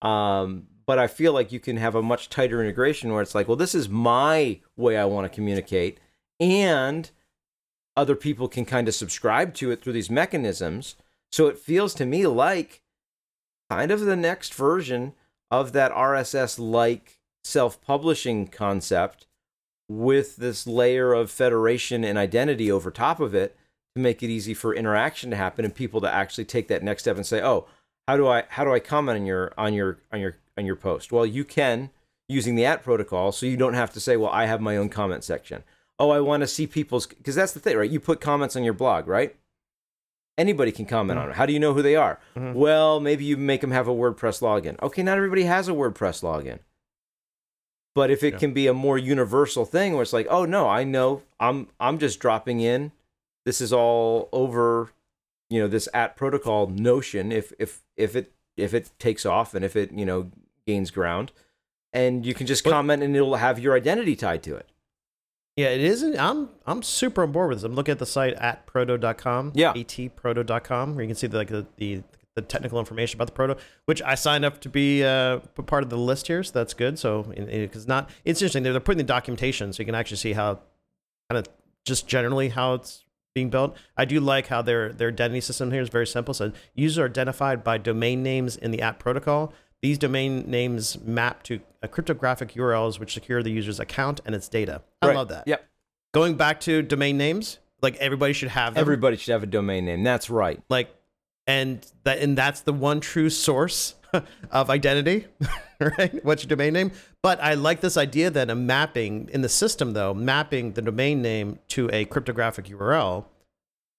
Um, 0.00 0.68
but 0.86 0.98
I 0.98 1.08
feel 1.08 1.32
like 1.34 1.52
you 1.52 1.60
can 1.60 1.76
have 1.76 1.94
a 1.94 2.02
much 2.02 2.30
tighter 2.30 2.62
integration 2.62 3.12
where 3.12 3.22
it's 3.22 3.34
like, 3.34 3.46
well, 3.46 3.56
this 3.56 3.74
is 3.74 3.88
my 3.88 4.60
way 4.76 4.96
I 4.96 5.04
want 5.04 5.30
to 5.30 5.34
communicate, 5.34 6.00
and 6.40 7.10
other 8.00 8.16
people 8.16 8.48
can 8.48 8.64
kind 8.64 8.88
of 8.88 8.94
subscribe 8.94 9.52
to 9.52 9.70
it 9.70 9.82
through 9.82 9.92
these 9.92 10.08
mechanisms. 10.08 10.94
So 11.30 11.48
it 11.48 11.58
feels 11.58 11.92
to 11.94 12.06
me 12.06 12.26
like 12.26 12.80
kind 13.68 13.90
of 13.90 14.00
the 14.00 14.16
next 14.16 14.54
version 14.54 15.12
of 15.50 15.72
that 15.72 15.92
RSS 15.92 16.58
like 16.58 17.18
self 17.44 17.78
publishing 17.82 18.46
concept 18.46 19.26
with 19.86 20.36
this 20.36 20.66
layer 20.66 21.12
of 21.12 21.30
federation 21.30 22.02
and 22.02 22.16
identity 22.16 22.72
over 22.72 22.90
top 22.90 23.20
of 23.20 23.34
it 23.34 23.54
to 23.94 24.00
make 24.00 24.22
it 24.22 24.30
easy 24.30 24.54
for 24.54 24.74
interaction 24.74 25.28
to 25.28 25.36
happen 25.36 25.66
and 25.66 25.74
people 25.74 26.00
to 26.00 26.10
actually 26.10 26.46
take 26.46 26.68
that 26.68 26.82
next 26.82 27.02
step 27.02 27.16
and 27.16 27.26
say, 27.26 27.42
"Oh, 27.42 27.66
how 28.08 28.16
do 28.16 28.26
I 28.28 28.44
how 28.48 28.64
do 28.64 28.72
I 28.72 28.80
comment 28.80 29.18
on 29.18 29.26
your 29.26 29.52
on 29.58 29.74
your 29.74 29.98
on 30.10 30.20
your 30.20 30.38
on 30.56 30.64
your 30.64 30.76
post?" 30.76 31.12
Well, 31.12 31.26
you 31.26 31.44
can 31.44 31.90
using 32.30 32.54
the 32.54 32.64
at 32.64 32.82
protocol, 32.82 33.30
so 33.30 33.44
you 33.44 33.58
don't 33.58 33.74
have 33.74 33.92
to 33.92 34.00
say, 34.00 34.16
"Well, 34.16 34.30
I 34.30 34.46
have 34.46 34.62
my 34.62 34.78
own 34.78 34.88
comment 34.88 35.22
section." 35.22 35.64
Oh, 36.00 36.10
I 36.10 36.20
want 36.20 36.40
to 36.40 36.46
see 36.46 36.66
people's 36.66 37.06
because 37.06 37.34
that's 37.34 37.52
the 37.52 37.60
thing, 37.60 37.76
right? 37.76 37.90
You 37.90 38.00
put 38.00 38.20
comments 38.20 38.56
on 38.56 38.64
your 38.64 38.72
blog, 38.72 39.06
right? 39.06 39.36
Anybody 40.38 40.72
can 40.72 40.86
comment 40.86 41.18
mm-hmm. 41.18 41.26
on 41.26 41.30
it. 41.32 41.36
How 41.36 41.44
do 41.44 41.52
you 41.52 41.60
know 41.60 41.74
who 41.74 41.82
they 41.82 41.94
are? 41.94 42.18
Mm-hmm. 42.34 42.58
Well, 42.58 42.98
maybe 43.00 43.24
you 43.24 43.36
make 43.36 43.60
them 43.60 43.72
have 43.72 43.86
a 43.86 43.94
WordPress 43.94 44.40
login. 44.40 44.80
Okay, 44.82 45.02
not 45.02 45.18
everybody 45.18 45.42
has 45.42 45.68
a 45.68 45.72
WordPress 45.72 46.22
login. 46.22 46.60
But 47.94 48.10
if 48.10 48.22
it 48.22 48.34
Yeah. 48.34 48.38
can 48.38 48.52
be 48.54 48.66
a 48.66 48.72
more 48.72 48.96
universal 48.96 49.66
thing 49.66 49.92
where 49.92 50.02
it's 50.02 50.14
like, 50.14 50.26
oh 50.30 50.46
no, 50.46 50.66
I 50.66 50.84
know 50.84 51.22
I'm 51.38 51.68
I'm 51.78 51.98
just 51.98 52.18
dropping 52.18 52.60
in. 52.60 52.92
This 53.44 53.60
is 53.60 53.72
all 53.72 54.30
over, 54.32 54.92
you 55.50 55.60
know, 55.60 55.68
this 55.68 55.86
at 55.92 56.16
protocol 56.16 56.68
notion. 56.68 57.30
If 57.30 57.52
if 57.58 57.82
if 57.98 58.16
it 58.16 58.32
if 58.56 58.72
it 58.72 58.90
takes 58.98 59.26
off 59.26 59.54
and 59.54 59.64
if 59.64 59.76
it 59.76 59.92
you 59.92 60.06
know 60.06 60.30
gains 60.66 60.90
ground, 60.90 61.32
and 61.92 62.24
you 62.24 62.32
can 62.32 62.46
just 62.46 62.64
But- 62.64 62.70
comment 62.70 63.02
and 63.02 63.14
it'll 63.14 63.36
have 63.36 63.58
your 63.58 63.76
identity 63.76 64.16
tied 64.16 64.42
to 64.44 64.56
it. 64.56 64.66
Yeah, 65.60 65.68
it 65.68 65.82
isn't. 65.82 66.18
I'm 66.18 66.48
I'm 66.66 66.82
super 66.82 67.22
on 67.22 67.32
board 67.32 67.50
with 67.50 67.58
this. 67.58 67.64
I'm 67.64 67.74
looking 67.74 67.92
at 67.92 67.98
the 67.98 68.06
site 68.06 68.32
at 68.34 68.66
proto.com. 68.66 69.52
Yeah. 69.54 69.74
atproto.com, 69.74 70.94
where 70.94 71.02
you 71.02 71.08
can 71.08 71.16
see 71.16 71.26
the, 71.26 71.36
like 71.36 71.48
the, 71.48 71.66
the 71.76 72.02
the 72.34 72.42
technical 72.42 72.78
information 72.78 73.18
about 73.18 73.26
the 73.26 73.32
proto, 73.32 73.56
which 73.84 74.00
I 74.00 74.14
signed 74.14 74.44
up 74.44 74.60
to 74.62 74.70
be 74.70 75.04
uh, 75.04 75.40
part 75.66 75.82
of 75.82 75.90
the 75.90 75.98
list 75.98 76.28
here, 76.28 76.42
so 76.42 76.52
that's 76.54 76.72
good. 76.72 76.98
So 76.98 77.24
because 77.24 77.86
not, 77.86 78.08
it's 78.24 78.40
interesting. 78.40 78.62
They're, 78.62 78.72
they're 78.72 78.80
putting 78.80 78.98
the 78.98 79.04
documentation, 79.04 79.72
so 79.72 79.82
you 79.82 79.86
can 79.86 79.94
actually 79.94 80.16
see 80.16 80.32
how 80.32 80.60
kind 81.28 81.44
of 81.44 81.46
just 81.84 82.06
generally 82.06 82.48
how 82.48 82.74
it's 82.74 83.04
being 83.34 83.50
built. 83.50 83.76
I 83.98 84.06
do 84.06 84.18
like 84.18 84.46
how 84.46 84.62
their 84.62 84.92
their 84.94 85.08
identity 85.08 85.42
system 85.42 85.72
here 85.72 85.82
is 85.82 85.90
very 85.90 86.06
simple. 86.06 86.32
So 86.32 86.52
users 86.74 86.98
are 86.98 87.04
identified 87.06 87.62
by 87.62 87.76
domain 87.76 88.22
names 88.22 88.56
in 88.56 88.70
the 88.70 88.80
AT 88.80 88.98
protocol. 88.98 89.52
These 89.82 89.98
domain 89.98 90.44
names 90.50 90.98
map 91.00 91.42
to 91.44 91.60
uh, 91.82 91.86
cryptographic 91.86 92.52
URLs 92.52 92.98
which 92.98 93.14
secure 93.14 93.42
the 93.42 93.50
user's 93.50 93.80
account 93.80 94.20
and 94.26 94.34
its 94.34 94.48
data. 94.48 94.82
I 95.00 95.08
Right. 95.08 95.16
love 95.16 95.28
that. 95.28 95.46
Yep. 95.46 95.66
Going 96.12 96.34
back 96.36 96.60
to 96.60 96.82
domain 96.82 97.16
names, 97.16 97.58
like 97.82 97.96
everybody 97.96 98.32
should 98.32 98.48
have 98.50 98.74
them. 98.74 98.80
Everybody 98.80 99.16
should 99.16 99.32
have 99.32 99.42
a 99.42 99.46
domain 99.46 99.84
name. 99.86 100.02
That's 100.02 100.28
right. 100.28 100.60
like, 100.68 100.94
and 101.46 101.84
that 102.04 102.18
and 102.18 102.36
that's 102.36 102.60
the 102.60 102.72
one 102.72 103.00
true 103.00 103.30
source 103.30 103.94
of 104.50 104.68
identity, 104.70 105.26
right? 105.80 106.22
What's 106.24 106.42
your 106.42 106.48
domain 106.48 106.74
name? 106.74 106.92
But 107.22 107.40
I 107.42 107.54
like 107.54 107.80
this 107.80 107.96
idea 107.96 108.28
that 108.30 108.50
a 108.50 108.54
mapping 108.54 109.30
in 109.32 109.40
the 109.40 109.48
system, 109.48 109.92
though, 109.94 110.12
mapping 110.12 110.72
the 110.72 110.82
domain 110.82 111.22
name 111.22 111.58
to 111.68 111.88
a 111.92 112.04
cryptographic 112.04 112.66
URL 112.66 113.24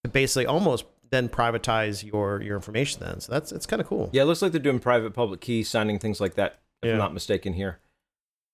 to 0.04 0.10
basically 0.10 0.46
almost 0.46 0.84
then 1.12 1.28
privatize 1.28 2.02
your 2.04 2.42
your 2.42 2.56
information. 2.56 3.00
Then, 3.00 3.20
so 3.20 3.30
that's 3.30 3.52
it's 3.52 3.66
kind 3.66 3.80
of 3.80 3.86
cool. 3.86 4.10
Yeah, 4.12 4.22
it 4.22 4.24
looks 4.24 4.42
like 4.42 4.50
they're 4.50 4.60
doing 4.60 4.80
private 4.80 5.12
public 5.14 5.40
key 5.40 5.62
signing 5.62 6.00
things 6.00 6.20
like 6.20 6.34
that. 6.34 6.58
If 6.82 6.88
Yeah. 6.88 6.92
I'm 6.94 6.98
not 6.98 7.14
mistaken 7.14 7.52
here. 7.52 7.78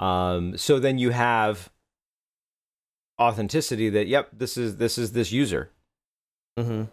Um, 0.00 0.58
so 0.58 0.78
then 0.78 0.98
you 0.98 1.10
have 1.10 1.70
authenticity 3.20 3.88
that 3.90 4.06
yep, 4.06 4.28
this 4.32 4.56
is 4.56 4.76
this 4.76 4.98
is 4.98 5.12
this 5.12 5.32
user, 5.32 5.70
Mm-hmm. 6.58 6.84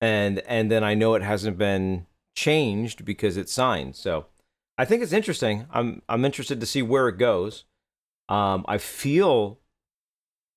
and 0.00 0.38
and 0.40 0.70
then 0.70 0.84
I 0.84 0.94
know 0.94 1.14
it 1.14 1.22
hasn't 1.22 1.58
been 1.58 2.06
changed 2.36 3.04
because 3.04 3.36
it's 3.36 3.52
signed. 3.52 3.96
So 3.96 4.26
I 4.78 4.84
think 4.84 5.02
it's 5.02 5.12
interesting. 5.12 5.66
I'm 5.72 6.02
I'm 6.08 6.24
interested 6.24 6.60
to 6.60 6.66
see 6.66 6.82
where 6.82 7.08
it 7.08 7.18
goes. 7.18 7.64
Um, 8.28 8.64
I 8.68 8.78
feel 8.78 9.58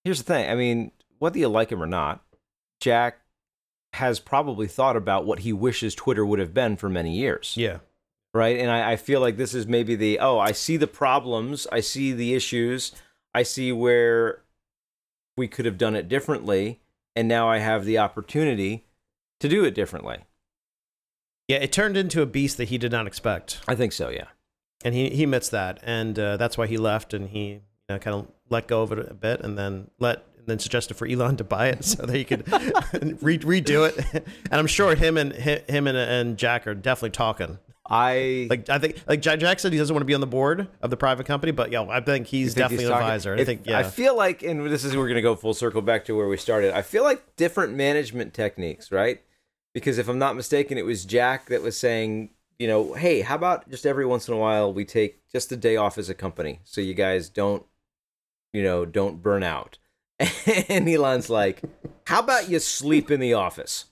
here's 0.04 0.20
the 0.20 0.26
thing. 0.34 0.50
I 0.50 0.56
mean, 0.56 0.92
whether 1.20 1.40
you 1.40 1.48
like 1.48 1.72
him 1.72 1.82
or 1.82 1.88
not, 1.88 2.24
Jack 2.80 3.20
has 3.94 4.20
probably 4.20 4.68
thought 4.68 4.96
about 4.98 5.26
what 5.26 5.40
he 5.40 5.54
wishes 5.54 5.94
Twitter 5.96 6.26
would 6.26 6.40
have 6.40 6.54
been 6.54 6.76
for 6.78 6.90
many 6.90 7.16
years 7.16 7.54
Yeah. 7.58 7.78
right? 8.34 8.58
And 8.60 8.72
I, 8.72 8.94
I 8.94 8.96
feel 8.96 9.20
like 9.22 9.38
this 9.38 9.54
is 9.54 9.68
maybe 9.68 9.96
the 9.96 10.20
oh, 10.20 10.40
I 10.40 10.52
see 10.52 10.78
the 10.78 10.88
problems, 10.88 11.68
I 11.72 11.80
see 11.80 12.12
the 12.12 12.34
issues, 12.34 12.92
I 13.34 13.44
see 13.44 13.72
where 13.72 14.42
we 15.38 15.48
could 15.48 15.66
have 15.66 15.78
done 15.78 15.96
it 15.96 16.08
differently, 16.08 16.80
and 17.16 17.28
now 17.28 17.48
I 17.50 17.60
have 17.60 17.86
the 17.86 17.98
opportunity 18.00 18.86
to 19.40 19.50
do 19.50 19.64
it 19.64 19.74
differently. 19.76 20.20
Yeah, 21.48 21.58
it 21.58 21.72
turned 21.72 21.98
into 21.98 22.22
a 22.22 22.26
beast 22.26 22.58
that 22.58 22.70
he 22.70 22.78
did 22.78 22.92
not 22.92 23.08
expect. 23.08 23.60
I 23.68 23.76
think 23.76 23.92
so, 23.92 24.10
yeah. 24.10 24.28
and 24.86 24.96
he 24.96 25.10
he 25.10 25.24
admits 25.24 25.50
that, 25.50 25.80
and 25.84 26.18
uh, 26.18 26.38
that's 26.38 26.58
why 26.58 26.68
he 26.68 26.78
left, 26.78 27.14
and 27.14 27.30
he 27.30 27.46
you 27.50 27.62
know, 27.90 28.00
kind 28.00 28.16
of 28.16 28.28
let 28.50 28.68
go 28.68 28.82
of 28.82 28.92
it 28.92 29.00
a 29.00 29.14
bit, 29.14 29.42
and 29.42 29.58
then 29.58 29.90
let 30.00 30.24
and 30.44 30.50
then 30.50 30.60
suggested 30.60 30.96
for 30.96 31.08
Elon 31.08 31.38
to 31.38 31.44
buy 31.44 31.68
it 31.70 31.86
so 31.86 32.06
that 32.06 32.14
he 32.14 32.26
could 32.26 32.46
re- 33.22 33.40
redo 33.40 33.88
it. 33.88 34.06
And 34.14 34.54
I'm 34.60 34.68
sure 34.68 34.94
him 34.94 35.18
and 35.18 35.34
him 35.34 35.88
and, 35.88 35.98
and 35.98 36.38
Jack 36.38 36.68
are 36.68 36.76
definitely 36.76 37.12
talking. 37.12 37.60
I 37.90 38.48
Like 38.50 38.70
I 38.70 38.80
think 38.80 39.04
like 39.08 39.22
Jack, 39.22 39.40
Jack 39.40 39.60
said 39.60 39.74
he 39.74 39.78
doesn't 39.78 39.94
want 39.94 40.02
to 40.02 40.06
be 40.06 40.14
on 40.14 40.22
the 40.22 40.28
board 40.28 40.68
of 40.82 40.90
the 40.90 40.98
private 40.98 41.26
company, 41.26 41.52
but 41.52 41.72
yeah, 41.72 41.84
I 41.84 42.00
think 42.02 42.28
he's 42.28 42.54
think 42.54 42.64
definitely 42.64 42.86
he's 42.86 42.90
an 42.90 42.98
advisor. 42.98 43.36
I 43.36 43.44
think 43.44 43.66
yeah, 43.66 43.80
I 43.80 43.84
feel 43.84 44.16
like, 44.16 44.42
and 44.44 44.66
this 44.68 44.84
is 44.84 44.96
we're 44.96 45.08
going 45.08 45.16
to 45.16 45.22
go 45.22 45.36
full 45.36 45.54
circle 45.54 45.82
back 45.82 46.06
to 46.06 46.16
where 46.16 46.28
we 46.28 46.38
started. 46.38 46.76
I 46.76 46.82
feel 46.82 47.04
like 47.04 47.36
different 47.36 47.74
management 47.74 48.34
techniques, 48.34 48.92
right? 48.92 49.22
Because 49.74 49.98
if 49.98 50.08
I'm 50.08 50.20
not 50.20 50.36
mistaken, 50.36 50.78
it 50.78 50.86
was 50.86 51.04
Jack 51.04 51.48
that 51.48 51.62
was 51.62 51.78
saying, 51.78 52.30
you 52.58 52.68
know, 52.68 52.94
hey, 52.94 53.22
how 53.22 53.36
about 53.36 53.70
just 53.70 53.86
every 53.86 54.06
once 54.06 54.28
in 54.28 54.34
a 54.34 54.38
while 54.38 54.74
we 54.74 54.86
take 54.86 55.28
just 55.30 55.52
a 55.52 55.58
day 55.58 55.76
off 55.76 55.98
as 55.98 56.10
a 56.10 56.14
company, 56.14 56.62
so 56.64 56.80
you 56.80 56.94
guys 56.94 57.28
don't, 57.28 57.66
you 58.54 58.64
know, 58.64 58.86
don't 58.86 59.22
burn 59.22 59.44
out. 59.44 59.78
And 60.70 60.88
Elon's 60.88 61.30
like, 61.30 61.62
how 62.08 62.20
about 62.20 62.50
you 62.50 62.60
sleep 62.60 63.12
in 63.12 63.20
the 63.20 63.34
office? 63.34 63.86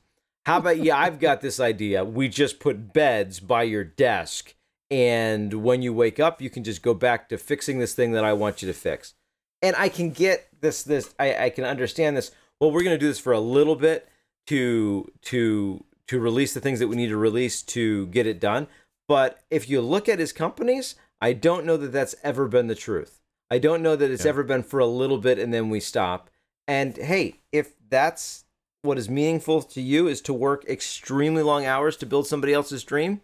How 0.45 0.57
about 0.57 0.77
yeah, 0.77 0.97
I've 0.97 1.19
got 1.19 1.41
this 1.41 1.59
idea. 1.59 2.03
We 2.03 2.27
just 2.27 2.59
put 2.59 2.93
beds 2.93 3.39
by 3.39 3.63
your 3.63 3.83
desk, 3.83 4.55
and 4.89 5.53
when 5.63 5.81
you 5.81 5.93
wake 5.93 6.19
up, 6.19 6.41
you 6.41 6.49
can 6.49 6.63
just 6.63 6.81
go 6.81 6.93
back 6.93 7.29
to 7.29 7.37
fixing 7.37 7.79
this 7.79 7.93
thing 7.93 8.11
that 8.13 8.23
I 8.23 8.33
want 8.33 8.61
you 8.61 8.67
to 8.67 8.73
fix. 8.73 9.13
And 9.61 9.75
I 9.77 9.87
can 9.89 10.09
get 10.09 10.49
this. 10.59 10.81
This 10.81 11.13
I, 11.19 11.45
I 11.45 11.49
can 11.51 11.63
understand 11.63 12.17
this. 12.17 12.31
Well, 12.59 12.71
we're 12.71 12.83
gonna 12.83 12.97
do 12.97 13.07
this 13.07 13.19
for 13.19 13.33
a 13.33 13.39
little 13.39 13.75
bit 13.75 14.09
to 14.47 15.11
to 15.23 15.85
to 16.07 16.19
release 16.19 16.53
the 16.53 16.59
things 16.59 16.79
that 16.79 16.87
we 16.87 16.95
need 16.95 17.09
to 17.09 17.17
release 17.17 17.61
to 17.61 18.07
get 18.07 18.25
it 18.25 18.39
done. 18.39 18.67
But 19.07 19.39
if 19.49 19.69
you 19.69 19.81
look 19.81 20.09
at 20.09 20.19
his 20.19 20.33
companies, 20.33 20.95
I 21.21 21.33
don't 21.33 21.65
know 21.65 21.77
that 21.77 21.91
that's 21.91 22.15
ever 22.23 22.47
been 22.47 22.67
the 22.67 22.75
truth. 22.75 23.20
I 23.51 23.59
don't 23.59 23.83
know 23.83 23.95
that 23.95 24.09
it's 24.09 24.23
Yeah. 24.25 24.29
ever 24.29 24.43
been 24.43 24.63
for 24.63 24.79
a 24.79 24.85
little 24.87 25.17
bit 25.19 25.37
and 25.37 25.53
then 25.53 25.69
we 25.69 25.79
stop. 25.79 26.29
And 26.67 26.95
hey, 26.97 27.41
if 27.51 27.73
that's 27.89 28.45
what 28.81 28.97
is 28.97 29.09
meaningful 29.09 29.61
to 29.61 29.81
you 29.81 30.07
is 30.07 30.21
to 30.21 30.33
work 30.33 30.63
extremely 30.67 31.43
long 31.43 31.65
hours 31.65 31.97
to 31.97 32.05
build 32.05 32.25
somebody 32.27 32.53
else's 32.53 32.83
dream, 32.83 33.21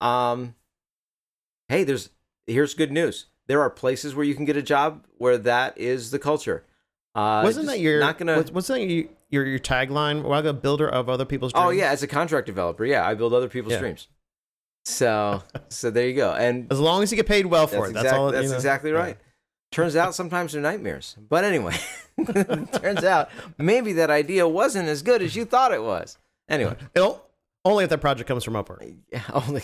um, 0.00 0.54
hey, 1.68 1.84
there's 1.84 2.10
here's 2.46 2.74
good 2.74 2.92
news. 2.92 3.26
There 3.48 3.60
are 3.60 3.70
places 3.70 4.14
where 4.14 4.24
you 4.24 4.34
can 4.34 4.44
get 4.44 4.56
a 4.56 4.62
job 4.62 5.04
where 5.18 5.36
that 5.38 5.76
is 5.76 6.10
the 6.12 6.18
culture. 6.18 6.64
Uh, 7.14 7.40
wasn't 7.44 7.66
that 7.66 7.80
your 7.80 7.98
not 8.00 8.18
gonna? 8.18 8.36
was, 8.36 8.52
wasn't 8.52 8.80
that 8.80 8.86
your 8.86 9.04
your, 9.30 9.46
your 9.46 9.58
tagline? 9.58 10.22
Well, 10.22 10.46
a 10.46 10.52
builder 10.52 10.88
of 10.88 11.08
other 11.08 11.24
people's 11.24 11.52
dreams. 11.52 11.66
oh 11.66 11.70
yeah, 11.70 11.90
as 11.90 12.02
a 12.02 12.06
contract 12.06 12.46
developer, 12.46 12.84
yeah, 12.84 13.06
I 13.06 13.14
build 13.14 13.34
other 13.34 13.48
people's 13.48 13.72
Yeah. 13.74 13.80
dreams. 13.80 14.06
So 14.84 15.42
so 15.68 15.90
there 15.90 16.06
you 16.08 16.14
go. 16.14 16.32
And 16.32 16.70
as 16.70 16.78
long 16.78 17.02
as 17.02 17.10
you 17.10 17.16
get 17.16 17.26
paid 17.26 17.46
well 17.46 17.66
for 17.66 17.88
that's, 17.88 17.90
it, 17.90 17.94
that's 17.94 18.12
all. 18.12 18.30
that's 18.30 18.44
you 18.44 18.50
know. 18.50 18.54
exactly 18.56 18.92
Yeah. 18.92 18.96
Turns 19.72 19.96
out 19.96 20.14
sometimes 20.14 20.52
they're 20.52 20.62
nightmares. 20.62 21.16
But 21.28 21.44
anyway, 21.44 21.74
turns 22.72 23.04
out 23.04 23.28
maybe 23.58 23.92
that 23.94 24.10
idea 24.10 24.46
wasn't 24.48 24.88
as 24.88 25.02
good 25.02 25.22
as 25.22 25.36
you 25.36 25.44
thought 25.44 25.72
it 25.72 25.82
was. 25.82 26.18
Anyway, 26.48 26.76
It 26.94 27.00
al- 27.00 27.26
Only 27.64 27.84
if 27.84 27.90
that 27.90 28.00
project 28.00 28.28
comes 28.28 28.44
from 28.44 28.54
Upwork. 28.54 28.96
Yeah, 29.12 29.22
only. 29.32 29.62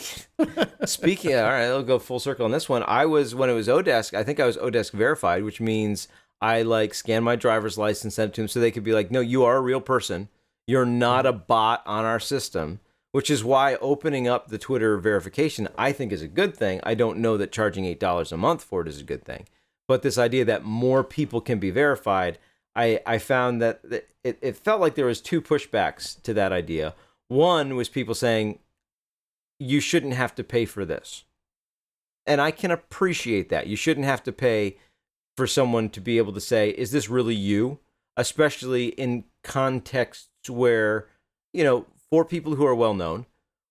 Speaking, 0.84 1.34
all 1.36 1.44
right, 1.44 1.64
I'll 1.66 1.82
go 1.82 1.98
full 1.98 2.18
circle 2.20 2.44
on 2.44 2.50
this 2.50 2.68
one. 2.68 2.82
I 2.86 3.06
was 3.06 3.34
when 3.34 3.48
it 3.48 3.54
was 3.54 3.68
Odesk. 3.68 4.14
I 4.14 4.24
think 4.24 4.40
I 4.40 4.46
was 4.46 4.56
Odesk 4.56 4.92
verified, 4.92 5.44
which 5.44 5.60
means 5.60 6.08
I 6.40 6.62
like 6.62 6.92
scan 6.94 7.22
my 7.22 7.36
driver's 7.36 7.78
license, 7.78 8.16
send 8.16 8.30
it 8.30 8.34
to 8.34 8.40
them, 8.42 8.48
so 8.48 8.58
they 8.60 8.72
could 8.72 8.82
be 8.84 8.92
like, 8.92 9.10
"No, 9.12 9.20
you 9.20 9.44
are 9.44 9.56
a 9.56 9.60
real 9.60 9.80
person. 9.80 10.28
You're 10.66 10.84
not 10.86 11.24
a 11.26 11.32
bot 11.32 11.82
on 11.86 12.04
our 12.04 12.20
system." 12.20 12.80
Which 13.12 13.28
is 13.30 13.44
why 13.44 13.74
opening 13.76 14.26
up 14.26 14.48
the 14.48 14.56
Twitter 14.56 14.96
verification, 14.96 15.68
I 15.76 15.92
think, 15.92 16.12
is 16.12 16.22
a 16.22 16.28
good 16.28 16.56
thing. 16.56 16.80
I 16.82 16.94
don't 16.94 17.18
know 17.18 17.36
that 17.36 17.52
charging 17.52 17.84
eight 17.84 18.00
dollars 18.00 18.32
a 18.32 18.38
month 18.38 18.64
for 18.64 18.80
it 18.80 18.88
is 18.88 19.00
a 19.02 19.04
good 19.04 19.22
thing, 19.22 19.46
but 19.92 20.00
this 20.00 20.16
idea 20.16 20.42
that 20.46 20.64
more 20.64 21.04
people 21.04 21.42
can 21.42 21.58
be 21.58 21.70
verified, 21.70 22.38
I 22.74 23.00
I 23.04 23.18
found 23.18 23.60
that 23.60 23.82
it, 24.24 24.38
it 24.40 24.56
felt 24.56 24.80
like 24.80 24.94
there 24.94 25.04
was 25.04 25.20
two 25.20 25.42
pushbacks 25.42 26.18
to 26.22 26.32
that 26.32 26.50
idea. 26.50 26.94
One 27.28 27.76
was 27.76 27.90
people 27.90 28.14
saying 28.14 28.60
you 29.58 29.80
shouldn't 29.80 30.14
have 30.14 30.34
to 30.36 30.44
pay 30.44 30.64
for 30.64 30.86
this. 30.86 31.24
And 32.26 32.40
I 32.40 32.52
can 32.52 32.70
appreciate 32.70 33.50
that. 33.50 33.66
You 33.66 33.76
shouldn't 33.76 34.06
have 34.06 34.22
to 34.22 34.32
pay 34.32 34.78
for 35.36 35.46
someone 35.46 35.90
to 35.90 36.00
be 36.00 36.16
able 36.16 36.32
to 36.32 36.40
say, 36.40 36.70
is 36.70 36.90
this 36.90 37.10
really 37.10 37.34
you? 37.34 37.78
Especially 38.16 38.86
in 38.86 39.24
contexts 39.44 40.48
where, 40.48 41.06
you 41.52 41.64
know, 41.64 41.84
for 42.08 42.24
people 42.24 42.54
who 42.54 42.64
are 42.64 42.74
well 42.74 42.94
known, 42.94 43.26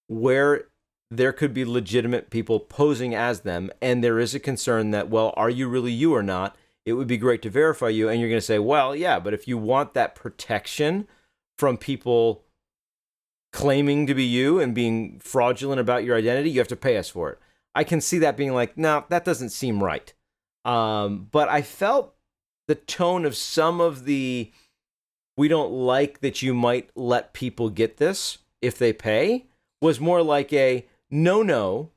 where 0.07 0.67
there 1.12 1.34
could 1.34 1.53
be 1.53 1.66
legitimate 1.66 2.30
people 2.30 2.62
posing 2.62 3.14
as 3.14 3.41
them, 3.41 3.70
and 3.82 4.01
there 4.01 4.18
is 4.18 4.34
a 4.34 4.39
concern 4.39 4.91
that, 4.91 5.09
well, 5.09 5.34
are 5.36 5.49
you 5.49 5.68
really 5.68 5.91
you 5.91 6.16
or 6.16 6.24
not? 6.24 6.55
It 6.86 6.93
would 6.93 7.07
be 7.07 7.18
great 7.18 7.41
to 7.41 7.49
verify 7.49 7.89
you. 7.89 8.07
And 8.07 8.20
you're 8.20 8.30
going 8.30 8.39
to 8.39 8.45
say, 8.45 8.57
well, 8.57 8.95
yeah, 8.95 9.20
but 9.20 9.34
if 9.34 9.47
you 9.47 9.57
want 9.57 9.93
that 9.93 10.16
protection 10.16 11.07
from 11.59 11.78
people 11.78 12.45
claiming 13.51 14.07
to 14.07 14.16
be 14.16 14.24
you 14.24 14.59
and 14.62 14.74
being 14.74 15.20
fraudulent 15.20 15.82
about 15.82 16.05
your 16.05 16.18
identity, 16.18 16.49
you 16.49 16.59
have 16.59 16.68
to 16.70 16.78
pay 16.78 16.97
us 16.97 17.09
for 17.09 17.30
it. 17.30 17.39
I 17.76 17.84
can 17.84 17.99
see 17.99 18.18
that 18.20 18.38
being 18.38 18.53
like, 18.53 18.78
no, 18.78 19.03
that 19.09 19.26
doesn't 19.26 19.49
seem 19.49 19.84
right. 19.84 20.14
Um, 20.64 21.28
but 21.30 21.49
I 21.49 21.62
felt 21.62 22.16
the 22.68 22.76
tone 22.76 23.26
of 23.26 23.36
some 23.36 23.82
of 23.82 24.05
the 24.05 24.51
we 25.38 25.47
don't 25.47 25.72
like 25.72 26.22
that 26.22 26.41
you 26.41 26.53
might 26.53 26.89
let 26.95 27.34
people 27.34 27.70
get 27.70 27.97
this 27.97 28.38
if 28.62 28.78
they 28.78 28.93
pay 28.93 29.47
was 29.82 29.99
more 29.99 30.22
like 30.22 30.53
a 30.53 30.86
no, 31.12 31.43
no. 31.43 31.91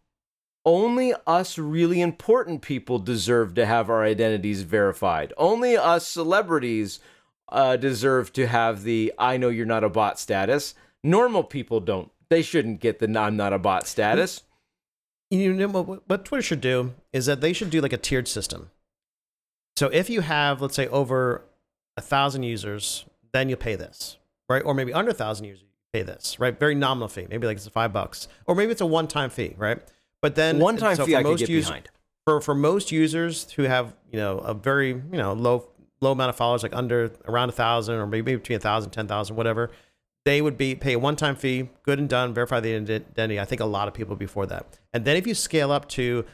Only 0.67 1.15
us 1.27 1.59
really 1.59 2.01
important 2.01 2.63
people 2.63 2.99
deserve 2.99 3.55
to 3.55 3.67
have 3.67 3.91
our 3.91 4.03
identities 4.03 4.63
verified. 4.63 5.33
Only 5.37 5.77
us 5.77 6.09
celebrities 6.09 7.01
uh, 7.49 7.77
deserve 7.77 8.33
to 8.33 8.47
have 8.47 8.83
the 8.83 9.13
I 9.19 9.37
know 9.37 9.51
you're 9.51 9.67
not 9.67 9.85
a 9.85 9.91
bot 9.91 10.19
status 10.19 10.75
Normal 11.05 11.45
people 11.45 11.81
don't. 11.81 12.11
They 12.31 12.41
shouldn't 12.41 12.81
get 12.81 12.99
the 12.99 13.19
I'm 13.19 13.37
not 13.37 13.53
a 13.53 13.59
bot 13.59 13.87
status. 13.87 14.43
You 15.31 15.53
know 15.53 15.69
what, 15.69 16.09
what 16.09 16.25
Twitter 16.25 16.43
should 16.43 16.63
do 16.63 16.95
is 17.13 17.27
that 17.27 17.43
they 17.43 17.53
should 17.53 17.69
do 17.69 17.83
like 17.83 17.93
a 17.93 17.99
tiered 17.99 18.27
system. 18.27 18.71
So 19.77 19.89
if 19.89 20.09
you 20.09 20.23
have, 20.23 20.63
let's 20.63 20.75
say, 20.75 20.87
over 20.89 21.45
a 21.99 22.01
thousand 22.01 22.45
users, 22.45 23.05
then 23.33 23.51
you 23.51 23.57
pay 23.57 23.77
this, 23.77 24.17
right? 24.49 24.63
Or 24.65 24.73
maybe 24.73 24.95
under 24.95 25.11
a 25.11 25.15
thousand 25.15 25.45
users, 25.45 25.69
pay 25.95 26.03
this, 26.03 26.41
right? 26.41 26.59
Very 26.59 26.75
nominal 26.75 27.09
fee. 27.09 27.27
Maybe 27.31 27.47
like 27.47 27.57
it's 27.57 27.69
five 27.69 27.93
bucks, 27.93 28.27
or 28.47 28.55
maybe 28.57 28.73
it's 28.73 28.81
a 28.81 28.87
one-time 28.87 29.31
fee, 29.31 29.55
right? 29.57 29.81
But 30.21 30.35
then 30.35 30.59
one-time 30.59 30.97
so 30.97 31.07
fee 31.07 31.13
for 31.13 31.19
I 31.19 31.23
could 31.23 31.31
most 31.31 31.41
get 31.41 31.49
users, 31.49 31.69
behind. 31.69 31.89
For 32.27 32.41
for 32.41 32.55
most 32.55 32.91
users 32.91 33.51
who 33.53 33.63
have 33.63 33.95
you 34.11 34.19
know 34.19 34.39
a 34.39 34.55
very 34.55 34.89
you 34.89 35.05
know 35.13 35.33
low 35.33 35.69
low 36.01 36.13
amount 36.13 36.31
of 36.31 36.37
followers, 36.37 36.63
like 36.65 36.75
under 36.75 37.13
around 37.27 37.49
a 37.49 37.53
thousand, 37.53 37.95
or 37.95 38.07
maybe 38.07 38.35
between 38.35 38.57
a 38.57 38.61
thousand, 38.61 38.91
ten 38.91 39.07
thousand, 39.07 39.37
whatever 39.37 39.71
they 40.25 40.41
would 40.41 40.57
be 40.57 40.75
pay 40.75 40.95
a 40.95 40.99
one-time 40.99 41.37
fee, 41.37 41.69
good 41.83 41.99
and 41.99 42.09
done, 42.09 42.35
verify 42.35 42.59
the 42.59 42.75
identity. 42.75 43.39
I 43.39 43.45
think 43.45 43.61
a 43.61 43.67
lot 43.67 43.89
of 43.89 43.95
people 43.95 44.17
before 44.17 44.47
that, 44.47 44.81
and 44.93 45.05
then 45.05 45.17
if 45.17 45.27
you 45.27 45.35
scale 45.35 45.71
up 45.71 45.89
to 45.91 46.25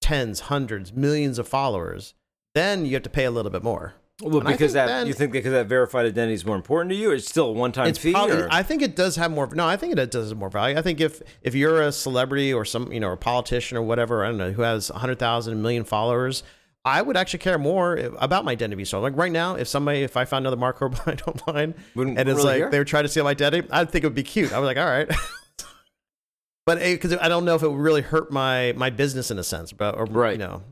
tens, 0.00 0.40
hundreds, 0.40 0.92
millions 0.92 1.38
of 1.38 1.46
followers, 1.46 2.14
then 2.54 2.86
you 2.86 2.94
have 2.94 3.02
to 3.02 3.10
pay 3.10 3.24
a 3.24 3.30
little 3.30 3.50
bit 3.50 3.62
more. 3.62 3.94
Well, 4.20 4.38
And 4.38 4.46
because 4.48 4.72
that 4.74 4.86
then- 4.86 5.06
you 5.06 5.14
think 5.14 5.32
because 5.32 5.52
that 5.52 5.66
verified 5.66 6.06
identity 6.06 6.34
is 6.34 6.44
more 6.44 6.54
important 6.54 6.90
to 6.90 6.96
you, 6.96 7.10
or 7.10 7.14
it's 7.14 7.28
still 7.28 7.46
a 7.46 7.52
one-time 7.52 7.88
It's 7.88 7.98
fee. 7.98 8.12
probably, 8.12 8.46
I 8.50 8.62
think 8.62 8.82
it 8.82 8.94
does 8.94 9.16
have 9.16 9.30
more. 9.32 9.48
No, 9.52 9.66
I 9.66 9.76
think 9.76 9.96
it 9.96 10.10
does 10.10 10.28
have 10.28 10.38
more 10.38 10.50
value. 10.50 10.76
I 10.78 10.82
think 10.82 11.00
if 11.00 11.22
if 11.42 11.54
you're 11.54 11.82
a 11.82 11.90
celebrity 11.90 12.52
or 12.52 12.64
some 12.64 12.92
you 12.92 13.00
know 13.00 13.12
a 13.12 13.16
politician 13.16 13.76
or 13.78 13.82
whatever, 13.82 14.22
I 14.24 14.28
don't 14.28 14.36
know, 14.38 14.52
who 14.52 14.62
has 14.62 14.90
a 14.90 14.98
hundred 14.98 15.18
thousand, 15.18 15.54
a 15.54 15.56
million 15.56 15.84
followers. 15.84 16.42
I 16.84 17.00
would 17.00 17.16
actually 17.16 17.38
care 17.38 17.58
more 17.58 17.94
about 18.18 18.44
my 18.44 18.52
identity. 18.52 18.84
So, 18.84 19.00
like 19.00 19.16
right 19.16 19.30
now, 19.30 19.54
if 19.54 19.68
somebody, 19.68 20.02
if 20.02 20.16
I 20.16 20.24
found 20.24 20.42
another 20.44 20.56
Mark 20.56 20.76
Corbin 20.78 21.16
online, 21.26 21.74
Wouldn't 21.94 22.18
and 22.18 22.28
it's 22.28 22.38
really 22.44 22.60
like 22.62 22.70
they 22.72 22.78
were 22.78 22.84
trying 22.84 23.04
to 23.04 23.08
steal 23.08 23.22
my 23.24 23.30
identity, 23.30 23.66
I'd 23.70 23.90
think 23.90 24.04
it 24.04 24.08
would 24.08 24.16
be 24.16 24.24
cute. 24.24 24.52
I 24.52 24.58
was 24.58 24.66
like, 24.66 24.76
all 24.78 24.86
right, 24.86 25.08
but 26.66 26.78
eh, 26.78 26.94
because 26.94 27.14
I 27.20 27.28
don't 27.28 27.44
know 27.44 27.54
if 27.54 27.62
it 27.62 27.68
would 27.70 27.80
really 27.80 28.02
hurt 28.02 28.30
my 28.32 28.72
my 28.76 28.90
business 28.90 29.30
in 29.30 29.38
a 29.38 29.44
sense, 29.44 29.72
but 29.72 29.96
or 29.96 30.04
Right. 30.06 30.32
you 30.32 30.38
know, 30.38 30.62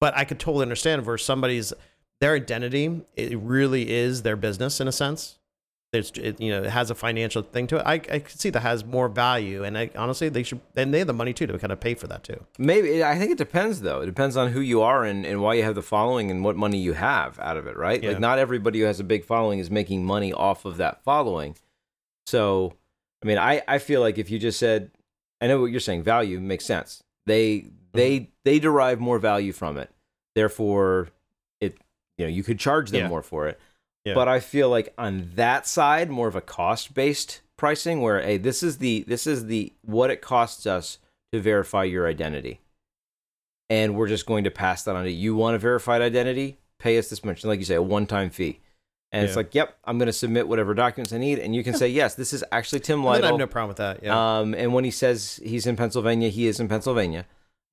but 0.00 0.16
I 0.16 0.24
could 0.24 0.38
totally 0.38 0.62
understand 0.62 1.04
where 1.06 1.18
somebody's 1.18 1.72
their 2.24 2.34
identity 2.34 3.02
it 3.16 3.38
really 3.38 3.90
is 3.90 4.22
their 4.22 4.36
business 4.36 4.80
in 4.80 4.88
a 4.88 4.92
sense. 4.92 5.38
There's 5.92 6.10
it, 6.16 6.40
you 6.40 6.50
know 6.50 6.62
it 6.62 6.70
has 6.70 6.90
a 6.90 6.94
financial 6.94 7.42
thing 7.42 7.66
to 7.66 7.76
it. 7.76 7.82
I 7.84 7.94
I 7.94 8.18
could 8.20 8.40
see 8.40 8.48
that 8.48 8.60
has 8.60 8.82
more 8.82 9.10
value, 9.10 9.62
and 9.62 9.76
I 9.76 9.90
honestly 9.94 10.30
they 10.30 10.42
should 10.42 10.62
and 10.74 10.94
they 10.94 11.00
have 11.00 11.06
the 11.06 11.12
money 11.12 11.34
too 11.34 11.46
to 11.46 11.58
kind 11.58 11.70
of 11.70 11.80
pay 11.80 11.92
for 11.94 12.06
that 12.06 12.24
too. 12.24 12.42
Maybe 12.56 13.04
I 13.04 13.18
think 13.18 13.30
it 13.30 13.36
depends 13.36 13.82
though. 13.82 14.00
It 14.00 14.06
depends 14.06 14.38
on 14.38 14.52
who 14.52 14.60
you 14.60 14.80
are 14.80 15.04
and, 15.04 15.26
and 15.26 15.42
why 15.42 15.52
you 15.52 15.64
have 15.64 15.74
the 15.74 15.82
following 15.82 16.30
and 16.30 16.42
what 16.42 16.56
money 16.56 16.78
you 16.78 16.94
have 16.94 17.38
out 17.40 17.58
of 17.58 17.66
it, 17.66 17.76
right? 17.76 18.02
Yeah. 18.02 18.12
Like 18.12 18.20
not 18.20 18.38
everybody 18.38 18.80
who 18.80 18.86
has 18.86 19.00
a 19.00 19.04
big 19.04 19.22
following 19.26 19.58
is 19.58 19.70
making 19.70 20.06
money 20.06 20.32
off 20.32 20.64
of 20.64 20.78
that 20.78 21.04
following. 21.04 21.56
So, 22.26 22.72
I 23.22 23.26
mean, 23.26 23.36
I, 23.36 23.60
I 23.68 23.76
feel 23.76 24.00
like 24.00 24.16
if 24.16 24.30
you 24.30 24.38
just 24.38 24.58
said, 24.58 24.90
I 25.42 25.46
know 25.46 25.60
what 25.60 25.70
you're 25.70 25.78
saying, 25.78 26.04
value 26.04 26.40
makes 26.40 26.64
sense. 26.64 27.04
They 27.26 27.58
mm-hmm. 27.58 27.68
they 27.92 28.30
they 28.44 28.58
derive 28.58 28.98
more 28.98 29.18
value 29.18 29.52
from 29.52 29.76
it. 29.76 29.90
Therefore, 30.34 31.10
you 32.18 32.24
know 32.26 32.30
you 32.30 32.42
could 32.42 32.58
charge 32.58 32.90
them 32.90 33.02
Yeah. 33.02 33.08
more 33.08 33.22
for 33.22 33.48
it. 33.48 33.58
Yeah. 34.04 34.14
But 34.14 34.28
I 34.28 34.40
feel 34.40 34.68
like 34.68 34.92
on 34.98 35.30
that 35.34 35.66
side, 35.66 36.10
more 36.10 36.28
of 36.28 36.36
a 36.36 36.40
cost 36.42 36.94
based 36.94 37.40
pricing, 37.56 38.00
where 38.02 38.20
hey, 38.20 38.36
this 38.36 38.62
is 38.62 38.78
the 38.78 39.04
this 39.08 39.26
is 39.26 39.46
the 39.46 39.72
what 39.82 40.10
it 40.10 40.20
costs 40.20 40.66
us 40.66 40.98
to 41.32 41.40
verify 41.40 41.84
your 41.84 42.06
identity, 42.06 42.60
and 43.70 43.96
we're 43.96 44.08
just 44.08 44.26
going 44.26 44.44
to 44.44 44.50
pass 44.50 44.84
that 44.84 44.94
on 44.96 45.04
to 45.04 45.10
you. 45.10 45.16
You 45.18 45.36
want 45.36 45.56
a 45.56 45.58
verified 45.58 46.02
identity? 46.02 46.58
Pay 46.78 46.98
us 46.98 47.08
this 47.08 47.24
much, 47.24 47.42
and 47.42 47.48
like 47.50 47.58
you 47.58 47.64
say, 47.64 47.76
a 47.76 47.82
one 47.82 48.06
time 48.06 48.30
fee. 48.30 48.60
And 49.12 49.24
it's 49.24 49.36
like, 49.36 49.54
yep, 49.54 49.78
I'm 49.84 49.96
going 49.96 50.06
to 50.06 50.12
submit 50.12 50.48
whatever 50.48 50.74
documents 50.74 51.12
I 51.12 51.18
need, 51.18 51.38
and 51.38 51.54
you 51.54 51.62
can 51.62 51.74
say 51.74 51.86
yes, 51.86 52.16
this 52.16 52.32
is 52.32 52.42
actually 52.50 52.80
Tim 52.80 53.04
then 53.04 53.22
I 53.22 53.26
have 53.28 53.38
no 53.38 53.46
problem 53.46 53.68
with 53.68 53.76
that. 53.76 54.02
Yeah. 54.02 54.38
Um, 54.40 54.54
and 54.54 54.74
when 54.74 54.82
he 54.82 54.90
says 54.90 55.38
he's 55.44 55.68
in 55.68 55.76
Pennsylvania, 55.76 56.30
he 56.30 56.48
is 56.48 56.58
in 56.58 56.66
Pennsylvania, 56.66 57.24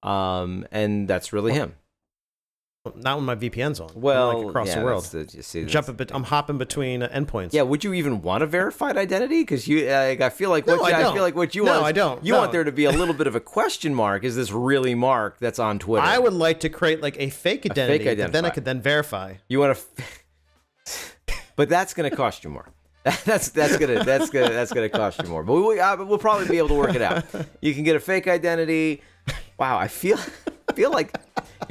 um, 0.04 0.68
and 0.72 1.08
that's 1.08 1.34
really 1.34 1.52
him. 1.52 1.74
Not 2.96 3.18
when 3.18 3.26
my 3.26 3.36
VPN's 3.36 3.80
on. 3.80 3.92
Well, 3.94 4.40
like 4.40 4.48
across 4.50 4.68
yeah, 4.70 4.80
the 4.80 4.86
world. 4.86 5.04
the- 5.06 5.30
you 5.34 5.44
see, 5.44 5.62
Jump 5.66 5.86
that's- 5.86 5.90
a 5.90 5.94
bit. 5.94 6.12
I'm 6.16 6.24
hopping 6.24 6.58
between 6.58 7.04
uh, 7.04 7.10
endpoints. 7.10 7.54
Yeah, 7.54 7.62
would 7.62 7.84
you 7.84 7.94
even 7.94 8.24
want 8.24 8.42
a 8.42 8.48
verified 8.48 8.98
identity? 8.98 9.42
Because 9.44 9.68
you, 9.68 9.88
like, 9.88 10.20
I 10.20 10.30
feel 10.32 10.50
like 10.50 10.66
what 10.66 10.82
I 10.82 10.90
you, 10.90 10.96
I, 10.96 11.02
don't. 11.04 11.14
feel 11.14 11.22
like 11.22 11.36
what 11.36 11.54
you 11.54 11.64
No, 11.64 11.74
want. 11.74 11.86
I 11.86 11.92
don't. 11.92 12.26
You 12.26 12.34
No. 12.34 12.40
want 12.40 12.52
there 12.52 12.64
to 12.64 12.72
be 12.72 12.86
a 12.86 12.92
little 12.92 13.14
bit 13.14 13.28
of 13.28 13.36
a 13.36 13.40
question 13.40 13.94
mark. 13.94 14.24
Is 14.24 14.36
this 14.36 14.52
really 14.52 14.96
Mark 14.96 15.38
that's 15.38 15.60
on 15.60 15.78
Twitter? 15.78 16.04
I 16.04 16.18
would 16.18 16.34
like 16.34 16.60
to 16.62 16.70
create 16.70 17.04
like 17.04 17.18
a 17.20 17.30
fake 17.30 17.68
identity, 17.70 18.16
that 18.16 18.32
then 18.32 18.46
I 18.46 18.50
could 18.50 18.66
then 18.66 18.82
verify. 18.82 19.36
You 19.48 19.60
want 19.60 19.78
to, 19.78 20.04
but 21.56 21.70
that's 21.70 21.94
going 21.94 22.10
to 22.10 22.16
cost 22.16 22.44
you 22.44 22.50
more. 22.50 22.68
That's 23.26 23.50
that's 23.50 23.78
gonna 23.78 24.04
that's 24.04 24.30
gonna 24.30 24.50
that's 24.54 24.72
gonna 24.72 24.88
cost 24.88 25.24
you 25.24 25.28
more. 25.28 25.42
But 25.44 25.54
we, 25.60 25.80
uh, 25.80 26.04
we'll 26.06 26.20
probably 26.20 26.48
be 26.48 26.60
able 26.60 26.68
to 26.68 26.76
work 26.76 26.94
it 26.94 27.02
out. 27.02 27.26
You 27.60 27.74
can 27.74 27.84
get 27.84 27.96
a 27.96 28.00
fake 28.00 28.28
identity. 28.28 29.02
Wow, 29.58 29.80
I 29.80 29.88
feel 29.88 30.20
I 30.70 30.74
feel 30.76 30.92
like 30.92 31.12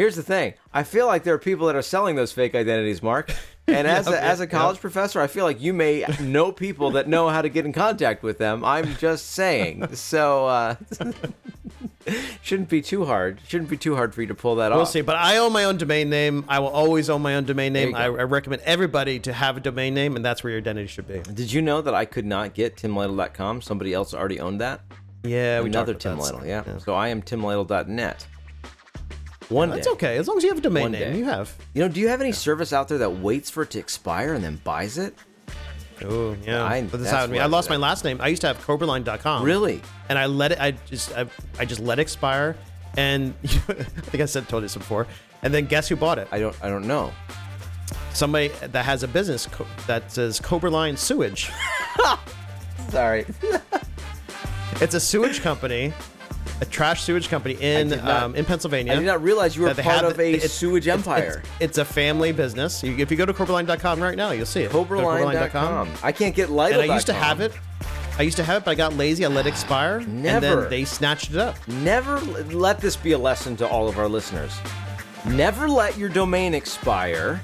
here's 0.01 0.17
the 0.17 0.23
thing. 0.23 0.55
I 0.73 0.83
feel 0.83 1.07
like 1.07 1.25
there 1.25 1.35
are 1.35 1.39
people 1.39 1.67
that 1.67 1.77
are 1.77 1.83
selling 1.83 2.17
those 2.17 2.33
fake 2.33 2.55
identities, 2.55 3.03
Mark. 3.03 3.33
And 3.67 3.87
as 3.87 4.09
a, 4.09 4.11
Yep, 4.11 4.23
as 4.23 4.41
a 4.41 4.45
yep, 4.45 4.51
college 4.51 4.81
professor, 4.81 5.21
I 5.21 5.29
feel 5.29 5.45
like 5.45 5.61
you 5.61 5.73
may 5.73 6.05
know 6.21 6.51
people 6.51 6.91
that 6.93 7.07
know 7.07 7.29
how 7.29 7.41
to 7.41 7.49
get 7.49 7.65
in 7.67 7.73
contact 7.73 8.25
with 8.25 8.39
them. 8.39 8.65
I'm 8.65 8.97
just 8.97 9.31
saying. 9.31 9.95
So 9.95 10.47
uh, 10.47 10.75
shouldn't 12.43 12.69
be 12.69 12.83
too 12.83 13.05
hard. 13.05 13.39
Shouldn't 13.47 13.71
be 13.71 13.77
too 13.77 13.95
hard 13.95 14.13
for 14.13 14.23
you 14.23 14.27
to 14.27 14.35
pull 14.35 14.57
that 14.57 14.73
off. 14.73 14.77
We'll 14.77 14.87
see. 14.87 15.03
But 15.03 15.17
I 15.17 15.37
own 15.37 15.53
my 15.53 15.65
own 15.65 15.77
domain 15.77 16.11
name. 16.11 16.45
I 16.49 16.59
will 16.59 16.71
always 16.71 17.09
own 17.09 17.23
my 17.23 17.37
own 17.37 17.45
domain 17.45 17.73
name. 17.73 17.95
I. 17.95 18.07
I 18.07 18.09
recommend 18.09 18.63
everybody 18.63 19.21
to 19.21 19.33
have 19.33 19.57
a 19.57 19.61
domain 19.61 19.95
name, 19.95 20.17
and 20.17 20.25
that's 20.25 20.43
where 20.43 20.51
your 20.51 20.59
identity 20.59 20.89
should 20.89 21.07
be. 21.07 21.21
Did 21.21 21.53
you 21.53 21.63
know 21.63 21.81
that 21.81 21.95
I 21.95 22.07
could 22.07 22.27
not 22.27 22.55
get 22.55 22.75
timlytle.com? 22.75 23.63
Somebody 23.63 23.95
else 23.95 24.15
already 24.15 24.41
owned 24.41 24.61
that. 24.63 24.81
Yeah, 25.23 25.61
we 25.61 25.69
Another 25.69 25.95
Tim 25.95 26.15
about 26.15 26.25
that, 26.25 26.35
Lytle, 26.35 26.41
so, 26.41 26.71
yeah. 26.73 26.79
So 26.79 26.95
I 26.95 27.09
am 27.09 27.23
timlytle.net. 27.23 28.27
One 29.51 29.69
That's 29.71 29.87
day. 29.87 29.93
okay 29.93 30.17
as 30.17 30.27
long 30.29 30.39
as 30.39 30.43
you 30.45 30.49
have 30.51 30.59
a 30.59 30.63
domain 30.63 30.85
One 30.85 30.93
name. 30.93 31.13
day. 31.13 31.19
You 31.19 31.25
have. 31.27 31.55
You 31.75 31.83
know, 31.83 31.89
do 31.89 32.01
you 32.01 32.09
have 32.09 32.21
any 32.23 32.33
service 32.33 32.73
out 32.73 32.89
there 32.89 32.99
that 32.99 33.11
waits 33.11 33.51
for 33.51 33.63
it 33.65 33.71
to 33.73 33.79
expire 33.79 34.33
and 34.35 34.43
then 34.43 34.61
buys 34.65 34.97
it? 34.97 35.15
Oh 36.03 36.35
yeah. 36.47 36.65
I- 36.65 36.81
but 36.83 36.93
this 36.93 37.01
that's 37.03 37.11
happened 37.11 37.29
to 37.29 37.33
me. 37.33 37.39
what 37.39 37.43
I 37.43 37.45
I 37.45 37.49
lost 37.49 37.69
did. 37.69 37.75
my 37.75 37.77
last 37.89 38.05
name. 38.05 38.21
I 38.21 38.29
used 38.29 38.41
to 38.43 38.47
have 38.49 38.59
Coberline.com. 38.65 39.43
Really? 39.45 39.83
And 40.09 40.19
I 40.19 40.27
let 40.27 40.53
it. 40.53 40.61
I 40.61 40.71
just. 40.87 41.13
I, 41.17 41.27
I 41.59 41.65
just 41.67 41.81
let 41.81 41.99
it 41.99 42.03
expire. 42.03 42.57
And 42.97 43.35
I 43.45 43.47
think 43.49 44.23
I 44.23 44.27
said 44.27 44.49
told 44.49 44.63
you 44.63 44.67
this 44.67 44.77
before. 44.77 45.07
And 45.43 45.53
then 45.55 45.67
guess 45.67 45.89
who 45.89 45.97
bought 45.97 46.19
it? 46.19 46.29
I 46.33 46.39
don't. 46.39 46.57
I 46.63 46.69
don't 46.69 46.87
know. 46.87 47.13
Somebody 48.15 48.49
that 48.63 48.85
has 48.85 49.03
a 49.03 49.09
business 49.09 49.47
co- 49.47 49.67
that 49.87 50.11
says 50.11 50.41
Coberline 50.41 50.97
Sewage. 50.97 51.51
Sorry. 52.91 53.27
It's 54.83 54.95
a 54.95 55.01
sewage 55.01 55.43
company, 55.43 55.93
a 56.61 56.65
trash 56.65 57.03
sewage 57.03 57.29
company 57.29 57.57
in 57.61 57.91
not- 57.91 58.09
um, 58.09 58.35
in 58.35 58.45
Pennsylvania. 58.45 58.93
I 58.93 58.97
did 58.97 59.07
not 59.07 59.23
realize 59.23 59.57
you 59.57 59.63
were 59.63 59.75
part 59.75 60.05
of 60.05 60.19
a 60.21 60.39
sewage 60.41 60.89
empire. 60.89 61.43
It's, 61.61 61.61
it's 61.61 61.79
a 61.79 61.85
family 61.85 62.33
business. 62.33 62.83
You, 62.83 62.97
if 62.99 63.11
you 63.11 63.17
go 63.17 63.27
to 63.27 63.33
CobraLine.com 63.33 64.03
right 64.03 64.17
now, 64.17 64.31
you'll 64.33 64.47
see 64.47 64.63
it. 64.63 64.71
Cobraline.com. 64.71 65.91
I 66.03 66.13
can't 66.13 66.35
get 66.35 66.51
light. 66.51 66.73
And 66.73 66.83
I 66.83 66.95
used 66.95 67.07
to 67.07 67.13
have 67.15 67.41
it. 67.41 67.53
I 68.19 68.23
used 68.23 68.37
to 68.37 68.45
have 68.45 68.63
it, 68.63 68.65
but 68.67 68.73
I 68.73 68.75
got 68.75 68.93
lazy. 68.95 69.25
I 69.25 69.29
let 69.29 69.47
it 69.47 69.51
expire. 69.51 69.99
And 69.99 70.25
then 70.25 70.69
they 70.69 70.85
snatched 70.85 71.31
it 71.31 71.39
up. 71.39 71.57
Never 71.69 72.19
let 72.21 72.79
this 72.79 72.97
be 72.97 73.13
a 73.13 73.19
lesson 73.19 73.57
to 73.57 73.67
all 73.69 73.89
of 73.89 73.99
our 73.99 74.09
listeners. 74.09 74.53
Never 75.27 75.69
let 75.69 75.97
your 75.97 76.09
domain 76.09 76.53
expire, 76.55 77.41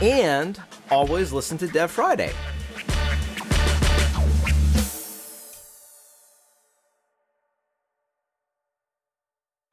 and 0.00 0.60
always 0.90 1.32
listen 1.32 1.56
to 1.58 1.66
Dev 1.68 1.90
Friday. 1.90 2.32